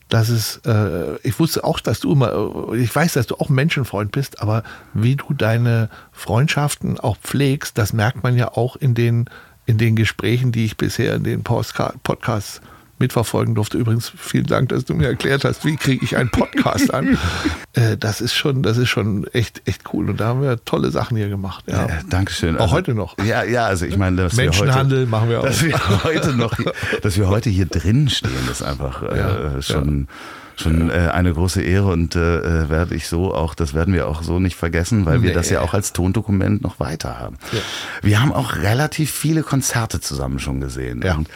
dass 0.09 0.29
es, 0.29 0.61
äh, 0.65 1.17
ich 1.23 1.39
wusste 1.39 1.65
auch, 1.65 1.81
dass 1.81 2.01
du 2.01 2.13
immer, 2.13 2.73
ich 2.75 2.95
weiß, 2.95 3.15
dass 3.15 3.27
du 3.27 3.37
auch 3.37 3.49
Menschenfreund 3.49 4.13
bist, 4.13 4.41
aber 4.41 4.63
wie 4.95 5.17
du 5.17 5.35
deine 5.35 5.89
Freundschaften 6.13 6.99
auch 6.99 7.17
pflegst, 7.17 7.77
das 7.77 7.93
merkt 7.93 8.23
man 8.23 8.37
ja 8.37 8.53
auch 8.53 8.77
in 8.77 8.95
den, 8.95 9.29
in 9.67 9.79
den 9.79 9.97
Gesprächen, 9.97 10.53
die 10.53 10.65
ich 10.65 10.77
bisher 10.77 11.15
in 11.17 11.25
den 11.25 11.43
Podcasts 11.43 12.61
mitverfolgen 12.99 13.55
durfte. 13.55 13.77
Übrigens, 13.77 14.11
vielen 14.17 14.47
Dank, 14.47 14.71
dass 14.71 14.87
du 14.87 14.95
mir 14.95 15.07
erklärt 15.09 15.45
hast, 15.45 15.65
wie 15.67 15.77
kriege 15.77 16.03
ich 16.05 16.17
einen 16.17 16.31
Podcast 16.31 16.95
an. 16.95 17.19
äh, 17.75 17.97
das 17.99 18.23
ist 18.23 18.33
schon, 18.33 18.63
das 18.63 18.79
ist 18.79 18.89
schon 18.89 19.27
echt, 19.35 19.61
echt 19.67 19.83
cool. 19.93 20.09
Und 20.09 20.19
da 20.21 20.29
haben 20.29 20.41
wir 20.41 20.65
tolle 20.65 20.91
Sachen 20.91 21.17
hier 21.17 21.29
gemacht. 21.29 21.65
Ja. 21.67 21.85
Äh, 21.85 21.89
Dankeschön. 22.09 22.57
Auch 22.57 22.73
heute 22.73 22.95
noch. 22.95 23.19
Ja, 23.23 23.45
ja, 23.45 23.67
also 23.67 23.85
ich 23.85 23.99
meine, 23.99 24.17
dass 24.17 24.35
Menschenhandel 24.37 25.01
wir 25.01 25.03
heute, 25.03 25.11
machen 25.11 25.29
wir 25.29 25.41
auch. 25.41 25.45
Dass 25.45 25.63
wir 25.63 26.05
heute 26.05 26.33
noch, 26.35 26.57
hier- 26.57 26.73
dass 27.03 27.19
wir 27.19 27.29
heute 27.29 27.51
hier 27.51 27.67
drin 27.67 28.09
stehen, 28.09 28.31
ist 28.51 28.63
einfach 28.63 29.03
äh, 29.03 29.19
Ja, 29.19 29.63
schon 29.63 30.09
schon 30.57 30.91
äh, 30.91 31.11
eine 31.13 31.33
große 31.35 31.63
Ehre 31.63 31.89
und 31.93 32.17
äh, 32.17 32.39
äh, 32.65 32.69
werde 32.71 32.95
ich 32.95 33.09
so 33.09 33.35
auch, 33.35 33.55
das 33.55 33.75
werden 33.75 33.93
wir 33.95 34.09
auch 34.09 34.23
so 34.23 34.41
nicht 34.41 34.57
vergessen, 34.57 35.05
weil 35.07 35.23
wir 35.23 35.29
Nee. 35.31 35.35
das 35.35 35.51
ja 35.51 35.61
auch 35.61 35.75
als 35.75 35.93
Tondokument 35.93 36.63
noch 36.63 36.81
weiter 36.81 37.19
haben. 37.19 37.37
Ja. 37.53 37.59
Wir 38.03 38.21
haben 38.23 38.33
auch 38.33 38.57
relativ 38.57 39.11
viele 39.11 39.43
Konzerte 39.43 40.01
zusammen 40.01 40.39
schon 40.39 40.61
gesehen. 40.61 41.03
Ja. 41.05 41.15
Und 41.17 41.29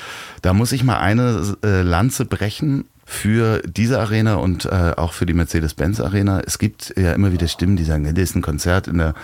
da 0.43 0.55
muss 0.55 0.73
ich 0.73 0.85
mal 0.85 0.99
eine 0.99 1.57
äh, 1.63 1.83
Lanze 1.83 2.25
brechen 2.25 2.85
für 3.05 3.61
diese 3.67 3.99
Arena 4.01 4.37
und 4.37 4.65
äh, 4.67 4.93
auch 4.97 5.13
für 5.13 5.27
die 5.27 5.35
Mercedes-Benz 5.35 6.01
Arena. 6.01 6.41
Es 6.47 6.59
gibt 6.59 6.95
ja 6.97 7.13
immer 7.13 7.33
wieder 7.33 7.49
Stimmen, 7.49 7.77
die 7.77 7.85
sagen, 7.85 8.05
das 8.05 8.23
ist 8.23 8.37
ein 8.37 8.43
Konzert 8.43 8.87
in 8.89 8.99
der 8.99 9.15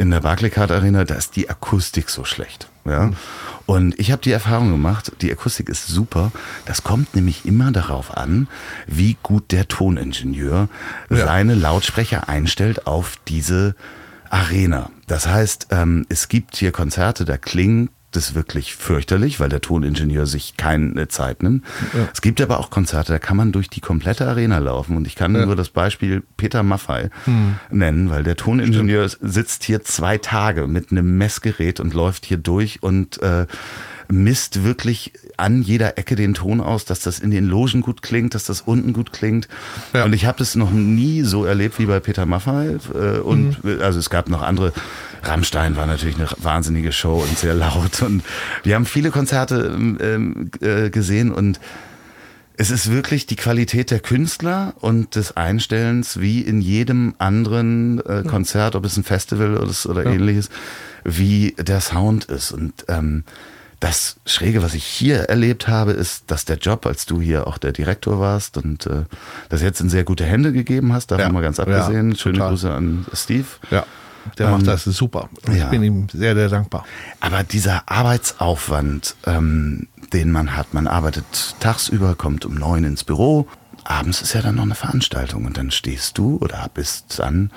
in 0.00 0.10
der 0.10 0.20
Barclaycard 0.20 0.70
Arena, 0.70 1.04
da 1.04 1.14
ist 1.14 1.36
die 1.36 1.50
Akustik 1.50 2.08
so 2.08 2.24
schlecht. 2.24 2.70
Ja? 2.86 3.10
Und 3.66 3.98
ich 4.00 4.10
habe 4.10 4.22
die 4.22 4.32
Erfahrung 4.32 4.70
gemacht, 4.70 5.12
die 5.20 5.30
Akustik 5.30 5.68
ist 5.68 5.86
super. 5.88 6.32
Das 6.64 6.82
kommt 6.82 7.14
nämlich 7.14 7.44
immer 7.44 7.70
darauf 7.70 8.16
an, 8.16 8.48
wie 8.86 9.18
gut 9.22 9.52
der 9.52 9.68
Toningenieur 9.68 10.68
Ja. 11.10 11.26
seine 11.26 11.54
Lautsprecher 11.54 12.30
einstellt 12.30 12.86
auf 12.86 13.16
diese 13.28 13.76
Arena. 14.30 14.90
Das 15.06 15.26
heißt, 15.26 15.66
ähm, 15.70 16.06
es 16.08 16.28
gibt 16.28 16.56
hier 16.56 16.72
Konzerte, 16.72 17.26
da 17.26 17.36
klingt 17.36 17.90
das 18.12 18.34
wirklich 18.34 18.74
fürchterlich, 18.74 19.38
weil 19.40 19.48
der 19.48 19.60
Toningenieur 19.60 20.26
sich 20.26 20.56
keine 20.56 21.06
Zeit 21.08 21.42
nimmt. 21.42 21.64
Es 22.12 22.20
gibt 22.20 22.40
aber 22.40 22.58
auch 22.58 22.70
Konzerte, 22.70 23.12
da 23.12 23.18
kann 23.18 23.36
man 23.36 23.52
durch 23.52 23.70
die 23.70 23.80
komplette 23.80 24.26
Arena 24.26 24.58
laufen. 24.58 24.96
Und 24.96 25.06
ich 25.06 25.14
kann 25.14 25.34
Ja. 25.34 25.46
nur 25.46 25.54
das 25.56 25.68
Beispiel 25.68 26.22
Peter 26.36 26.62
Maffei 26.62 27.10
nennen, 27.70 28.10
weil 28.10 28.22
der 28.24 28.36
Toningenieur 28.36 29.08
sitzt 29.20 29.62
hier 29.64 29.82
zwei 29.84 30.18
Tage 30.18 30.66
mit 30.66 30.90
einem 30.90 31.18
Messgerät 31.18 31.78
und 31.80 31.94
läuft 31.94 32.26
hier 32.26 32.38
durch 32.38 32.82
und 32.82 33.22
äh, 33.22 33.46
misst 34.10 34.64
wirklich 34.64 35.12
an 35.36 35.62
jeder 35.62 35.96
Ecke 35.98 36.16
den 36.16 36.34
Ton 36.34 36.60
aus, 36.60 36.84
dass 36.84 37.00
das 37.00 37.18
in 37.18 37.30
den 37.30 37.46
Logen 37.46 37.80
gut 37.80 38.02
klingt, 38.02 38.34
dass 38.34 38.44
das 38.44 38.60
unten 38.62 38.92
gut 38.92 39.12
klingt. 39.12 39.48
Ja. 39.92 40.04
Und 40.04 40.12
ich 40.12 40.26
habe 40.26 40.38
das 40.38 40.54
noch 40.56 40.70
nie 40.70 41.22
so 41.22 41.44
erlebt 41.44 41.78
wie 41.78 41.86
bei 41.86 42.00
Peter 42.00 42.26
Maffay. 42.26 42.76
Äh, 42.94 43.18
und 43.20 43.62
Mhm. 43.64 43.80
also 43.80 43.98
es 43.98 44.10
gab 44.10 44.28
noch 44.28 44.42
andere. 44.42 44.72
Rammstein 45.22 45.76
war 45.76 45.86
natürlich 45.86 46.16
eine 46.16 46.28
wahnsinnige 46.38 46.92
Show 46.92 47.24
und 47.26 47.38
sehr 47.38 47.54
laut. 47.54 48.02
Und 48.02 48.22
wir 48.62 48.74
haben 48.74 48.86
viele 48.86 49.10
Konzerte 49.10 49.76
ähm, 50.00 50.50
äh, 50.60 50.90
gesehen 50.90 51.30
und 51.32 51.60
es 52.56 52.70
ist 52.70 52.90
wirklich 52.90 53.24
die 53.24 53.36
Qualität 53.36 53.90
der 53.90 54.00
Künstler 54.00 54.74
und 54.80 55.14
des 55.14 55.34
Einstellens, 55.34 56.20
wie 56.20 56.42
in 56.42 56.60
jedem 56.60 57.14
anderen 57.16 58.00
äh, 58.04 58.22
Konzert, 58.26 58.74
ob 58.76 58.84
es 58.84 58.98
ein 58.98 59.04
Festival 59.04 59.54
ist 59.66 59.86
oder 59.86 60.04
ähnliches, 60.04 60.50
wie 61.02 61.54
der 61.58 61.80
Sound 61.80 62.26
ist. 62.26 62.52
Und 62.52 62.84
ähm, 62.88 63.24
das 63.80 64.16
Schräge, 64.26 64.62
was 64.62 64.74
ich 64.74 64.84
hier 64.84 65.20
erlebt 65.30 65.66
habe, 65.66 65.92
ist, 65.92 66.30
dass 66.30 66.44
der 66.44 66.58
Job, 66.58 66.84
als 66.86 67.06
du 67.06 67.20
hier 67.20 67.46
auch 67.46 67.56
der 67.58 67.72
Direktor 67.72 68.20
warst 68.20 68.56
und 68.58 68.86
äh, 68.86 69.04
das 69.48 69.62
jetzt 69.62 69.80
in 69.80 69.88
sehr 69.88 70.04
gute 70.04 70.24
Hände 70.24 70.52
gegeben 70.52 70.92
hast, 70.92 71.10
davon 71.10 71.26
Ja. 71.26 71.32
mal 71.32 71.40
ganz 71.42 71.58
abgesehen. 71.58 72.10
Ja, 72.10 72.16
Schöne 72.16 72.34
total. 72.38 72.50
Grüße 72.50 72.70
an 72.72 73.06
Steve. 73.14 73.46
Ja, 73.70 73.86
der 74.36 74.46
Ähm, 74.46 74.52
macht 74.52 74.66
das 74.66 74.84
super. 74.84 75.30
Und 75.46 75.56
ja. 75.56 75.64
Ich 75.64 75.70
bin 75.70 75.82
ihm 75.82 76.08
sehr, 76.12 76.34
sehr 76.34 76.50
dankbar. 76.50 76.84
Aber 77.20 77.42
dieser 77.42 77.84
Arbeitsaufwand, 77.86 79.16
ähm, 79.26 79.88
den 80.12 80.30
man 80.30 80.56
hat, 80.56 80.74
man 80.74 80.86
arbeitet 80.86 81.54
tagsüber, 81.60 82.14
kommt 82.16 82.44
um 82.44 82.54
neun 82.54 82.84
ins 82.84 83.02
Büro, 83.04 83.48
abends 83.84 84.20
ist 84.20 84.34
ja 84.34 84.42
dann 84.42 84.56
noch 84.56 84.64
eine 84.64 84.74
Veranstaltung 84.74 85.46
und 85.46 85.56
dann 85.56 85.70
stehst 85.70 86.18
du 86.18 86.36
oder 86.42 86.68
bist 86.74 87.18
dann, 87.18 87.50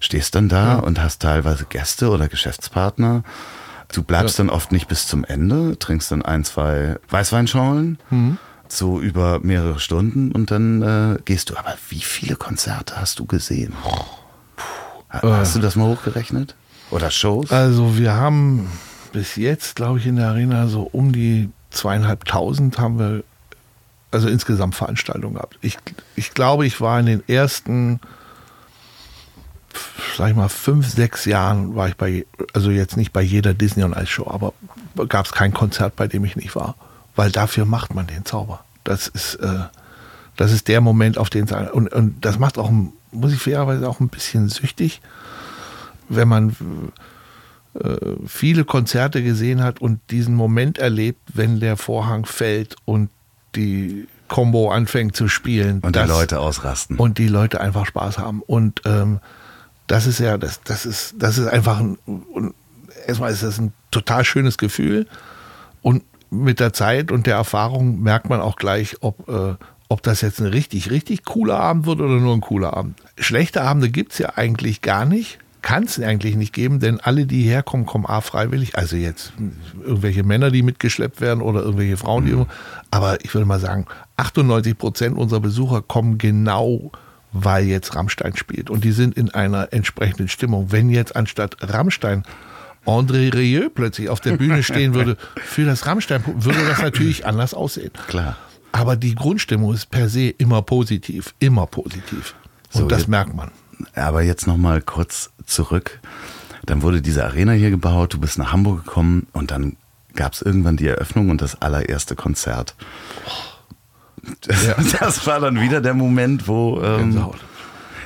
stehst 0.00 0.34
dann 0.34 0.48
da 0.48 0.74
und 0.80 1.00
hast 1.00 1.22
teilweise 1.22 1.66
Gäste 1.66 2.10
oder 2.10 2.26
Geschäftspartner. 2.28 3.22
Du 3.92 4.02
bleibst 4.02 4.38
dann 4.38 4.50
oft 4.50 4.70
nicht 4.72 4.88
bis 4.88 5.06
zum 5.06 5.24
Ende, 5.24 5.78
trinkst 5.78 6.10
dann 6.10 6.22
ein, 6.22 6.44
zwei 6.44 6.96
Weißweinschorlen, 7.08 7.98
so 8.68 9.00
über 9.00 9.40
mehrere 9.40 9.80
Stunden 9.80 10.32
und 10.32 10.50
dann 10.50 10.82
äh, 10.82 11.18
gehst 11.24 11.50
du. 11.50 11.56
Aber 11.56 11.74
wie 11.88 12.00
viele 12.00 12.36
Konzerte 12.36 13.00
hast 13.00 13.18
du 13.18 13.24
gesehen? 13.24 13.72
Puh. 13.82 15.20
Hast 15.22 15.56
du 15.56 15.60
das 15.60 15.74
mal 15.74 15.86
hochgerechnet? 15.86 16.54
Oder 16.90 17.10
Shows? 17.10 17.50
Also 17.50 17.96
wir 17.96 18.14
haben 18.14 18.70
bis 19.12 19.36
jetzt, 19.36 19.76
glaube 19.76 19.98
ich, 19.98 20.06
in 20.06 20.16
der 20.16 20.28
Arena 20.28 20.68
so 20.68 20.82
um 20.82 21.12
die 21.12 21.50
zweieinhalbtausend 21.70 22.78
haben 22.78 22.98
wir 22.98 23.24
also 24.10 24.28
insgesamt 24.28 24.74
Veranstaltungen 24.74 25.34
gehabt. 25.34 25.58
Ich, 25.60 25.78
ich 26.16 26.32
glaube, 26.32 26.66
ich 26.66 26.80
war 26.80 26.98
in 27.00 27.06
den 27.06 27.28
ersten, 27.28 28.00
sag 30.16 30.30
ich 30.30 30.36
mal, 30.36 30.48
fünf, 30.48 30.88
sechs 30.88 31.24
Jahren 31.24 31.74
war 31.74 31.88
ich 31.88 31.96
bei, 31.96 32.26
also 32.52 32.70
jetzt 32.70 32.96
nicht 32.96 33.12
bei 33.12 33.22
jeder 33.22 33.54
Disney 33.54 33.82
on 33.84 33.92
Ice 33.92 34.06
Show, 34.06 34.26
aber 34.30 34.52
gab 35.08 35.26
es 35.26 35.32
kein 35.32 35.52
Konzert, 35.52 35.96
bei 35.96 36.06
dem 36.06 36.24
ich 36.24 36.36
nicht 36.36 36.54
war. 36.56 36.74
Weil 37.16 37.30
dafür 37.32 37.64
macht 37.64 37.94
man 37.94 38.06
den 38.06 38.24
Zauber. 38.24 38.64
Das 38.84 39.08
ist, 39.08 39.34
äh, 39.36 39.60
das 40.36 40.52
ist 40.52 40.68
der 40.68 40.80
Moment, 40.80 41.18
auf 41.18 41.30
den 41.30 41.44
es 41.44 41.52
und, 41.72 41.92
und 41.92 42.24
das 42.24 42.38
macht 42.38 42.58
auch, 42.58 42.70
muss 43.12 43.32
ich 43.32 43.40
fairerweise 43.40 43.88
auch 43.88 44.00
ein 44.00 44.08
bisschen 44.08 44.48
süchtig, 44.48 45.00
wenn 46.08 46.28
man 46.28 46.54
äh, 47.74 47.96
viele 48.26 48.64
Konzerte 48.64 49.22
gesehen 49.22 49.62
hat 49.62 49.80
und 49.80 50.00
diesen 50.10 50.34
Moment 50.34 50.78
erlebt, 50.78 51.20
wenn 51.34 51.60
der 51.60 51.76
Vorhang 51.76 52.24
fällt 52.26 52.76
und 52.84 53.10
die 53.54 54.06
Combo 54.28 54.70
anfängt 54.70 55.16
zu 55.16 55.26
spielen. 55.28 55.80
und 55.80 55.94
die 55.96 56.00
Das- 56.00 56.08
Leute 56.08 56.38
ausrasten. 56.40 56.96
und 56.98 57.18
die 57.18 57.28
Leute 57.28 57.60
einfach 57.60 57.86
Spaß 57.86 58.18
haben. 58.18 58.42
Und 58.42 58.82
ähm, 58.84 59.20
das 59.88 60.06
ist 60.06 60.20
ja, 60.20 60.38
das, 60.38 60.60
das 60.62 60.86
ist, 60.86 61.14
das 61.18 61.38
ist 61.38 61.48
einfach 61.48 61.80
ein, 61.80 61.98
und 62.06 62.54
erstmal 63.06 63.32
ist 63.32 63.42
das 63.42 63.58
ein 63.58 63.72
total 63.90 64.24
schönes 64.24 64.58
Gefühl. 64.58 65.06
Und 65.82 66.04
mit 66.30 66.60
der 66.60 66.72
Zeit 66.72 67.10
und 67.10 67.26
der 67.26 67.36
Erfahrung 67.36 68.02
merkt 68.02 68.28
man 68.28 68.40
auch 68.40 68.56
gleich, 68.56 68.96
ob, 69.00 69.28
äh, 69.28 69.54
ob 69.88 70.02
das 70.02 70.20
jetzt 70.20 70.40
ein 70.40 70.46
richtig, 70.46 70.90
richtig 70.90 71.24
cooler 71.24 71.58
Abend 71.58 71.86
wird 71.86 72.00
oder 72.00 72.20
nur 72.20 72.34
ein 72.34 72.42
cooler 72.42 72.76
Abend. 72.76 73.00
Schlechte 73.18 73.62
Abende 73.62 73.88
gibt 73.88 74.12
es 74.12 74.18
ja 74.18 74.36
eigentlich 74.36 74.82
gar 74.82 75.06
nicht. 75.06 75.38
Kann 75.62 75.84
es 75.84 76.00
eigentlich 76.00 76.36
nicht 76.36 76.52
geben, 76.52 76.78
denn 76.78 77.00
alle, 77.00 77.26
die 77.26 77.42
herkommen, 77.42 77.84
kommen 77.84 78.06
A 78.06 78.20
freiwillig. 78.20 78.76
Also 78.76 78.96
jetzt 78.96 79.32
irgendwelche 79.82 80.22
Männer, 80.22 80.50
die 80.50 80.62
mitgeschleppt 80.62 81.20
werden 81.20 81.42
oder 81.42 81.62
irgendwelche 81.62 81.96
Frauen, 81.96 82.26
die. 82.26 82.44
Aber 82.90 83.24
ich 83.24 83.34
würde 83.34 83.46
mal 83.46 83.58
sagen, 83.58 83.86
98 84.16 84.78
Prozent 84.78 85.18
unserer 85.18 85.40
Besucher 85.40 85.82
kommen 85.82 86.16
genau, 86.18 86.92
weil 87.32 87.64
jetzt 87.66 87.94
Rammstein 87.94 88.36
spielt. 88.36 88.70
Und 88.70 88.84
die 88.84 88.92
sind 88.92 89.16
in 89.16 89.30
einer 89.34 89.72
entsprechenden 89.72 90.28
Stimmung. 90.28 90.72
Wenn 90.72 90.88
jetzt 90.90 91.14
anstatt 91.16 91.56
Rammstein 91.60 92.24
André 92.86 93.34
Rieu 93.34 93.68
plötzlich 93.68 94.08
auf 94.08 94.20
der 94.20 94.36
Bühne 94.36 94.62
stehen 94.62 94.94
würde 94.94 95.16
für 95.44 95.64
das 95.66 95.84
Rammstein, 95.86 96.22
würde 96.26 96.64
das 96.66 96.80
natürlich 96.80 97.26
anders 97.26 97.52
aussehen. 97.54 97.90
Klar. 98.06 98.36
Aber 98.72 98.96
die 98.96 99.14
Grundstimmung 99.14 99.74
ist 99.74 99.90
per 99.90 100.08
se 100.08 100.28
immer 100.28 100.62
positiv, 100.62 101.34
immer 101.38 101.66
positiv. 101.66 102.34
Und 102.72 102.80
So, 102.82 102.86
das 102.88 103.00
jetzt- 103.00 103.08
merkt 103.08 103.34
man. 103.34 103.50
Aber 103.94 104.22
jetzt 104.22 104.46
noch 104.46 104.56
mal 104.56 104.80
kurz 104.82 105.30
zurück. 105.46 106.00
Dann 106.66 106.82
wurde 106.82 107.00
diese 107.00 107.24
Arena 107.24 107.52
hier 107.52 107.70
gebaut, 107.70 108.12
du 108.14 108.18
bist 108.20 108.36
nach 108.38 108.52
Hamburg 108.52 108.84
gekommen 108.84 109.26
und 109.32 109.50
dann 109.52 109.76
gab 110.14 110.32
es 110.32 110.42
irgendwann 110.42 110.76
die 110.76 110.86
Eröffnung 110.88 111.30
und 111.30 111.40
das 111.40 111.62
allererste 111.62 112.16
Konzert. 112.16 112.74
Ja. 114.66 114.74
Das 115.00 115.26
war 115.26 115.40
dann 115.40 115.60
wieder 115.60 115.80
der 115.80 115.94
Moment, 115.94 116.48
wo... 116.48 116.80
Ähm, 116.82 117.30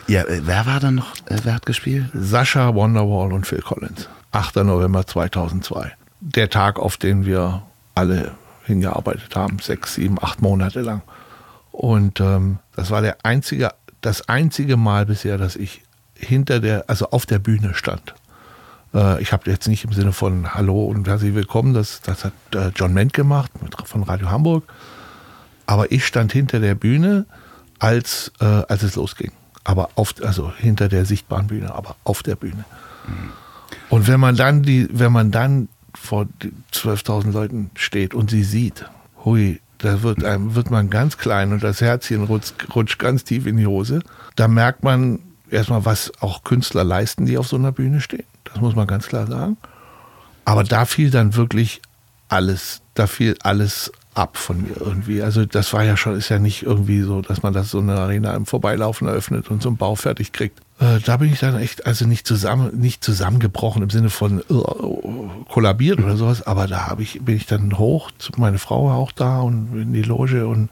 ja, 0.09 0.23
äh, 0.23 0.41
wer 0.45 0.67
war 0.67 0.81
dann 0.81 0.97
noch, 0.97 1.15
äh, 1.27 1.39
wer 1.43 1.55
hat 1.55 1.67
gespielt? 1.67 2.07
Sascha 2.13 2.75
Wonderwall 2.75 3.33
und 3.33 3.47
Phil 3.47 3.63
Collins. 3.63 4.09
8. 4.33 4.57
November 4.57 5.07
2002. 5.07 5.93
Der 6.21 6.51
Tag, 6.51 6.79
auf 6.79 6.97
den 6.97 7.25
wir 7.25 7.63
alle 7.95 8.33
hingearbeitet 8.65 9.37
haben, 9.37 9.59
sechs, 9.59 9.95
sieben, 9.95 10.19
acht 10.21 10.41
Monate 10.41 10.81
lang. 10.81 11.03
Und 11.71 12.21
ähm, 12.21 12.59
das 12.77 12.91
war 12.91 13.03
der 13.03 13.19
einzige, 13.23 13.71
das 14.01 14.29
einzige 14.29 14.77
Mal 14.77 15.07
bisher, 15.07 15.39
dass 15.39 15.57
ich 15.57 15.83
hinter 16.15 16.61
der, 16.61 16.85
also 16.89 17.11
auf 17.11 17.27
der 17.27 17.39
Bühne 17.39 17.75
stand. 17.75 18.15
Äh, 18.95 19.21
ich 19.23 19.33
habe 19.33 19.51
jetzt 19.51 19.69
nicht 19.69 19.85
im 19.85 19.93
Sinne 19.93 20.13
von 20.13 20.55
Hallo 20.55 20.85
und 20.85 21.09
herzlich 21.09 21.35
willkommen, 21.35 21.75
das, 21.75 22.01
das 22.03 22.25
hat 22.25 22.33
äh, 22.55 22.71
John 22.75 22.95
Ment 22.95 23.13
gemacht 23.13 23.51
mit, 23.63 23.75
von 23.87 24.03
Radio 24.03 24.31
Hamburg. 24.31 24.65
Aber 25.67 25.93
ich 25.93 26.07
stand 26.07 26.33
hinter 26.33 26.61
der 26.61 26.75
Bühne, 26.75 27.27
als, 27.79 28.33
äh, 28.41 28.45
als 28.45 28.83
es 28.83 28.97
losging. 28.97 29.33
Aber 29.65 29.91
auf, 29.95 30.15
also 30.23 30.53
hinter 30.57 30.89
der 30.89 31.05
sichtbaren 31.05 31.47
Bühne, 31.47 31.75
aber 31.75 31.97
auf 32.05 32.23
der 32.23 32.37
Bühne. 32.37 32.65
Und 33.89 34.09
wenn 34.09 34.21
man 34.21 34.37
dann 34.37 34.63
die, 34.63 34.89
wenn 34.93 35.13
man 35.13 35.31
dann 35.31 35.69
vor 35.95 36.27
die 36.43 36.53
12.000 36.73 37.33
Leuten 37.33 37.71
steht 37.75 38.15
und 38.15 38.31
sie 38.31 38.45
sieht, 38.45 38.87
hui, 39.25 39.61
da 39.79 40.03
wird 40.03 40.25
einem, 40.25 40.55
wird 40.55 40.71
man 40.71 40.91
ganz 40.91 41.19
klein 41.19 41.53
und 41.53 41.63
das 41.63 41.81
Herzchen 41.81 42.25
rutscht, 42.25 42.55
rutscht 42.75 42.99
ganz 42.99 43.25
tief 43.25 43.47
in 43.47 43.57
die 43.57 43.67
Hose. 43.67 44.01
Da 44.37 44.49
merkt 44.49 44.85
man 44.85 45.19
erstmal, 45.51 45.85
was 45.85 46.13
auch 46.21 46.45
Künstler 46.45 46.85
leisten, 46.85 47.27
die 47.27 47.37
auf 47.37 47.49
so 47.49 47.57
einer 47.57 47.73
Bühne 47.73 48.01
stehen. 48.01 48.25
Das 48.45 48.61
muss 48.61 48.75
man 48.75 48.87
ganz 48.87 49.07
klar 49.09 49.27
sagen. 49.27 49.57
Aber 50.45 50.65
da 50.65 50.85
fiel 50.85 51.11
dann 51.11 51.35
wirklich 51.35 51.83
alles, 52.29 52.81
da 52.95 53.07
fiel 53.07 53.37
alles 53.43 53.93
ab 54.15 54.37
von 54.37 54.63
mir 54.63 54.77
irgendwie. 54.79 55.23
Also 55.23 55.45
das 55.47 55.73
war 55.73 55.85
ja 55.85 55.97
schon, 55.97 56.17
ist 56.17 56.29
ja 56.29 56.39
nicht 56.39 56.63
irgendwie 56.63 57.01
so, 57.01 57.23
dass 57.23 57.43
man 57.43 57.53
das 57.53 57.71
so 57.71 57.79
eine 57.79 57.95
Arena 57.95 58.35
im 58.35 58.47
Vorbeilaufen 58.47 59.09
eröffnet 59.09 59.51
und 59.51 59.63
so 59.63 59.69
einen 59.69 59.79
Bau 59.79 59.95
fertig 59.95 60.33
kriegt. 60.33 60.61
Äh, 60.81 61.01
da 61.05 61.17
bin 61.17 61.33
ich 61.33 61.41
dann 61.41 61.59
echt, 61.59 61.87
also 61.87 62.07
nicht 62.07 62.27
zusammen, 62.27 62.79
nicht 62.79 63.03
zusammengebrochen 63.03 63.83
im 63.83 63.91
Sinne 63.91 64.11
von 64.11 64.41
äh, 64.41 64.45
kollabiert 65.49 65.99
oder 66.01 66.17
sowas, 66.17 66.43
aber 66.47 66.67
da 66.67 66.89
habe 66.89 67.03
ich, 67.03 67.21
bin 67.23 67.37
ich 67.37 67.47
dann 67.47 67.79
hoch, 67.79 68.11
meine 68.37 68.59
Frau 68.59 68.87
war 68.89 68.97
auch 68.97 69.13
da 69.13 69.41
und 69.41 69.75
in 69.75 69.93
die 69.93 70.03
Loge 70.03 70.47
und 70.47 70.69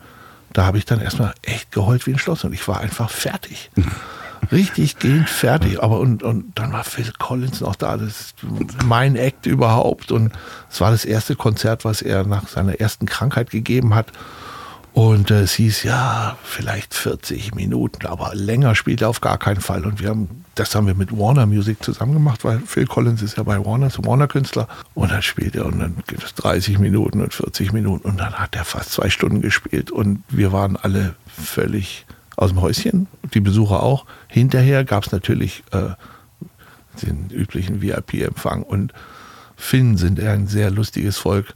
da 0.53 0.67
habe 0.67 0.79
ich 0.79 0.85
dann 0.85 1.01
erstmal 1.01 1.33
echt 1.43 1.73
geheult 1.73 2.07
wie 2.07 2.13
ein 2.13 2.19
Schloss 2.19 2.45
und 2.45 2.53
ich 2.53 2.67
war 2.69 2.81
einfach 2.81 3.11
fertig. 3.11 3.71
Richtig 4.53 4.99
gehend 4.99 5.29
fertig. 5.29 5.83
Aber 5.83 6.01
und, 6.01 6.23
und 6.23 6.59
dann 6.59 6.73
war 6.73 6.85
Phil 6.85 7.13
Collins 7.19 7.61
noch 7.61 7.77
da. 7.77 7.97
Das 7.97 8.09
ist 8.09 8.35
mein 8.85 9.17
Act 9.17 9.47
überhaupt. 9.47 10.13
Und 10.13 10.33
es 10.71 10.81
war 10.81 10.91
das 10.91 11.05
erste 11.05 11.37
Konzert, 11.37 11.85
was 11.85 12.03
er 12.03 12.25
nach 12.25 12.49
seiner 12.49 12.81
ersten 12.81 13.07
Krankheit 13.07 13.51
gegeben 13.51 13.95
hat. 13.95 14.13
Und 14.93 15.31
äh, 15.31 15.43
es 15.43 15.53
hieß, 15.53 15.85
ja, 15.85 16.37
vielleicht 16.43 16.95
40 16.95 17.55
Minuten, 17.55 18.07
aber 18.07 18.35
länger 18.35 18.75
spielt 18.75 19.03
er 19.03 19.09
auf 19.09 19.21
gar 19.21 19.39
keinen 19.39 19.61
Fall. 19.61 19.87
Und 19.87 20.01
wir 20.01 20.09
haben, 20.09 20.45
das 20.57 20.75
haben 20.75 20.87
wir 20.87 20.95
mit 20.95 21.17
Warner 21.17 21.47
Music 21.47 21.83
zusammen 21.83 22.13
gemacht, 22.13 22.45
weil 22.45 22.59
Phil 22.61 22.87
Collins 22.87 23.23
ist 23.23 23.37
ja 23.37 23.45
bei 23.45 23.65
Warner, 23.65 23.87
ist 23.87 24.05
Warner-Künstler. 24.05 24.67
Und 24.95 25.13
dann 25.13 25.23
spielt 25.23 25.55
er 25.55 25.67
und 25.67 25.79
dann 25.79 25.97
geht 26.09 26.25
es 26.25 26.35
30 26.35 26.81
Minuten 26.81 27.21
und 27.21 27.33
40 27.33 27.73
Minuten 27.73 28.09
und 28.09 28.19
dann 28.19 28.35
hat 28.35 28.57
er 28.57 28.65
fast 28.65 28.93
zwei 28.93 29.11
Stunden 29.11 29.41
gespielt. 29.41 29.93
Und 29.93 30.25
wir 30.29 30.51
waren 30.51 30.77
alle 30.77 31.15
völlig 31.29 32.05
aus 32.41 32.51
dem 32.51 32.63
Häuschen, 32.63 33.07
die 33.35 33.41
Besucher 33.41 33.83
auch. 33.83 34.07
Hinterher 34.27 34.85
gab 34.85 35.05
es 35.05 35.13
natürlich 35.13 35.63
äh, 35.73 35.91
den 37.03 37.29
üblichen 37.31 37.83
VIP-Empfang 37.83 38.63
und 38.63 38.93
Finnen 39.57 39.99
sind 39.99 40.19
ein 40.21 40.47
sehr 40.47 40.71
lustiges 40.71 41.19
Volk. 41.19 41.53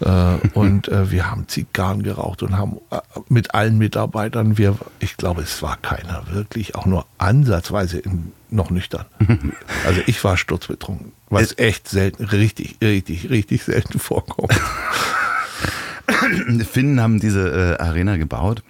Äh, 0.00 0.38
und 0.54 0.88
äh, 0.88 1.12
wir 1.12 1.30
haben 1.30 1.46
Zigarren 1.46 2.02
geraucht 2.02 2.42
und 2.42 2.58
haben 2.58 2.78
äh, 2.90 2.98
mit 3.28 3.54
allen 3.54 3.78
Mitarbeitern, 3.78 4.58
wir, 4.58 4.76
ich 4.98 5.16
glaube, 5.16 5.42
es 5.42 5.62
war 5.62 5.76
keiner 5.76 6.24
wirklich 6.30 6.74
auch 6.74 6.84
nur 6.84 7.06
ansatzweise 7.18 8.00
in, 8.00 8.32
noch 8.50 8.70
nüchtern. 8.70 9.06
Also 9.86 10.00
ich 10.06 10.22
war 10.24 10.36
sturzbetrunken, 10.36 11.12
was 11.28 11.56
echt 11.58 11.88
selten, 11.88 12.24
richtig, 12.24 12.78
richtig, 12.82 13.30
richtig 13.30 13.62
selten 13.62 13.98
vorkommt. 13.98 14.52
Finnen 16.72 17.00
haben 17.00 17.20
diese 17.20 17.76
äh, 17.78 17.82
Arena 17.82 18.16
gebaut. 18.16 18.62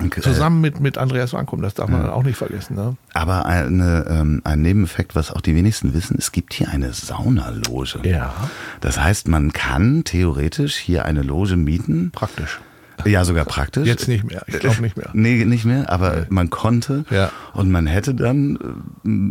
Äh, 0.00 0.20
Zusammen 0.20 0.60
mit, 0.60 0.80
mit 0.80 0.98
Andreas 0.98 1.32
Wankum, 1.32 1.62
das 1.62 1.74
darf 1.74 1.88
man 1.88 2.08
auch 2.10 2.24
nicht 2.24 2.36
vergessen. 2.36 2.74
Ne? 2.74 2.96
Aber 3.12 3.46
eine, 3.46 4.06
ähm, 4.08 4.40
ein 4.44 4.60
Nebeneffekt, 4.62 5.14
was 5.14 5.30
auch 5.30 5.40
die 5.40 5.54
wenigsten 5.54 5.94
wissen, 5.94 6.16
es 6.18 6.32
gibt 6.32 6.52
hier 6.52 6.68
eine 6.70 6.92
Saunaloge. 6.92 8.00
Ja. 8.02 8.34
Das 8.80 9.00
heißt, 9.00 9.28
man 9.28 9.52
kann 9.52 10.02
theoretisch 10.04 10.76
hier 10.76 11.04
eine 11.04 11.22
Loge 11.22 11.56
mieten. 11.56 12.10
Praktisch. 12.10 12.60
Ja, 13.04 13.24
sogar 13.24 13.44
praktisch. 13.44 13.86
Jetzt 13.86 14.08
nicht 14.08 14.24
mehr, 14.24 14.42
ich 14.46 14.58
glaube 14.60 14.80
nicht 14.80 14.96
mehr. 14.96 15.10
Nee, 15.14 15.44
nicht 15.44 15.64
mehr, 15.64 15.90
aber 15.90 16.26
man 16.30 16.50
konnte. 16.50 17.04
Ja. 17.10 17.30
Und 17.52 17.70
man 17.70 17.86
hätte 17.86 18.14
dann, 18.14 18.58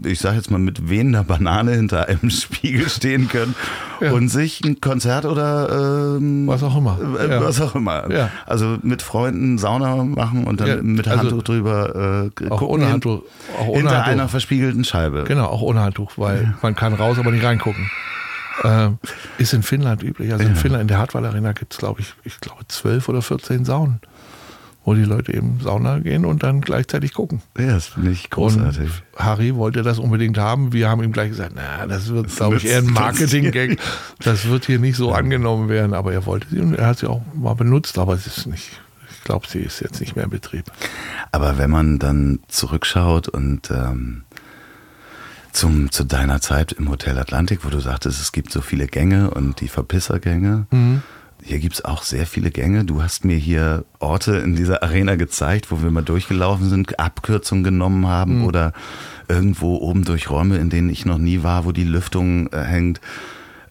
äh, 0.03 0.10
ich 0.10 0.19
sage 0.19 0.35
jetzt 0.38 0.52
mal, 0.52 0.57
mit 0.60 0.90
wehender 0.90 1.23
Banane 1.23 1.72
hinter 1.73 2.07
einem 2.07 2.30
Spiegel 2.30 2.90
stehen 2.90 3.27
können 3.30 3.56
Ja. 4.02 4.11
und 4.11 4.30
sich 4.30 4.61
ein 4.64 4.80
Konzert 4.81 5.26
oder 5.26 6.15
ähm, 6.18 6.45
Was 6.48 6.61
auch 6.64 6.77
immer. 6.77 6.98
äh, 7.19 7.30
Ja. 7.30 7.41
was 7.44 7.60
auch 7.61 7.76
immer. 7.76 8.03
Also 8.45 8.77
mit 8.84 9.02
Freunden 9.02 9.57
Sauna 9.57 10.03
machen 10.03 10.44
und 10.45 10.60
dann 10.61 10.85
mit 10.85 11.07
also 11.07 11.22
Handtuch 11.22 11.44
drüber 11.44 12.30
äh, 12.40 12.49
Auch 12.49 12.61
ohne 12.61 12.90
Handtuch. 12.90 13.23
Auch 13.60 13.68
ohne 13.68 13.77
hinter 13.80 13.95
Handtuch. 13.98 14.11
einer 14.11 14.27
verspiegelten 14.27 14.84
Scheibe. 14.84 15.23
Genau, 15.27 15.45
auch 15.45 15.61
ohne 15.61 15.81
Handtuch, 15.81 16.11
weil 16.18 16.53
man 16.61 16.76
kann 16.76 16.94
raus, 16.94 17.18
aber 17.19 17.31
nicht 17.31 17.44
reingucken. 17.44 17.90
Ähm, 18.64 19.00
ist 19.38 19.54
in 19.54 19.64
Finnland 19.64 20.04
üblich. 20.04 20.32
Also 20.32 20.46
in 20.46 20.56
Finnland, 20.56 20.84
in 20.84 20.88
der 20.88 21.00
Hartwall 21.00 21.26
Arena 21.26 21.54
gibt 21.54 21.74
es, 21.74 21.80
glaube 21.80 22.02
ich, 22.02 22.14
ich 22.24 22.40
glaube, 22.40 22.68
zwölf 22.68 23.10
oder 23.10 23.22
14 23.22 23.66
Saunen, 23.66 24.00
wo 24.86 24.94
die 24.94 25.04
Leute 25.04 25.34
eben 25.34 25.60
Sauna 25.60 26.00
gehen 26.00 26.24
und 26.26 26.44
dann 26.44 26.62
gleichzeitig 26.62 27.14
gucken. 27.14 27.42
Ja, 27.58 27.74
das 27.74 27.88
finde 27.88 28.12
ich 28.12 28.30
großartig. 28.30 28.90
Und 29.14 29.20
Harry 29.26 29.56
wollte 29.56 29.82
das 29.82 29.98
unbedingt 29.98 30.38
haben. 30.38 30.72
Wir 30.72 30.90
haben 30.90 31.02
ihm 31.02 31.12
gleich 31.12 31.30
gesagt, 31.30 31.54
na, 31.56 31.88
das 31.88 32.10
wird, 32.10 32.36
glaube 32.36 32.58
ich, 32.58 32.66
eher 32.66 32.80
ein 32.80 32.92
Marketing-Gag. 32.92 33.80
Das 34.20 34.46
wird 34.48 34.66
hier 34.66 34.80
nicht 34.80 34.98
so 34.98 35.12
angenommen 35.14 35.70
werden. 35.70 35.94
Aber 35.94 36.14
er 36.14 36.26
wollte 36.26 36.48
sie 36.50 36.60
und 36.60 36.76
er 36.76 36.88
hat 36.88 37.00
sie 37.00 37.10
auch 37.10 37.22
mal 37.34 37.56
benutzt, 37.56 37.98
aber 37.98 38.14
es 38.14 38.28
ist 38.28 38.46
nicht, 38.46 38.80
ich 39.12 39.24
glaube, 39.24 39.48
sie 39.48 39.60
ist 39.60 39.80
jetzt 39.80 40.00
nicht 40.00 40.16
mehr 40.16 40.26
in 40.26 40.32
Betrieb. 40.32 40.66
Aber 41.32 41.58
wenn 41.58 41.72
man 41.72 41.98
dann 41.98 42.40
zurückschaut 42.50 43.30
und 43.30 43.72
ähm, 43.72 44.24
zum, 45.54 45.92
zu 45.92 46.04
deiner 46.04 46.42
Zeit 46.42 46.72
im 46.74 46.90
Hotel 46.90 47.18
Atlantik, 47.18 47.64
wo 47.64 47.70
du 47.70 47.80
sagtest, 47.80 48.20
es 48.20 48.32
gibt 48.32 48.52
so 48.52 48.62
viele 48.62 48.88
Gänge 48.88 49.30
und 49.32 49.62
die 49.62 49.68
Verpissergänge. 49.68 50.66
Hier 51.42 51.60
gibt 51.60 51.76
es 51.76 51.86
auch 51.86 52.04
sehr 52.04 52.26
viele 52.26 52.52
Gänge. 52.52 52.86
Du 52.86 53.04
hast 53.04 53.26
mir 53.26 53.38
hier 53.38 53.86
Orte 54.00 54.38
in 54.38 54.56
dieser 54.56 54.82
Arena 54.82 55.16
gezeigt, 55.16 55.72
wo 55.72 55.82
wir 55.84 55.92
mal 55.92 56.02
durchgelaufen 56.04 56.70
sind, 56.70 57.00
Abkürzungen 57.00 57.64
genommen 57.64 58.08
haben 58.08 58.46
oder 58.46 58.74
irgendwo 59.28 59.78
oben 59.78 60.06
durch 60.06 60.30
Räume, 60.30 60.58
in 60.58 60.70
denen 60.70 60.90
ich 60.90 61.06
noch 61.06 61.18
nie 61.18 61.44
war, 61.44 61.66
wo 61.66 61.72
die 61.72 61.84
Lüftung 61.84 62.48
äh, 62.54 62.64
hängt. 62.64 63.02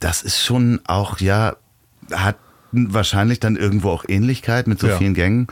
Das 0.01 0.23
ist 0.23 0.43
schon 0.43 0.81
auch, 0.87 1.19
ja, 1.21 1.57
hat 2.13 2.37
wahrscheinlich 2.73 3.41
dann 3.41 3.57
irgendwo 3.57 3.91
auch 3.91 4.05
Ähnlichkeit 4.07 4.67
mit 4.67 4.79
so 4.81 4.89
Ja. 4.89 4.99
vielen 4.99 5.15
Gängen. 5.15 5.47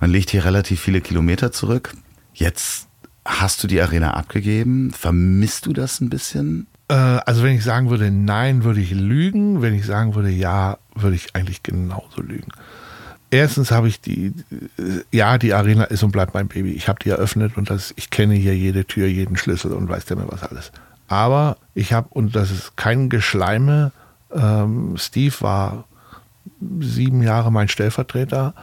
Man 0.00 0.10
legt 0.10 0.30
hier 0.30 0.44
relativ 0.44 0.80
viele 0.80 1.00
Kilometer 1.00 1.52
zurück. 1.52 1.94
Jetzt 2.34 2.85
hast 3.26 3.62
du 3.62 3.66
die 3.66 3.80
Arena 3.80 4.14
abgegeben. 4.14 4.92
Vermisst 4.92 5.66
du 5.66 5.72
das 5.72 6.00
ein 6.00 6.08
bisschen? 6.08 6.66
Äh, 6.88 6.94
also 6.94 7.42
wenn 7.42 7.54
ich 7.54 7.64
sagen 7.64 7.90
würde 7.90 8.10
nein, 8.10 8.64
würde 8.64 8.80
ich 8.80 8.92
lügen. 8.92 9.62
Wenn 9.62 9.74
ich 9.74 9.84
sagen 9.84 10.14
würde 10.14 10.30
ja, 10.30 10.78
würde 10.94 11.16
ich 11.16 11.34
eigentlich 11.34 11.62
genauso 11.62 12.22
lügen. 12.22 12.52
Erstens 13.30 13.72
habe 13.72 13.88
ich 13.88 14.00
die, 14.00 14.32
äh, 14.78 15.00
ja, 15.10 15.36
die 15.38 15.52
Arena 15.52 15.84
ist 15.84 16.02
und 16.02 16.12
bleibt 16.12 16.34
mein 16.34 16.48
Baby. 16.48 16.72
Ich 16.72 16.88
habe 16.88 17.00
die 17.02 17.10
eröffnet 17.10 17.56
und 17.56 17.70
das, 17.70 17.92
ich 17.96 18.10
kenne 18.10 18.34
hier 18.34 18.56
jede 18.56 18.84
Tür, 18.84 19.08
jeden 19.08 19.36
Schlüssel 19.36 19.72
und 19.72 19.88
weiß 19.88 20.04
der 20.06 20.16
mir 20.16 20.30
was 20.30 20.42
alles. 20.42 20.70
Aber 21.08 21.56
ich 21.74 21.92
habe, 21.92 22.08
und 22.10 22.34
das 22.36 22.50
ist 22.50 22.76
kein 22.76 23.08
Geschleime, 23.08 23.92
ähm, 24.32 24.96
Steve 24.96 25.34
war 25.40 25.84
sieben 26.80 27.22
Jahre 27.22 27.50
mein 27.50 27.68
Stellvertreter 27.68 28.54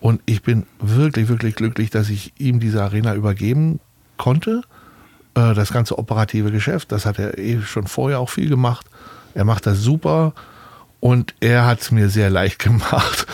und 0.00 0.20
ich 0.26 0.42
bin 0.42 0.66
wirklich, 0.80 1.28
wirklich 1.28 1.54
glücklich, 1.54 1.90
dass 1.90 2.08
ich 2.08 2.32
ihm 2.38 2.60
diese 2.60 2.82
Arena 2.82 3.14
übergeben 3.14 3.80
konnte 4.16 4.62
äh, 5.34 5.54
das 5.54 5.72
ganze 5.72 5.98
operative 5.98 6.50
Geschäft. 6.50 6.92
Das 6.92 7.06
hat 7.06 7.18
er 7.18 7.38
eh 7.38 7.60
schon 7.62 7.86
vorher 7.86 8.20
auch 8.20 8.30
viel 8.30 8.48
gemacht. 8.48 8.86
Er 9.34 9.44
macht 9.44 9.66
das 9.66 9.80
super 9.80 10.34
und 11.00 11.34
er 11.40 11.66
hat 11.66 11.80
es 11.80 11.90
mir 11.90 12.08
sehr 12.08 12.30
leicht 12.30 12.58
gemacht, 12.64 13.26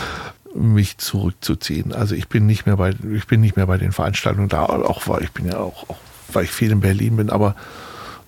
mich 0.55 0.99
zurückzuziehen. 0.99 1.93
Also 1.93 2.15
ich 2.15 2.29
bin 2.29 2.47
nicht 2.47 2.67
mehr 2.67 2.77
bei, 2.77 2.95
ich 3.15 3.27
bin 3.27 3.41
nicht 3.41 3.57
mehr 3.57 3.67
bei 3.67 3.79
den 3.79 3.93
Veranstaltungen 3.93 4.49
da, 4.49 4.65
auch 4.65 5.09
weil 5.09 5.23
ich 5.25 5.33
bin 5.33 5.47
ja 5.47 5.59
auch, 5.59 5.89
auch 5.89 5.99
weil 6.33 6.45
ich 6.45 6.51
viel 6.51 6.71
in 6.71 6.81
Berlin 6.81 7.17
bin, 7.17 7.31
aber 7.31 7.55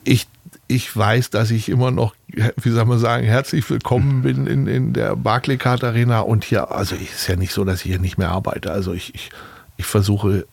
ich, 0.04 0.28
ich 0.68 0.94
weiß, 0.96 1.30
dass 1.30 1.50
ich 1.50 1.68
immer 1.68 1.90
noch, 1.90 2.14
wie 2.60 2.70
soll 2.70 2.84
man 2.86 2.98
sagen, 2.98 3.24
herzlich 3.24 3.68
willkommen 3.70 4.22
bin 4.22 4.46
in, 4.46 4.66
in 4.66 4.92
der 4.92 5.14
Barclaycard 5.16 5.84
Arena 5.84 6.20
und 6.20 6.44
hier, 6.44 6.72
also 6.72 6.96
es 6.96 7.02
ist 7.20 7.26
ja 7.28 7.36
nicht 7.36 7.52
so, 7.52 7.64
dass 7.64 7.76
ich 7.84 7.90
hier 7.92 8.00
nicht 8.00 8.18
mehr 8.18 8.30
arbeite. 8.30 8.72
Also 8.72 8.92
ich, 8.92 9.14
ich, 9.14 9.30
ich 9.76 9.86
versuche 9.86 10.46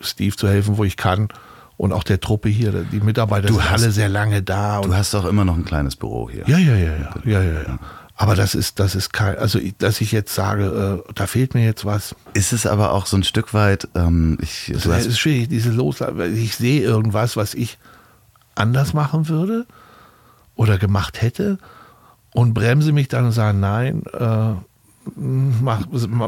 Steve 0.00 0.36
zu 0.36 0.48
helfen, 0.48 0.76
wo 0.76 0.84
ich 0.84 0.96
kann 0.96 1.28
und 1.76 1.92
auch 1.92 2.04
der 2.04 2.20
Truppe 2.20 2.48
hier, 2.48 2.72
die 2.92 3.00
Mitarbeiter 3.00 3.48
Du 3.48 3.54
sind 3.54 3.70
hast- 3.70 3.82
alle 3.82 3.90
sehr 3.92 4.08
lange 4.08 4.42
da. 4.42 4.80
Du 4.82 4.94
hast 4.94 5.14
doch 5.14 5.24
immer 5.24 5.44
noch 5.44 5.56
ein 5.56 5.64
kleines 5.64 5.96
Büro 5.96 6.30
hier. 6.30 6.44
Ja, 6.46 6.58
ja, 6.58 6.76
ja, 6.76 6.92
ja, 6.96 7.14
ja, 7.24 7.42
ja, 7.42 7.62
ja. 7.62 7.78
Aber 8.14 8.36
das 8.36 8.54
ist, 8.54 8.78
das 8.78 8.94
ist 8.94 9.14
kein, 9.14 9.38
also 9.38 9.58
dass 9.78 10.00
ich 10.02 10.12
jetzt 10.12 10.34
sage, 10.34 11.02
äh, 11.08 11.12
da 11.14 11.26
fehlt 11.26 11.54
mir 11.54 11.64
jetzt 11.64 11.86
was. 11.86 12.14
Ist 12.34 12.52
es 12.52 12.66
aber 12.66 12.92
auch 12.92 13.06
so 13.06 13.16
ein 13.16 13.24
Stück 13.24 13.54
weit, 13.54 13.88
ähm, 13.94 14.36
ich, 14.42 14.70
Das 14.84 15.06
ist 15.06 15.18
schwierig, 15.18 15.48
diese 15.48 15.74
weil 15.78 16.34
Ich 16.36 16.54
sehe 16.56 16.82
irgendwas, 16.82 17.36
was 17.38 17.54
ich 17.54 17.78
anders 18.60 18.92
machen 18.94 19.28
würde 19.28 19.66
oder 20.54 20.78
gemacht 20.78 21.20
hätte 21.22 21.58
und 22.34 22.54
bremse 22.54 22.92
mich 22.92 23.08
dann 23.08 23.24
und 23.26 23.32
sage, 23.32 23.56
nein, 23.58 24.02
äh, 24.12 24.52
mach, 25.16 25.80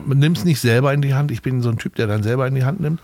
nimm 0.06 0.32
es 0.32 0.44
nicht 0.44 0.60
selber 0.60 0.92
in 0.92 1.02
die 1.02 1.14
Hand. 1.14 1.30
Ich 1.30 1.42
bin 1.42 1.62
so 1.62 1.68
ein 1.70 1.78
Typ, 1.78 1.94
der 1.94 2.06
dann 2.06 2.22
selber 2.22 2.46
in 2.46 2.54
die 2.54 2.64
Hand 2.64 2.80
nimmt. 2.80 3.00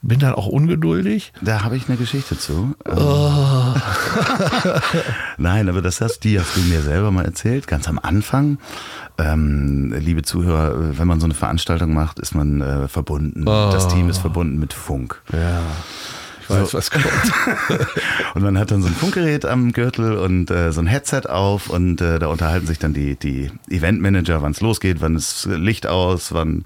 Bin 0.00 0.20
dann 0.20 0.34
auch 0.34 0.46
ungeduldig. 0.46 1.32
da 1.42 1.64
habe 1.64 1.76
ich 1.76 1.88
eine 1.88 1.96
Geschichte 1.96 2.38
zu. 2.38 2.74
Ähm, 2.86 2.96
Oh. 2.96 3.74
Nein, 5.38 5.68
aber 5.68 5.82
das 5.82 6.00
hast, 6.00 6.20
die 6.20 6.38
hast 6.38 6.56
du 6.56 6.60
mir 6.60 6.82
selber 6.82 7.10
mal 7.10 7.24
erzählt, 7.24 7.66
ganz 7.66 7.88
am 7.88 7.98
Anfang. 7.98 8.58
Ähm, 9.18 9.92
liebe 9.98 10.22
Zuhörer, 10.22 10.96
wenn 10.98 11.08
man 11.08 11.18
so 11.18 11.24
eine 11.26 11.34
Veranstaltung 11.34 11.92
macht, 11.94 12.20
ist 12.20 12.34
man 12.34 12.60
äh, 12.60 12.86
verbunden. 12.88 13.44
Das 13.44 13.88
Team 13.88 14.08
ist 14.08 14.18
verbunden 14.18 14.60
mit 14.60 14.72
Funk. 14.72 15.20
Ja, 15.32 15.62
ich 16.48 16.62
weiß, 16.62 16.74
was 16.74 16.90
kommt. 16.90 17.04
Und 18.34 18.42
man 18.42 18.58
hat 18.58 18.70
dann 18.70 18.82
so 18.82 18.88
ein 18.88 18.94
Funkgerät 18.94 19.44
am 19.44 19.72
Gürtel 19.72 20.16
und 20.16 20.50
äh, 20.50 20.72
so 20.72 20.80
ein 20.80 20.86
Headset 20.86 21.22
auf 21.28 21.68
und 21.70 22.00
äh, 22.00 22.18
da 22.18 22.28
unterhalten 22.28 22.66
sich 22.66 22.78
dann 22.78 22.92
die, 22.94 23.16
die 23.16 23.50
Eventmanager, 23.68 24.42
wann 24.42 24.52
es 24.52 24.60
losgeht, 24.60 25.00
wann 25.00 25.16
ist 25.16 25.46
Licht 25.46 25.86
aus, 25.86 26.32
wann 26.32 26.64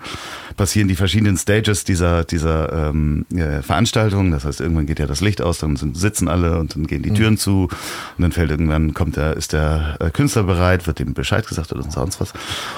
passieren 0.57 0.89
die 0.89 0.97
verschiedenen 0.97 1.37
Stages 1.37 1.85
dieser, 1.85 2.25
dieser 2.25 2.91
ähm, 2.91 3.25
äh, 3.35 3.63
Veranstaltung. 3.63 4.31
Das 4.33 4.45
heißt, 4.45 4.61
irgendwann 4.61 4.87
geht 4.87 4.99
ja 4.99 5.07
das 5.07 5.21
Licht 5.21 5.41
aus, 5.41 5.59
dann 5.59 5.77
sind, 5.77 5.97
sitzen 5.97 6.29
alle 6.29 6.59
und 6.59 6.75
dann 6.77 6.87
gehen 6.87 7.03
die 7.03 7.13
Türen 7.13 7.39
zu 7.39 7.69
und 8.17 8.23
dann 8.23 8.33
fällt 8.33 8.51
irgendwann, 8.51 8.95
kommt 8.95 9.17
der, 9.17 9.37
ist 9.37 9.53
der 9.53 9.97
äh, 10.01 10.11
Künstler 10.11 10.43
bereit, 10.45 10.87
wird 10.87 10.99
dem 10.99 11.15
Bescheid 11.15 11.47
gesagt 11.47 11.73
oder 11.73 11.83
sonst 11.91 12.21
was. 12.21 12.33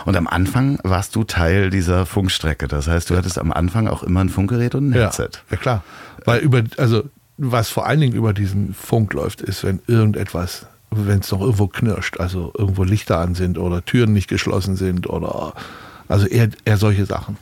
Und 0.04 0.16
am 0.16 0.26
Anfang 0.26 0.78
warst 0.84 1.16
du 1.16 1.24
Teil 1.24 1.70
dieser 1.70 2.06
Funkstrecke. 2.06 2.68
Das 2.68 2.86
heißt, 2.86 3.10
du 3.10 3.16
hattest 3.16 3.38
am 3.38 3.52
Anfang 3.52 3.88
auch 3.88 4.02
immer 4.02 4.20
ein 4.20 4.28
Funkgerät 4.28 4.74
und 4.74 4.90
ein 4.90 4.94
Ja, 4.94 5.04
Headset. 5.06 5.30
ja 5.50 5.56
klar. 5.56 5.82
Weil 6.24 6.40
über, 6.40 6.62
also 6.78 7.04
was 7.36 7.68
vor 7.68 7.86
allen 7.86 8.00
Dingen 8.00 8.14
über 8.14 8.32
diesen 8.32 8.74
Funk 8.74 9.12
läuft, 9.12 9.40
ist, 9.40 9.64
wenn 9.64 9.80
irgendetwas, 9.86 10.66
wenn 10.90 11.20
es 11.20 11.30
noch 11.30 11.40
irgendwo 11.40 11.66
knirscht, 11.66 12.18
also 12.20 12.52
irgendwo 12.56 12.84
Lichter 12.84 13.18
an 13.18 13.34
sind 13.34 13.58
oder 13.58 13.84
Türen 13.84 14.12
nicht 14.12 14.28
geschlossen 14.28 14.76
sind 14.76 15.08
oder 15.08 15.54
also 16.08 16.26
eher, 16.26 16.48
eher 16.64 16.76
solche 16.76 17.06
Sachen. 17.06 17.36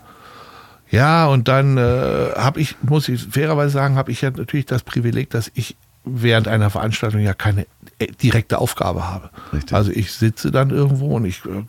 Ja, 0.90 1.26
und 1.26 1.48
dann 1.48 1.78
äh, 1.78 2.32
habe 2.36 2.60
ich, 2.60 2.76
muss 2.82 3.08
ich 3.08 3.22
fairerweise 3.22 3.72
sagen, 3.72 3.96
habe 3.96 4.10
ich 4.10 4.20
ja 4.20 4.30
natürlich 4.30 4.66
das 4.66 4.82
Privileg, 4.82 5.30
dass 5.30 5.50
ich 5.54 5.76
während 6.04 6.48
einer 6.48 6.68
Veranstaltung 6.68 7.20
ja 7.20 7.32
keine 7.32 7.66
äh, 7.98 8.08
direkte 8.08 8.58
Aufgabe 8.58 9.08
habe. 9.08 9.30
Richtig. 9.52 9.72
Also 9.72 9.90
ich 9.90 10.12
sitze 10.12 10.50
dann 10.50 10.70
irgendwo 10.70 11.16
und 11.16 11.24
ich 11.24 11.42
äh, 11.46 11.64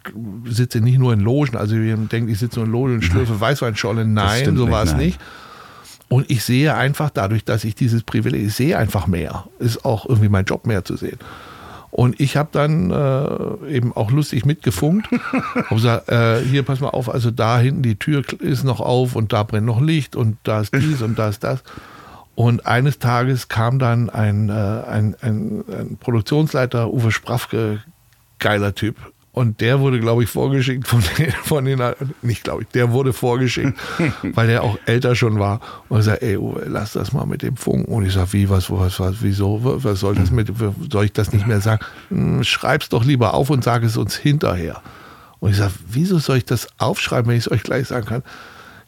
sitze 0.50 0.82
nicht 0.82 0.98
nur 0.98 1.14
in 1.14 1.22
Logen, 1.22 1.56
also 1.56 1.76
ihr 1.76 1.96
denkt, 1.96 2.30
ich 2.32 2.40
sitze 2.40 2.60
nur 2.60 2.66
in 2.66 2.72
Logen 2.72 2.94
und 2.96 3.02
schlürfe 3.04 3.40
Weißweinschorle. 3.40 4.06
Nein, 4.06 4.58
so 4.58 4.70
war 4.70 4.84
es 4.84 4.94
nicht. 4.96 5.20
Und 6.14 6.30
ich 6.30 6.44
sehe 6.44 6.76
einfach 6.76 7.10
dadurch, 7.10 7.44
dass 7.44 7.64
ich 7.64 7.74
dieses 7.74 8.04
Privileg, 8.04 8.46
ich 8.46 8.54
sehe 8.54 8.78
einfach 8.78 9.08
mehr. 9.08 9.46
Ist 9.58 9.84
auch 9.84 10.06
irgendwie 10.06 10.30
mein 10.30 10.46
Job 10.46 10.68
mehr 10.68 10.86
zu 10.86 10.96
sehen. 10.96 11.18
Und 11.90 12.20
ich 12.20 12.38
habe 12.38 12.50
dann 12.52 12.92
äh, 12.92 13.76
eben 13.76 13.94
auch 13.94 14.12
lustig 14.12 14.46
mitgefunkt. 14.46 15.08
hab 15.56 15.70
gesagt, 15.70 16.10
äh, 16.10 16.40
hier 16.42 16.62
pass 16.62 16.82
mal 16.82 16.90
auf, 16.90 17.10
also 17.10 17.32
da 17.32 17.58
hinten 17.58 17.82
die 17.82 17.96
Tür 17.96 18.22
ist 18.38 18.64
noch 18.64 18.80
auf 18.80 19.16
und 19.16 19.34
da 19.34 19.42
brennt 19.42 19.66
noch 19.66 19.82
Licht 19.82 20.16
und 20.16 20.38
da 20.44 20.62
ist 20.62 20.76
dies 20.76 21.02
und 21.02 21.18
da 21.18 21.30
ist 21.30 21.44
das. 21.44 21.64
Und 22.36 22.68
eines 22.68 23.00
Tages 23.00 23.48
kam 23.48 23.80
dann 23.80 24.12
ein, 24.12 24.50
äh, 24.50 24.54
ein, 24.54 25.16
ein, 25.20 25.64
ein 25.68 25.98
Produktionsleiter, 26.00 26.94
Uwe 26.94 27.12
Sprafke, 27.12 27.82
geiler 28.38 28.76
Typ. 28.76 28.98
Und 29.34 29.62
der 29.62 29.80
wurde, 29.80 30.00
glaube 30.00 30.24
ich, 30.24 30.30
vorgeschickt 30.30 30.88
von 30.88 31.04
den, 31.18 31.32
von 31.44 31.66
den 31.66 31.82
nicht 32.22 32.44
glaube 32.44 32.62
ich, 32.62 32.68
der 32.70 32.92
wurde 32.92 33.14
vorgeschickt, 33.14 33.78
weil 34.22 34.48
der 34.48 34.64
auch 34.64 34.78
älter 34.86 35.16
schon 35.16 35.40
war. 35.40 35.60
Und 35.90 35.98
er 35.98 36.04
sagt, 36.04 36.22
ey 36.22 36.38
Uwe, 36.38 36.66
lass 36.68 36.94
das 36.94 37.14
mal 37.14 37.26
mit 37.26 37.42
dem 37.42 37.58
Funken. 37.58 37.92
Und 37.92 38.06
ich 38.06 38.14
sage, 38.14 38.32
wie, 38.34 38.50
was, 38.50 38.70
was, 38.70 39.00
was, 39.00 39.16
wieso, 39.22 39.60
was 39.84 40.00
soll 40.00 40.14
das 40.14 40.30
mit, 40.30 40.54
soll 40.92 41.06
ich 41.06 41.14
das 41.14 41.34
nicht 41.34 41.48
mehr 41.48 41.62
sagen? 41.62 41.84
Hm, 42.10 42.44
Schreib's 42.44 42.90
doch 42.90 43.04
lieber 43.04 43.34
auf 43.34 43.50
und 43.50 43.64
sag 43.64 43.84
es 43.84 43.98
uns 43.98 44.16
hinterher. 44.16 44.82
Und 45.40 45.50
ich 45.50 45.58
sage, 45.58 45.74
wieso 45.90 46.20
soll 46.20 46.38
ich 46.38 46.46
das 46.46 46.68
aufschreiben, 46.78 47.28
wenn 47.30 47.38
ich 47.38 47.48
es 47.48 47.52
euch 47.52 47.64
gleich 47.64 47.88
sagen 47.88 48.06
kann? 48.06 48.24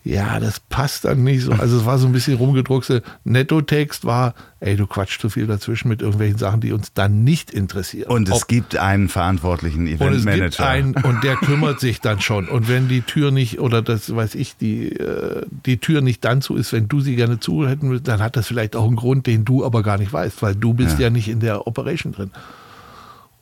Ja, 0.08 0.40
das 0.40 0.60
passt 0.60 1.06
dann 1.06 1.24
nicht 1.24 1.42
so. 1.42 1.52
Also 1.54 1.78
es 1.80 1.86
war 1.86 1.98
so 1.98 2.06
ein 2.06 2.12
bisschen 2.14 2.38
rumgedruckte. 2.38 3.02
Nettotext 3.24 4.06
war, 4.06 4.36
ey, 4.60 4.76
du 4.76 4.86
quatschst 4.86 5.20
zu 5.20 5.30
viel 5.32 5.48
dazwischen 5.48 5.88
mit 5.90 6.04
irgendwelchen 6.04 6.38
Sachen, 6.38 6.62
die 6.62 6.74
uns 6.74 6.94
dann 6.94 7.24
nicht 7.24 7.50
interessieren. 7.50 8.12
Und 8.12 8.30
es 8.30 8.44
Ob- 8.44 8.48
gibt 8.48 8.78
einen 8.78 9.10
verantwortlichen 9.10 9.88
und 9.88 9.94
Eventmanager. 9.94 10.68
einen 10.68 10.94
und 10.94 11.24
der 11.24 11.38
kümmert 11.38 11.80
sich 11.80 12.02
dann 12.02 12.22
schon. 12.22 12.48
Und 12.48 12.70
wenn 12.70 12.88
die 12.88 13.02
Tür 13.02 13.32
nicht, 13.32 13.60
oder 13.60 13.82
das 13.82 14.16
weiß 14.16 14.36
ich, 14.36 14.56
die, 14.58 14.92
äh, 14.92 15.44
die 15.66 15.78
Tür 15.80 16.02
nicht 16.02 16.24
dann 16.24 16.44
zu 16.44 16.56
ist, 16.56 16.72
wenn 16.72 16.88
du 16.88 17.00
sie 17.02 17.16
gerne 17.16 17.40
zu 17.40 17.68
hätten 17.68 17.90
willst, 17.90 18.08
dann 18.08 18.22
hat 18.22 18.36
das 18.36 18.46
vielleicht 18.46 18.76
auch 18.76 18.86
einen 18.86 18.98
Grund, 18.98 19.26
den 19.26 19.44
du 19.44 19.66
aber 19.66 19.82
gar 19.82 19.98
nicht 19.98 20.14
weißt, 20.14 20.44
weil 20.44 20.54
du 20.56 20.76
bist 20.76 21.00
ja, 21.00 21.06
Ja. 21.06 21.10
nicht 21.10 21.30
in 21.30 21.40
der 21.40 21.66
Operation 21.66 22.12
drin. 22.14 22.30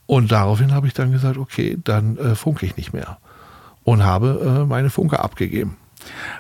Und 0.06 0.32
daraufhin 0.32 0.72
habe 0.74 0.88
ich 0.88 0.94
dann 0.94 1.12
gesagt, 1.12 1.38
okay, 1.38 1.78
dann 1.84 2.18
äh, 2.18 2.36
funke 2.36 2.66
ich 2.66 2.78
nicht 2.78 2.94
mehr. 2.94 3.18
Und 3.84 4.04
habe 4.06 4.62
äh, 4.62 4.66
meine 4.66 4.90
Funke 4.90 5.20
abgegeben. 5.20 5.76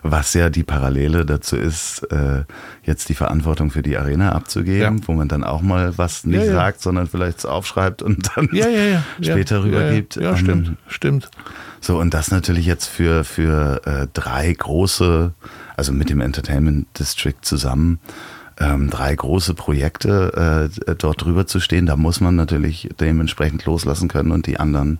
Was 0.01 0.33
ja 0.33 0.49
die 0.49 0.63
Parallele 0.63 1.25
dazu 1.25 1.55
ist, 1.55 2.03
äh, 2.11 2.43
jetzt 2.83 3.09
die 3.09 3.13
Verantwortung 3.13 3.71
für 3.71 3.81
die 3.81 3.97
Arena 3.97 4.31
abzugeben, 4.33 4.97
Ja. 4.99 5.07
wo 5.07 5.13
man 5.13 5.27
dann 5.27 5.43
auch 5.43 5.61
mal 5.61 5.97
was 5.97 6.25
nicht 6.25 6.39
Ja, 6.39 6.45
ja. 6.45 6.53
sagt, 6.53 6.81
sondern 6.81 7.07
vielleicht 7.07 7.39
es 7.39 7.45
aufschreibt 7.45 8.01
und 8.01 8.29
dann 8.35 8.49
später 9.21 9.63
rübergibt. 9.63 10.15
Ja, 10.17 10.21
ja, 10.23 10.29
Ähm, 10.31 10.37
stimmt, 10.37 10.71
stimmt. 10.87 11.29
So, 11.81 11.99
und 11.99 12.13
das 12.13 12.31
natürlich 12.31 12.65
jetzt 12.65 12.85
für, 12.87 13.23
für 13.23 13.81
äh, 13.85 14.07
drei 14.13 14.53
große, 14.53 15.33
also 15.75 15.91
mit 15.91 16.09
dem 16.09 16.21
Entertainment 16.21 16.87
District 16.97 17.35
zusammen, 17.41 17.99
ähm, 18.59 18.89
drei 18.89 19.15
große 19.15 19.53
Projekte 19.55 20.69
äh, 20.87 20.95
dort 20.95 21.23
drüber 21.23 21.47
zu 21.47 21.59
stehen, 21.59 21.85
da 21.85 21.95
muss 21.97 22.21
man 22.21 22.35
natürlich 22.35 22.89
dementsprechend 22.99 23.65
loslassen 23.65 24.07
können 24.09 24.31
und 24.31 24.45
die 24.47 24.59
anderen 24.59 24.99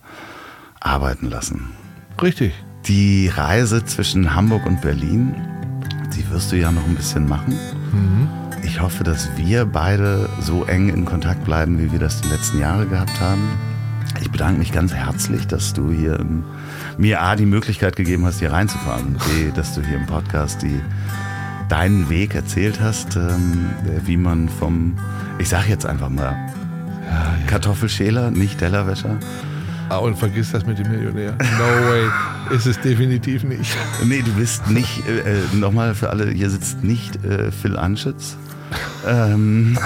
arbeiten 0.79 1.29
lassen. 1.29 1.69
Richtig. 2.21 2.53
Die 2.85 3.29
Reise 3.29 3.85
zwischen 3.85 4.35
Hamburg 4.35 4.65
und 4.65 4.81
Berlin, 4.81 5.35
die 6.15 6.29
wirst 6.29 6.51
du 6.51 6.57
ja 6.57 6.69
noch 6.69 6.85
ein 6.85 6.95
bisschen 6.95 7.27
machen. 7.27 7.57
Ich 8.63 8.81
hoffe, 8.81 9.05
dass 9.05 9.29
wir 9.37 9.65
beide 9.65 10.27
so 10.41 10.65
eng 10.65 10.89
in 10.89 11.05
Kontakt 11.05 11.45
bleiben, 11.45 11.79
wie 11.79 11.93
wir 11.93 11.99
das 11.99 12.19
die 12.19 12.27
letzten 12.27 12.59
Jahre 12.59 12.85
gehabt 12.85 13.21
haben. 13.21 13.41
Ich 14.21 14.31
bedanke 14.31 14.59
mich 14.59 14.73
ganz 14.73 14.93
herzlich, 14.93 15.47
dass 15.47 15.73
du 15.73 15.91
hier 15.91 16.19
im, 16.19 16.43
mir 16.97 17.21
A 17.21 17.37
die 17.37 17.45
Möglichkeit 17.45 17.95
gegeben 17.95 18.25
hast, 18.25 18.39
hier 18.39 18.51
reinzufahren. 18.51 19.13
B, 19.13 19.51
dass 19.55 19.75
du 19.75 19.81
hier 19.81 19.97
im 19.97 20.05
Podcast 20.05 20.61
die, 20.61 20.81
deinen 21.69 22.09
Weg 22.09 22.35
erzählt 22.35 22.81
hast, 22.81 23.15
ähm, 23.15 23.69
wie 24.05 24.17
man 24.17 24.49
vom, 24.49 24.97
ich 25.39 25.47
sag 25.47 25.69
jetzt 25.69 25.85
einfach 25.85 26.09
mal, 26.09 26.35
Kartoffelschäler, 27.47 28.31
nicht 28.31 28.59
Tellerwäscher, 28.59 29.17
Ah, 29.89 29.97
und 29.97 30.17
vergiss 30.17 30.51
das 30.51 30.65
mit 30.65 30.79
dem 30.79 30.89
Millionär. 30.89 31.33
No 31.33 31.89
way. 31.89 32.55
Ist 32.55 32.65
es 32.65 32.79
definitiv 32.79 33.43
nicht. 33.43 33.75
Nee, 34.03 34.21
du 34.21 34.31
bist 34.33 34.67
nicht, 34.69 35.07
äh, 35.07 35.19
äh, 35.19 35.55
nochmal 35.55 35.95
für 35.95 36.09
alle, 36.09 36.29
hier 36.31 36.49
sitzt 36.49 36.83
nicht 36.83 37.23
äh, 37.23 37.51
Phil 37.51 37.77
Anschütz. 37.77 38.37
Ähm, 39.07 39.77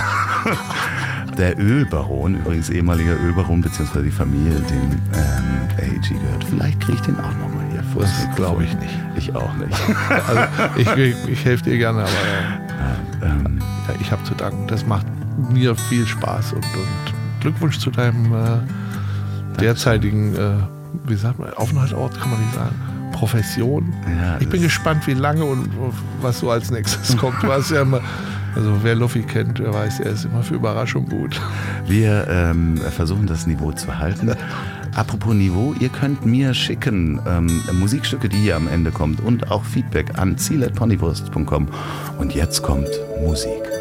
der 1.38 1.60
Ölbaron, 1.60 2.36
übrigens 2.36 2.70
ehemaliger 2.70 3.20
Ölbaron, 3.22 3.62
beziehungsweise 3.62 4.06
die 4.06 4.12
Familie, 4.12 4.56
dem 4.56 4.92
ähm, 5.14 5.68
AEG 5.78 6.10
gehört. 6.10 6.44
Vielleicht 6.50 6.80
kriege 6.80 6.98
ich 6.98 7.02
den 7.02 7.20
auch 7.20 7.34
nochmal 7.40 7.66
hier 7.72 7.84
vor. 7.84 8.02
Das 8.02 8.36
glaube 8.36 8.64
ich 8.64 8.74
nicht. 8.80 9.00
Ich 9.18 9.36
auch 9.36 9.54
nicht. 9.56 9.78
Also 10.28 10.42
ich, 10.78 10.88
ich, 10.96 11.30
ich 11.30 11.46
helfe 11.46 11.64
dir 11.66 11.78
gerne, 11.78 12.02
aber 12.02 12.10
äh, 12.10 13.30
ähm, 13.30 13.60
ja, 13.88 13.96
ich 14.00 14.12
habe 14.12 14.24
zu 14.24 14.36
danken. 14.36 14.68
Das 14.68 14.86
macht 14.86 15.06
mir 15.52 15.76
viel 15.76 16.06
Spaß 16.06 16.54
und, 16.54 16.64
und 16.64 17.42
Glückwunsch 17.42 17.78
zu 17.80 17.92
deinem 17.92 18.34
äh, 18.34 18.60
derzeitigen, 19.60 20.36
äh, 20.36 20.54
wie 21.06 21.16
sagt 21.16 21.40
man, 21.40 21.54
Aufenthaltsort 21.54 22.20
kann 22.20 22.32
man 22.32 22.40
nicht 22.40 22.54
sagen, 22.54 22.76
Profession. 23.12 23.94
Ja, 24.20 24.38
ich 24.40 24.48
bin 24.48 24.62
gespannt, 24.62 25.08
wie 25.08 25.14
lange 25.14 25.44
und 25.44 25.70
was 26.22 26.40
so 26.40 26.52
als 26.52 26.70
nächstes 26.70 27.18
kommt. 27.18 27.42
Du 27.42 27.52
hast 27.52 27.72
ja 27.72 27.82
immer, 27.82 28.02
also 28.56 28.78
wer 28.84 28.96
Luffy 28.96 29.24
kennt, 29.24 29.60
der 29.60 29.74
weiß, 29.74 30.02
er 30.02 30.12
ist 30.12 30.26
immer 30.26 30.44
für 30.44 30.56
Überraschung 30.56 31.08
gut. 31.08 31.42
wir 31.88 32.28
ähm, 32.30 32.78
versuchen 32.78 33.26
das 33.26 33.48
Niveau 33.48 33.72
zu 33.72 33.98
halten. 33.98 34.36
Apropos 34.96 35.34
Niveau, 35.34 35.76
ihr 35.80 35.90
könnt 35.90 36.26
mir 36.26 36.54
schicken 36.54 37.20
ähm, 37.28 37.62
Musikstücke, 37.74 38.30
die 38.30 38.38
hier 38.38 38.56
am 38.56 38.68
Ende 38.68 38.92
kommt 38.92 39.20
und 39.20 39.52
auch 39.52 39.64
Feedback 39.64 40.18
an 40.18 40.38
ziel.ponywurst.com. 40.38 41.68
Und 42.18 42.34
jetzt 42.34 42.64
kommt 42.64 42.90
Musik. 43.24 43.77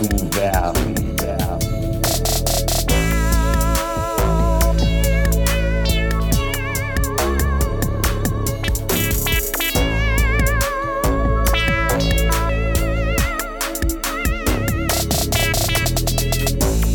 zu 0.00 0.08
werfen. 0.34 0.94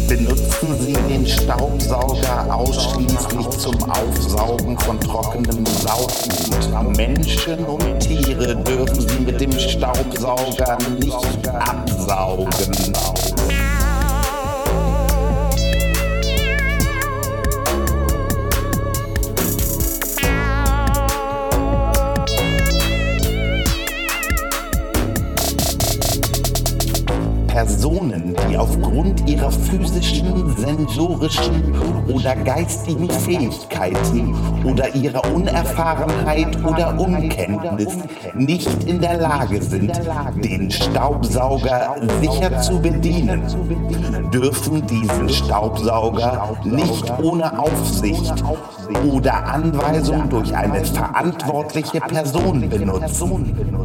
Benutzen 0.08 0.80
Sie 0.80 0.94
den 0.94 1.28
Staubsauger 1.28 2.56
ausschließlich 2.56 3.50
zum 3.50 3.76
Aufsaugen 3.84 4.80
von 4.80 5.00
trockenem 5.00 5.66
Saatgut. 5.66 6.98
Menschen 6.98 7.66
und 7.66 8.00
Tiere 8.00 8.56
dürfen 8.56 9.08
Sie 9.08 9.20
mit 9.20 9.42
dem 9.42 9.52
Staubsauger 9.52 10.78
nicht. 11.00 11.05
Geistigen 32.56 33.10
Fähigkeiten 33.10 34.36
oder 34.64 34.94
ihrer 34.96 35.22
Unerfahrenheit 35.34 36.64
oder 36.64 36.98
Unkenntnis 36.98 37.98
nicht 38.34 38.84
in 38.86 39.02
der 39.02 39.18
Lage 39.18 39.62
sind, 39.62 39.92
den 40.44 40.72
Staubsauger 40.72 41.96
sicher 42.22 42.62
zu 42.62 42.80
bedienen, 42.80 43.44
dürfen 44.32 44.86
diesen 44.88 45.30
Staubsauger 45.30 46.58
nicht 46.64 47.14
ohne 47.22 47.60
Aufsicht 47.60 48.44
oder 49.12 49.48
Anweisung 49.48 50.30
durch 50.30 50.56
eine 50.56 50.86
verantwortliche 50.86 52.00
Person 52.00 52.70
benutzen. 52.70 53.85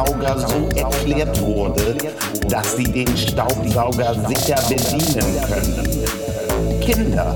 Staubsauger 0.00 0.48
so 0.48 0.66
erklärt 0.78 1.38
wurde, 1.42 1.94
dass 2.48 2.74
sie 2.76 2.84
den 2.84 3.14
Staubsauger 3.16 4.14
sicher 4.28 4.56
bedienen 4.68 5.40
können. 5.46 5.88
Kinder 6.80 7.32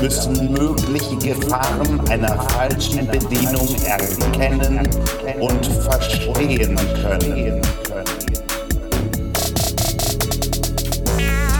müssen 0.00 0.52
mögliche 0.52 1.16
Gefahren 1.16 2.00
einer 2.08 2.38
falschen 2.50 3.06
Bedienung 3.08 3.68
erkennen 3.84 4.88
und 5.40 5.66
verstehen 5.66 6.76
können. 7.02 7.60